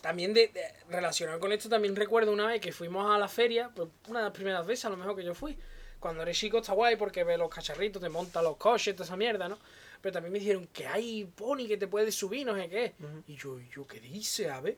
También 0.00 0.32
de, 0.34 0.48
de- 0.48 0.72
relacionado 0.88 1.40
con 1.40 1.52
esto, 1.52 1.68
también 1.68 1.96
recuerdo 1.96 2.32
una 2.32 2.46
vez 2.46 2.60
que 2.60 2.72
fuimos 2.72 3.12
a 3.12 3.18
la 3.18 3.28
feria, 3.28 3.70
pues 3.74 3.88
una 4.08 4.20
de 4.20 4.24
las 4.26 4.32
primeras 4.34 4.66
veces 4.66 4.84
a 4.84 4.90
lo 4.90 4.96
mejor 4.96 5.16
que 5.16 5.24
yo 5.24 5.34
fui. 5.34 5.58
Cuando 5.98 6.22
eres 6.22 6.38
chico 6.38 6.58
está 6.58 6.72
guay 6.74 6.96
porque 6.96 7.24
ves 7.24 7.38
los 7.38 7.48
cacharritos, 7.48 8.00
te 8.00 8.08
montan 8.08 8.44
los 8.44 8.56
coches, 8.56 8.94
toda 8.94 9.04
esa 9.06 9.16
mierda, 9.16 9.48
¿no? 9.48 9.58
Pero 10.00 10.12
también 10.12 10.32
me 10.32 10.38
dijeron 10.38 10.68
que 10.68 10.86
hay 10.86 11.24
pony 11.24 11.66
que 11.66 11.76
te 11.78 11.88
puedes 11.88 12.14
subir, 12.14 12.46
no 12.46 12.54
sé 12.54 12.68
qué. 12.68 12.94
Y 13.26 13.34
yo, 13.36 13.58
¿y 13.58 13.68
yo 13.70 13.86
qué 13.86 13.98
dice? 13.98 14.50
A 14.50 14.60
ver. 14.60 14.76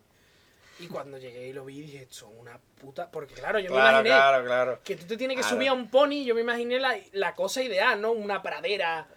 Y 0.79 0.87
cuando 0.87 1.19
llegué 1.19 1.49
y 1.49 1.53
lo 1.53 1.65
vi, 1.65 1.81
dije, 1.81 2.05
esto 2.05 2.31
es 2.31 2.41
una 2.41 2.59
puta. 2.81 3.11
Porque 3.11 3.35
claro, 3.35 3.59
yo 3.59 3.71
me 3.71 3.77
imaginé 3.77 4.11
claro, 4.11 4.45
claro. 4.47 4.81
que 4.85 4.95
tú 4.95 5.07
te 5.07 5.17
tienes 5.17 5.37
que 5.37 5.43
subir 5.43 5.69
a 5.69 5.73
un 5.73 5.91
pony. 5.91 6.25
Yo 6.25 6.37
me 6.37 6.41
imaginé 6.41 6.79
la, 6.79 6.97
la 7.13 7.35
cosa 7.35 7.61
ideal, 7.63 8.01
¿no? 8.01 8.13
Una 8.13 8.41
pradera, 8.41 9.09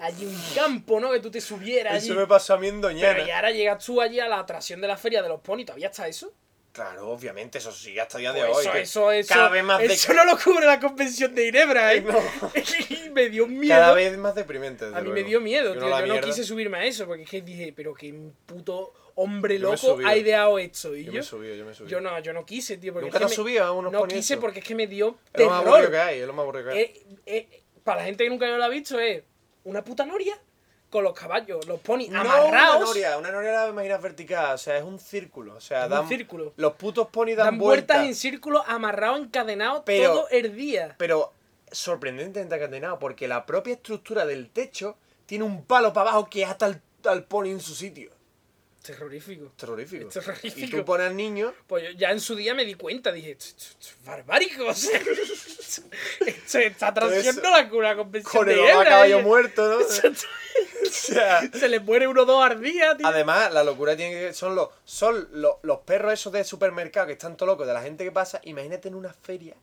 allí 0.00 0.26
un 0.26 0.40
campo, 0.54 1.00
¿no? 1.00 1.10
Que 1.12 1.20
tú 1.20 1.30
te 1.30 1.40
subieras 1.40 1.94
allí. 1.94 2.10
Eso 2.10 2.18
me 2.18 2.26
pasó 2.26 2.54
a 2.54 2.58
mí 2.58 2.68
en 2.68 2.80
Pero 2.80 3.26
y 3.26 3.30
ahora 3.30 3.50
llegas 3.50 3.84
tú 3.84 4.00
allí 4.00 4.20
a 4.20 4.28
la 4.28 4.38
atracción 4.38 4.80
de 4.80 4.88
la 4.88 4.96
feria 4.96 5.22
de 5.22 5.28
los 5.28 5.40
ponis, 5.40 5.66
¿todavía 5.66 5.88
está 5.88 6.06
eso? 6.08 6.32
Claro, 6.72 7.08
obviamente, 7.10 7.58
eso 7.58 7.72
sí, 7.72 7.98
hasta 7.98 8.18
el 8.18 8.22
día 8.22 8.32
de 8.32 8.40
Pues 8.44 8.58
hoy. 8.58 8.62
eso, 8.62 8.72
que 8.72 8.80
eso, 8.82 9.10
eso, 9.12 9.34
cada 9.34 9.48
vez 9.48 9.64
más 9.64 9.82
eso 9.82 10.12
no 10.12 10.24
lo 10.24 10.38
cubre 10.38 10.64
la 10.64 10.78
convención 10.78 11.34
de 11.34 11.46
Ginebra, 11.46 11.92
¿eh? 11.94 12.00
No. 12.06 12.14
Me 13.12 13.28
dio 13.30 13.48
miedo. 13.48 13.74
Cada 13.74 13.94
vez 13.94 14.16
más 14.16 14.34
deprimente. 14.36 14.84
a 14.84 15.00
mí 15.00 15.10
me 15.10 15.24
dio 15.24 15.40
miedo, 15.40 15.72
tío. 15.72 15.80
Yo 15.80 15.88
no 15.88 16.02
mierda. 16.04 16.20
quise 16.20 16.44
subirme 16.44 16.78
a 16.78 16.84
eso, 16.84 17.06
porque 17.06 17.24
es 17.24 17.30
que 17.30 17.40
dije, 17.42 17.72
pero 17.74 17.94
qué 17.94 18.14
puto 18.46 18.92
hombre 19.16 19.58
Yo 19.58 19.72
loco 19.72 19.98
ha 20.06 20.16
ideado 20.16 20.56
esto. 20.60 20.94
Y 20.94 21.04
Yo 21.04 21.12
yo, 21.12 21.18
me 21.18 21.22
subido, 21.24 21.54
yo 21.56 21.64
me 21.64 21.74
subido. 21.74 21.90
yo 21.90 22.00
no, 22.00 22.16
yo 22.20 22.32
no 22.32 22.46
quise, 22.46 22.76
tío. 22.76 22.92
Porque 22.92 23.06
¿Nunca 23.06 23.16
es 23.16 23.22
que 23.22 23.26
te 23.26 23.32
has 23.32 23.38
me- 23.38 23.42
subido 23.44 23.64
a 23.64 23.72
unos 23.72 23.90
No 23.90 24.06
quise 24.06 24.36
porque 24.36 24.60
es 24.60 24.64
que 24.64 24.76
me 24.76 24.86
dio 24.86 25.18
Es 25.32 25.40
lo 25.40 25.50
más 25.50 25.66
aburrido 25.66 25.86
que 25.86 25.90
terror. 25.96 26.06
hay, 26.08 26.20
es 26.20 26.26
lo 26.28 26.32
más 26.34 26.42
aburrido 26.44 26.64
que 26.70 26.70
hay. 26.78 26.80
Eh, 26.84 27.02
eh, 27.26 27.62
para 27.82 28.00
la 28.00 28.06
gente 28.06 28.22
que 28.22 28.30
nunca 28.30 28.46
lo 28.46 28.62
ha 28.62 28.68
visto, 28.68 29.00
es 29.00 29.24
una 29.68 29.84
puta 29.84 30.04
noria 30.06 30.38
con 30.90 31.04
los 31.04 31.12
caballos, 31.12 31.66
los 31.66 31.80
ponis 31.80 32.08
No 32.08 32.20
amarrados. 32.20 32.76
una 32.76 32.78
noria, 32.86 33.18
una 33.18 33.30
noria 33.30 33.52
la 33.52 33.68
imaginas 33.68 34.00
vertical, 34.00 34.54
o 34.54 34.58
sea, 34.58 34.78
es 34.78 34.84
un 34.84 34.98
círculo. 34.98 35.54
O 35.56 35.60
sea, 35.60 35.84
Es 35.86 35.92
un 35.92 36.08
círculo. 36.08 36.52
Los 36.56 36.74
putos 36.74 37.08
ponis 37.08 37.36
dan, 37.36 37.46
dan 37.46 37.58
vueltas 37.58 37.96
vueltas. 37.98 38.08
en 38.08 38.14
círculo, 38.14 38.64
amarrados, 38.66 39.20
encadenados 39.20 39.82
Pero- 39.84 40.12
todo 40.12 40.28
el 40.30 40.54
día. 40.56 40.94
Pero 40.98 41.32
sorprendentemente 41.70 42.54
encadenado, 42.56 42.98
porque 42.98 43.28
la 43.28 43.44
propia 43.44 43.74
estructura 43.74 44.24
del 44.24 44.48
techo 44.50 44.96
tiene 45.26 45.44
un 45.44 45.62
palo 45.64 45.92
para 45.92 46.10
abajo 46.10 46.28
que 46.30 46.46
ata 46.46 46.64
al, 46.66 46.80
al 47.04 47.24
poni 47.24 47.50
en 47.50 47.60
su 47.60 47.74
sitio. 47.74 48.10
Terrorífico. 48.92 49.52
Terrorífico. 49.54 50.08
Es 50.08 50.14
terrorífico. 50.14 50.66
Y 50.66 50.70
tú 50.70 50.84
pones 50.84 51.08
al 51.08 51.16
niño. 51.16 51.52
Pues 51.66 51.84
yo 51.84 51.90
ya 51.90 52.10
en 52.10 52.20
su 52.20 52.34
día 52.34 52.54
me 52.54 52.64
di 52.64 52.74
cuenta, 52.74 53.12
dije, 53.12 53.32
"Esto- 53.32 53.44
esto- 53.48 53.76
esto 53.80 53.88
es 53.98 54.04
barbárico. 54.06 54.66
o 54.68 54.74
sea, 54.74 54.98
esto 56.26 56.58
está 56.58 56.94
trasciendo 56.94 57.42
eso- 57.42 57.80
la, 57.82 57.96
convención 57.96 58.32
Con 58.32 58.48
el 58.48 58.56
Ginebra, 58.58 58.84
caballo 58.88 59.20
muerto, 59.20 59.68
¿no? 59.68 59.78
Se 60.90 61.68
les 61.68 61.82
muere 61.82 62.08
uno 62.08 62.22
o 62.22 62.24
dos 62.24 62.42
al 62.42 62.60
día, 62.62 62.96
tío. 62.96 63.06
Además, 63.06 63.52
la 63.52 63.62
locura 63.62 63.94
tiene 63.94 64.18
que 64.18 64.32
son 64.32 64.54
los 64.54 64.70
son 64.84 65.28
los, 65.32 65.56
los 65.62 65.80
perros 65.80 66.14
esos 66.14 66.32
de 66.32 66.44
supermercado 66.44 67.06
que 67.08 67.12
están 67.12 67.36
todo 67.36 67.46
locos 67.48 67.66
de 67.66 67.74
la 67.74 67.82
gente 67.82 68.04
que 68.04 68.12
pasa. 68.12 68.40
Imagínate 68.44 68.88
en 68.88 68.94
una 68.94 69.12
feria 69.12 69.54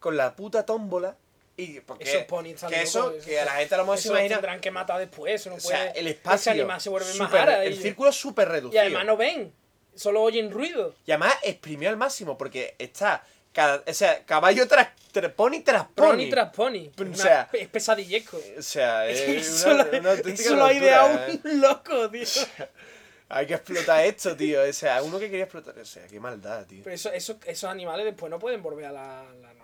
con 0.00 0.16
la 0.16 0.34
puta 0.34 0.64
tómbola 0.64 1.16
y 1.56 1.80
porque 1.80 2.04
Esos 2.04 2.68
que 2.68 2.82
eso 2.82 3.06
locos, 3.10 3.24
que 3.24 3.38
a 3.38 3.44
la 3.44 3.52
gente 3.52 3.74
a 3.74 3.78
lo 3.78 3.84
mejor 3.84 3.98
se 3.98 4.08
imagina 4.08 4.36
tendrán 4.36 4.60
que 4.60 4.70
matar 4.70 4.98
después, 4.98 5.34
eso 5.34 5.50
no 5.50 5.56
o 5.56 5.58
puede... 5.58 5.76
sea, 5.76 5.90
el 5.92 6.08
espacio 6.08 6.50
animal 6.52 6.80
se 6.80 6.88
vuelve 6.90 7.06
más 7.14 7.16
súper- 7.30 7.40
ara, 7.40 7.64
el 7.64 7.74
y- 7.74 7.76
círculo 7.76 8.10
es 8.10 8.16
súper 8.16 8.48
Y 8.48 8.50
reducido. 8.50 8.80
además 8.80 9.04
no 9.06 9.16
ven, 9.16 9.52
solo 9.94 10.22
oyen 10.22 10.50
ruido. 10.50 10.94
Y 11.06 11.12
además 11.12 11.34
exprimió 11.42 11.88
al 11.90 11.96
máximo 11.96 12.36
porque 12.36 12.74
está 12.78 13.24
cada, 13.52 13.84
o 13.86 13.94
sea, 13.94 14.24
caballo 14.24 14.66
tras, 14.66 14.88
tras 15.12 15.30
pony 15.32 15.60
tras 15.64 15.84
pony. 15.94 16.06
Pony 16.08 16.28
tras 16.28 16.50
pony. 16.52 16.90
O 17.12 17.14
sea, 17.14 17.48
es 17.52 17.68
pesadillesco. 17.68 18.40
O 18.58 18.62
sea, 18.62 19.06
es 19.08 19.20
Eso 19.20 19.70
una, 19.70 19.84
una 19.84 20.12
eso 20.14 20.56
lo 20.56 20.64
ha 20.64 20.72
ideado 20.72 21.20
¿eh? 21.28 21.38
un 21.44 21.60
loco, 21.60 22.10
tío. 22.10 22.24
Hay 23.28 23.46
que 23.46 23.54
explotar 23.54 24.04
esto, 24.04 24.36
tío. 24.36 24.60
O 24.62 24.72
sea, 24.72 25.02
uno 25.02 25.18
que 25.20 25.30
quería 25.30 25.44
explotar. 25.44 25.78
O 25.78 25.84
sea, 25.84 26.06
qué 26.08 26.18
maldad, 26.20 26.66
tío. 26.66 26.80
Pero 26.84 26.94
eso, 26.94 27.12
eso- 27.12 27.38
esos 27.46 27.70
animales 27.70 28.04
después 28.04 28.28
no 28.28 28.38
pueden 28.40 28.60
volver 28.62 28.86
a 28.86 28.92
la, 28.92 29.24
la 29.40 29.54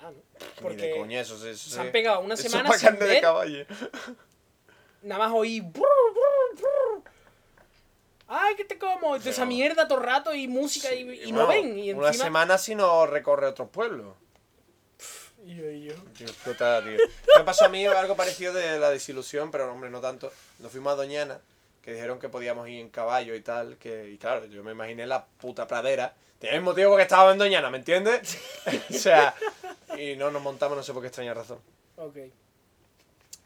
normalidad, 0.00 0.10
¿no? 0.12 0.12
Ni 0.12 0.46
de 0.46 0.62
Porque 0.62 0.94
coña, 0.98 1.20
eso, 1.20 1.34
eso, 1.46 1.70
se 1.70 1.80
han 1.80 1.92
pegado 1.92 2.20
una 2.20 2.36
semana 2.36 2.72
sin 2.72 2.98
de 2.98 3.06
ver. 3.06 3.20
caballo. 3.20 3.66
nada 5.02 5.26
más 5.26 5.32
oí... 5.34 5.60
brr, 5.60 5.72
brr, 5.80 6.56
brr. 6.56 7.10
¡Ay, 8.32 8.54
que 8.54 8.64
te 8.64 8.78
como! 8.78 9.16
Esa 9.16 9.44
mierda 9.44 9.88
todo 9.88 9.98
el 9.98 10.04
rato 10.04 10.32
y 10.32 10.46
música 10.46 10.94
y, 10.94 11.24
y 11.24 11.32
no 11.32 11.48
ven. 11.48 11.76
Y 11.78 11.92
Una 11.92 12.12
semana 12.12 12.58
si 12.58 12.76
no 12.76 13.06
recorre 13.06 13.46
otros 13.46 13.70
pueblos. 13.70 14.14
Y 15.44 15.56
yo, 15.56 15.70
y 15.70 15.84
yo. 15.84 15.94
Tío. 16.16 16.26
Me 17.36 17.44
pasó 17.44 17.64
a 17.64 17.68
mí 17.68 17.84
algo 17.86 18.14
parecido 18.14 18.52
de 18.52 18.78
la 18.78 18.90
desilusión, 18.90 19.50
pero 19.50 19.72
hombre, 19.72 19.90
no 19.90 20.00
tanto. 20.00 20.32
Nos 20.58 20.70
fuimos 20.70 20.92
a 20.92 20.96
Doñana, 20.96 21.40
que 21.82 21.92
dijeron 21.94 22.18
que 22.18 22.28
podíamos 22.28 22.68
ir 22.68 22.80
en 22.80 22.90
caballo 22.90 23.34
y 23.34 23.40
tal. 23.40 23.76
que 23.78 24.10
Y 24.10 24.18
claro, 24.18 24.46
yo 24.46 24.62
me 24.62 24.72
imaginé 24.72 25.06
la 25.06 25.24
puta 25.24 25.66
pradera. 25.66 26.14
Tiene 26.38 26.56
el 26.56 26.62
motivo 26.62 26.90
porque 26.90 27.02
estaba 27.02 27.32
en 27.32 27.38
Doñana, 27.38 27.68
¿me 27.70 27.78
entiendes? 27.78 28.38
o 28.90 28.94
sea, 28.94 29.34
y 30.02 30.16
no 30.16 30.30
nos 30.30 30.42
montamos, 30.42 30.76
no 30.76 30.82
sé 30.82 30.92
por 30.92 31.02
qué 31.02 31.08
extraña 31.08 31.34
razón. 31.34 31.58
Ok. 31.96 32.16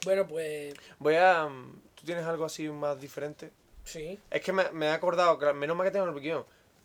Bueno, 0.04 0.26
pues... 0.26 0.74
Voy 0.98 1.16
a. 1.16 1.46
mm, 1.46 1.80
¿Tú 1.94 2.04
tienes 2.04 2.24
algo 2.26 2.44
así 2.44 2.68
más 2.68 3.00
diferente? 3.00 3.50
Sí. 3.84 4.18
Es 4.30 4.40
que 4.42 4.52
me, 4.52 4.70
me 4.70 4.86
he 4.86 4.90
acordado, 4.90 5.38
que 5.38 5.52
menos 5.52 5.76
mal 5.76 5.86
que 5.86 5.90
tengo 5.90 6.06
el 6.06 6.20
guion, 6.20 6.44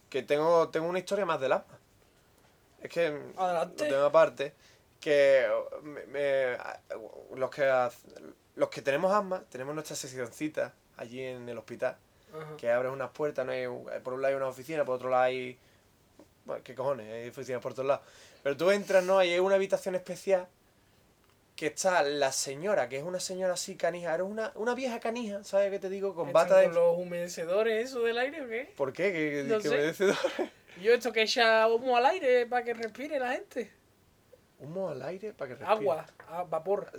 que 0.09 0.23
tengo, 0.23 0.69
tengo 0.69 0.87
una 0.87 0.99
historia 0.99 1.25
más 1.25 1.39
del 1.41 1.51
asma. 1.53 1.77
Es 2.81 2.89
que 2.89 3.11
mm, 3.11 3.33
Adelante. 3.39 3.83
lo 3.83 3.89
tengo 3.89 4.05
aparte, 4.05 4.53
que 5.01 5.47
me- 5.83 6.05
me- 6.07 6.57
los 7.35 7.49
que 7.49 7.89
los 8.55 8.69
que 8.69 8.81
tenemos 8.81 9.11
asma, 9.13 9.43
tenemos 9.49 9.73
nuestra 9.73 9.95
sesioncita 9.95 10.73
allí 10.97 11.21
en 11.21 11.47
el 11.47 11.57
hospital, 11.57 11.95
Ajá. 12.33 12.57
que 12.57 12.69
abres 12.71 12.91
unas 12.91 13.09
puertas, 13.11 13.45
no 13.45 13.51
hay, 13.53 13.65
un- 13.65 13.85
por 14.03 14.13
un 14.13 14.21
lado 14.21 14.33
hay 14.33 14.37
una 14.37 14.47
oficina, 14.47 14.83
por 14.85 14.95
otro 14.95 15.09
lado 15.09 15.23
hay... 15.23 15.57
Bueno, 16.45 16.63
¿qué 16.63 16.73
cojones? 16.75 17.11
Hay 17.13 17.29
oficinas 17.29 17.61
por 17.61 17.73
todos 17.73 17.87
lados. 17.87 18.05
Pero 18.43 18.57
tú 18.57 18.71
entras, 18.71 19.03
¿no? 19.03 19.23
Y 19.23 19.31
hay 19.31 19.39
una 19.39 19.55
habitación 19.55 19.95
especial 19.95 20.47
que 21.55 21.67
está 21.67 22.03
la 22.03 22.31
señora, 22.31 22.87
que 22.87 22.97
es 22.97 23.03
una 23.03 23.19
señora 23.19 23.55
así 23.55 23.75
canija, 23.75 24.13
era 24.13 24.23
una, 24.23 24.53
una 24.55 24.73
vieja 24.75 25.01
canija, 25.01 25.43
¿sabes 25.43 25.69
qué 25.71 25.79
te 25.79 25.89
digo? 25.89 26.15
Con 26.15 26.27
¿Están 26.27 26.43
bata 26.43 26.57
de... 26.57 26.67
con 26.67 26.75
los 26.75 26.97
humedecedores 26.97 27.85
eso 27.85 27.99
del 28.03 28.17
aire 28.17 28.45
o 28.45 28.47
qué? 28.47 28.73
¿Por 28.77 28.93
qué? 28.93 29.11
¿Qué, 29.11 29.43
No 29.45 29.59
qué 29.59 29.69
merecedor? 29.69 30.15
Yo 30.81 30.93
esto 30.93 31.11
que 31.11 31.23
echa 31.23 31.67
humo 31.67 31.97
al 31.97 32.05
aire 32.05 32.45
para 32.45 32.63
que 32.63 32.73
respire 32.73 33.19
la 33.19 33.33
gente. 33.33 33.69
Humo 34.59 34.87
al 34.87 35.01
aire 35.01 35.33
para 35.33 35.49
que 35.49 35.55
respire. 35.55 35.73
Agua, 35.73 36.05
a 36.29 36.43
vapor. 36.43 36.89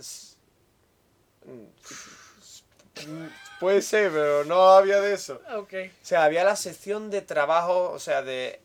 Puede 3.59 3.81
ser, 3.81 4.11
pero 4.11 4.45
no 4.45 4.61
había 4.69 4.99
de 4.99 5.13
eso. 5.13 5.41
Ok. 5.55 5.73
O 6.01 6.05
sea, 6.05 6.23
había 6.23 6.43
la 6.43 6.55
sección 6.55 7.09
de 7.09 7.21
trabajo, 7.21 7.89
o 7.89 7.97
sea, 7.97 8.21
de. 8.21 8.61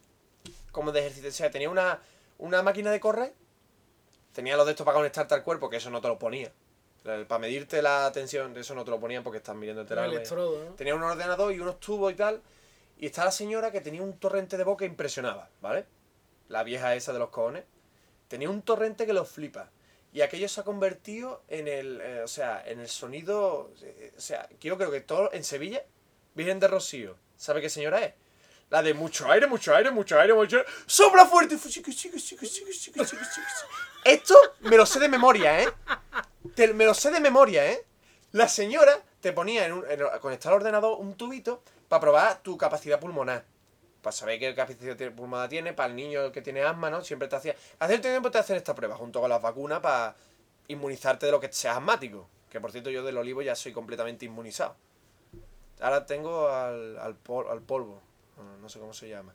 como 0.73 0.93
de 0.93 1.01
ejercicio. 1.01 1.31
O 1.31 1.33
sea, 1.33 1.51
tenía 1.51 1.71
una, 1.71 2.01
una 2.39 2.63
máquina 2.63 2.91
de 2.91 3.01
correr. 3.01 3.35
Tenía 4.33 4.57
los 4.57 4.67
de 4.67 4.73
estos 4.73 4.85
para 4.85 4.97
conectarte 4.97 5.35
al 5.35 5.43
cuerpo, 5.43 5.71
que 5.71 5.77
eso 5.77 5.91
no 5.91 6.01
te 6.01 6.09
lo 6.09 6.19
ponía. 6.19 6.53
Para 7.03 7.39
medirte 7.39 7.81
la 7.83 8.11
tensión, 8.13 8.57
eso 8.57 8.75
no 8.75 8.85
te 8.85 8.91
lo 8.91 8.99
ponían 8.99 9.23
porque 9.23 9.39
están 9.39 9.59
midiendo 9.59 9.83
Un 9.83 9.99
electrodo, 9.99 10.65
¿no? 10.65 10.71
Tenía 10.75 10.95
un 10.95 11.03
ordenador 11.03 11.53
y 11.55 11.61
unos 11.61 11.79
tubos 11.79 12.13
y 12.13 12.17
tal. 12.17 12.43
Y 12.99 13.07
está 13.07 13.25
la 13.25 13.31
señora 13.31 13.71
que 13.71 13.81
tenía 13.81 14.03
un 14.03 14.19
torrente 14.19 14.57
de 14.57 14.65
voz 14.65 14.77
que 14.77 14.87
impresionaba, 14.87 15.49
¿vale? 15.61 15.87
La 16.49 16.65
vieja 16.65 16.95
esa 16.95 17.13
de 17.13 17.19
los 17.19 17.31
cojones. 17.31 17.65
Tenía 18.29 18.51
un 18.51 18.63
torrente 18.63 19.07
que 19.07 19.13
los 19.13 19.29
flipa. 19.29 19.71
Y 20.13 20.23
aquello 20.23 20.49
se 20.49 20.61
ha 20.61 20.65
convertido 20.65 21.43
en 21.49 21.69
el, 21.69 22.01
eh, 22.01 22.23
o 22.23 22.29
sea, 22.29 22.63
en 22.67 22.81
el 22.81 22.89
sonido, 22.89 23.71
eh, 23.83 24.13
o 24.17 24.21
sea, 24.21 24.49
yo 24.61 24.77
creo 24.77 24.91
que 24.91 25.01
todo 25.01 25.31
en 25.33 25.45
Sevilla, 25.45 25.85
Virgen 26.35 26.59
de 26.59 26.69
Rocío, 26.69 27.17
¿sabe 27.37 27.61
qué 27.61 27.69
señora 27.69 28.05
es? 28.05 28.15
La 28.71 28.83
de 28.83 28.95
mucho 28.95 29.31
aire, 29.31 29.47
mucho 29.47 29.75
aire, 29.75 29.91
mucho 29.91 30.19
aire, 30.19 30.35
mucho 30.35 30.57
aire. 30.57 30.69
¡Sopla 30.87 31.25
fuerte! 31.27 31.57
Esto 34.05 34.35
me 34.61 34.77
lo 34.77 34.85
sé 34.87 34.99
de 34.99 35.09
memoria, 35.09 35.63
¿eh? 35.63 35.69
Te- 36.55 36.73
me 36.75 36.85
lo 36.85 36.95
sé 36.95 37.11
de 37.11 37.21
memoria, 37.21 37.71
¿eh? 37.71 37.85
La 38.33 38.49
señora 38.49 38.99
te 39.21 39.33
ponía 39.33 39.67
en, 39.67 39.73
un, 39.73 39.85
conectar 40.21 40.53
al 40.53 40.57
ordenador 40.59 40.99
un 40.99 41.15
tubito 41.15 41.63
para 41.89 42.01
probar 42.01 42.43
tu 42.43 42.57
capacidad 42.59 42.99
pulmonar. 42.99 43.45
Para 44.03 44.13
saber 44.13 44.39
qué 44.41 44.55
capacidad 44.55 44.97
pulmonar 45.13 45.49
tiene, 45.49 45.73
para 45.73 45.89
el 45.89 45.97
niño 45.97 46.33
que 46.33 46.43
tiene 46.43 46.63
asma, 46.63 46.91
¿no? 46.91 47.03
Siempre 47.05 47.29
te 47.29 47.37
hacía. 47.37 47.55
Hace 47.79 47.99
tiempo 48.01 48.31
te 48.33 48.39
hacen 48.39 48.57
esta 48.57 48.75
prueba 48.75 48.97
junto 48.97 49.21
con 49.21 49.31
las 49.31 49.41
vacunas 49.41 49.81
para 49.81 50.17
inmunizarte 50.69 51.27
de 51.27 51.33
lo 51.33 51.39
que 51.41 51.53
seas 51.53 51.77
asmático. 51.77 52.29
Que 52.51 52.61
por 52.61 52.73
cierto, 52.73 52.91
yo 52.91 53.05
del 53.05 53.17
olivo 53.17 53.43
ya 53.43 53.55
soy 53.55 53.73
completamente 53.73 54.25
inmunizado. 54.25 54.77
Ahora 55.81 56.05
tengo 56.07 56.49
al, 56.49 56.99
al 56.99 57.15
polvo. 57.17 58.03
No, 58.37 58.57
no 58.59 58.69
sé 58.69 58.79
cómo 58.79 58.93
se 58.93 59.09
llama. 59.09 59.35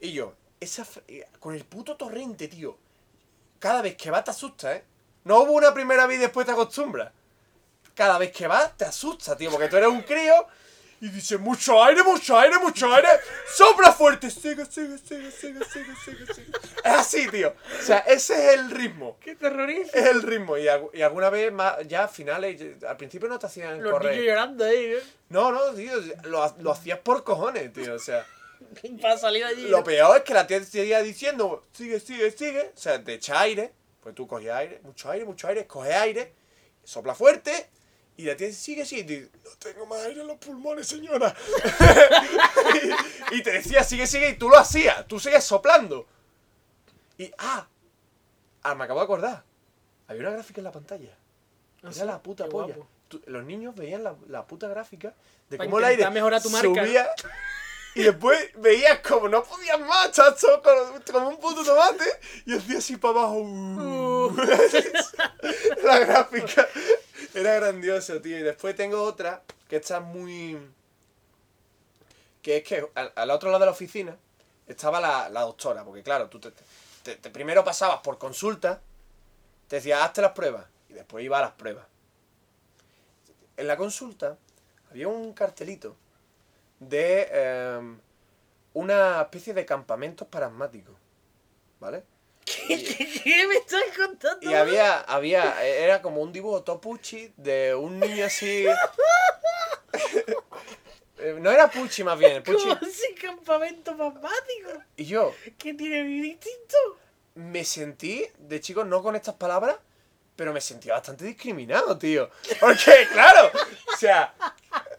Y 0.00 0.12
yo, 0.12 0.34
esa 0.60 0.86
eh, 1.08 1.26
con 1.40 1.54
el 1.54 1.64
puto 1.64 1.96
torrente, 1.96 2.48
tío. 2.48 2.76
Cada 3.58 3.82
vez 3.82 3.96
que 3.96 4.10
va 4.10 4.22
te 4.22 4.30
asusta, 4.30 4.74
¿eh? 4.76 4.84
No 5.24 5.40
hubo 5.40 5.52
una 5.52 5.74
primera 5.74 6.06
vez 6.06 6.18
y 6.18 6.20
después 6.20 6.46
te 6.46 6.52
acostumbras. 6.52 7.12
Cada 7.94 8.18
vez 8.18 8.30
que 8.30 8.46
vas 8.46 8.76
te 8.76 8.84
asusta, 8.84 9.36
tío, 9.36 9.50
porque 9.50 9.68
tú 9.68 9.76
eres 9.76 9.88
un 9.88 10.02
crío 10.02 10.46
y 11.00 11.08
dices, 11.10 11.38
mucho 11.38 11.82
aire, 11.82 12.02
mucho 12.02 12.38
aire, 12.38 12.58
mucho 12.58 12.92
aire. 12.92 13.08
Sopla 13.54 13.92
fuerte. 13.92 14.30
Sigue, 14.30 14.64
sigue, 14.66 14.96
sigue, 14.98 15.30
sigue, 15.30 15.64
sigue, 15.64 15.94
sigue, 16.04 16.34
sigue. 16.34 16.52
Es 16.84 16.92
así, 16.92 17.28
tío. 17.28 17.54
O 17.78 17.82
sea, 17.82 17.98
ese 17.98 18.34
es 18.34 18.54
el 18.60 18.70
ritmo. 18.70 19.18
¡Qué 19.20 19.34
terrorífico! 19.34 19.90
Es 19.96 20.06
el 20.06 20.22
ritmo. 20.22 20.56
Y, 20.56 20.66
y 20.94 21.02
alguna 21.02 21.28
vez 21.30 21.52
más, 21.52 21.76
ya 21.86 22.04
a 22.04 22.08
finales, 22.08 22.82
al 22.84 22.96
principio 22.96 23.28
no 23.28 23.38
te 23.38 23.46
hacían 23.46 23.82
Los 23.82 23.92
correr. 23.92 24.12
niños 24.12 24.26
llorando 24.26 24.64
ahí, 24.64 24.84
¿eh? 24.94 25.02
No, 25.28 25.52
no, 25.52 25.74
tío, 25.74 25.92
lo, 26.24 26.54
lo 26.60 26.72
hacías 26.72 26.98
por 27.00 27.24
cojones, 27.24 27.72
tío. 27.72 27.94
O 27.94 27.98
sea. 27.98 28.26
Para 29.02 29.18
salir 29.18 29.44
allí. 29.44 29.68
Lo 29.68 29.78
¿no? 29.78 29.84
peor 29.84 30.16
es 30.16 30.22
que 30.22 30.32
la 30.34 30.46
tía 30.46 30.58
te 30.60 30.64
seguía 30.66 31.02
diciendo, 31.02 31.62
sigue, 31.72 32.00
sigue, 32.00 32.30
sigue. 32.30 32.72
O 32.74 32.78
sea, 32.78 33.02
te 33.02 33.14
echa 33.14 33.40
aire. 33.40 33.72
Pues 34.02 34.14
tú 34.14 34.26
coges 34.26 34.50
aire, 34.50 34.80
mucho 34.84 35.10
aire, 35.10 35.24
mucho 35.24 35.48
aire, 35.48 35.66
coges 35.66 35.94
aire, 35.94 36.32
sopla 36.84 37.12
fuerte. 37.14 37.68
Y 38.18 38.24
la 38.24 38.36
tía 38.36 38.50
sigue, 38.52 38.82
dice, 38.84 39.30
no 39.44 39.50
tengo 39.58 39.84
más 39.86 40.00
aire 40.04 40.22
en 40.22 40.26
los 40.26 40.38
pulmones, 40.38 40.88
señora. 40.88 41.34
y, 43.30 43.36
y 43.36 43.42
te 43.42 43.52
decía, 43.52 43.84
sigue, 43.84 44.06
sigue. 44.06 44.30
Y 44.30 44.36
tú 44.36 44.48
lo 44.48 44.56
hacías. 44.58 45.06
Tú 45.06 45.20
seguías 45.20 45.44
soplando. 45.44 46.06
Y, 47.18 47.30
ah, 47.38 47.66
ah, 48.62 48.74
me 48.74 48.84
acabo 48.84 49.00
de 49.00 49.04
acordar. 49.04 49.44
Había 50.08 50.22
una 50.22 50.30
gráfica 50.30 50.60
en 50.60 50.64
la 50.64 50.72
pantalla. 50.72 51.10
Ah, 51.82 51.88
Era 51.88 51.92
sí, 51.92 52.04
la 52.04 52.22
puta 52.22 52.44
qué 52.44 52.50
polla. 52.50 52.76
Tú- 53.08 53.22
los 53.26 53.44
niños 53.44 53.74
veían 53.74 54.02
la, 54.02 54.16
la 54.28 54.46
puta 54.46 54.66
gráfica 54.66 55.14
de 55.50 55.58
cómo 55.58 55.78
el 55.78 55.84
aire 55.84 55.94
intentar 56.02 56.12
mejorar 56.14 56.42
tu 56.42 56.50
marca, 56.50 56.68
¿no? 56.68 56.74
subía 56.74 57.06
y 57.94 58.02
después 58.02 58.50
veías 58.56 58.98
como 59.00 59.28
no 59.28 59.42
podías 59.44 59.80
más, 59.80 60.10
chacho, 60.10 60.60
como 61.12 61.28
un 61.30 61.36
puto 61.38 61.64
tomate 61.64 62.04
y 62.44 62.54
hacía 62.54 62.78
así 62.78 62.96
para 62.96 63.20
abajo. 63.20 63.36
uh. 63.40 64.36
la 65.84 65.98
gráfica 66.00 66.68
era 67.40 67.54
grandioso, 67.56 68.20
tío. 68.20 68.38
Y 68.38 68.42
después 68.42 68.74
tengo 68.76 69.02
otra 69.02 69.42
que 69.68 69.76
está 69.76 70.00
muy... 70.00 70.58
Que 72.42 72.58
es 72.58 72.64
que 72.64 72.88
al, 72.94 73.12
al 73.14 73.30
otro 73.30 73.50
lado 73.50 73.60
de 73.60 73.66
la 73.66 73.72
oficina 73.72 74.16
estaba 74.66 75.00
la, 75.00 75.28
la 75.28 75.40
doctora, 75.42 75.84
porque 75.84 76.02
claro, 76.02 76.28
tú 76.28 76.38
te, 76.40 76.50
te- 77.16 77.30
primero 77.30 77.64
pasabas 77.64 78.00
por 78.00 78.18
consulta, 78.18 78.80
te 79.68 79.76
decía, 79.76 80.04
hazte 80.04 80.22
las 80.22 80.32
pruebas, 80.32 80.64
y 80.88 80.92
después 80.92 81.24
iba 81.24 81.38
a 81.38 81.42
las 81.42 81.52
pruebas. 81.52 81.86
En 83.56 83.66
la 83.66 83.76
consulta 83.76 84.36
había 84.90 85.08
un 85.08 85.32
cartelito 85.32 85.96
de 86.78 87.28
em, 87.32 87.98
una 88.74 89.22
especie 89.22 89.54
de 89.54 89.64
campamentos 89.64 90.28
para 90.28 90.46
asmáticos, 90.46 90.94
¿vale? 91.80 92.04
¿Qué, 92.46 93.20
qué- 93.24 93.46
me 93.48 93.56
estás 93.56 93.82
contando? 93.96 94.50
Y 94.50 94.54
había, 94.54 95.00
había, 95.00 95.62
era 95.66 96.00
como 96.00 96.22
un 96.22 96.32
dibujo 96.32 96.62
topuchi 96.62 97.32
de 97.36 97.74
un 97.74 98.00
niño 98.00 98.24
así... 98.24 98.66
Eh, 101.18 101.34
no 101.40 101.50
era 101.50 101.70
Pucci 101.70 102.04
más 102.04 102.18
bien, 102.18 102.42
Pucci... 102.42 102.68
¿Cómo 102.68 102.74
así 102.74 103.14
campamento 103.14 103.94
masmático? 103.94 104.82
Y 104.96 105.06
yo 105.06 105.32
¿Qué 105.56 105.72
tiene 105.72 105.96
de 105.96 106.04
distinto? 106.04 106.76
me 107.36 107.64
sentí, 107.64 108.26
de 108.38 108.60
chico, 108.60 108.84
no 108.84 109.02
con 109.02 109.16
estas 109.16 109.34
palabras, 109.36 109.76
pero 110.36 110.52
me 110.52 110.60
sentía 110.60 110.92
bastante 110.92 111.24
discriminado, 111.24 111.96
tío. 111.98 112.30
Porque, 112.60 113.06
claro, 113.12 113.50
o 113.92 113.96
sea, 113.96 114.34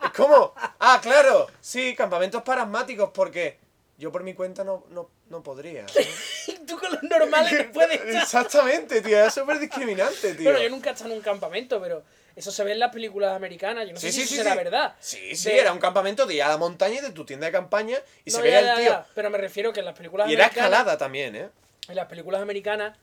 es 0.03 0.09
como, 0.11 0.53
ah, 0.57 0.99
claro, 1.03 1.47
sí, 1.61 1.95
campamentos 1.95 2.41
para 2.41 2.63
asmáticos, 2.63 3.11
porque 3.13 3.59
yo 3.99 4.11
por 4.11 4.23
mi 4.23 4.33
cuenta 4.33 4.63
no, 4.63 4.85
no, 4.89 5.09
no 5.29 5.43
podría. 5.43 5.83
¿no? 5.83 5.87
Y 6.47 6.65
tú 6.65 6.77
con 6.79 6.91
los 6.91 7.03
normales 7.03 7.53
no 7.67 7.71
puedes 7.71 7.99
estar. 8.01 8.23
Exactamente, 8.23 9.01
tío, 9.01 9.23
es 9.25 9.33
súper 9.33 9.59
discriminante, 9.59 10.33
tío. 10.33 10.43
Bueno, 10.45 10.59
yo 10.61 10.69
nunca 10.69 10.89
he 10.89 10.93
estado 10.93 11.11
en 11.11 11.17
un 11.17 11.23
campamento, 11.23 11.81
pero 11.81 12.03
eso 12.35 12.51
se 12.51 12.63
ve 12.63 12.71
en 12.73 12.79
las 12.79 12.91
películas 12.93 13.35
americanas. 13.35 13.85
Yo 13.87 13.93
no 13.93 13.99
sé 13.99 14.11
si 14.11 14.21
eso 14.21 14.35
será 14.35 14.55
verdad. 14.55 14.95
Sí, 14.99 15.35
sí, 15.35 15.49
De- 15.49 15.59
era 15.59 15.73
un 15.73 15.79
campamento 15.79 16.25
de 16.25 16.35
ir 16.35 16.43
a 16.43 16.49
la 16.49 16.57
montaña 16.57 16.95
y 16.99 17.01
de 17.01 17.11
tu 17.11 17.25
tienda 17.25 17.47
de 17.47 17.51
campaña 17.51 17.97
y 18.25 18.31
se 18.31 18.37
No, 18.37 18.43
veía 18.43 18.61
ya, 18.61 18.71
el 18.73 18.79
tío. 18.79 18.89
ya, 18.91 19.07
Pero 19.15 19.29
me 19.29 19.37
refiero 19.37 19.73
que 19.73 19.79
en 19.79 19.85
las 19.85 19.95
películas 19.97 20.29
Y 20.29 20.33
era 20.33 20.45
americanas. 20.45 20.69
escalada 20.71 20.97
también, 20.97 21.35
¿eh? 21.35 21.49
En 21.89 21.95
las 21.95 22.05
películas 22.07 22.41
americanas 22.41 22.97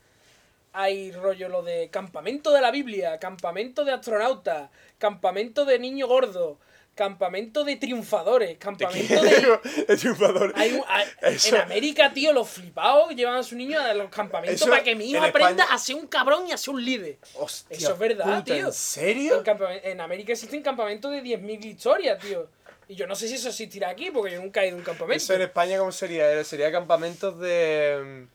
hay 0.72 1.12
rollo 1.12 1.49
lo 1.49 1.62
de 1.62 1.89
campamento 1.91 2.51
de 2.53 2.61
la 2.61 2.70
Biblia, 2.70 3.18
campamento 3.18 3.85
de 3.85 3.93
astronautas, 3.93 4.70
campamento 4.99 5.64
de 5.64 5.79
niño 5.79 6.07
gordo, 6.09 6.59
campamento 6.95 7.65
de 7.65 7.77
triunfadores, 7.77 8.57
campamento 8.59 9.23
de. 9.23 9.59
El 9.89 9.99
triunfador. 9.99 10.53
Hay 10.57 10.73
un- 10.75 10.85
hay- 10.89 11.37
En 11.47 11.57
América, 11.57 12.13
tío, 12.13 12.33
los 12.33 12.49
flipados 12.49 13.15
llevan 13.15 13.37
a 13.37 13.43
su 13.43 13.57
niño 13.57 13.81
a 13.81 13.93
los 13.95 14.09
campamentos 14.11 14.61
Eso, 14.61 14.71
para 14.71 14.83
que 14.83 14.95
mi 14.95 15.11
hijo 15.11 15.19
en 15.19 15.25
aprenda 15.31 15.65
España- 15.65 15.75
a 15.75 15.79
ser 15.79 15.97
un 15.97 16.07
cabrón 16.07 16.47
y 16.49 16.53
a 16.53 16.57
ser 16.57 16.75
un 16.75 16.85
líder. 16.85 17.17
Hostia 17.35 17.77
Eso 17.77 17.93
es 17.93 17.99
verdad, 17.99 18.25
puta, 18.25 18.45
tío. 18.55 18.67
¿En 18.67 18.73
serio? 18.73 19.43
En, 19.45 19.91
en 19.91 20.01
América 20.01 20.33
existen 20.33 20.63
campamentos 20.63 21.11
de 21.11 21.23
10.000 21.23 21.65
historias, 21.65 22.19
tío. 22.21 22.49
Y 22.87 22.95
yo 22.97 23.07
no 23.07 23.15
sé 23.15 23.29
si 23.29 23.35
eso 23.37 23.49
existirá 23.49 23.89
aquí, 23.89 24.11
porque 24.11 24.33
yo 24.35 24.41
nunca 24.43 24.63
he 24.63 24.69
ido 24.69 24.77
a 24.77 24.79
un 24.79 24.85
campamento. 24.85 25.17
Eso 25.17 25.33
en 25.35 25.43
España, 25.43 25.79
¿cómo 25.79 25.91
sería? 25.91 26.45
Sería 26.45 26.71
campamentos 26.71 27.39
de. 27.41 28.27
mm, 28.29 28.35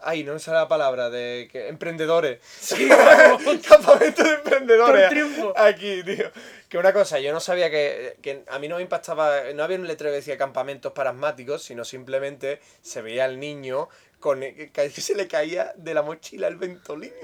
Ay, 0.00 0.22
no 0.22 0.34
me 0.34 0.38
sale 0.38 0.58
la 0.58 0.68
palabra, 0.68 1.10
de 1.10 1.48
que- 1.50 1.66
emprendedores. 1.66 2.38
Sí, 2.60 2.88
campamentos 3.68 4.24
de 4.24 4.34
emprendedores. 4.34 5.08
Triunfo. 5.10 5.52
Aquí, 5.56 6.04
tío. 6.04 6.30
Que 6.68 6.76
una 6.76 6.92
cosa, 6.92 7.18
yo 7.18 7.32
no 7.32 7.40
sabía 7.40 7.70
que, 7.70 8.18
que 8.20 8.44
a 8.48 8.58
mí 8.58 8.68
no 8.68 8.76
me 8.76 8.82
impactaba, 8.82 9.52
no 9.54 9.62
había 9.64 9.78
un 9.78 9.86
letrero 9.86 10.10
que 10.12 10.16
decía 10.16 10.36
campamentos 10.36 10.92
para 10.92 11.10
asmáticos, 11.10 11.62
sino 11.62 11.84
simplemente 11.84 12.60
se 12.82 13.00
veía 13.00 13.24
al 13.24 13.40
niño 13.40 13.88
con 14.20 14.40
que, 14.40 14.70
que 14.72 14.90
se 14.90 15.14
le 15.14 15.26
caía 15.28 15.72
de 15.76 15.94
la 15.94 16.02
mochila 16.02 16.46
el 16.48 16.56
ventolín. 16.56 17.12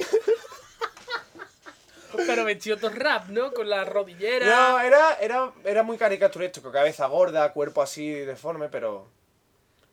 Pero 2.16 2.44
vestido 2.44 2.76
todo 2.76 2.90
rap, 2.90 3.28
¿no? 3.28 3.52
Con 3.52 3.68
la 3.68 3.84
rodillera. 3.84 4.46
No, 4.46 4.80
era, 4.80 5.14
era, 5.20 5.52
era 5.64 5.82
muy 5.82 5.98
caricaturesco, 5.98 6.70
cabeza 6.70 7.06
gorda, 7.06 7.52
cuerpo 7.52 7.82
así 7.82 8.08
deforme, 8.10 8.68
pero 8.68 9.08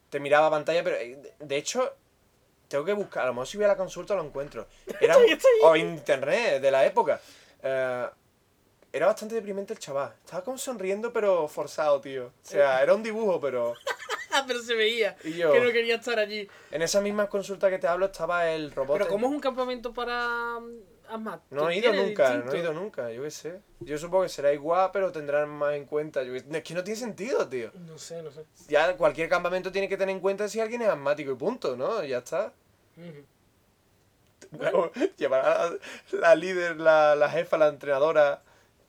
te 0.09 0.19
miraba 0.19 0.47
a 0.47 0.51
pantalla, 0.51 0.83
pero 0.83 0.97
eh, 0.97 1.17
de- 1.39 1.57
hecho 1.57 1.95
tengo 2.67 2.85
que 2.85 2.93
buscar, 2.93 3.23
a 3.23 3.27
lo 3.27 3.33
mejor 3.33 3.47
si 3.47 3.57
voy 3.57 3.65
a 3.65 3.69
la 3.69 3.75
consulta 3.75 4.13
lo 4.13 4.23
encuentro. 4.23 4.67
Era, 5.01 5.17
o 5.63 5.75
internet 5.75 6.61
de 6.61 6.71
la 6.71 6.85
época. 6.85 7.19
Eh, 7.63 8.07
era 8.93 9.05
bastante 9.07 9.35
deprimente 9.35 9.71
el 9.73 9.79
chaval. 9.79 10.13
Estaba 10.25 10.43
como 10.43 10.57
sonriendo, 10.57 11.13
pero 11.13 11.47
forzado, 11.47 12.01
tío. 12.01 12.27
O 12.27 12.31
sea, 12.41 12.81
era 12.83 12.93
un 12.93 13.03
dibujo, 13.03 13.39
pero. 13.39 13.73
Ah, 14.33 14.45
pero 14.47 14.61
se 14.61 14.75
veía 14.75 15.17
Y 15.25 15.33
yo- 15.33 15.51
que 15.51 15.59
no 15.59 15.73
quería 15.73 15.95
estar 15.95 16.17
allí. 16.17 16.47
En 16.71 16.81
esa 16.81 17.01
misma 17.01 17.27
consulta 17.27 17.69
que 17.69 17.79
te 17.79 17.87
hablo 17.87 18.05
estaba 18.05 18.49
el 18.49 18.71
robot. 18.71 18.99
Pero 18.99 19.09
¿cómo 19.09 19.27
es 19.27 19.33
un 19.33 19.41
campamento 19.41 19.93
para 19.93 20.57
mm, 20.57 20.79
asmáticos? 21.09 21.51
No 21.51 21.69
he 21.69 21.73
¿Qué 21.73 21.79
ido 21.79 21.91
nunca, 21.93 22.37
no 22.37 22.53
he 22.53 22.59
ido 22.59 22.71
nunca, 22.73 23.11
yo 23.11 23.23
qué 23.23 23.31
sé. 23.31 23.59
Yo 23.81 23.97
supongo 23.97 24.23
que 24.23 24.29
será 24.29 24.53
igual, 24.53 24.89
pero 24.93 25.11
tendrán 25.11 25.49
más 25.49 25.73
en 25.73 25.83
cuenta. 25.85 26.23
Yo 26.23 26.33
es 26.33 26.45
que 26.63 26.73
no 26.73 26.81
tiene 26.81 26.97
sentido, 26.97 27.45
tío. 27.49 27.71
No 27.73 27.97
sé, 27.97 28.23
no 28.23 28.31
sé. 28.31 28.45
Ya 28.69 28.95
cualquier 28.95 29.27
campamento 29.27 29.69
tiene 29.69 29.89
que 29.89 29.97
tener 29.97 30.15
en 30.15 30.21
cuenta 30.21 30.47
si 30.47 30.61
alguien 30.61 30.81
es 30.83 30.87
asmático 30.87 31.33
y 31.33 31.35
punto, 31.35 31.75
¿no? 31.75 32.01
Ya 32.05 32.19
está. 32.19 32.53
Llevará 35.17 35.71
la, 35.71 35.77
la 36.19 36.35
líder, 36.35 36.77
la, 36.77 37.17
la 37.17 37.29
jefa, 37.29 37.57
la 37.57 37.67
entrenadora. 37.67 38.43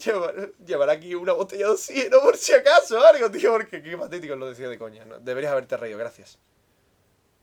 Llevar, 0.05 0.91
aquí 0.91 1.15
una 1.15 1.33
botella 1.33 1.67
de 1.67 1.73
oxígeno 1.73 2.21
por 2.21 2.37
si 2.37 2.53
acaso, 2.53 3.01
algo, 3.05 3.31
tío, 3.31 3.53
porque 3.53 3.83
qué 3.83 3.97
patético 3.97 4.37
lo 4.37 4.49
decía 4.49 4.69
de 4.69 4.79
coña. 4.79 5.05
¿no? 5.05 5.19
Deberías 5.21 5.53
haberte 5.53 5.77
reído, 5.77 5.99
gracias. 5.99 6.39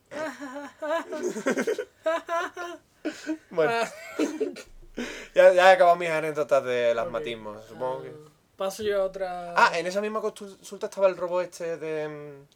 bueno, 3.52 3.72
Ah, 3.72 3.90
ya, 5.36 5.54
ya 5.54 5.72
he 5.72 5.74
acabado 5.74 5.96
mis 5.96 6.10
anécdotas 6.10 6.64
del 6.64 6.98
asmatismo, 7.00 7.62
supongo 7.62 8.04
que. 8.04 8.14
Paso 8.58 8.84
yo 8.84 9.02
a 9.02 9.06
otra. 9.06 9.54
Ah, 9.56 9.78
en 9.78 9.88
esa 9.88 10.02
misma 10.02 10.20
consulta 10.20 10.88
estaba 10.88 11.08
el 11.08 11.16
robot 11.16 11.44
este 11.44 11.78
de. 11.78 12.08
mm, 12.10 12.48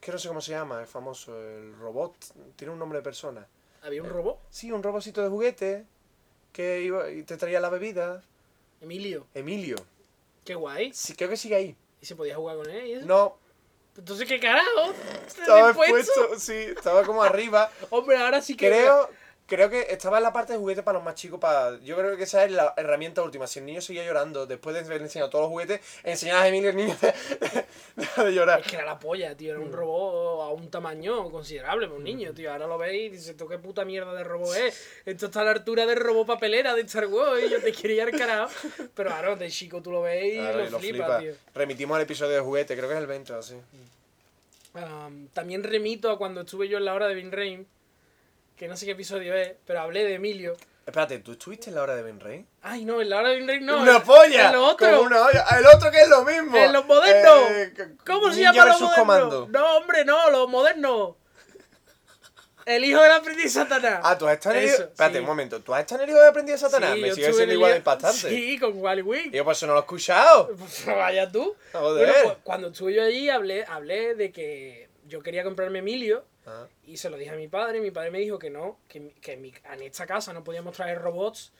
Que 0.00 0.10
no 0.12 0.18
sé 0.18 0.28
cómo 0.28 0.40
se 0.40 0.50
llama, 0.50 0.82
es 0.82 0.90
famoso. 0.90 1.38
El 1.40 1.76
robot. 1.78 2.14
Tiene 2.56 2.72
un 2.72 2.78
nombre 2.78 2.98
de 2.98 3.02
persona. 3.04 3.46
Había 3.82 4.02
un 4.02 4.08
robot. 4.08 4.38
Sí, 4.50 4.72
un 4.72 4.82
robotcito 4.82 5.22
de 5.22 5.28
juguete. 5.28 5.86
Que 6.52 6.82
iba 6.82 7.08
y 7.10 7.22
te 7.22 7.36
traía 7.36 7.60
la 7.60 7.68
bebida. 7.68 8.22
Emilio. 8.84 9.26
Emilio. 9.34 9.76
Qué 10.44 10.54
guay. 10.54 10.92
Sí, 10.92 11.14
creo 11.14 11.30
que 11.30 11.36
sigue 11.38 11.54
ahí. 11.54 11.76
Y 12.02 12.06
se 12.06 12.14
podía 12.14 12.36
jugar 12.36 12.56
con 12.58 12.68
él. 12.70 12.86
y 12.86 12.92
eso. 12.92 13.06
No, 13.06 13.38
Entonces, 13.96 14.28
¿qué 14.28 14.38
carajo? 14.38 14.92
estaba 15.26 15.70
expuesto. 15.70 16.38
Sí, 16.38 16.52
estaba 16.52 17.02
como 17.04 17.22
arriba. 17.22 17.70
Hombre, 17.90 18.18
ahora 18.18 18.42
sí 18.42 18.56
que. 18.56 18.68
Creo. 18.68 19.08
Creo 19.46 19.68
que 19.68 19.82
estaba 19.90 20.16
en 20.16 20.22
la 20.22 20.32
parte 20.32 20.54
de 20.54 20.58
juguete 20.58 20.82
para 20.82 20.96
los 20.98 21.04
más 21.04 21.16
chicos. 21.16 21.38
Para... 21.38 21.78
Yo 21.80 21.96
creo 21.98 22.16
que 22.16 22.22
esa 22.24 22.44
es 22.46 22.50
la 22.52 22.72
herramienta 22.78 23.22
última. 23.22 23.46
Si 23.46 23.58
el 23.58 23.66
niño 23.66 23.82
seguía 23.82 24.02
llorando 24.02 24.46
después 24.46 24.74
de 24.74 24.80
haber 24.80 25.02
enseñado 25.02 25.28
todos 25.28 25.42
los 25.44 25.50
juguetes, 25.50 25.80
enseñar 26.02 26.36
a 26.38 26.48
Emilio 26.48 26.70
el 26.70 26.76
niño 26.76 26.96
de 28.16 28.32
llorar. 28.32 28.60
Es 28.60 28.66
que 28.66 28.76
era 28.76 28.86
la 28.86 28.98
polla, 28.98 29.36
tío. 29.36 29.50
Era 29.52 29.60
Mm. 29.60 29.64
un 29.64 29.72
robot 29.72 30.40
a 30.42 30.48
un 30.52 30.70
tamaño 30.70 31.30
considerable 31.30 31.86
para 31.86 31.98
un 31.98 32.04
niño, 32.04 32.32
tío. 32.32 32.50
Ahora 32.52 32.66
lo 32.66 32.78
veis 32.78 33.04
y 33.04 33.08
dices, 33.10 33.28
¿esto 33.28 33.46
qué 33.46 33.58
puta 33.58 33.84
mierda 33.84 34.14
de 34.14 34.24
robot 34.24 34.56
es? 34.56 34.82
Esto 35.04 35.26
está 35.26 35.42
a 35.42 35.44
la 35.44 35.50
altura 35.50 35.84
del 35.84 35.96
robot 35.98 36.26
papelera 36.26 36.74
de 36.74 36.80
Star 36.82 37.06
Wars 37.06 37.42
y 37.46 37.50
yo 37.50 37.60
te 37.60 37.72
quería 37.72 38.04
ir 38.08 38.14
al 38.14 38.18
carajo. 38.18 38.50
Pero 38.94 39.12
ahora 39.12 39.36
de 39.36 39.50
chico 39.50 39.82
tú 39.82 39.90
lo 39.92 40.00
ves 40.02 40.24
y 40.24 40.36
Claro, 40.36 40.58
lo, 40.58 40.66
y 40.66 40.70
lo 40.70 40.78
flipas, 40.78 41.06
flipa. 41.06 41.18
tío. 41.20 41.32
Remitimos 41.54 41.96
al 41.96 42.02
episodio 42.02 42.32
de 42.34 42.40
juguete, 42.40 42.74
creo 42.76 42.88
que 42.88 42.94
es 42.94 43.00
el 43.00 43.06
20 43.06 43.32
o 43.34 43.38
así. 43.38 43.54
Am, 44.74 45.28
también 45.28 45.62
remito 45.62 46.10
a 46.10 46.18
cuando 46.18 46.40
estuve 46.40 46.66
yo 46.68 46.78
en 46.78 46.86
la 46.86 46.94
hora 46.94 47.06
de 47.06 47.14
Vin 47.14 47.30
Rain, 47.30 47.66
que 48.56 48.68
no 48.68 48.76
sé 48.76 48.86
qué 48.86 48.92
episodio 48.92 49.34
es, 49.34 49.52
pero 49.66 49.80
hablé 49.80 50.04
de 50.04 50.14
Emilio. 50.14 50.56
Espérate, 50.86 51.18
¿tú 51.20 51.32
estuviste 51.32 51.70
en 51.70 51.76
la 51.76 51.82
hora 51.82 51.96
de 51.96 52.02
Ben 52.02 52.20
Rey? 52.20 52.44
Ay, 52.62 52.84
no, 52.84 53.00
en 53.00 53.08
la 53.08 53.18
hora 53.18 53.30
de 53.30 53.36
Vin 53.36 53.48
Rain 53.48 53.64
no. 53.64 53.80
¡Una 53.80 54.02
polla! 54.02 54.48
En 54.48 54.52
lo 54.52 54.66
otro. 54.66 55.02
Una 55.02 55.22
olla. 55.22 55.46
El 55.58 55.66
otro 55.66 55.90
que 55.90 56.02
es 56.02 56.08
lo 56.08 56.24
mismo. 56.24 56.56
En 56.56 56.72
los 56.72 56.84
modernos. 56.84 57.50
Eh, 57.50 57.74
¿Cómo 58.04 58.30
se 58.30 58.42
llama 58.42 58.66
los 58.66 58.80
modernos? 58.80 58.98
Comando. 58.98 59.48
No, 59.50 59.76
hombre, 59.78 60.04
no, 60.04 60.30
los 60.30 60.48
modernos. 60.48 61.14
El 62.66 62.84
hijo 62.84 63.00
del 63.00 63.12
aprendiz 63.12 63.52
Satanás. 63.52 64.00
Ah, 64.02 64.16
tú 64.16 64.26
has 64.26 64.34
estado 64.34 64.56
en 64.56 64.62
el 64.62 64.68
hijo... 64.68 64.82
Espérate 64.84 65.14
sí. 65.14 65.20
un 65.20 65.26
momento. 65.26 65.60
¿Tú 65.60 65.74
has 65.74 65.80
estado 65.80 66.02
en 66.02 66.08
el 66.08 66.14
hijo 66.14 66.22
de 66.22 66.28
aprendiz 66.28 66.60
Satanás? 66.60 66.94
Sí, 66.94 67.00
Me 67.00 67.14
sigue 67.14 67.32
siendo 67.32 67.54
igual 67.54 67.72
de 67.72 67.76
impactante. 67.78 68.28
Sí, 68.28 68.58
con 68.58 68.78
Wally 68.78 69.02
Wing. 69.02 69.30
Yo 69.32 69.44
por 69.44 69.52
eso 69.52 69.66
no 69.66 69.72
lo 69.74 69.80
he 69.80 69.82
escuchado. 69.82 70.48
Pues 70.58 70.86
vaya 70.86 71.30
tú. 71.30 71.54
Joder. 71.72 72.06
Bueno, 72.08 72.22
pues, 72.24 72.36
cuando 72.42 72.68
estuve 72.68 72.94
yo 72.94 73.02
allí 73.02 73.28
hablé, 73.28 73.64
hablé 73.66 74.14
de 74.14 74.32
que 74.32 74.88
yo 75.06 75.22
quería 75.22 75.44
comprarme 75.44 75.80
Emilio 75.80 76.24
Ah. 76.46 76.66
Y 76.86 76.96
se 76.96 77.10
lo 77.10 77.16
dije 77.16 77.30
a 77.30 77.34
mi 77.36 77.48
padre. 77.48 77.80
Mi 77.80 77.90
padre 77.90 78.10
me 78.10 78.18
dijo 78.18 78.38
que 78.38 78.50
no, 78.50 78.78
que, 78.88 79.12
que 79.20 79.32
en, 79.32 79.42
mi- 79.42 79.54
en 79.72 79.82
esta 79.82 80.06
casa 80.06 80.32
no 80.32 80.44
podíamos 80.44 80.76
traer 80.76 81.00
robots 81.00 81.52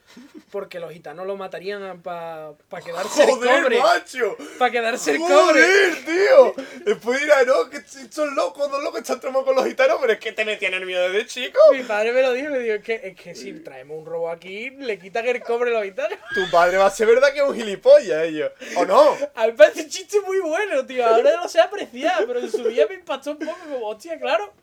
porque 0.51 0.79
los 0.79 0.91
gitanos 0.91 1.25
lo 1.25 1.35
matarían 1.35 2.01
para 2.01 2.53
quedarse 2.83 3.23
el 3.23 3.29
¡Joder, 3.31 3.61
cobre. 3.63 3.79
macho! 3.79 4.37
Para 4.59 4.71
quedarse 4.71 5.11
el 5.11 5.17
cobre. 5.19 5.33
¡Joder, 5.35 6.05
tío! 6.05 6.53
Después 6.85 7.21
dirá, 7.21 7.43
no, 7.43 7.69
que 7.69 7.77
estos 7.77 8.31
locos, 8.33 8.69
dos 8.69 8.83
locos 8.83 9.01
están 9.01 9.19
tramados 9.19 9.45
con 9.45 9.55
los 9.55 9.65
gitanos, 9.65 9.97
pero 9.99 10.13
es 10.13 10.19
que 10.19 10.31
te 10.31 10.45
metían 10.45 10.73
el 10.75 10.85
miedo 10.85 11.09
desde 11.09 11.25
chico. 11.27 11.59
Mi 11.71 11.83
padre 11.83 12.11
me 12.11 12.21
lo 12.21 12.33
dijo, 12.33 12.49
me 12.51 12.59
dijo, 12.59 12.75
es 12.75 12.83
que, 12.83 13.01
es 13.03 13.15
que 13.19 13.33
si 13.35 13.53
traemos 13.61 13.97
un 13.97 14.05
robot 14.05 14.35
aquí, 14.35 14.69
le 14.69 14.99
quitan 14.99 15.25
el 15.27 15.41
cobre 15.41 15.71
a 15.71 15.73
los 15.79 15.83
gitanos. 15.83 16.17
Tu 16.33 16.49
padre 16.51 16.77
va 16.77 16.85
a 16.85 16.89
ser 16.91 17.07
verdad 17.07 17.31
que 17.33 17.39
es 17.39 17.45
un 17.45 17.55
gilipollas, 17.55 18.23
ellos. 18.25 18.51
¿O 18.77 18.85
no? 18.85 19.17
A 19.35 19.45
mí 19.45 19.51
me 19.51 19.53
parece 19.53 19.81
un 19.83 19.89
chiste 19.89 20.21
muy 20.21 20.39
bueno, 20.39 20.85
tío. 20.85 21.05
Ahora 21.05 21.35
no 21.37 21.47
sé 21.49 21.59
apreciar, 21.59 22.25
pero 22.27 22.39
en 22.39 22.51
su 22.51 22.63
día 22.67 22.85
me 22.87 22.95
impactó 22.95 23.31
un 23.31 23.39
poco 23.39 23.57
como, 23.63 23.87
hostia, 23.87 24.19
claro. 24.19 24.53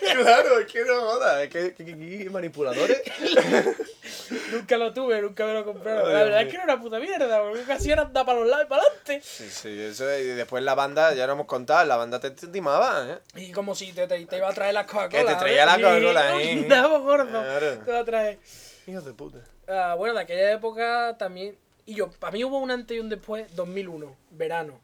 Claro, 0.00 0.58
es 0.58 0.66
que 0.70 0.84
no 0.84 1.00
jodas, 1.00 1.42
es 1.42 1.48
que, 1.48 1.74
que, 1.74 1.84
que- 1.84 2.30
manipuladores. 2.30 3.00
Nunca 4.52 4.76
lo 4.76 4.92
tuve, 4.92 5.20
nunca 5.22 5.46
me 5.46 5.54
lo 5.54 5.64
compraron. 5.64 6.06
Ay, 6.06 6.12
La 6.12 6.18
Dios 6.18 6.24
verdad 6.28 6.42
es 6.42 6.48
que 6.48 6.54
era 6.56 6.64
una 6.64 6.80
puta 6.80 6.98
mierda, 6.98 7.42
porque 7.42 7.62
casi 7.62 7.90
era 7.90 8.02
andar 8.02 8.26
para 8.26 8.40
los 8.40 8.48
lados 8.48 8.66
y 8.66 8.68
para 8.68 8.82
adelante. 8.82 9.20
Sí, 9.22 9.48
sí, 9.48 9.80
eso 9.80 10.10
es- 10.10 10.22
y 10.24 10.28
después 10.28 10.62
la 10.64 10.74
banda, 10.74 11.14
ya 11.14 11.26
lo 11.26 11.34
hemos 11.34 11.46
contado, 11.46 11.84
la 11.86 11.96
banda 11.96 12.18
te 12.20 12.30
timaba, 12.30 13.06
¿eh? 13.10 13.18
Y 13.40 13.52
como 13.52 13.74
si 13.74 13.92
te, 13.92 14.06
te, 14.06 14.24
te 14.26 14.36
iba 14.36 14.48
a 14.48 14.52
traer 14.52 14.74
las 14.74 14.86
Coca-Cola. 14.86 15.22
Que 15.22 15.24
te 15.24 15.34
traía 15.36 15.62
¿eh? 15.62 15.66
la 15.66 15.78
Y- 15.78 15.82
Coca-Cola, 15.82 16.36
¡Uy, 16.36 16.42
¿eh? 16.42 16.52
Andaba 16.52 16.98
gordo. 16.98 17.26
Claro. 17.42 17.78
Te 17.84 17.92
va 17.92 17.98
a 18.00 18.04
traer. 18.04 18.38
Hijos 18.86 19.04
de 19.04 19.12
puta. 19.14 19.38
Ah, 19.68 19.94
bueno, 19.96 20.14
de 20.14 20.20
aquella 20.22 20.52
época 20.52 21.16
también. 21.18 21.56
Y 21.86 21.94
yo, 21.94 22.10
para 22.10 22.32
mí 22.32 22.42
hubo 22.44 22.58
un 22.58 22.70
antes 22.70 22.96
y 22.96 23.00
un 23.00 23.08
después, 23.08 23.54
2001, 23.54 24.16
verano. 24.30 24.80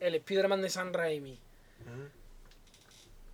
El 0.00 0.14
Spider-Man 0.16 0.62
de 0.62 0.70
San 0.70 0.92
Raimi. 0.92 1.38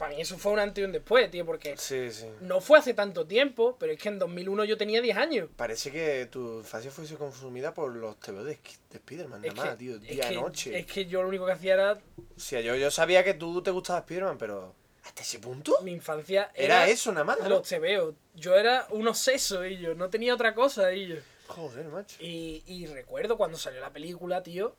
Para 0.00 0.14
mí 0.14 0.20
eso 0.22 0.38
fue 0.38 0.52
un 0.52 0.58
antes 0.58 0.80
y 0.80 0.84
un 0.86 0.92
después, 0.92 1.30
tío, 1.30 1.44
porque 1.44 1.76
Sí, 1.76 2.10
sí. 2.10 2.24
no 2.40 2.62
fue 2.62 2.78
hace 2.78 2.94
tanto 2.94 3.26
tiempo, 3.26 3.76
pero 3.78 3.92
es 3.92 3.98
que 3.98 4.08
en 4.08 4.18
2001 4.18 4.64
yo 4.64 4.78
tenía 4.78 5.02
10 5.02 5.14
años. 5.18 5.50
Parece 5.56 5.92
que 5.92 6.24
tu 6.32 6.60
infancia 6.60 6.90
fuese 6.90 7.16
consumida 7.16 7.74
por 7.74 7.94
los 7.94 8.18
TVO 8.18 8.42
de, 8.44 8.52
de 8.54 8.96
Spider-Man, 8.96 9.44
Es 9.44 9.54
nada 9.54 9.68
más, 9.68 9.78
tío, 9.78 9.96
es 9.96 10.00
día 10.00 10.30
que- 10.30 10.34
noche. 10.36 10.78
es 10.78 10.86
que 10.86 11.04
yo 11.04 11.20
lo 11.20 11.28
único 11.28 11.44
que 11.44 11.52
hacía 11.52 11.74
era. 11.74 11.92
O 12.34 12.40
sea, 12.40 12.62
yo, 12.62 12.76
yo 12.76 12.90
sabía 12.90 13.22
que 13.22 13.34
tú 13.34 13.62
te 13.62 13.70
gustaba 13.70 13.98
Spider-Man, 13.98 14.38
pero. 14.38 14.74
¿Hasta 15.04 15.20
ese 15.20 15.38
punto? 15.38 15.78
Mi 15.82 15.92
infancia 15.92 16.50
Era 16.54 16.84
era. 16.84 16.88
eso 16.88 17.12
nada 17.12 17.24
más, 17.24 17.38
¿no? 17.40 17.48
Los 17.50 17.68
TVO. 17.68 18.14
Yo 18.36 18.54
era 18.56 18.86
un 18.90 19.06
obseso, 19.06 19.66
y 19.66 19.76
yo 19.78 19.94
no 19.94 20.08
tenía 20.08 20.32
otra 20.32 20.54
cosa, 20.54 20.94
y 20.94 21.08
yo. 21.08 21.16
Joder, 21.48 21.84
macho. 21.88 22.16
Y, 22.20 22.62
y 22.66 22.86
recuerdo 22.86 23.36
cuando 23.36 23.58
salió 23.58 23.80
la 23.82 23.90
película, 23.92 24.42
tío. 24.42 24.74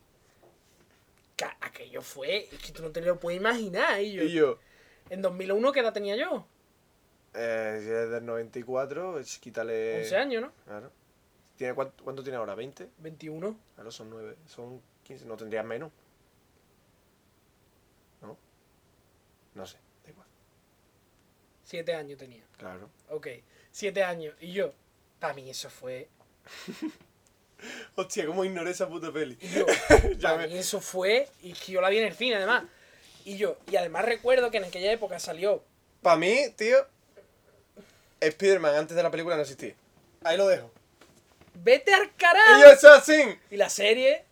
Que 1.36 1.46
aquello 1.62 2.02
fue. 2.02 2.50
Es 2.52 2.60
que 2.60 2.72
tú 2.72 2.82
no 2.82 2.90
te 2.90 3.02
lo 3.02 3.20
puedes 3.20 3.40
imaginar, 3.40 4.02
y 4.02 4.14
yo. 4.14 4.24
Y 4.24 4.32
yo, 4.32 4.58
En 5.12 5.22
2001, 5.22 5.72
¿qué 5.74 5.82
edad 5.82 5.92
tenía 5.92 6.16
yo? 6.16 6.48
eh, 7.34 7.80
si 7.84 7.90
eres 7.90 8.10
del 8.12 8.26
94, 8.26 9.12
pues 9.12 9.40
quítale. 9.40 9.98
11 9.98 10.16
años, 10.16 10.42
¿no? 10.42 10.54
Claro. 10.66 10.90
¿Tiene, 11.58 11.74
cuánto, 11.74 12.02
cuánto 12.02 12.24
tiene 12.24 12.38
ahora? 12.38 12.56
¿20? 12.56 12.88
21. 12.98 13.60
Claro, 13.76 13.92
son 13.92 14.10
9. 14.10 14.38
Son 14.48 14.82
15. 15.04 15.26
No 15.26 15.36
tendrías 15.36 15.66
menos. 15.66 15.92
¿No? 18.22 18.38
No 19.54 19.66
sé, 19.66 19.78
da 20.06 20.12
igual. 20.12 20.28
7 21.66 21.94
años 21.94 22.18
tenía. 22.18 22.44
Claro. 22.58 22.90
Ok, 23.10 23.28
7 23.70 24.04
años. 24.06 24.34
Y 24.40 24.54
yo, 24.54 24.72
para 25.20 25.34
mí 25.34 25.50
eso 25.50 25.70
fue. 25.70 26.08
Hostia, 27.96 28.26
cómo 28.26 28.46
ignoré 28.46 28.72
esa 28.72 28.88
puta 28.88 29.12
peli. 29.12 29.38
Yo, 29.38 29.66
para 30.22 30.48
mí 30.48 30.58
eso 30.58 30.80
fue. 30.80 31.28
Y 31.42 31.52
que 31.52 31.74
yo 31.74 31.82
la 31.82 31.90
vi 31.90 31.98
en 31.98 32.06
el 32.06 32.16
cine, 32.16 32.38
además. 32.38 32.64
Y 33.26 33.38
yo, 33.38 33.58
y 33.72 33.76
además 33.76 34.06
recuerdo 34.06 34.52
que 34.52 34.58
en 34.58 34.64
aquella 34.66 34.92
época 34.92 35.20
salió. 35.20 35.64
Para 36.02 36.16
mí, 36.18 36.50
tío, 36.56 36.78
Spider-Man 38.20 38.76
antes 38.76 38.96
de 38.96 39.04
la 39.04 39.12
película 39.12 39.36
no 39.36 39.42
existía. 39.42 39.74
Ahí 40.24 40.38
lo 40.38 40.48
dejo. 40.48 40.72
¡Vete 41.56 41.94
al 41.94 42.04
Y 42.04 42.06
yo, 42.08 42.14
carajo! 42.18 42.66
eso 42.72 42.92
así. 42.94 43.22
Y 43.50 43.58
la 43.58 43.70
serie. 43.70 44.24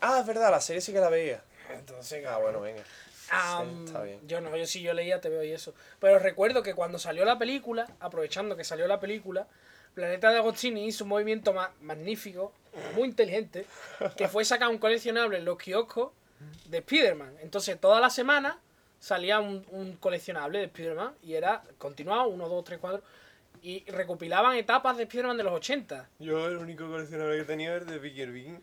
Ah, 0.00 0.18
es 0.20 0.26
verdad, 0.26 0.50
la 0.50 0.60
serie 0.60 0.80
sí 0.80 0.92
que 0.92 1.00
la 1.00 1.08
veía. 1.08 1.42
Entonces, 1.70 2.24
Ah, 2.26 2.38
bueno, 2.38 2.60
venga. 2.60 2.82
Sí, 2.84 3.84
está 3.86 4.02
bien. 4.02 4.20
Yo 4.26 4.40
no, 4.42 4.54
yo 4.56 4.66
sí, 4.66 4.82
yo 4.82 4.92
leía, 4.92 5.20
te 5.20 5.30
veo 5.30 5.42
y 5.42 5.52
eso. 5.52 5.74
Pero 6.00 6.18
recuerdo 6.18 6.62
que 6.62 6.74
cuando 6.74 6.98
salió 6.98 7.24
la 7.24 7.38
película, 7.38 7.86
aprovechando 8.00 8.56
que 8.56 8.64
salió 8.64 8.86
la 8.86 9.00
película, 9.00 9.46
Planeta 9.94 10.30
de 10.30 10.38
Agostini 10.38 10.86
hizo 10.86 11.04
un 11.04 11.10
movimiento 11.10 11.52
ma- 11.54 11.72
magnífico, 11.80 12.52
muy 12.94 13.08
inteligente, 13.08 13.64
que 14.16 14.28
fue 14.28 14.44
sacar 14.44 14.68
un 14.68 14.78
coleccionable 14.78 15.38
en 15.38 15.44
los 15.46 15.56
kioscos 15.58 16.10
de 16.66 16.78
Spider-Man. 16.78 17.36
Entonces, 17.40 17.78
toda 17.80 18.00
la 18.00 18.10
semana 18.10 18.58
salía 18.98 19.40
un, 19.40 19.66
un 19.70 19.96
coleccionable 19.96 20.58
de 20.60 20.64
Spider-Man 20.66 21.14
y 21.22 21.34
era 21.34 21.62
continuado, 21.78 22.28
1, 22.28 22.48
2, 22.48 22.64
3, 22.64 22.78
4. 22.80 23.02
Y 23.62 23.84
recopilaban 23.90 24.56
etapas 24.56 24.96
de 24.96 25.04
Spider-Man 25.04 25.36
de 25.36 25.44
los 25.44 25.52
80. 25.52 26.08
Yo 26.18 26.48
el 26.48 26.56
único 26.56 26.88
coleccionable 26.88 27.38
que 27.38 27.44
tenía 27.44 27.74
era 27.74 27.84
de 27.84 27.98
Vicky 27.98 28.22
el 28.22 28.32
Viking. 28.32 28.58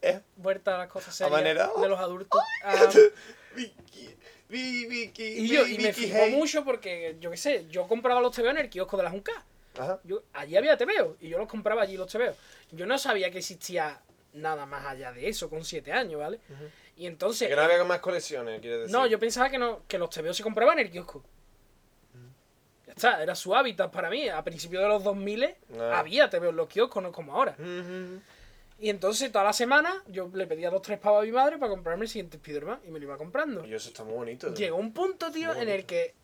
¿Eh? 0.00 0.20
Vuelta 0.36 0.74
a 0.74 0.78
las 0.78 0.88
cosas 0.88 1.08
A 1.10 1.12
serias 1.12 1.32
manera- 1.32 1.70
de 1.80 1.88
los 1.88 1.98
adultos. 1.98 2.40
Am, 2.64 2.88
Vicky, 3.56 4.16
Vi- 4.48 4.86
Vicky, 4.86 5.22
Y 5.24 5.48
yo, 5.48 5.66
y 5.66 5.78
me 5.78 5.92
hey. 5.92 6.34
mucho 6.36 6.64
porque, 6.64 7.16
yo 7.20 7.30
qué 7.30 7.36
sé, 7.36 7.66
yo 7.70 7.86
compraba 7.88 8.20
los 8.20 8.34
TV 8.34 8.50
en 8.50 8.58
el 8.58 8.68
kiosco 8.70 8.96
de 8.96 9.02
la 9.04 9.10
Junca. 9.10 9.44
Ajá. 9.78 9.98
Yo, 10.04 10.22
allí 10.34 10.56
había 10.56 10.76
TVO 10.76 11.16
y 11.20 11.28
yo 11.30 11.38
los 11.38 11.48
compraba 11.48 11.82
allí 11.82 11.96
los 11.96 12.10
TVO. 12.12 12.34
Yo 12.72 12.84
no 12.86 12.98
sabía 12.98 13.30
que 13.30 13.38
existía 13.38 14.00
nada 14.32 14.66
más 14.66 14.86
allá 14.86 15.12
de 15.12 15.28
eso 15.28 15.48
con 15.50 15.64
7 15.64 15.92
años, 15.92 16.20
¿vale? 16.20 16.40
Y 16.96 17.06
entonces... 17.06 17.48
Que 17.48 17.56
no 17.56 17.62
había 17.62 17.82
más 17.84 18.00
colecciones, 18.00 18.60
quieres 18.60 18.80
decir. 18.80 18.92
No, 18.96 19.06
yo 19.06 19.18
pensaba 19.18 19.50
que, 19.50 19.58
no, 19.58 19.82
que 19.88 19.98
los 19.98 20.10
TVO 20.10 20.32
se 20.34 20.42
compraban 20.42 20.78
en 20.78 20.86
el 20.86 20.92
kiosco. 20.92 21.22
Ya 22.86 22.92
está, 22.92 23.22
era 23.22 23.34
su 23.34 23.54
hábitat 23.54 23.90
para 23.92 24.10
mí. 24.10 24.28
A 24.28 24.42
principios 24.44 24.82
de 24.82 24.88
los 24.88 25.02
2000 25.04 25.54
Ah. 25.80 25.98
había 26.00 26.28
TVO 26.28 26.50
en 26.50 26.56
los 26.56 26.68
kioscos, 26.68 27.02
no 27.02 27.12
como 27.12 27.34
ahora. 27.34 27.56
Y 28.78 28.88
entonces 28.90 29.30
toda 29.30 29.44
la 29.44 29.52
semana 29.52 30.02
yo 30.08 30.28
le 30.34 30.46
pedía 30.46 30.68
dos 30.70 30.82
tres 30.82 30.98
pavos 30.98 31.22
a 31.22 31.24
mi 31.24 31.30
madre 31.32 31.56
para 31.58 31.70
comprarme 31.70 32.04
el 32.04 32.08
siguiente 32.08 32.36
Spider-Man 32.38 32.80
y 32.84 32.90
me 32.90 32.98
lo 32.98 33.04
iba 33.04 33.16
comprando. 33.16 33.64
Y 33.64 33.72
eso 33.74 33.88
está 33.90 34.02
muy 34.02 34.14
bonito. 34.14 34.48
tío. 34.48 34.56
Llegó 34.66 34.76
un 34.76 34.92
punto, 34.92 35.30
tío, 35.30 35.54
en 35.54 35.68
el 35.68 35.86
que 35.86 36.14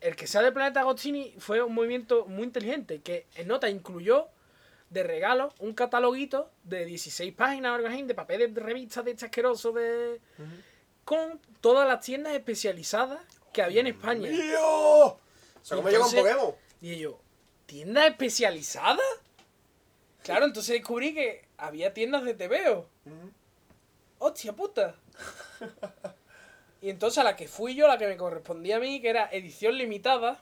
el 0.00 0.14
que 0.16 0.26
sea 0.26 0.40
de 0.42 0.52
Planeta 0.52 0.80
Agostini 0.80 1.34
fue 1.38 1.62
un 1.62 1.74
movimiento 1.74 2.26
muy 2.26 2.44
inteligente, 2.44 3.00
que 3.02 3.26
en 3.34 3.48
nota 3.48 3.68
incluyó 3.68 4.28
de 4.90 5.02
regalo 5.02 5.52
un 5.58 5.74
cataloguito 5.74 6.50
de 6.64 6.84
16 6.84 7.32
páginas 7.34 7.72
o 7.72 7.74
algo 7.74 7.88
así, 7.88 8.02
de 8.02 8.14
papel 8.14 8.52
de 8.54 8.60
revistas 8.60 9.04
de 9.04 9.12
este 9.12 9.24
asqueroso 9.26 9.72
de... 9.72 10.20
con 11.04 11.40
todas 11.60 11.86
las 11.88 12.04
tiendas 12.04 12.34
especializadas 12.34 13.20
que 13.52 13.62
había 13.62 13.80
en 13.80 13.88
España. 13.88 14.28
¡Dios! 14.28 14.60
O 14.60 15.20
sea, 15.62 15.76
como 15.76 15.90
yo 15.90 16.00
con 16.00 16.08
Entonces- 16.08 16.34
Pokémon. 16.34 16.54
Y 16.80 16.98
yo, 16.98 17.18
¿tiendas 17.66 18.10
especializadas? 18.10 19.00
Claro, 20.22 20.44
entonces 20.46 20.74
descubrí 20.74 21.14
que 21.14 21.46
había 21.56 21.94
tiendas 21.94 22.24
de 22.24 22.34
TVO. 22.34 22.86
¡Hostia 24.18 24.52
puta! 24.52 24.94
Y 26.82 26.90
entonces 26.90 27.18
a 27.18 27.24
la 27.24 27.34
que 27.36 27.48
fui 27.48 27.74
yo, 27.74 27.88
la 27.88 27.98
que 27.98 28.06
me 28.06 28.16
correspondía 28.16 28.76
a 28.76 28.80
mí, 28.80 29.00
que 29.00 29.08
era 29.08 29.28
edición 29.32 29.76
limitada, 29.76 30.38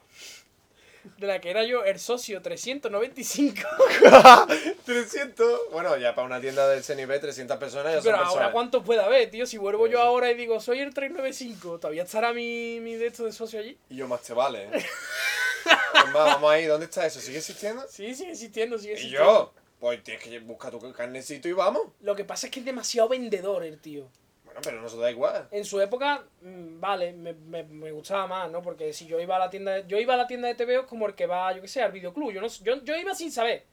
de 1.19 1.27
la 1.27 1.41
que 1.41 1.51
era 1.51 1.65
yo 1.65 1.85
el 1.85 1.99
socio 1.99 2.41
395. 2.43 3.61
300. 4.85 5.61
Bueno, 5.73 5.97
ya 5.97 6.15
para 6.15 6.27
una 6.27 6.41
tienda 6.41 6.69
de 6.69 6.79
ese 6.79 6.95
nivel, 6.97 7.21
300 7.21 7.57
personas 7.59 7.87
ya 7.93 7.99
son 7.99 8.05
Pero 8.05 8.17
personas. 8.19 8.37
ahora, 8.43 8.53
¿cuántos 8.53 8.85
puede 8.85 9.01
haber, 9.03 9.31
tío? 9.31 9.47
Si 9.47 9.59
vuelvo 9.59 9.87
yo 9.87 10.01
ahora 10.01 10.31
y 10.31 10.35
digo, 10.35 10.61
soy 10.61 10.81
el 10.81 10.95
395, 10.95 11.79
¿todavía 11.81 12.05
estará 12.05 12.33
mi, 12.33 12.79
mi 12.81 12.95
de 12.95 13.07
esto 13.09 13.25
de 13.25 13.33
socio 13.33 13.59
allí? 13.61 13.77
Y 13.91 13.97
yo 13.97 14.07
más 14.09 14.23
te 14.23 14.33
vale, 14.33 14.65
¿eh? 14.65 14.71
Es 14.75 16.07
más, 16.13 16.13
vamos 16.13 16.51
ahí, 16.51 16.67
¿dónde 16.67 16.87
está 16.87 17.07
eso? 17.07 17.21
¿Sigue 17.21 17.39
existiendo? 17.39 17.83
Sí, 17.91 18.15
sigue 18.15 18.31
existiendo, 18.33 18.79
sigue 18.79 18.93
¿Y 18.93 18.97
existiendo. 18.97 19.25
yo? 19.25 19.53
Pues 19.81 20.03
tienes 20.03 20.23
que 20.23 20.39
buscar 20.41 20.71
tu 20.71 20.93
carnecito 20.93 21.49
y 21.49 21.53
vamos. 21.53 21.83
Lo 22.01 22.15
que 22.17 22.25
pasa 22.25 22.47
es 22.47 22.53
que 22.53 22.61
es 22.61 22.67
demasiado 22.67 23.09
vendedor 23.09 23.65
el 23.65 23.79
tío. 23.81 24.09
Bueno, 24.55 24.61
pero 24.63 24.81
no 24.81 24.89
se 24.89 24.97
da 24.99 25.11
igual. 25.11 25.49
En 25.51 25.65
su 25.65 25.81
época, 25.81 26.23
mm, 26.41 26.79
vale, 26.81 27.13
me, 27.13 27.33
me, 27.33 27.65
me 27.65 27.91
gustaba 27.91 28.27
más, 28.29 28.51
¿no? 28.51 28.63
Porque 28.63 28.93
si 28.93 29.07
yo 29.07 29.19
iba 29.19 29.35
a 29.35 29.39
la 29.41 29.51
tienda 29.51 29.73
de, 29.73 29.85
yo 29.89 29.99
iba 29.99 30.15
a 30.15 30.17
la 30.17 30.27
tienda 30.29 30.47
de 30.47 30.55
TVO 30.55 30.87
como 30.87 31.07
el 31.07 31.15
que 31.15 31.27
va, 31.27 31.53
yo 31.53 31.61
qué 31.61 31.69
sé, 31.69 31.83
al 31.83 31.91
videoclub. 31.91 32.31
Yo, 32.31 32.41
no, 32.41 32.47
yo, 32.47 32.83
yo 32.85 32.97
iba 32.97 33.15
sin 33.15 33.33
saber. 33.33 33.65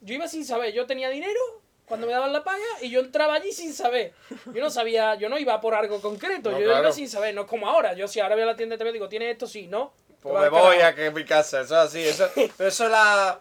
Yo 0.00 0.14
iba 0.14 0.26
sin 0.26 0.44
saber. 0.44 0.72
Yo 0.72 0.84
tenía 0.86 1.08
dinero 1.10 1.40
cuando 1.86 2.06
me 2.08 2.12
daban 2.12 2.32
la 2.32 2.42
paga 2.42 2.64
y 2.80 2.90
yo 2.90 3.00
entraba 3.00 3.34
allí 3.34 3.52
sin 3.52 3.72
saber. 3.72 4.12
Yo 4.52 4.60
no 4.62 4.70
sabía, 4.70 5.14
yo 5.14 5.28
no 5.28 5.38
iba 5.38 5.60
por 5.60 5.74
algo 5.74 6.00
concreto. 6.00 6.50
No, 6.50 6.58
yo 6.58 6.66
claro. 6.66 6.80
iba 6.80 6.92
sin 6.92 7.08
saber. 7.08 7.32
No 7.34 7.42
es 7.42 7.46
como 7.46 7.68
ahora. 7.68 7.92
Yo 7.94 8.08
si 8.08 8.18
ahora 8.18 8.34
voy 8.34 8.42
a 8.42 8.46
la 8.46 8.56
tienda 8.56 8.76
de 8.76 8.84
TVO 8.84 8.92
digo, 8.92 9.08
¿tienes 9.08 9.30
esto? 9.30 9.46
Sí, 9.46 9.68
no. 9.68 9.92
Pues 10.20 10.34
me 10.40 10.48
voy 10.48 10.76
a 10.78 10.94
que 10.94 11.10
mi 11.10 11.24
casa, 11.24 11.60
eso 11.60 11.74
es 11.74 11.80
así. 11.88 12.00
Eso, 12.00 12.28
pero 12.34 12.68
eso 12.68 12.84
es 12.84 12.90
la, 12.90 13.38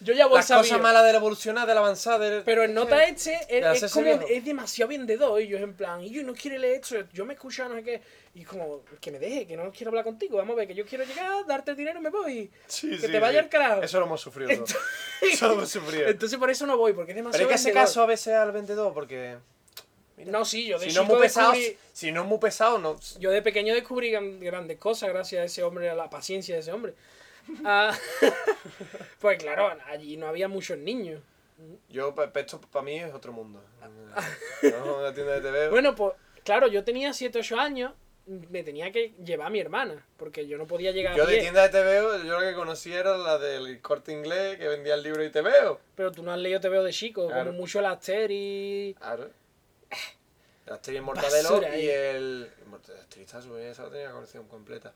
Yo 0.00 0.14
ya 0.14 0.26
voy 0.26 0.36
las 0.36 0.46
cosas 0.46 0.80
malas 0.80 1.04
de 1.04 1.10
la 1.12 1.18
evolucionar, 1.18 1.66
de 1.66 1.74
la 1.74 1.80
avanzada. 1.80 2.18
del- 2.18 2.42
Pero 2.44 2.62
el 2.62 2.72
nota 2.72 3.02
este 3.04 3.34
es, 3.48 3.82
es 3.82 3.92
como 3.92 4.04
viejo. 4.04 4.24
es 4.28 4.44
demasiado 4.44 4.88
vendedor 4.90 5.40
y 5.42 5.48
yo 5.48 5.56
es 5.56 5.62
en 5.64 5.74
plan, 5.74 6.00
y 6.02 6.10
yo 6.10 6.22
no 6.22 6.34
quiere 6.34 6.58
leer 6.58 6.76
esto, 6.80 6.96
yo 7.12 7.24
me 7.24 7.34
escucho 7.34 7.68
no 7.68 7.74
sé 7.74 7.82
qué, 7.82 8.00
y 8.34 8.44
como 8.44 8.82
que 9.00 9.10
me 9.10 9.18
deje, 9.18 9.46
que 9.46 9.56
no 9.56 9.72
quiero 9.72 9.90
hablar 9.90 10.04
contigo, 10.04 10.36
vamos 10.36 10.54
a 10.54 10.58
ver, 10.58 10.68
que 10.68 10.74
yo 10.74 10.86
quiero 10.86 11.04
llegar, 11.04 11.44
darte 11.46 11.72
el 11.72 11.76
dinero 11.76 11.98
y 11.98 12.02
me 12.02 12.10
voy. 12.10 12.50
Sí, 12.68 12.90
que 12.90 13.06
sí, 13.06 13.12
te 13.12 13.18
vaya 13.18 13.40
sí. 13.40 13.44
al 13.44 13.48
carajo. 13.48 13.82
Eso 13.82 13.98
lo 13.98 14.06
hemos 14.06 14.20
sufrido 14.20 14.50
todos. 14.54 14.76
Eso 15.20 15.48
lo 15.48 15.54
hemos 15.54 15.68
sufrido. 15.70 16.06
Entonces 16.08 16.38
por 16.38 16.48
eso 16.50 16.64
no 16.64 16.76
voy, 16.76 16.92
porque 16.92 17.10
es 17.12 17.16
demasiado 17.16 17.46
Pero 17.48 17.50
hay 17.50 17.56
que 17.60 17.64
vendedor. 17.66 17.86
caso 17.86 18.02
a 18.02 18.06
veces 18.06 18.34
al 18.34 18.52
vendedor 18.52 18.94
porque. 18.94 19.36
No, 20.26 20.44
sí, 20.44 20.66
yo 20.66 20.78
de 20.80 20.90
Si 20.90 20.96
no 20.96 21.02
es 21.02 21.08
muy 21.08 21.18
pesado, 21.20 21.52
descubrí- 21.52 21.76
si 21.92 22.10
no 22.12 22.22
es 22.22 22.26
muy 22.28 22.38
pesado, 22.38 22.78
no. 22.78 22.98
yo 23.20 23.30
de 23.30 23.40
pequeño 23.40 23.72
descubrí 23.74 24.10
gran- 24.10 24.40
grandes 24.40 24.76
cosas 24.78 25.08
gracias 25.10 25.42
a 25.42 25.44
ese 25.44 25.62
hombre, 25.62 25.88
a 25.90 25.94
la 25.94 26.10
paciencia 26.10 26.54
de 26.56 26.60
ese 26.60 26.72
hombre. 26.72 26.94
Ah, 27.64 27.96
pues 29.20 29.38
claro, 29.38 29.70
allí 29.86 30.16
no 30.16 30.26
había 30.26 30.48
muchos 30.48 30.78
niños. 30.78 31.20
Yo, 31.88 32.14
esto 32.34 32.60
para 32.70 32.84
mí 32.84 32.98
es 32.98 33.12
otro 33.12 33.32
mundo. 33.32 33.60
No, 34.62 34.98
una 34.98 35.12
tienda 35.12 35.34
de 35.34 35.40
TV. 35.40 35.68
Bueno, 35.70 35.94
pues 35.94 36.14
claro, 36.44 36.68
yo 36.68 36.84
tenía 36.84 37.12
7 37.12 37.38
8 37.40 37.58
años, 37.58 37.92
me 38.26 38.62
tenía 38.62 38.92
que 38.92 39.12
llevar 39.24 39.48
a 39.48 39.50
mi 39.50 39.58
hermana, 39.58 40.06
porque 40.16 40.46
yo 40.46 40.56
no 40.58 40.66
podía 40.66 40.92
llegar 40.92 41.16
yo 41.16 41.24
a 41.24 41.26
de 41.26 41.32
pie. 41.32 41.42
tienda 41.42 41.66
de 41.66 41.70
TVO, 41.70 42.22
yo 42.24 42.38
lo 42.40 42.46
que 42.46 42.54
conocí 42.54 42.92
era 42.92 43.16
la 43.16 43.38
del 43.38 43.80
corte 43.80 44.12
inglés 44.12 44.56
que 44.58 44.68
vendía 44.68 44.94
el 44.94 45.02
libro 45.02 45.24
y 45.24 45.30
TVO. 45.30 45.80
Pero 45.96 46.12
tú 46.12 46.22
no 46.22 46.32
has 46.32 46.38
leído 46.38 46.60
Te 46.60 46.68
veo 46.68 46.84
de 46.84 46.92
chico, 46.92 47.26
Claro. 47.26 47.46
como 47.46 47.58
mucho 47.58 47.80
la 47.80 47.92
Aster 47.92 48.30
y... 48.30 48.94
Claro. 48.98 49.30
El 50.66 50.72
Asterix 50.74 51.02
Mortadelo 51.02 51.48
Basura 51.50 51.68
y 51.76 51.80
ahí. 51.80 51.88
el. 51.88 52.16
el 52.16 52.50
el 52.88 53.00
Asterix 53.00 53.34
está 53.34 53.40
bien, 53.40 53.68
esa 53.68 53.90
tenía 53.90 54.10
colección 54.12 54.46
completa. 54.46 54.92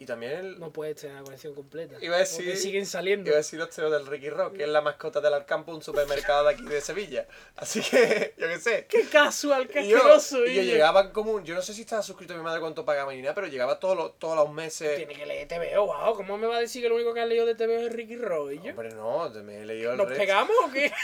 Y 0.00 0.06
también 0.06 0.30
el. 0.32 0.60
No 0.60 0.70
puedes 0.72 0.94
tener 0.94 1.16
la 1.16 1.22
colección 1.24 1.54
completa. 1.56 1.96
Iba 2.00 2.14
a 2.16 2.20
decir- 2.20 2.44
Porque 2.44 2.56
siguen 2.56 2.86
saliendo. 2.86 3.28
Iba 3.30 3.34
a 3.36 3.38
decir 3.38 3.58
los 3.58 3.68
teos 3.70 3.90
del 3.90 4.06
Ricky 4.06 4.30
Rock, 4.30 4.56
que 4.56 4.62
es 4.62 4.68
la 4.68 4.80
mascota 4.80 5.20
del 5.20 5.34
Alcampo, 5.34 5.72
un 5.74 5.82
supermercado 5.82 6.44
de 6.46 6.54
aquí 6.54 6.62
de 6.62 6.80
Sevilla. 6.80 7.26
Así 7.56 7.80
que, 7.82 8.32
yo 8.38 8.46
qué 8.46 8.60
sé. 8.60 8.86
¡Qué 8.88 9.08
casual, 9.08 9.66
qué 9.66 9.82
Y 9.82 9.88
yo, 9.88 9.96
asqueroso! 9.96 10.36
y 10.46 10.54
yo 10.54 10.60
Guille! 10.62 10.72
llegaba 10.74 11.12
como, 11.12 11.42
yo 11.42 11.56
no 11.56 11.62
sé 11.62 11.74
si 11.74 11.80
estaba 11.80 12.02
suscrito 12.02 12.32
a 12.34 12.36
mi 12.36 12.44
madre 12.44 12.60
cuánto 12.60 12.84
pagaba 12.84 13.12
ni 13.12 13.22
nada, 13.22 13.34
pero 13.34 13.48
llegaba 13.48 13.80
todos 13.80 13.96
los, 13.96 14.18
todos 14.20 14.36
los 14.36 14.52
meses. 14.52 14.96
Tiene 14.98 15.14
que 15.14 15.26
leer 15.26 15.48
TVO, 15.48 15.86
wow. 15.86 16.14
¿Cómo 16.14 16.38
me 16.38 16.46
va 16.46 16.58
a 16.58 16.60
decir 16.60 16.80
que 16.80 16.88
lo 16.88 16.94
único 16.94 17.12
que 17.12 17.20
has 17.20 17.28
leído 17.28 17.44
de 17.44 17.56
TVO 17.56 17.78
es 17.86 17.92
Ricky 17.92 18.16
Roy? 18.16 18.58
Hombre, 18.68 18.90
no, 18.90 19.32
te 19.32 19.42
me 19.42 19.62
he 19.62 19.64
leído 19.64 19.90
el 19.90 19.96
¿Nos 19.98 20.06
resto. 20.08 20.20
pegamos 20.22 20.56
o 20.64 20.70
qué? 20.70 20.92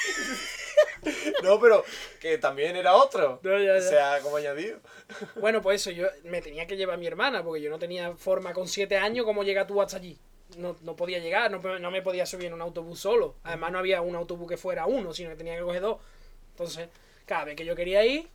No, 1.43 1.61
pero 1.61 1.85
que 2.21 2.39
también 2.39 2.75
era 2.77 2.95
otro. 2.95 3.39
No, 3.43 3.59
ya, 3.59 3.79
ya. 3.79 3.79
O 3.79 3.81
sea, 3.89 4.21
como 4.23 4.37
añadido. 4.39 4.79
bueno, 5.37 5.61
pues 5.61 5.81
eso, 5.83 5.91
yo 5.91 6.07
me 6.25 6.41
tenía 6.41 6.67
que 6.67 6.77
llevar 6.77 6.95
a 6.95 6.99
mi 6.99 7.07
hermana, 7.07 7.45
porque 7.45 7.61
yo 7.61 7.69
no 7.71 7.79
tenía 7.79 8.15
forma 8.17 8.53
con 8.55 8.67
7 8.87 8.99
años 8.99 9.25
cómo 9.25 9.43
llegas 9.45 9.67
tú 9.67 9.81
hasta 9.81 9.97
allí. 9.97 10.19
No, 10.59 10.77
no 10.83 10.95
podía 10.95 11.19
llegar, 11.19 11.51
no, 11.51 11.79
no 11.79 11.91
me 11.91 12.03
podía 12.03 12.27
subir 12.27 12.47
en 12.47 12.53
un 12.53 12.61
autobús 12.61 13.01
solo. 13.01 13.37
Además, 13.43 13.73
no 13.73 13.79
había 13.79 14.03
un 14.03 14.15
autobús 14.15 14.49
que 14.49 14.57
fuera 14.57 14.87
uno, 14.87 15.15
sino 15.15 15.31
que 15.31 15.37
tenía 15.37 15.57
que 15.57 15.63
coger 15.63 15.81
dos. 15.81 16.01
Entonces, 16.51 16.89
cada 17.25 17.45
vez 17.45 17.57
que 17.57 17.65
yo 17.65 17.75
quería 17.75 18.05
ir, 18.05 18.29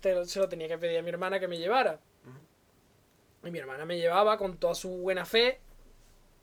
te 0.00 0.24
se 0.24 0.40
lo 0.40 0.48
tenía 0.48 0.66
que 0.66 0.78
pedir 0.78 0.98
a 0.98 1.02
mi 1.02 1.10
hermana 1.10 1.38
que 1.38 1.48
me 1.48 1.58
llevara. 1.58 2.00
Y 3.44 3.50
mi 3.50 3.58
hermana 3.58 3.84
me 3.84 3.98
llevaba 3.98 4.36
con 4.36 4.56
toda 4.56 4.74
su 4.74 4.88
buena 4.88 5.24
fe, 5.24 5.60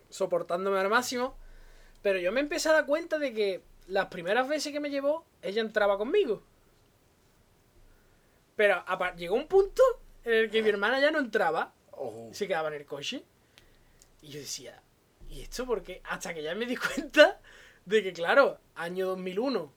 soportándome 0.09 0.79
al 0.79 0.89
máximo. 0.89 1.35
Pero 2.01 2.19
yo 2.19 2.31
me 2.31 2.39
empecé 2.39 2.69
a 2.69 2.73
dar 2.73 2.85
cuenta 2.85 3.19
de 3.19 3.33
que 3.33 3.61
las 3.87 4.07
primeras 4.07 4.47
veces 4.47 4.71
que 4.71 4.79
me 4.79 4.89
llevó, 4.89 5.25
ella 5.41 5.61
entraba 5.61 5.97
conmigo. 5.97 6.41
Pero 8.55 8.83
llegó 9.17 9.35
un 9.35 9.47
punto 9.47 9.83
en 10.23 10.33
el 10.33 10.49
que 10.49 10.61
mi 10.61 10.69
hermana 10.69 10.99
ya 10.99 11.11
no 11.11 11.19
entraba, 11.19 11.73
Oh, 12.01 12.29
se 12.31 12.47
quedaba 12.47 12.69
en 12.69 12.75
el 12.75 12.85
coche. 12.85 13.23
Y 14.21 14.29
yo 14.29 14.39
decía, 14.39 14.81
¿y 15.29 15.41
esto 15.41 15.65
por 15.65 15.83
qué? 15.83 16.01
Hasta 16.05 16.33
que 16.33 16.41
ya 16.41 16.55
me 16.55 16.65
di 16.65 16.75
cuenta 16.95 17.39
de 17.85 18.01
que, 18.03 18.13
claro, 18.13 18.57
año 18.75 19.07
2001, 19.07 19.73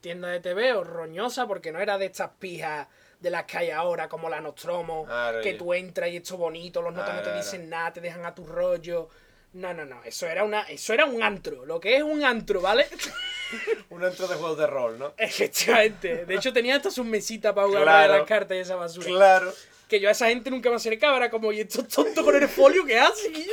tienda 0.00 0.28
de 0.28 0.40
TVO 0.40 0.84
roñosa, 0.84 1.46
porque 1.46 1.72
no 1.72 1.80
era 1.80 1.96
de 1.98 2.06
estas 2.06 2.30
pijas 2.38 2.88
de 3.20 3.30
las 3.30 3.44
que 3.44 3.56
hay 3.58 3.70
ahora, 3.70 4.08
como 4.08 4.28
la 4.28 4.40
Nostromo, 4.40 5.06
que 5.42 5.54
tú 5.54 5.72
entras 5.72 6.10
y 6.10 6.16
esto 6.16 6.36
bonito, 6.36 6.82
los 6.82 6.92
notas 6.92 7.14
no 7.16 7.22
te 7.22 7.34
dicen 7.34 7.68
nada, 7.70 7.92
te 7.92 8.00
dejan 8.02 8.24
a 8.26 8.34
tu 8.34 8.46
rollo. 8.46 9.08
No, 9.54 9.72
no, 9.72 9.86
no, 9.86 10.04
eso 10.04 10.26
era 10.26 10.44
una, 10.44 10.62
eso 10.62 10.92
era 10.92 11.06
un 11.06 11.22
antro, 11.22 11.64
lo 11.64 11.80
que 11.80 11.96
es 11.96 12.02
un 12.02 12.22
antro, 12.24 12.60
¿vale? 12.60 12.86
un 13.90 14.04
antro 14.04 14.28
de 14.28 14.34
juegos 14.34 14.58
de 14.58 14.66
rol, 14.66 14.98
¿no? 14.98 15.14
Efectivamente. 15.16 16.26
De 16.26 16.34
hecho, 16.34 16.52
tenía 16.52 16.76
hasta 16.76 16.90
sus 16.90 17.06
mesitas 17.06 17.54
para 17.54 17.66
jugar 17.66 17.82
Claro. 17.84 18.12
a 18.14 18.18
las 18.18 18.26
cartas 18.26 18.56
y 18.58 18.60
esa 18.60 18.76
basura. 18.76 19.06
Claro. 19.06 19.52
Que 19.88 20.00
yo 20.00 20.08
a 20.08 20.12
esa 20.12 20.28
gente 20.28 20.50
nunca 20.50 20.70
me 20.70 20.76
acercaba, 20.76 21.16
era 21.16 21.30
como, 21.30 21.52
¿y 21.52 21.60
estos 21.60 21.86
tontos 21.88 22.24
con 22.24 22.34
el 22.34 22.48
folio 22.48 22.84
qué 22.84 22.98
hacen? 22.98 23.32
Y 23.34 23.46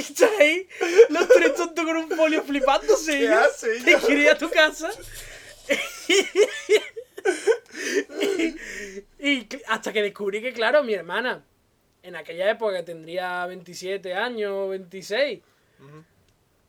estás 0.00 0.30
ahí, 0.38 0.68
los 1.08 1.28
tres 1.28 1.54
tontos 1.54 1.84
con 1.84 1.96
un 1.96 2.08
folio 2.10 2.42
flipándose. 2.42 3.18
¿Qué 3.18 3.28
Te 3.84 4.12
ir 4.12 4.30
a 4.30 4.38
tu 4.38 4.48
casa. 4.48 4.90
y, 8.20 9.28
y 9.28 9.48
hasta 9.68 9.92
que 9.92 10.02
descubrí 10.02 10.40
que, 10.40 10.52
claro, 10.52 10.82
mi 10.82 10.94
hermana, 10.94 11.44
en 12.02 12.16
aquella 12.16 12.50
época 12.50 12.84
tendría 12.84 13.46
27 13.46 14.14
años, 14.14 14.70
26. 14.70 15.40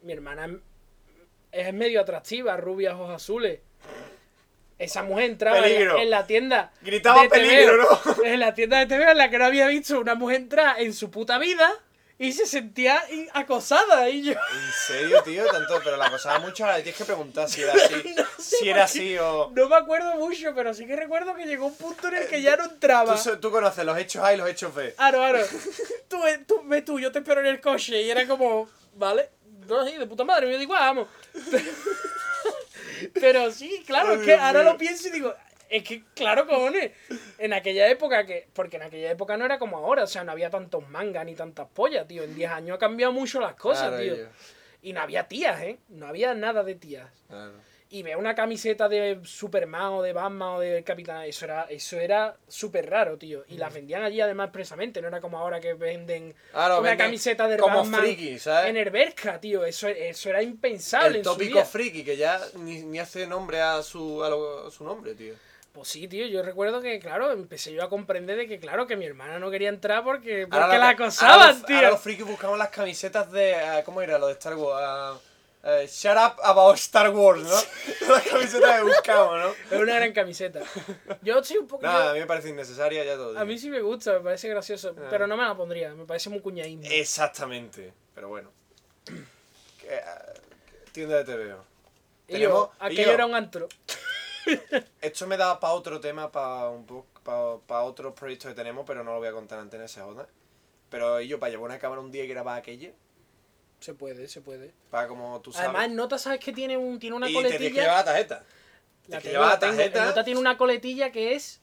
Mi 0.02 0.14
hermana 0.14 0.60
es 1.52 1.74
medio 1.74 2.02
atractiva, 2.02 2.58
rubia, 2.58 2.96
ojos 2.96 3.12
azules. 3.12 3.60
Esa 4.82 5.04
mujer 5.04 5.26
entraba 5.30 5.58
en 5.58 5.62
la, 5.64 5.68
Peligro. 5.70 5.98
en 6.00 6.10
la 6.10 6.26
tienda. 6.28 6.72
Gritaba 6.82 7.22
de 7.24 7.30
peligro, 7.30 7.78
¿no? 7.78 8.24
En 8.26 8.40
la 8.40 8.54
tienda 8.56 8.80
de 8.80 8.88
TV 8.88 9.12
en 9.12 9.18
la 9.18 9.30
que 9.30 9.38
no 9.38 9.46
había 9.46 9.68
visto 9.68 10.00
una 10.00 10.16
mujer 10.16 10.38
entrar 10.38 10.80
en 10.82 10.94
su 10.94 11.12
puta 11.12 11.38
vida 11.38 11.72
y 12.18 12.32
se 12.34 12.46
sentía 12.48 13.04
i- 13.12 13.28
acosada. 13.34 14.10
Y 14.10 14.24
yo. 14.24 14.32
En 14.54 14.72
serio, 14.88 15.22
tío, 15.24 15.46
tanto, 15.46 15.80
pero 15.84 15.98
la 15.98 16.06
acosaba 16.08 16.40
mucho, 16.40 16.64
ahora 16.64 16.78
le 16.78 16.84
tienes 16.84 16.98
que 16.98 17.06
preguntar 17.06 17.48
si 17.48 17.62
era 17.62 17.74
así. 17.76 17.94
No 18.18 18.24
sé 18.40 18.58
si 18.58 18.70
era 18.70 18.84
así 18.86 19.18
o. 19.20 19.52
No 19.56 19.70
me 19.70 19.76
acuerdo 19.76 20.16
mucho, 20.16 20.54
pero 20.56 20.74
sí 20.74 20.88
que 20.88 20.96
recuerdo 20.96 21.36
que 21.36 21.46
llegó 21.46 21.68
un 21.68 21.76
punto 21.76 22.08
en 22.08 22.16
el 22.16 22.28
que 22.28 22.42
ya 22.42 22.56
no 22.58 22.64
entraba. 22.66 23.16
Tú, 23.40 23.52
conoces 23.52 23.86
los 23.86 23.98
hechos 24.00 24.24
A 24.24 24.34
y 24.34 24.38
los 24.38 24.50
hechos 24.50 24.74
B. 24.74 24.96
Aro, 24.98 25.24
aro. 25.24 25.40
Tú, 26.08 26.22
ve- 26.24 26.40
tú, 26.48 26.62
ve 26.66 26.82
tú, 26.82 27.00
yo 27.00 27.12
te 27.12 27.20
espero 27.20 27.42
en 27.42 27.48
el 27.48 27.62
coche. 27.62 28.02
Y 28.02 28.10
era 28.10 28.26
como, 28.28 28.68
vale, 28.96 29.30
no, 29.68 29.86
sí, 29.88 29.96
de 29.96 30.08
puta 30.08 30.24
madre, 30.24 30.48
me 30.48 30.56
da 30.58 30.64
igual, 30.64 30.80
vamos. 30.80 31.08
Pero 33.14 33.52
sí, 33.52 33.84
claro, 33.86 34.14
es 34.14 34.22
que 34.22 34.36
ahora 34.36 34.64
lo 34.64 34.78
pienso 34.78 35.08
y 35.08 35.12
digo, 35.12 35.34
es 35.70 35.84
que, 35.84 36.04
claro, 36.14 36.46
cojones, 36.46 36.92
en 37.38 37.54
aquella 37.54 37.88
época 37.88 38.26
que, 38.26 38.48
porque 38.54 38.76
en 38.76 38.84
aquella 38.84 39.12
época 39.12 39.38
no 39.38 39.46
era 39.46 39.58
como 39.58 39.78
ahora, 39.78 40.04
o 40.04 40.08
sea, 40.08 40.24
no 40.24 40.34
había 40.34 40.50
tantos 40.50 40.88
mangas 40.90 41.26
ni 41.26 41.34
tantas 41.34 41.68
pollas, 41.70 42.08
tío. 42.08 42.24
En 42.24 42.36
10 42.36 42.52
años 42.52 42.76
ha 42.76 42.80
cambiado 42.80 43.14
mucho 43.14 43.40
las 43.40 43.56
cosas, 43.56 43.88
Claro, 43.88 44.04
tío. 44.04 44.28
Y 44.82 44.94
no 44.94 45.02
había 45.02 45.28
tías, 45.28 45.62
¿eh? 45.62 45.80
No 45.88 46.08
había 46.08 46.34
nada 46.34 46.64
de 46.64 46.76
tías. 46.76 47.08
Claro. 47.30 47.54
Y 47.94 48.04
ver 48.04 48.16
una 48.16 48.34
camiseta 48.34 48.88
de 48.88 49.20
Superman 49.26 49.88
o 49.94 50.02
de 50.02 50.14
Batman 50.14 50.56
o 50.56 50.60
de 50.62 50.82
Capitán, 50.82 51.24
eso 51.24 51.44
era, 51.44 51.66
eso 51.70 52.00
era 52.00 52.34
súper 52.48 52.90
raro, 52.90 53.18
tío. 53.18 53.44
Y 53.50 53.58
las 53.58 53.74
vendían 53.74 54.02
allí 54.04 54.22
además 54.22 54.46
expresamente, 54.48 55.02
no 55.02 55.10
era 55.10 55.20
como 55.20 55.38
ahora 55.38 55.60
que 55.60 55.74
venden 55.74 56.34
una 56.54 56.70
venden 56.80 56.98
camiseta 56.98 57.50
de 57.50 57.58
como 57.58 57.80
Batman 57.80 58.00
friki, 58.02 58.40
¿sabes? 58.40 58.70
en 58.70 58.78
Herberca, 58.78 59.42
tío. 59.42 59.66
Eso, 59.66 59.90
eso 59.90 60.30
era 60.30 60.42
impensable 60.42 61.10
El 61.10 61.16
en 61.18 61.24
su 61.26 61.32
tópico 61.34 61.56
día. 61.56 61.66
friki, 61.66 62.04
que 62.06 62.16
ya 62.16 62.40
ni, 62.56 62.82
ni 62.84 62.98
hace 62.98 63.28
nombre 63.28 63.60
a 63.60 63.84
su, 63.84 64.24
a, 64.24 64.30
lo- 64.30 64.68
a 64.68 64.72
su 64.72 64.86
nombre, 64.86 65.14
tío. 65.14 65.34
Pues 65.74 65.90
sí, 65.90 66.08
tío, 66.08 66.26
yo 66.28 66.44
recuerdo 66.44 66.82
que, 66.82 66.98
claro, 67.00 67.32
empecé 67.34 67.74
yo 67.74 67.84
a 67.84 67.90
comprender 67.90 68.38
de 68.38 68.48
que, 68.48 68.58
claro, 68.60 68.88
que 68.88 68.96
mi 68.96 69.06
hermana 69.06 69.38
no 69.40 69.52
quería 69.52 69.68
entrar 69.70 70.04
porque, 70.04 70.48
porque 70.50 70.64
Ahora 70.64 70.78
la 70.78 70.90
acosaban, 70.90 71.50
los- 71.60 71.66
tío. 71.66 71.76
Ahora 71.76 71.90
los 71.92 72.02
frikis 72.02 72.26
buscamos 72.26 72.58
las 72.58 72.70
camisetas 72.70 73.30
de. 73.34 73.56
ah, 73.56 73.82
¿Cómo 73.84 74.02
era? 74.02 74.18
Lo 74.18 74.28
de 74.28 74.34
Star 74.34 74.56
Wars. 74.56 74.82
ah, 74.86 75.18
eh, 75.64 75.88
shut 75.88 76.18
up 76.18 76.40
about 76.44 76.76
Star 76.78 77.10
Wars, 77.12 77.42
¿no? 77.44 77.50
las 78.14 78.24
camisetas 78.28 78.78
que 78.78 78.84
buscamos, 78.84 79.40
¿no? 79.40 79.50
Es 79.76 79.82
una 79.82 79.96
gran 79.96 80.12
camiseta. 80.14 80.62
Yo 81.22 81.44
sí 81.44 81.58
un 81.58 81.68
poco... 81.68 81.84
Nada, 81.84 82.04
a 82.04 82.08
yo- 82.10 82.14
mí 82.14 82.20
me 82.22 82.26
parece 82.28 82.50
innecesaria 82.50 83.04
ya 83.04 83.16
todo. 83.16 83.38
a 83.38 83.46
mí 83.46 83.58
sí 83.58 83.70
me 83.70 83.82
gusta, 83.82 84.14
me 84.14 84.20
parece 84.22 84.50
gracioso, 84.50 84.96
Ah. 84.98 85.08
pero 85.10 85.28
no 85.28 85.38
me 85.38 85.44
la 85.44 85.56
pondría, 85.56 85.94
me 85.94 86.06
parece 86.06 86.30
muy 86.30 86.40
cuñadismo. 86.42 86.84
Exactamente. 86.90 87.94
Pero 88.16 88.30
bueno. 88.30 88.52
Ah, 89.92 90.34
tienda 90.94 91.22
de 91.22 91.26
TVO. 91.26 91.66
y 92.28 92.34
tenemos- 92.34 92.70
yo, 92.70 92.72
y 92.82 92.86
aquello 92.86 93.08
yo- 93.08 93.12
era 93.14 93.26
un 93.26 93.36
antro. 93.36 93.68
Esto 95.02 95.28
me 95.28 95.38
da 95.38 95.60
para 95.60 95.74
otro 95.74 96.00
tema, 96.00 96.32
para 96.32 96.70
un 96.70 96.86
poco, 96.86 97.62
para 97.68 97.84
otros 97.84 98.14
proyectos 98.14 98.50
que 98.52 98.56
tenemos, 98.56 98.86
pero 98.88 99.04
no 99.04 99.12
lo 99.14 99.20
voy 99.20 99.28
a 99.28 99.32
contar 99.34 99.60
antes 99.60 99.78
en 99.80 99.86
esa 99.86 100.04
joda. 100.04 100.28
Pero 100.90 101.20
yo, 101.22 101.40
para 101.40 101.50
llevar 101.50 101.66
una 101.72 101.80
cámara 101.80 102.02
un 102.02 102.12
día 102.12 102.24
y 102.24 102.28
grabar 102.28 102.58
aquello, 102.58 102.92
Se 103.82 103.96
puede, 103.96 104.28
se 104.28 104.42
puede. 104.42 104.72
para 104.90 105.08
como 105.08 105.42
tú 105.42 105.52
sabes. 105.52 105.70
Además, 105.70 105.90
Nota, 105.90 106.18
¿sabes 106.18 106.40
que 106.40 106.54
tiene, 106.54 106.78
un, 106.78 107.00
tiene 107.00 107.16
una 107.16 107.30
y 107.30 107.34
te 107.34 107.42
que 107.42 107.48
coletilla? 107.48 107.82
llevar 107.82 107.98
la 107.98 108.06
tarjeta. 108.06 108.44
La 109.08 109.20
que 109.20 109.30
llevar 109.30 109.50
la 109.50 109.60
tarjeta. 109.60 110.06
Nota 110.06 110.24
tiene 110.24 110.40
una 110.40 110.56
coletilla 110.56 111.12
que 111.12 111.34
es... 111.34 111.60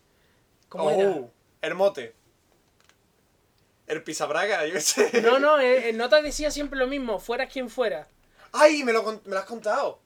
¿Cómo 0.69 0.85
oh, 0.85 0.91
era? 0.91 1.17
El 1.63 1.75
mote. 1.77 2.15
El 3.87 4.03
pisabraga, 4.03 4.67
yo 4.67 4.75
qué 4.75 4.81
sé. 4.81 5.23
No, 5.23 5.39
no, 5.39 5.59
el, 5.59 5.85
el 5.85 5.97
Nota 5.97 6.21
decía 6.21 6.51
siempre 6.51 6.79
lo 6.79 6.89
mismo, 6.89 7.21
fueras 7.21 7.51
quien 7.51 7.71
fuera. 7.71 8.09
¡Ay! 8.53 8.83
Me 8.83 8.93
lo, 8.93 9.03
me 9.05 9.21
lo 9.25 9.39
has 9.39 9.45
contado. 9.45 10.01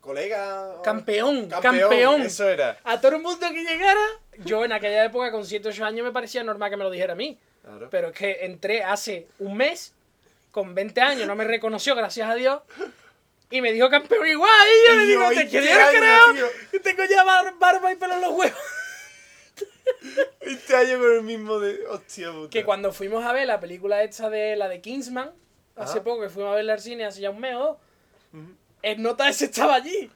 Colega. 0.00 0.80
Campeón, 0.82 1.48
Campeón, 1.48 1.80
campeón. 1.80 2.22
Eso 2.22 2.48
era. 2.48 2.78
A 2.84 3.00
todo 3.00 3.16
el 3.16 3.22
mundo 3.22 3.48
que 3.50 3.64
llegara, 3.64 4.04
yo 4.44 4.64
en 4.64 4.72
aquella 4.72 5.04
época 5.04 5.32
con 5.32 5.44
7 5.44 5.70
8 5.70 5.84
años 5.84 6.04
me 6.06 6.12
parecía 6.12 6.44
normal 6.44 6.70
que 6.70 6.76
me 6.76 6.84
lo 6.84 6.90
dijera 6.90 7.14
a 7.14 7.16
mí. 7.16 7.38
Claro. 7.62 7.88
Pero 7.90 8.08
es 8.08 8.14
que 8.14 8.44
entré 8.44 8.84
hace 8.84 9.26
un 9.38 9.56
mes, 9.56 9.94
con 10.54 10.72
20 10.74 11.00
años, 11.00 11.26
no 11.26 11.34
me 11.34 11.44
reconoció, 11.44 11.94
gracias 11.96 12.30
a 12.30 12.34
Dios. 12.36 12.62
Y 13.50 13.60
me 13.60 13.72
dijo 13.72 13.90
campeón 13.90 14.26
igual, 14.26 14.50
y 14.68 14.88
yo 14.88 14.94
le 14.96 15.06
digo, 15.06 15.22
yo, 15.22 15.28
te 15.28 15.34
20 15.34 15.50
quiero 15.50 15.84
años, 15.84 16.50
creo 16.50 16.70
que 16.70 16.78
tengo 16.80 17.04
ya 17.04 17.24
bar- 17.24 17.54
barba 17.58 17.92
y 17.92 17.96
pelo 17.96 18.14
en 18.14 18.20
los 18.22 18.30
huevos. 18.30 18.58
Este 20.40 20.76
año 20.76 20.98
con 20.98 21.12
el 21.12 21.22
mismo 21.22 21.58
de. 21.60 21.86
Hostia 21.88 22.30
puta. 22.32 22.50
Que 22.50 22.64
cuando 22.64 22.92
fuimos 22.92 23.24
a 23.24 23.32
ver 23.32 23.46
la 23.46 23.60
película 23.60 24.02
esta 24.02 24.30
de 24.30 24.56
la 24.56 24.68
de 24.68 24.80
Kingsman, 24.80 25.32
hace 25.76 26.00
poco 26.00 26.22
que 26.22 26.28
fuimos 26.28 26.52
a 26.52 26.56
verla 26.56 26.74
al 26.74 26.80
cine, 26.80 27.04
hace 27.04 27.20
ya 27.20 27.30
un 27.30 27.40
mes 27.40 27.54
o 27.54 27.58
dos, 27.58 27.76
el 28.82 29.02
nota 29.02 29.28
ese 29.28 29.46
estaba 29.46 29.74
allí. 29.76 30.10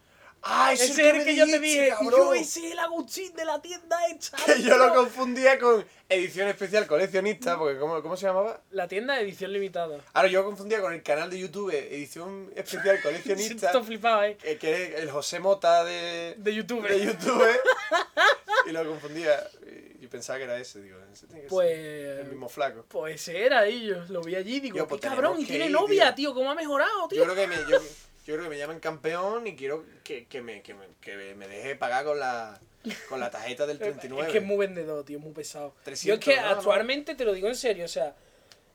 ¡Ah, 0.50 0.72
Ese 0.72 0.86
es 0.86 0.98
el 0.98 1.24
que 1.24 1.36
yo 1.36 1.44
te 1.46 1.58
dije, 1.60 1.88
cabrón! 1.90 2.10
yo 2.10 2.34
es 2.34 2.56
el 2.56 2.78
Agustín 2.78 3.34
de 3.34 3.44
la 3.44 3.60
tienda 3.60 3.98
esta. 4.08 4.36
Que 4.46 4.62
yo 4.62 4.76
lo 4.78 4.86
tío". 4.86 4.94
confundía 4.94 5.58
con 5.58 5.84
edición 6.08 6.48
especial 6.48 6.86
coleccionista, 6.86 7.58
porque 7.58 7.78
¿cómo, 7.78 8.00
cómo 8.02 8.16
se 8.16 8.26
llamaba? 8.26 8.60
La 8.70 8.88
tienda 8.88 9.14
de 9.16 9.22
edición 9.22 9.52
limitada. 9.52 9.98
Ahora 10.14 10.28
yo 10.28 10.40
lo 10.40 10.46
confundía 10.46 10.80
con 10.80 10.94
el 10.94 11.02
canal 11.02 11.28
de 11.30 11.38
YouTube 11.38 11.70
edición 11.72 12.50
especial 12.56 12.98
coleccionista, 13.02 13.66
Esto 13.66 13.84
flipaba, 13.84 14.26
eh. 14.26 14.38
eh, 14.42 14.56
que 14.56 14.84
es 14.84 14.94
el 15.00 15.10
José 15.10 15.38
Mota 15.38 15.84
de, 15.84 16.34
De 16.38 16.54
YouTube. 16.54 16.88
de 16.88 16.98
YouTube, 17.04 17.46
y 18.66 18.70
lo 18.72 18.86
confundía. 18.86 19.46
Y 20.00 20.06
pensaba 20.06 20.38
que 20.38 20.44
era 20.44 20.56
ese, 20.58 20.80
digo, 20.80 20.96
ese 21.12 21.26
tiene 21.26 21.42
que 21.42 21.48
ser 21.48 21.50
Pues. 21.50 22.20
el 22.20 22.26
mismo 22.28 22.48
flaco. 22.48 22.86
Pues 22.88 23.16
ese 23.20 23.44
era, 23.44 23.68
y 23.68 23.86
yo 23.88 23.96
lo 24.08 24.22
vi 24.22 24.36
allí 24.36 24.60
digo, 24.60 24.78
Yo, 24.78 24.84
qué 24.84 24.88
pues, 24.90 25.00
cabrón, 25.02 25.38
y 25.40 25.44
que 25.44 25.50
tiene 25.50 25.66
ir, 25.66 25.72
novia, 25.72 26.14
tío. 26.14 26.30
tío, 26.30 26.34
cómo 26.34 26.50
ha 26.50 26.54
mejorado, 26.54 27.08
tío. 27.08 27.18
Yo 27.18 27.24
creo 27.24 27.34
que 27.34 27.46
me, 27.48 27.56
yo, 27.70 27.78
yo 28.28 28.34
creo 28.34 28.44
que 28.44 28.50
me 28.50 28.58
llamen 28.58 28.78
campeón 28.78 29.46
y 29.46 29.56
quiero 29.56 29.86
que, 30.04 30.26
que, 30.26 30.42
me, 30.42 30.60
que, 30.60 30.74
me, 30.74 30.84
que 31.00 31.34
me 31.34 31.48
deje 31.48 31.76
pagar 31.76 32.04
con 32.04 32.18
la, 32.20 32.60
con 33.08 33.20
la 33.20 33.30
tarjeta 33.30 33.66
del 33.66 33.78
39. 33.78 34.22
Es 34.26 34.32
que 34.32 34.38
es 34.38 34.44
muy 34.44 34.58
vendedor, 34.58 35.02
tío, 35.02 35.18
muy 35.18 35.32
pesado. 35.32 35.74
300, 35.84 36.04
yo 36.04 36.14
es 36.14 36.20
que 36.38 36.42
¿no? 36.42 36.48
actualmente, 36.50 37.14
te 37.14 37.24
lo 37.24 37.32
digo 37.32 37.48
en 37.48 37.56
serio, 37.56 37.86
o 37.86 37.88
sea, 37.88 38.14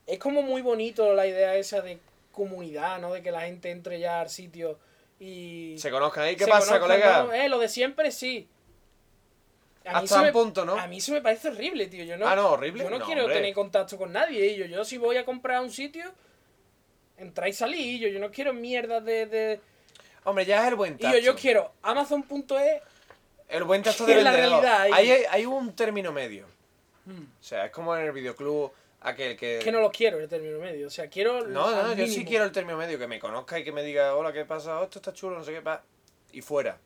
es 0.08 0.18
como 0.18 0.42
muy 0.42 0.60
bonito 0.60 1.14
la 1.14 1.24
idea 1.28 1.54
esa 1.54 1.82
de 1.82 2.00
comunidad, 2.32 2.98
¿no? 2.98 3.12
De 3.12 3.22
que 3.22 3.30
la 3.30 3.42
gente 3.42 3.70
entre 3.70 4.00
ya 4.00 4.22
al 4.22 4.28
sitio 4.28 4.76
y... 5.20 5.76
Se 5.78 5.88
conozcan 5.92 6.24
ahí. 6.24 6.34
¿Qué 6.34 6.48
pasa, 6.48 6.80
colega? 6.80 7.28
Eh, 7.44 7.48
lo 7.48 7.60
de 7.60 7.68
siempre 7.68 8.10
sí. 8.10 8.48
A 9.84 9.98
Hasta 9.98 10.16
un 10.18 10.22
me- 10.26 10.32
punto, 10.32 10.64
¿no? 10.64 10.76
A 10.76 10.88
mí 10.88 10.96
eso 10.96 11.12
me 11.12 11.22
parece 11.22 11.48
horrible, 11.50 11.86
tío. 11.86 12.02
Yo 12.04 12.16
no, 12.16 12.26
Ah, 12.26 12.34
no, 12.34 12.50
horrible. 12.50 12.82
Yo 12.82 12.90
no, 12.90 12.98
No, 12.98 13.04
quiero 13.06 13.20
hombre. 13.22 13.36
tener 13.36 13.54
contacto 13.54 13.96
con 13.96 14.12
nadie. 14.12 14.56
Yo, 14.56 14.64
yo 14.66 14.84
si 14.84 14.98
voy 14.98 15.16
a 15.16 15.24
comprar 15.24 15.58
a 15.58 15.60
un 15.60 15.70
sitio, 15.70 16.12
entrar 17.16 17.48
y 17.48 17.52
salir. 17.52 17.80
Y 17.80 17.98
yo, 17.98 18.08
yo 18.08 18.18
no 18.18 18.30
quiero 18.30 18.52
mierdas 18.52 19.04
de... 19.04 19.26
de... 19.26 19.60
Hombre, 20.24 20.44
ya 20.46 20.62
es 20.62 20.68
el 20.68 20.74
buen 20.74 20.94
Y 20.94 20.98
tacto. 20.98 21.18
yo, 21.18 21.24
yo 21.24 21.36
quiero 21.36 21.72
Amazon.es 21.82 22.82
El 23.48 23.64
buen 23.64 23.82
tacto 23.82 24.06
Es 24.08 24.24
de. 24.24 24.28
Ahí 24.28 25.10
hay, 25.10 25.24
hay 25.28 25.46
un 25.46 25.74
término 25.74 26.12
medio. 26.12 26.46
Mm. 27.04 27.22
O 27.22 27.42
sea, 27.42 27.66
es 27.66 27.70
como 27.70 27.94
en 27.96 28.06
el 28.06 28.12
videoclub 28.12 28.72
aquel 29.00 29.36
que... 29.36 29.60
que 29.62 29.70
no 29.70 29.80
lo 29.80 29.92
quiero 29.92 30.18
el 30.18 30.28
término 30.28 30.58
medio. 30.58 30.86
O 30.86 30.90
sea, 30.90 31.08
quiero... 31.08 31.46
No, 31.46 31.70
no, 31.70 31.94
yo 31.94 32.06
sí 32.06 32.24
quiero 32.24 32.44
el 32.44 32.52
término 32.52 32.78
medio, 32.78 32.98
que 32.98 33.06
me 33.06 33.20
conozca 33.20 33.58
y 33.58 33.64
que 33.64 33.72
me 33.72 33.82
diga, 33.82 34.14
hola, 34.16 34.32
¿qué 34.32 34.44
pasa? 34.44 34.80
Oh, 34.80 34.84
esto 34.84 34.98
está 34.98 35.12
chulo, 35.12 35.38
no 35.38 35.44
sé 35.44 35.52
qué 35.52 35.60
pasa. 35.60 35.82
Y 36.32 36.40
fuera. 36.40 36.78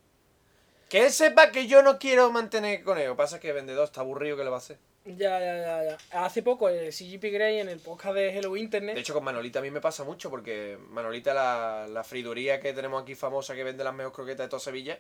Que 0.89 1.07
él 1.07 1.13
sepa 1.13 1.53
que 1.53 1.67
yo 1.67 1.83
no 1.83 1.99
quiero 1.99 2.31
mantener 2.31 2.83
con 2.83 2.99
él. 2.99 3.07
Lo 3.07 3.13
que 3.13 3.19
pasa 3.19 3.37
es 3.37 3.43
que 3.43 3.49
el 3.49 3.55
vendedor 3.55 3.85
está 3.85 4.01
aburrido, 4.01 4.37
¿qué 4.37 4.45
le 4.45 4.51
va 4.51 4.57
a 4.57 4.59
hacer? 4.59 4.79
Ya, 5.05 5.41
ya, 5.41 5.57
ya, 5.57 5.85
ya. 6.11 6.25
Hace 6.25 6.43
poco, 6.43 6.69
el 6.69 6.93
CGP 6.93 7.33
Grey 7.33 7.61
en 7.61 7.69
el 7.71 7.81
podcast 7.81 8.15
de 8.15 8.37
Hello 8.37 8.57
Internet. 8.57 8.95
De 8.95 9.01
hecho, 9.01 9.15
con 9.15 9.25
Manolita 9.25 9.61
a 9.61 9.63
mí 9.63 9.71
me 9.71 9.81
pasa 9.81 10.05
mucho 10.05 10.29
porque 10.29 10.79
Manolita, 10.91 11.33
la, 11.33 11.87
la 11.89 12.05
friduría 12.05 12.61
que 12.61 12.73
tenemos 12.75 13.03
aquí 13.03 13.15
famosa 13.15 13.55
que 13.55 13.65
vende 13.65 13.85
las 13.85 13.95
mejores 13.95 14.15
croquetas 14.15 14.47
de 14.47 14.51
toda 14.51 14.61
Sevilla, 14.61 14.99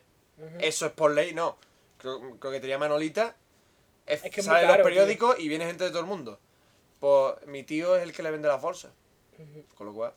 eso 0.60 0.86
es 0.86 0.92
por 0.92 1.10
ley, 1.12 1.34
no. 1.34 1.58
Cro- 2.00 2.38
croquetería 2.38 2.78
Manolita 2.78 3.36
es, 4.06 4.24
Es 4.24 4.30
que 4.30 4.40
sale 4.42 4.62
en 4.62 4.68
los 4.68 4.78
periódicos 4.78 5.38
y 5.40 5.48
viene 5.48 5.66
gente 5.66 5.84
de 5.84 5.90
todo 5.90 6.00
el 6.00 6.06
mundo. 6.06 6.38
Pues 7.00 7.34
mi 7.46 7.64
tío 7.64 7.94
es 7.96 8.02
el 8.02 8.12
que 8.12 8.22
le 8.22 8.30
vende 8.30 8.48
las 8.48 8.62
bolsas. 8.62 8.92
Con 9.76 9.86
lo 9.88 9.92
cual. 9.92 10.12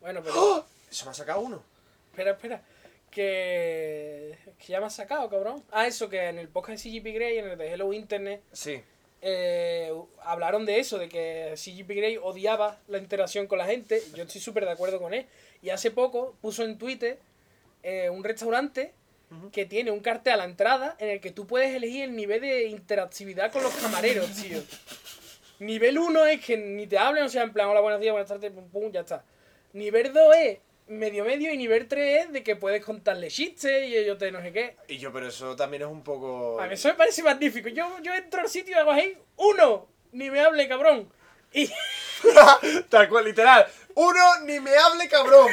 Bueno, 0.00 0.22
pero. 0.22 0.34
¡Oh! 0.36 0.64
Eso 0.90 1.04
me 1.04 1.10
ha 1.10 1.14
sacado 1.14 1.40
uno. 1.40 1.62
Espera, 2.10 2.30
espera. 2.32 2.62
Que. 3.10 4.38
Que 4.58 4.66
ya 4.72 4.80
me 4.80 4.86
has 4.86 4.94
sacado, 4.94 5.28
cabrón. 5.28 5.62
Ah, 5.70 5.86
eso, 5.86 6.08
que 6.08 6.28
en 6.28 6.38
el 6.38 6.48
podcast 6.48 6.82
de 6.84 6.90
CGP 6.90 7.14
Grey, 7.14 7.38
en 7.38 7.48
el 7.48 7.58
de 7.58 7.72
Hello 7.72 7.92
Internet, 7.92 8.42
Sí. 8.52 8.82
Eh, 9.22 9.92
hablaron 10.22 10.66
de 10.66 10.78
eso, 10.78 10.98
de 10.98 11.08
que 11.08 11.54
CGP 11.56 11.88
Grey 11.88 12.16
odiaba 12.16 12.78
la 12.88 12.98
interacción 12.98 13.46
con 13.46 13.58
la 13.58 13.66
gente. 13.66 14.02
Yo 14.14 14.24
estoy 14.24 14.40
súper 14.40 14.64
de 14.64 14.72
acuerdo 14.72 15.00
con 15.00 15.14
él. 15.14 15.26
Y 15.62 15.70
hace 15.70 15.90
poco 15.90 16.36
puso 16.40 16.64
en 16.64 16.78
Twitter 16.78 17.18
eh, 17.82 18.10
un 18.10 18.24
restaurante 18.24 18.92
que 19.52 19.66
tiene 19.66 19.90
un 19.90 20.00
cartel 20.00 20.34
a 20.34 20.36
la 20.36 20.44
entrada 20.44 20.96
en 21.00 21.08
el 21.08 21.20
que 21.20 21.32
tú 21.32 21.46
puedes 21.46 21.74
elegir 21.74 22.04
el 22.04 22.14
nivel 22.14 22.42
de 22.42 22.66
interactividad 22.66 23.50
con 23.50 23.62
los 23.62 23.74
camareros, 23.74 24.30
tío. 24.34 24.62
Nivel 25.58 25.98
1 25.98 26.26
es 26.26 26.44
que 26.44 26.56
ni 26.56 26.86
te 26.86 26.98
hablen, 26.98 27.24
o 27.24 27.28
sea, 27.28 27.42
en 27.42 27.52
plan, 27.52 27.68
hola, 27.68 27.80
buenos 27.80 28.00
días, 28.00 28.12
buenas 28.12 28.28
tardes, 28.28 28.52
pum, 28.52 28.68
pum, 28.68 28.92
ya 28.92 29.00
está. 29.00 29.24
Nivel 29.72 30.12
2 30.12 30.36
es 30.36 30.58
medio 30.88 31.24
medio 31.24 31.52
y 31.52 31.56
nivel 31.56 31.88
3 31.88 32.26
es 32.26 32.32
de 32.32 32.42
que 32.42 32.56
puedes 32.56 32.84
contarle 32.84 33.28
chistes 33.28 33.88
y 33.88 33.96
ellos 33.96 34.18
te 34.18 34.30
no 34.30 34.40
sé 34.40 34.52
qué. 34.52 34.76
Y 34.88 34.98
yo, 34.98 35.12
pero 35.12 35.28
eso 35.28 35.56
también 35.56 35.82
es 35.82 35.88
un 35.88 36.02
poco. 36.02 36.60
A 36.60 36.66
mí 36.66 36.74
eso 36.74 36.88
me 36.88 36.94
parece 36.94 37.22
magnífico. 37.22 37.68
Yo, 37.68 37.98
yo 38.02 38.14
entro 38.14 38.40
al 38.40 38.48
sitio 38.48 38.76
y 38.76 38.78
hago 38.78 38.92
uno, 39.36 39.88
ni 40.12 40.30
me 40.30 40.40
hable, 40.40 40.68
cabrón. 40.68 41.10
Y, 41.52 41.70
Tal 42.88 43.08
cual, 43.08 43.24
literal. 43.24 43.66
Uno, 43.94 44.40
ni 44.44 44.60
me 44.60 44.76
hable, 44.76 45.08
cabrón. 45.08 45.48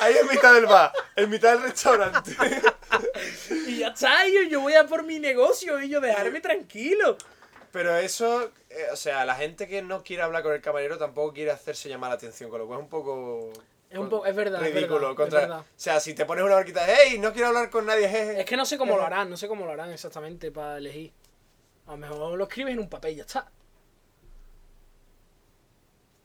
Ahí 0.00 0.16
en 0.20 0.28
mitad 0.28 0.54
del 0.54 0.66
bar, 0.66 0.92
en 1.14 1.30
mitad 1.30 1.52
del 1.52 1.62
restaurante. 1.62 2.32
y 3.68 3.78
ya 3.78 3.88
está, 3.88 4.26
yo 4.26 4.60
voy 4.60 4.74
a 4.74 4.86
por 4.86 5.04
mi 5.04 5.20
negocio 5.20 5.80
y 5.80 5.88
yo 5.88 6.00
dejarme 6.00 6.40
tranquilo. 6.40 7.16
Pero 7.70 7.96
eso, 7.96 8.50
eh, 8.70 8.86
o 8.92 8.96
sea, 8.96 9.24
la 9.24 9.34
gente 9.36 9.66
que 9.68 9.82
no 9.82 10.02
quiere 10.02 10.22
hablar 10.22 10.42
con 10.42 10.52
el 10.52 10.60
camarero 10.60 10.98
tampoco 10.98 11.32
quiere 11.32 11.50
hacerse 11.50 11.88
llamar 11.88 12.10
la 12.10 12.16
atención, 12.16 12.50
con 12.50 12.60
lo 12.60 12.66
cual 12.66 12.80
es 12.80 12.84
un 12.84 12.90
poco. 12.90 13.52
Es 13.94 14.00
un 14.00 14.08
poco- 14.08 14.26
es 14.26 14.34
verdad, 14.34 14.62
es 14.66 14.74
Ridículo. 14.74 14.94
verdad, 14.98 15.10
es 15.12 15.16
contra- 15.16 15.40
verdad. 15.40 15.60
O 15.60 15.64
sea, 15.76 16.00
si 16.00 16.14
te 16.14 16.24
pones 16.26 16.44
una 16.44 16.56
horquita, 16.56 16.84
hey, 16.86 17.18
no 17.18 17.32
quiero 17.32 17.48
hablar 17.48 17.70
con 17.70 17.86
nadie, 17.86 18.08
jeje. 18.08 18.40
Es 18.40 18.46
que 18.46 18.56
no 18.56 18.64
sé 18.66 18.76
cómo 18.76 18.96
lo 18.96 19.04
harán, 19.04 19.30
no 19.30 19.36
sé 19.36 19.46
cómo 19.48 19.64
lo 19.64 19.72
harán 19.72 19.90
exactamente 19.92 20.50
para 20.50 20.78
elegir. 20.78 21.12
A 21.86 21.92
lo 21.92 21.96
mejor 21.98 22.36
lo 22.38 22.44
escribes 22.44 22.72
en 22.74 22.80
un 22.80 22.88
papel 22.88 23.12
y 23.12 23.16
ya 23.16 23.22
está. 23.22 23.48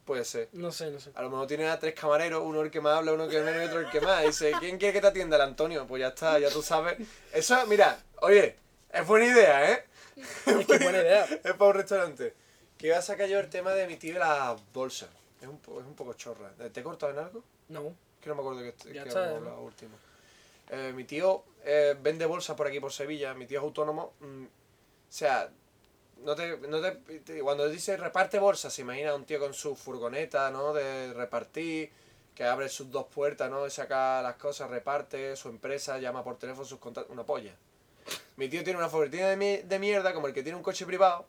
Puede 0.06 0.26
ser. 0.26 0.50
No 0.54 0.72
sé, 0.72 0.90
no 0.90 1.00
sé. 1.00 1.12
A 1.14 1.22
lo 1.22 1.30
mejor 1.30 1.46
tiene 1.46 1.68
a 1.70 1.78
tres 1.78 1.94
camareros, 1.94 2.42
uno 2.44 2.62
el 2.62 2.72
que 2.72 2.82
más 2.82 2.98
habla, 2.98 3.14
uno 3.14 3.28
que 3.28 3.40
menos 3.42 3.62
y 3.62 3.66
otro 3.68 3.80
el 3.82 3.90
que 3.92 4.02
más. 4.02 4.24
Y 4.24 4.28
dice, 4.28 4.52
¿quién 4.60 4.80
quiere 4.80 4.94
que 4.94 5.02
te 5.02 5.08
atienda? 5.08 5.36
El 5.36 5.44
Antonio. 5.44 5.86
Pues 5.86 6.00
ya 6.02 6.08
está, 6.08 6.40
ya 6.40 6.50
tú 6.50 6.64
sabes. 6.64 6.98
Eso, 7.32 7.56
mira, 7.68 8.00
oye, 8.22 8.56
es 8.92 9.06
buena 9.06 9.26
idea, 9.28 9.72
¿eh? 9.72 9.86
Es 10.18 10.66
que 10.66 10.78
buena 10.80 10.98
idea. 11.00 11.26
Es 11.44 11.54
para 11.54 11.66
un 11.66 11.74
restaurante. 11.76 12.34
Que 12.80 12.88
iba 12.88 12.98
a 12.98 13.02
sacar 13.04 13.28
yo 13.28 13.40
el 13.40 13.50
tema 13.50 13.74
de 13.74 13.86
de 13.86 14.14
las 14.14 14.60
bolsas. 14.74 15.10
Es 15.42 15.48
un, 15.48 15.56
es 15.56 15.86
un 15.86 15.96
poco 15.96 16.14
chorra. 16.14 16.52
¿Te 16.72 16.80
he 16.80 16.84
cortado 16.84 17.12
en 17.14 17.20
algo? 17.20 17.44
No. 17.70 17.94
Que 18.22 18.30
no 18.30 18.36
me 18.36 18.42
acuerdo 18.42 18.62
que, 18.62 18.74
que 18.74 18.94
Ya 18.94 19.02
hemos 19.04 19.08
está, 19.16 19.36
hablado 19.36 19.56
¿no? 19.58 19.62
último. 19.64 19.96
Eh, 20.72 20.92
mi 20.96 21.04
tío 21.06 21.44
eh, 21.64 21.96
vende 22.02 22.26
bolsas 22.26 22.56
por 22.56 22.68
aquí, 22.68 22.80
por 22.80 22.92
Sevilla. 22.92 23.34
Mi 23.34 23.46
tío 23.46 23.60
es 23.60 23.64
autónomo. 23.64 24.14
mm, 24.20 24.44
o 24.46 25.12
sea, 25.12 25.50
no 26.24 26.36
te, 26.36 26.58
no 26.58 26.82
te, 26.82 26.92
te- 27.22 27.40
cuando 27.40 27.68
dice 27.70 27.96
reparte 27.98 28.38
bolsas, 28.40 28.74
se 28.74 28.82
imagina 28.82 29.16
un 29.16 29.26
tío 29.26 29.40
con 29.40 29.54
su 29.54 29.76
furgoneta, 29.76 30.52
¿no? 30.52 30.74
De 30.74 31.14
repartir, 31.14 31.90
que 32.36 32.44
abre 32.44 32.68
sus 32.70 32.92
dos 32.92 33.06
puertas, 33.08 33.50
¿no? 33.50 33.66
Y 33.66 33.72
saca 33.72 34.22
las 34.22 34.36
cosas, 34.36 34.70
reparte, 34.70 35.36
su 35.38 35.48
empresa, 35.50 35.98
llama 35.98 36.24
por 36.24 36.38
teléfono 36.38 36.66
sus 36.68 36.80
contactos. 36.80 37.12
Una 37.14 37.24
polla. 37.24 37.54
Mi 38.36 38.50
tío 38.50 38.64
tiene 38.64 38.78
una 38.80 38.90
furgoneta 38.90 39.30
de, 39.30 39.38
mi- 39.38 39.58
de 39.58 39.80
mierda, 39.80 40.14
como 40.14 40.28
el 40.28 40.34
que 40.34 40.44
tiene 40.44 40.58
un 40.58 40.64
coche 40.64 40.86
privado. 40.86 41.26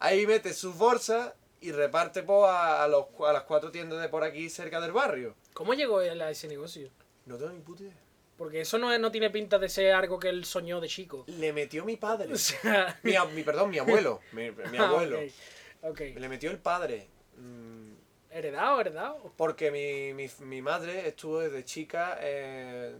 Ahí 0.00 0.26
mete 0.26 0.52
sus 0.54 0.76
bolsas 0.76 1.32
y 1.62 1.72
reparte 1.72 2.22
pues, 2.22 2.44
a, 2.44 2.82
a 2.84 2.88
los, 2.88 3.06
a 3.26 3.32
las 3.32 3.44
cuatro 3.44 3.70
tiendas 3.70 4.00
de 4.00 4.08
por 4.08 4.24
aquí 4.24 4.50
cerca 4.50 4.80
del 4.80 4.92
barrio. 4.92 5.34
¿Cómo 5.54 5.74
llegó 5.74 6.00
él 6.00 6.20
a 6.20 6.30
ese 6.30 6.48
negocio? 6.48 6.90
No 7.26 7.36
tengo 7.36 7.52
ni 7.52 7.60
puta 7.60 7.84
idea. 7.84 7.94
Porque 8.36 8.62
eso 8.62 8.78
no, 8.78 8.92
es- 8.92 8.98
no 9.00 9.12
tiene 9.12 9.30
pinta 9.30 9.58
de 9.58 9.68
ser 9.68 9.94
algo 9.94 10.18
que 10.18 10.28
él 10.28 10.44
soñó 10.44 10.80
de 10.80 10.88
chico. 10.88 11.24
Le 11.28 11.52
metió 11.52 11.84
mi 11.84 11.96
padre. 11.96 12.28
O 12.34 12.36
sea... 12.36 12.98
Mi, 13.02 13.42
perdón, 13.44 13.70
mi 13.70 13.78
abuelo. 13.78 14.20
Mi, 14.32 14.50
mi 14.50 14.78
ah, 14.78 14.88
abuelo. 14.88 15.18
ok. 15.18 15.90
Ok. 15.90 16.00
Le 16.16 16.28
metió 16.28 16.50
el 16.50 16.58
padre. 16.58 17.06
Mm, 17.36 17.92
¿Heredado, 18.30 18.80
heredado? 18.80 19.32
Porque 19.36 19.70
mi, 19.70 20.14
mi, 20.14 20.30
mi 20.46 20.62
madre 20.62 21.06
estuvo 21.06 21.38
desde 21.40 21.64
chica, 21.64 22.18
eh, 22.20 22.94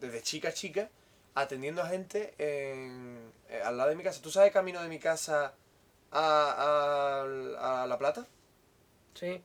desde 0.00 0.22
chica 0.22 0.52
chica, 0.52 0.90
atendiendo 1.34 1.82
a 1.82 1.88
gente 1.88 2.34
en, 2.38 3.32
eh, 3.48 3.62
al 3.64 3.76
lado 3.76 3.90
de 3.90 3.96
mi 3.96 4.02
casa. 4.02 4.20
¿Tú 4.20 4.30
sabes 4.30 4.52
camino 4.52 4.82
de 4.82 4.88
mi 4.88 4.98
casa 4.98 5.54
a, 6.12 7.22
a, 7.62 7.82
a 7.82 7.86
La 7.86 7.98
Plata? 7.98 8.26
Sí. 9.14 9.42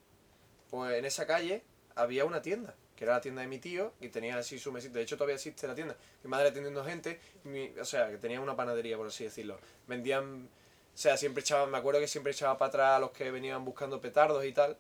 Pues 0.70 0.94
en 0.98 1.06
esa 1.06 1.28
calle 1.28 1.64
había 1.96 2.26
una 2.26 2.42
tienda, 2.42 2.76
que 2.96 3.06
era 3.06 3.14
la 3.16 3.22
tienda 3.22 3.42
de 3.42 3.48
mi 3.48 3.60
tío, 3.60 3.94
y 4.02 4.10
tenía 4.10 4.38
así 4.38 4.60
su 4.60 4.72
mesita. 4.72 4.96
De 5.00 5.04
hecho, 5.04 5.18
todavía 5.18 5.36
existe 5.36 5.68
la 5.68 5.76
tienda. 5.76 5.96
Mi 6.24 6.30
madre 6.30 6.50
atendiendo 6.50 6.84
gente, 6.86 7.20
mi- 7.44 7.74
o 7.80 7.86
sea, 7.86 8.10
que 8.12 8.18
tenía 8.18 8.42
una 8.42 8.56
panadería, 8.56 8.98
por 8.98 9.08
así 9.08 9.26
decirlo. 9.26 9.60
Vendían, 9.88 10.50
o 10.96 10.98
sea, 10.98 11.18
siempre 11.18 11.42
echaban, 11.42 11.72
me 11.72 11.78
acuerdo 11.78 12.00
que 12.02 12.08
siempre 12.08 12.32
echaba 12.34 12.58
para 12.58 12.70
atrás 12.70 12.98
a 12.98 13.00
los 13.00 13.12
que 13.12 13.32
venían 13.32 13.66
buscando 13.66 14.02
petardos 14.02 14.46
y 14.46 14.54
tal. 14.54 14.78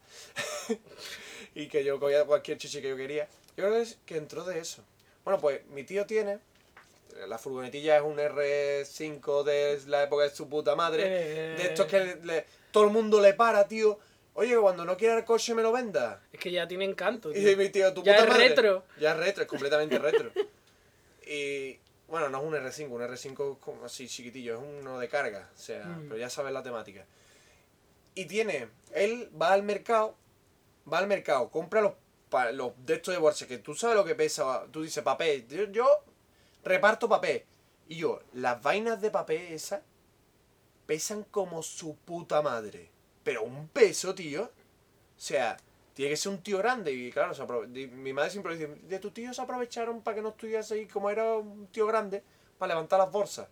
y 1.55 1.67
que 1.67 1.83
yo 1.83 1.99
cogía 1.99 2.25
cualquier 2.25 2.57
chichi 2.57 2.81
que 2.81 2.89
yo 2.89 2.97
quería. 2.97 3.27
Yo 3.57 3.65
creo 3.65 3.83
que 4.05 4.17
entró 4.17 4.43
de 4.43 4.59
eso. 4.59 4.83
Bueno, 5.23 5.39
pues 5.39 5.65
mi 5.67 5.83
tío 5.83 6.05
tiene, 6.05 6.39
la 7.27 7.37
furgonetilla 7.37 7.97
es 7.97 8.03
un 8.03 8.17
R5 8.17 9.43
de 9.43 9.79
la 9.87 10.03
época 10.03 10.23
de 10.23 10.29
su 10.31 10.47
puta 10.49 10.75
madre. 10.75 11.03
Eh. 11.05 11.55
De 11.57 11.63
estos 11.67 11.85
que 11.87 11.99
le- 11.99 12.15
le- 12.25 12.45
todo 12.71 12.85
el 12.85 12.91
mundo 12.91 13.21
le 13.21 13.33
para, 13.33 13.67
tío. 13.67 13.97
Oye, 14.33 14.57
cuando 14.57 14.83
no 14.83 14.97
quiera 14.97 15.17
el 15.17 15.23
coche 15.23 15.53
me 15.55 15.61
lo 15.61 15.71
venda. 15.71 16.21
Es 16.33 16.39
que 16.39 16.51
ya 16.51 16.67
tiene 16.67 16.83
encanto. 16.85 17.29
Y 17.31 17.35
tío. 17.35 17.41
dice 17.43 17.55
mi 17.55 17.69
tío, 17.69 17.93
tu 17.93 18.03
Ya 18.03 18.13
puta 18.13 18.23
es 18.25 18.29
madre. 18.29 18.49
retro. 18.49 18.83
Ya 18.99 19.11
es 19.11 19.17
retro, 19.17 19.43
es 19.43 19.49
completamente 19.49 19.97
retro. 19.97 20.31
Y 21.25 21.79
bueno, 22.07 22.29
no 22.29 22.37
es 22.39 22.43
un 22.43 22.53
R5, 22.53 22.89
un 22.91 23.01
R5 23.01 23.53
es 23.53 23.57
como 23.59 23.85
así 23.85 24.07
chiquitillo, 24.07 24.55
es 24.55 24.61
uno 24.81 24.99
de 24.99 25.07
carga, 25.09 25.49
o 25.55 25.57
sea, 25.57 25.83
Mm. 25.85 26.03
pero 26.09 26.17
ya 26.17 26.29
sabes 26.29 26.53
la 26.53 26.61
temática. 26.63 27.05
Y 28.13 28.25
tiene, 28.25 28.67
él 28.93 29.29
va 29.41 29.53
al 29.53 29.63
mercado, 29.63 30.15
va 30.91 30.99
al 30.99 31.07
mercado, 31.07 31.49
compra 31.49 31.81
los, 31.81 31.93
los 32.53 32.73
de 32.85 32.95
estos 32.95 33.13
de 33.13 33.19
bolsa, 33.19 33.47
que 33.47 33.57
tú 33.57 33.73
sabes 33.73 33.95
lo 33.95 34.05
que 34.05 34.15
pesa, 34.15 34.65
tú 34.71 34.83
dices 34.83 35.03
papel, 35.03 35.47
yo, 35.47 35.63
yo 35.71 36.03
reparto 36.65 37.07
papel. 37.07 37.45
Y 37.87 37.97
yo, 37.97 38.19
las 38.33 38.61
vainas 38.61 38.99
de 38.99 39.11
papel 39.11 39.53
esas 39.53 39.81
pesan 40.85 41.23
como 41.23 41.63
su 41.63 41.95
puta 41.95 42.41
madre. 42.41 42.89
Pero 43.23 43.43
un 43.43 43.67
peso, 43.69 44.13
tío. 44.13 44.43
O 44.43 45.19
sea, 45.19 45.57
tiene 45.93 46.11
que 46.11 46.17
ser 46.17 46.31
un 46.31 46.41
tío 46.43 46.57
grande. 46.57 46.91
Y 46.91 47.11
claro, 47.11 47.33
se 47.33 47.45
mi 47.87 48.13
madre 48.13 48.29
siempre 48.31 48.57
dice, 48.57 48.67
de 48.67 48.99
tu 48.99 49.11
tío 49.11 49.33
se 49.33 49.41
aprovecharon 49.41 50.01
para 50.01 50.15
que 50.15 50.21
no 50.21 50.29
estuviese 50.29 50.73
ahí, 50.75 50.87
como 50.87 51.09
era 51.09 51.35
un 51.37 51.67
tío 51.67 51.87
grande, 51.87 52.23
para 52.57 52.73
levantar 52.73 52.99
las 52.99 53.11
bolsas. 53.11 53.47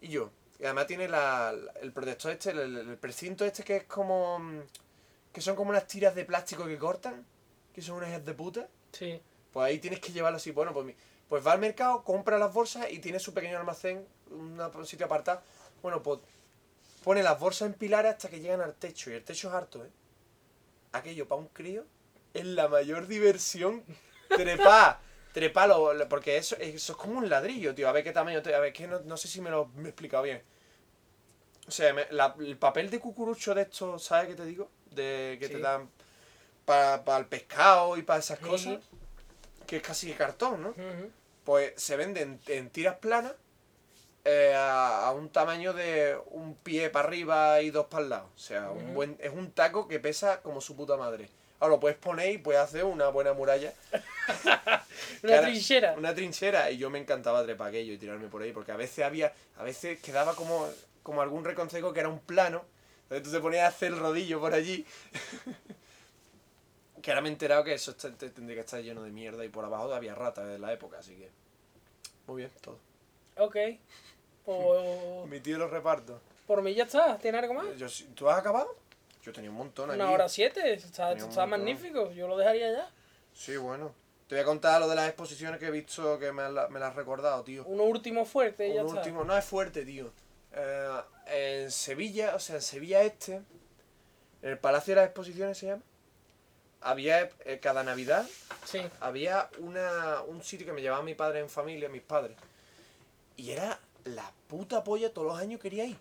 Y 0.00 0.08
yo, 0.08 0.30
y 0.58 0.64
además 0.64 0.86
tiene 0.86 1.08
la, 1.08 1.54
el 1.80 1.92
protector 1.92 2.32
este, 2.32 2.50
el, 2.50 2.76
el 2.76 2.96
precinto 2.98 3.44
este 3.44 3.62
que 3.64 3.76
es 3.78 3.84
como... 3.84 4.38
mm, 4.38 4.60
que 5.32 5.40
son 5.40 5.56
como 5.56 5.70
unas 5.70 5.86
tiras 5.86 6.14
de 6.14 6.24
plástico 6.24 6.66
que 6.66 6.78
cortan, 6.78 7.24
que 7.72 7.82
son 7.82 7.96
unas 7.96 8.24
de 8.24 8.34
puta. 8.34 8.68
Sí. 8.92 9.20
Pues 9.52 9.66
ahí 9.66 9.78
tienes 9.78 10.00
que 10.00 10.12
llevarlo 10.12 10.36
así. 10.36 10.50
Bueno, 10.52 10.72
pues, 10.72 10.86
mi- 10.86 10.94
pues 11.28 11.46
va 11.46 11.52
al 11.52 11.58
mercado, 11.58 12.02
compra 12.04 12.38
las 12.38 12.52
bolsas 12.52 12.90
y 12.90 12.98
tiene 13.00 13.18
su 13.18 13.34
pequeño 13.34 13.58
almacén, 13.58 14.06
una- 14.30 14.68
un 14.68 14.86
sitio 14.86 15.06
apartado. 15.06 15.42
Bueno, 15.82 16.02
pues 16.02 16.20
pone 17.04 17.22
las 17.22 17.38
bolsas 17.38 17.66
en 17.68 17.74
pilares 17.74 18.12
hasta 18.12 18.28
que 18.28 18.40
llegan 18.40 18.60
al 18.60 18.74
techo. 18.74 19.10
Y 19.10 19.14
el 19.14 19.24
techo 19.24 19.48
es 19.48 19.54
harto, 19.54 19.84
¿eh? 19.84 19.90
Aquello 20.92 21.28
para 21.28 21.40
un 21.40 21.48
crío 21.48 21.84
es 22.34 22.44
la 22.46 22.68
mayor 22.68 23.06
diversión. 23.06 23.84
Trepar, 24.28 24.98
trepar, 25.32 25.70
porque 26.08 26.36
eso, 26.36 26.56
eso 26.56 26.92
es 26.92 26.98
como 26.98 27.18
un 27.18 27.28
ladrillo, 27.28 27.74
tío. 27.74 27.88
A 27.88 27.92
ver 27.92 28.04
qué 28.04 28.12
tamaño, 28.12 28.42
te- 28.42 28.54
a 28.54 28.58
ver, 28.60 28.72
que 28.72 28.86
no, 28.86 29.00
no 29.00 29.16
sé 29.16 29.28
si 29.28 29.40
me 29.40 29.50
lo 29.50 29.66
me 29.76 29.84
he 29.84 29.88
explicado 29.88 30.22
bien. 30.24 30.42
O 31.66 31.70
sea, 31.70 31.92
me- 31.92 32.06
la- 32.10 32.34
el 32.38 32.56
papel 32.56 32.90
de 32.90 32.98
cucurucho 33.00 33.54
de 33.54 33.62
estos, 33.62 34.02
¿sabes 34.04 34.28
qué 34.28 34.34
te 34.34 34.44
digo? 34.46 34.70
De 34.90 35.36
que 35.38 35.48
te 35.48 35.58
dan 35.60 35.90
para 36.64 37.18
el 37.18 37.26
pescado 37.26 37.96
y 37.96 38.02
para 38.02 38.20
esas 38.20 38.38
cosas. 38.38 38.78
Que 39.68 39.76
es 39.76 39.82
casi 39.82 40.12
cartón, 40.14 40.62
¿no? 40.62 40.74
Pues 41.44 41.74
se 41.76 41.96
venden 41.96 42.40
en 42.48 42.70
tiras 42.70 42.96
planas 42.96 43.34
eh, 44.24 44.52
a, 44.54 45.06
a 45.06 45.12
un 45.12 45.28
tamaño 45.30 45.72
de 45.72 46.18
un 46.30 46.56
pie 46.56 46.90
para 46.90 47.06
arriba 47.06 47.62
y 47.62 47.70
dos 47.70 47.86
para 47.86 48.02
el 48.02 48.10
lado. 48.10 48.30
O 48.34 48.38
sea, 48.38 48.70
un 48.70 48.94
buen, 48.94 49.16
es 49.20 49.32
un 49.32 49.52
taco 49.52 49.86
que 49.86 50.00
pesa 50.00 50.42
como 50.42 50.60
su 50.60 50.74
puta 50.74 50.96
madre. 50.96 51.28
Ahora 51.60 51.74
lo 51.74 51.80
puedes 51.80 51.98
poner 51.98 52.32
y 52.32 52.38
puedes 52.38 52.60
hacer 52.60 52.84
una 52.84 53.08
buena 53.08 53.32
muralla. 53.32 53.72
Una 55.22 55.40
trinchera. 55.40 55.94
Una 55.96 56.14
trinchera. 56.14 56.70
Y 56.70 56.78
yo 56.78 56.90
me 56.90 56.98
encantaba 56.98 57.42
trepar 57.42 57.68
aquello 57.68 57.92
y 57.92 57.98
tirarme 57.98 58.28
por 58.28 58.42
ahí. 58.42 58.52
Porque 58.52 58.72
a 58.72 58.76
veces 58.76 59.04
había. 59.04 59.32
A 59.56 59.64
veces 59.64 59.98
quedaba 60.00 60.34
como, 60.34 60.68
como 61.02 61.22
algún 61.22 61.44
reconcejo 61.44 61.92
que 61.92 62.00
era 62.00 62.08
un 62.08 62.20
plano. 62.20 62.64
Entonces 63.04 63.24
tú 63.24 63.32
te 63.32 63.40
ponías 63.40 63.64
a 63.64 63.68
hacer 63.68 63.92
el 63.92 63.98
rodillo 63.98 64.40
por 64.40 64.54
allí. 64.54 64.86
que 67.08 67.12
ahora 67.12 67.22
me 67.22 67.30
he 67.30 67.32
enterado 67.32 67.64
que 67.64 67.72
eso 67.72 67.92
está- 67.92 68.12
te- 68.12 68.28
tendría 68.28 68.56
que 68.56 68.60
estar 68.60 68.82
lleno 68.82 69.02
de 69.02 69.10
mierda. 69.10 69.42
Y 69.42 69.48
por 69.48 69.64
abajo 69.64 69.90
había 69.94 70.14
ratas 70.14 70.46
de 70.46 70.58
la 70.58 70.74
época. 70.74 70.98
Así 70.98 71.14
que. 71.14 71.30
Muy 72.26 72.42
bien, 72.42 72.50
todo. 72.60 72.78
Ok. 73.38 73.56
Pues, 74.44 75.26
Mi 75.30 75.40
tío 75.40 75.56
los 75.56 75.70
reparto. 75.70 76.20
por 76.46 76.60
mí 76.60 76.74
ya 76.74 76.84
está. 76.84 77.16
¿Tiene 77.16 77.38
algo 77.38 77.54
más? 77.54 77.64
Yo, 77.78 77.86
¿Tú 78.14 78.28
has 78.28 78.38
acabado? 78.38 78.76
Yo 79.22 79.32
tenía 79.32 79.48
un 79.50 79.56
montón 79.56 79.90
aquí. 79.90 79.98
Una 79.98 80.10
hora 80.10 80.28
siete. 80.28 80.74
Está, 80.74 81.12
está 81.12 81.46
magnífico. 81.46 82.10
Yo 82.12 82.28
lo 82.28 82.36
dejaría 82.36 82.70
ya. 82.72 82.90
Sí, 83.32 83.56
bueno. 83.56 83.94
Te 84.26 84.34
voy 84.34 84.42
a 84.42 84.44
contar 84.44 84.78
lo 84.78 84.86
de 84.88 84.94
las 84.94 85.08
exposiciones 85.08 85.58
que 85.58 85.68
he 85.68 85.70
visto 85.70 86.18
que 86.18 86.30
me, 86.32 86.50
la- 86.50 86.68
me 86.68 86.78
las 86.78 86.90
has 86.90 86.96
recordado, 86.96 87.42
tío. 87.42 87.64
Uno 87.64 87.84
último 87.84 88.26
fuerte 88.26 88.68
ya 88.74 88.82
Un 88.82 88.88
está. 88.88 89.00
último, 89.00 89.24
no 89.24 89.34
es 89.34 89.44
fuerte, 89.46 89.86
tío. 89.86 90.12
Eh, 90.52 91.00
en 91.28 91.70
Sevilla, 91.70 92.34
o 92.34 92.38
sea, 92.38 92.56
en 92.56 92.62
Sevilla 92.62 93.00
Este, 93.02 93.36
en 93.36 93.46
el 94.50 94.58
Palacio 94.58 94.94
de 94.94 95.00
las 95.00 95.06
Exposiciones 95.06 95.56
se 95.56 95.66
llama, 95.68 95.82
había 96.80 97.30
eh, 97.44 97.58
cada 97.60 97.82
Navidad 97.82 98.26
Sí. 98.64 98.80
había 99.00 99.48
una, 99.58 100.22
un 100.22 100.42
sitio 100.42 100.66
que 100.66 100.72
me 100.72 100.82
llevaba 100.82 101.02
mi 101.02 101.14
padre 101.14 101.40
en 101.40 101.48
familia, 101.48 101.88
mis 101.88 102.02
padres. 102.02 102.36
Y 103.36 103.50
era 103.50 103.78
la 104.04 104.30
puta 104.48 104.84
polla, 104.84 105.12
todos 105.12 105.28
los 105.28 105.38
años 105.38 105.60
quería 105.60 105.84
ir. 105.84 105.96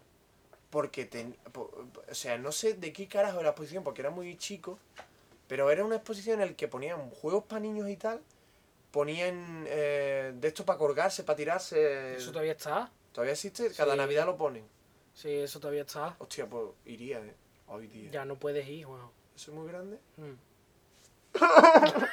Porque, 0.70 1.06
ten- 1.06 1.36
po- 1.54 1.72
o 2.10 2.14
sea, 2.14 2.38
no 2.38 2.52
sé 2.52 2.74
de 2.74 2.92
qué 2.92 3.08
carajo 3.08 3.36
era 3.36 3.44
la 3.44 3.50
exposición, 3.52 3.84
porque 3.84 4.02
era 4.02 4.10
muy 4.10 4.36
chico. 4.38 4.80
Pero 5.48 5.72
era 5.72 5.86
una 5.86 5.96
exposición 5.96 6.42
en 6.42 6.50
la 6.50 6.56
que 6.58 6.68
ponían 6.68 7.10
juegos 7.10 7.46
para 7.46 7.62
niños 7.62 7.88
y 7.90 7.96
tal. 7.96 8.22
Ponían 8.92 9.66
eh, 9.68 10.34
de 10.36 10.48
esto 10.48 10.66
para 10.66 10.78
colgarse, 10.78 11.24
para 11.24 11.38
tirarse. 11.38 12.16
Eso 12.16 12.32
todavía 12.32 12.52
está. 12.54 12.92
¿Todavía 13.14 13.34
existe? 13.34 13.72
Cada 13.74 13.94
Sí. 13.94 13.98
Navidad 13.98 14.26
lo 14.26 14.36
ponen. 14.38 14.66
Sí, 15.14 15.32
eso 15.32 15.60
todavía 15.60 15.82
está. 15.84 16.16
Hostia, 16.20 16.48
pues 16.48 16.66
iría, 16.86 17.20
¿eh? 17.20 17.34
Hoy 17.68 17.88
día. 17.88 18.12
Ya 18.12 18.26
no 18.26 18.36
puedes 18.38 18.68
ir, 18.68 18.86
wow. 18.88 19.10
¿Eso 19.36 19.52
es 19.52 19.58
muy 19.58 19.68
grande? 19.68 19.98
Mm. 20.18 20.34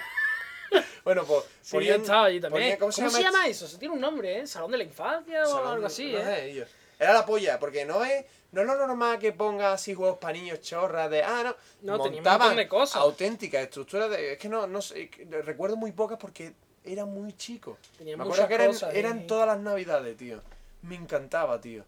Bueno, 1.04 1.24
pues 1.24 1.44
Sí, 1.60 1.76
allí 1.76 2.40
también. 2.40 2.40
ponían- 2.40 2.78
¿Cómo, 2.78 2.90
se, 2.90 3.22
llama 3.22 3.46
eso? 3.46 3.66
Eso 3.66 3.78
tiene 3.78 3.94
un 3.94 4.00
nombre, 4.00 4.40
¿eh? 4.40 4.46
Salón 4.46 4.70
de 4.70 4.78
la 4.78 4.84
infancia 4.84 5.46
o 5.46 5.68
algo 5.68 5.86
así, 5.86 6.12
no 6.12 6.18
¿eh? 6.18 6.24
sé, 6.24 6.50
ellos. 6.50 6.68
Era 6.98 7.12
la 7.12 7.26
polla, 7.26 7.58
porque 7.58 7.84
no 7.84 8.04
es, 8.04 8.24
no 8.52 8.62
es 8.62 8.66
lo 8.66 8.86
normal 8.86 9.18
que 9.18 9.32
ponga 9.32 9.72
así 9.72 9.94
juegos 9.94 10.18
para 10.18 10.32
niños 10.32 10.60
chorras 10.62 11.10
de. 11.10 11.22
Ah, 11.22 11.42
no. 11.82 11.96
No, 11.98 12.02
tenía 12.02 12.18
un 12.20 12.24
montaban 12.24 12.38
montón 12.40 12.56
de 12.56 12.68
cosas. 12.68 12.96
Auténticas 12.96 13.62
estructuras 13.62 14.10
de. 14.10 14.32
Es 14.32 14.38
que 14.38 14.48
no, 14.48 14.66
no 14.66 14.80
sé. 14.80 15.10
Recuerdo 15.44 15.76
muy 15.76 15.92
pocas 15.92 16.18
porque 16.18 16.54
era 16.84 17.04
muy 17.04 17.32
chico. 17.36 17.78
Tenía 17.98 18.16
Me 18.16 18.22
acuerdo 18.22 18.48
que 18.48 18.54
eran, 18.54 18.66
cosas. 18.68 18.94
eran 18.94 19.26
todas 19.26 19.46
las 19.46 19.58
navidades, 19.58 20.16
tío. 20.16 20.40
Me 20.82 20.94
encantaba, 20.94 21.60
tío. 21.60 21.84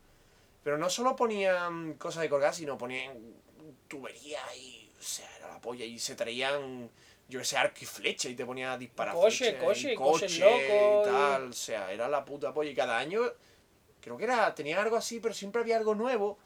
Pero 0.63 0.77
no 0.77 0.91
solo 0.91 1.15
ponían 1.17 1.95
cosas 1.95 2.23
de 2.23 2.29
colgar, 2.29 2.55
sino 2.55 2.77
ponían 2.77 3.13
tuberías 3.89 4.43
y. 4.57 4.91
O 4.99 5.03
sea, 5.03 5.29
era 5.39 5.49
la 5.49 5.61
polla. 5.61 5.85
Y 5.85 5.99
se 6.01 6.17
traían, 6.17 6.91
yo 7.29 7.43
sé, 7.45 7.57
arco 7.57 7.79
y 7.83 7.87
flecha 7.87 8.29
y 8.29 8.35
te 8.35 8.45
ponían 8.47 8.71
a 8.71 8.79
disparar. 8.79 9.15
Coche, 9.15 9.59
coche, 9.59 9.93
y 9.93 9.97
coche 9.97 10.29
locos, 10.39 10.61
y 10.61 11.11
tal. 11.11 11.49
O 11.51 11.53
sea, 11.53 11.93
era 11.93 12.09
la 12.09 12.25
puta 12.25 12.53
polla. 12.55 12.71
Y 12.71 12.75
cada 12.75 12.97
año, 12.99 13.21
creo 14.01 14.17
que 14.17 14.25
era, 14.25 14.55
tenía 14.55 14.81
algo 14.81 14.97
así, 14.97 15.21
pero 15.21 15.35
siempre 15.35 15.61
había 15.63 15.77
algo 15.77 15.95
nuevo. 15.95 16.39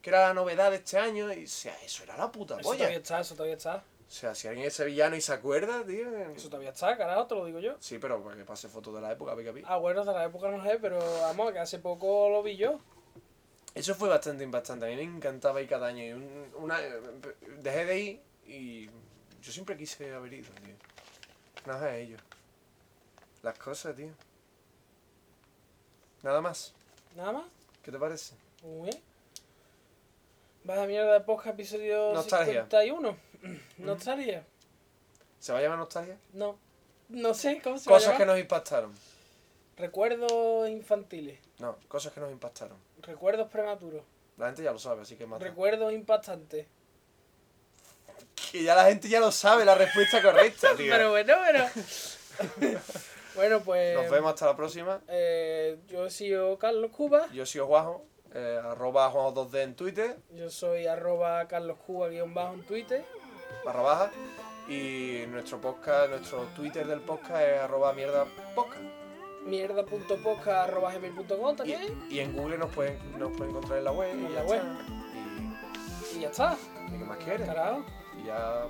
Que 0.00 0.10
era 0.10 0.28
la 0.28 0.34
novedad 0.34 0.70
de 0.70 0.76
este 0.76 0.96
año. 0.98 1.32
Y 1.32 1.44
o 1.44 1.48
sea, 1.48 1.76
eso 1.84 2.04
era 2.04 2.16
la 2.16 2.30
puta 2.30 2.54
Eso 2.54 2.62
polla. 2.62 2.78
todavía 2.78 2.98
está, 2.98 3.20
eso 3.20 3.34
todavía 3.34 3.56
está. 3.56 3.76
O 3.76 4.10
sea, 4.10 4.34
si 4.34 4.46
alguien 4.48 4.66
es 4.68 4.74
sevillano 4.74 5.16
y 5.16 5.20
se 5.20 5.32
acuerda, 5.32 5.84
tío. 5.84 6.08
Eso 6.34 6.48
todavía 6.48 6.70
está, 6.70 6.96
carajo, 6.96 7.26
te 7.26 7.34
lo 7.34 7.44
digo 7.44 7.58
yo. 7.58 7.74
Sí, 7.80 7.98
pero 7.98 8.22
para 8.22 8.36
que 8.36 8.44
pase 8.44 8.68
fotos 8.68 8.94
de 8.94 9.00
la 9.00 9.12
época, 9.12 9.36
pica 9.36 9.52
pi. 9.52 9.62
Ah, 9.66 9.76
bueno, 9.76 10.04
de 10.04 10.12
la 10.12 10.24
época 10.24 10.48
no 10.50 10.62
sé, 10.64 10.78
pero 10.80 10.98
vamos, 11.20 11.52
que 11.52 11.58
hace 11.58 11.78
poco 11.80 12.30
lo 12.30 12.42
vi 12.42 12.56
yo. 12.56 12.78
Eso 13.74 13.94
fue 13.94 14.08
bastante 14.08 14.44
impactante. 14.44 14.86
A 14.86 14.88
mí 14.88 14.96
me 14.96 15.02
encantaba 15.02 15.60
ir 15.60 15.68
cada 15.68 15.88
año. 15.88 16.04
Y 16.04 16.12
un- 16.12 16.50
una, 16.56 16.80
dejé 17.60 17.84
de 17.84 17.98
ir 17.98 18.20
y 18.46 18.88
yo 19.42 19.52
siempre 19.52 19.76
quise 19.76 20.12
haber 20.14 20.32
ido, 20.32 20.50
tío. 20.64 20.74
Nada 21.66 21.86
de 21.86 22.02
ello. 22.02 22.16
Las 23.42 23.58
cosas, 23.58 23.94
tío. 23.96 24.10
Nada 26.22 26.40
más. 26.40 26.74
Nada 27.16 27.32
más. 27.32 27.44
¿Qué 27.82 27.92
te 27.92 27.98
parece? 27.98 28.34
Muy 28.62 28.90
bien. 28.90 29.02
Vaya 30.64 30.86
mierda 30.86 31.12
de 31.14 31.20
podcast 31.20 31.54
episodio 31.54 32.12
Nostalgia. 32.12 32.62
51. 32.64 33.16
Nostalgia. 33.78 34.44
¿Se 35.38 35.52
va 35.52 35.58
a 35.58 35.62
llamar 35.62 35.78
nostalgia? 35.78 36.18
No. 36.32 36.58
No 37.08 37.32
sé 37.32 37.60
cómo 37.62 37.78
se 37.78 37.88
va 37.88 37.96
a 37.96 37.98
Cosas 38.00 38.12
que 38.14 38.18
llamar. 38.18 38.34
nos 38.36 38.40
impactaron. 38.40 38.94
Recuerdos 39.76 40.68
infantiles. 40.68 41.38
No, 41.58 41.76
cosas 41.86 42.12
que 42.12 42.20
nos 42.20 42.32
impactaron. 42.32 42.76
Recuerdos 43.02 43.48
prematuros. 43.48 44.02
La 44.36 44.46
gente 44.46 44.64
ya 44.64 44.72
lo 44.72 44.78
sabe, 44.78 45.02
así 45.02 45.16
que 45.16 45.24
mata. 45.26 45.44
Recuerdos 45.44 45.92
impactantes. 45.92 46.66
Que 48.50 48.62
ya 48.62 48.74
la 48.74 48.84
gente 48.86 49.08
ya 49.08 49.20
lo 49.20 49.30
sabe, 49.32 49.64
la 49.64 49.74
respuesta 49.74 50.22
correcta, 50.22 50.68
tío. 50.76 50.92
Pero 50.92 51.10
bueno, 51.10 51.34
pero. 51.46 52.78
bueno, 53.34 53.60
pues. 53.60 53.94
Nos 53.96 54.10
vemos 54.10 54.32
hasta 54.32 54.46
la 54.46 54.56
próxima. 54.56 55.00
Eh, 55.08 55.78
yo 55.88 56.06
he 56.06 56.10
sido 56.10 56.58
Carlos 56.58 56.90
Cuba. 56.90 57.26
Yo 57.32 57.44
soy 57.46 57.60
Juanjo, 57.60 58.04
eh, 58.34 58.60
arroba 58.62 59.12
Juanjo2D 59.12 59.62
en 59.62 59.74
Twitter, 59.76 60.16
Yo 60.34 60.50
soy 60.50 60.86
arroba 60.86 61.46
Carlos 61.48 61.78
Cuba 61.86 62.08
guion 62.08 62.34
bajo 62.34 62.54
en 62.54 62.62
Twitter. 62.64 63.04
barra 63.64 63.80
baja. 63.82 64.10
Y 64.68 65.24
nuestro 65.28 65.60
podcast, 65.60 66.10
nuestro 66.10 66.42
Twitter 66.54 66.86
del 66.86 67.00
podcast 67.00 67.42
es 67.42 67.60
arroba 67.60 67.92
mierda 67.94 68.26
podcast. 68.54 68.82
Mierda.podcast 69.46 70.46
arroba 70.68 70.92
gmail.com 70.92 71.54
Y, 71.54 71.56
también. 71.56 72.06
y 72.10 72.18
en 72.18 72.36
Google 72.36 72.58
nos 72.58 72.70
pueden, 72.74 72.98
nos 73.18 73.30
pueden 73.32 73.50
encontrar 73.50 73.78
en 73.78 73.84
la 73.84 73.92
web. 73.92 74.10
En 74.10 74.26
y 74.26 74.28
la 74.28 74.40
ya 74.42 74.46
web. 74.46 74.62
Y 76.14 76.20
ya 76.20 76.28
está. 76.28 76.56
Y, 76.90 76.94
¿y 76.94 76.98
qué 76.98 77.04
más 77.06 77.16
quieres? 77.18 77.46
Carajo. 77.46 77.84
Y 78.18 78.24
ya. 78.24 78.66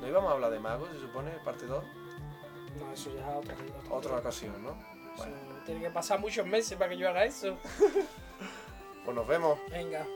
No 0.00 0.06
íbamos 0.06 0.30
a 0.30 0.34
hablar 0.34 0.50
de 0.50 0.60
magos, 0.60 0.90
se 0.90 1.00
supone, 1.00 1.30
parte 1.44 1.66
2. 1.66 1.84
No, 2.80 2.92
eso 2.92 3.10
ya 3.14 3.30
es 3.30 3.36
otra, 3.36 3.54
otra, 3.54 3.94
Otra 3.94 4.16
ocasión, 4.16 4.62
¿no? 4.62 4.76
Eso 5.14 5.28
Tiene 5.64 5.80
que 5.80 5.90
pasar 5.90 6.20
muchos 6.20 6.46
meses 6.46 6.76
para 6.76 6.90
que 6.90 6.98
yo 6.98 7.08
haga 7.08 7.24
eso. 7.24 7.56
Pues 9.04 9.16
nos 9.16 9.26
vemos. 9.26 9.58
Venga. 9.70 10.06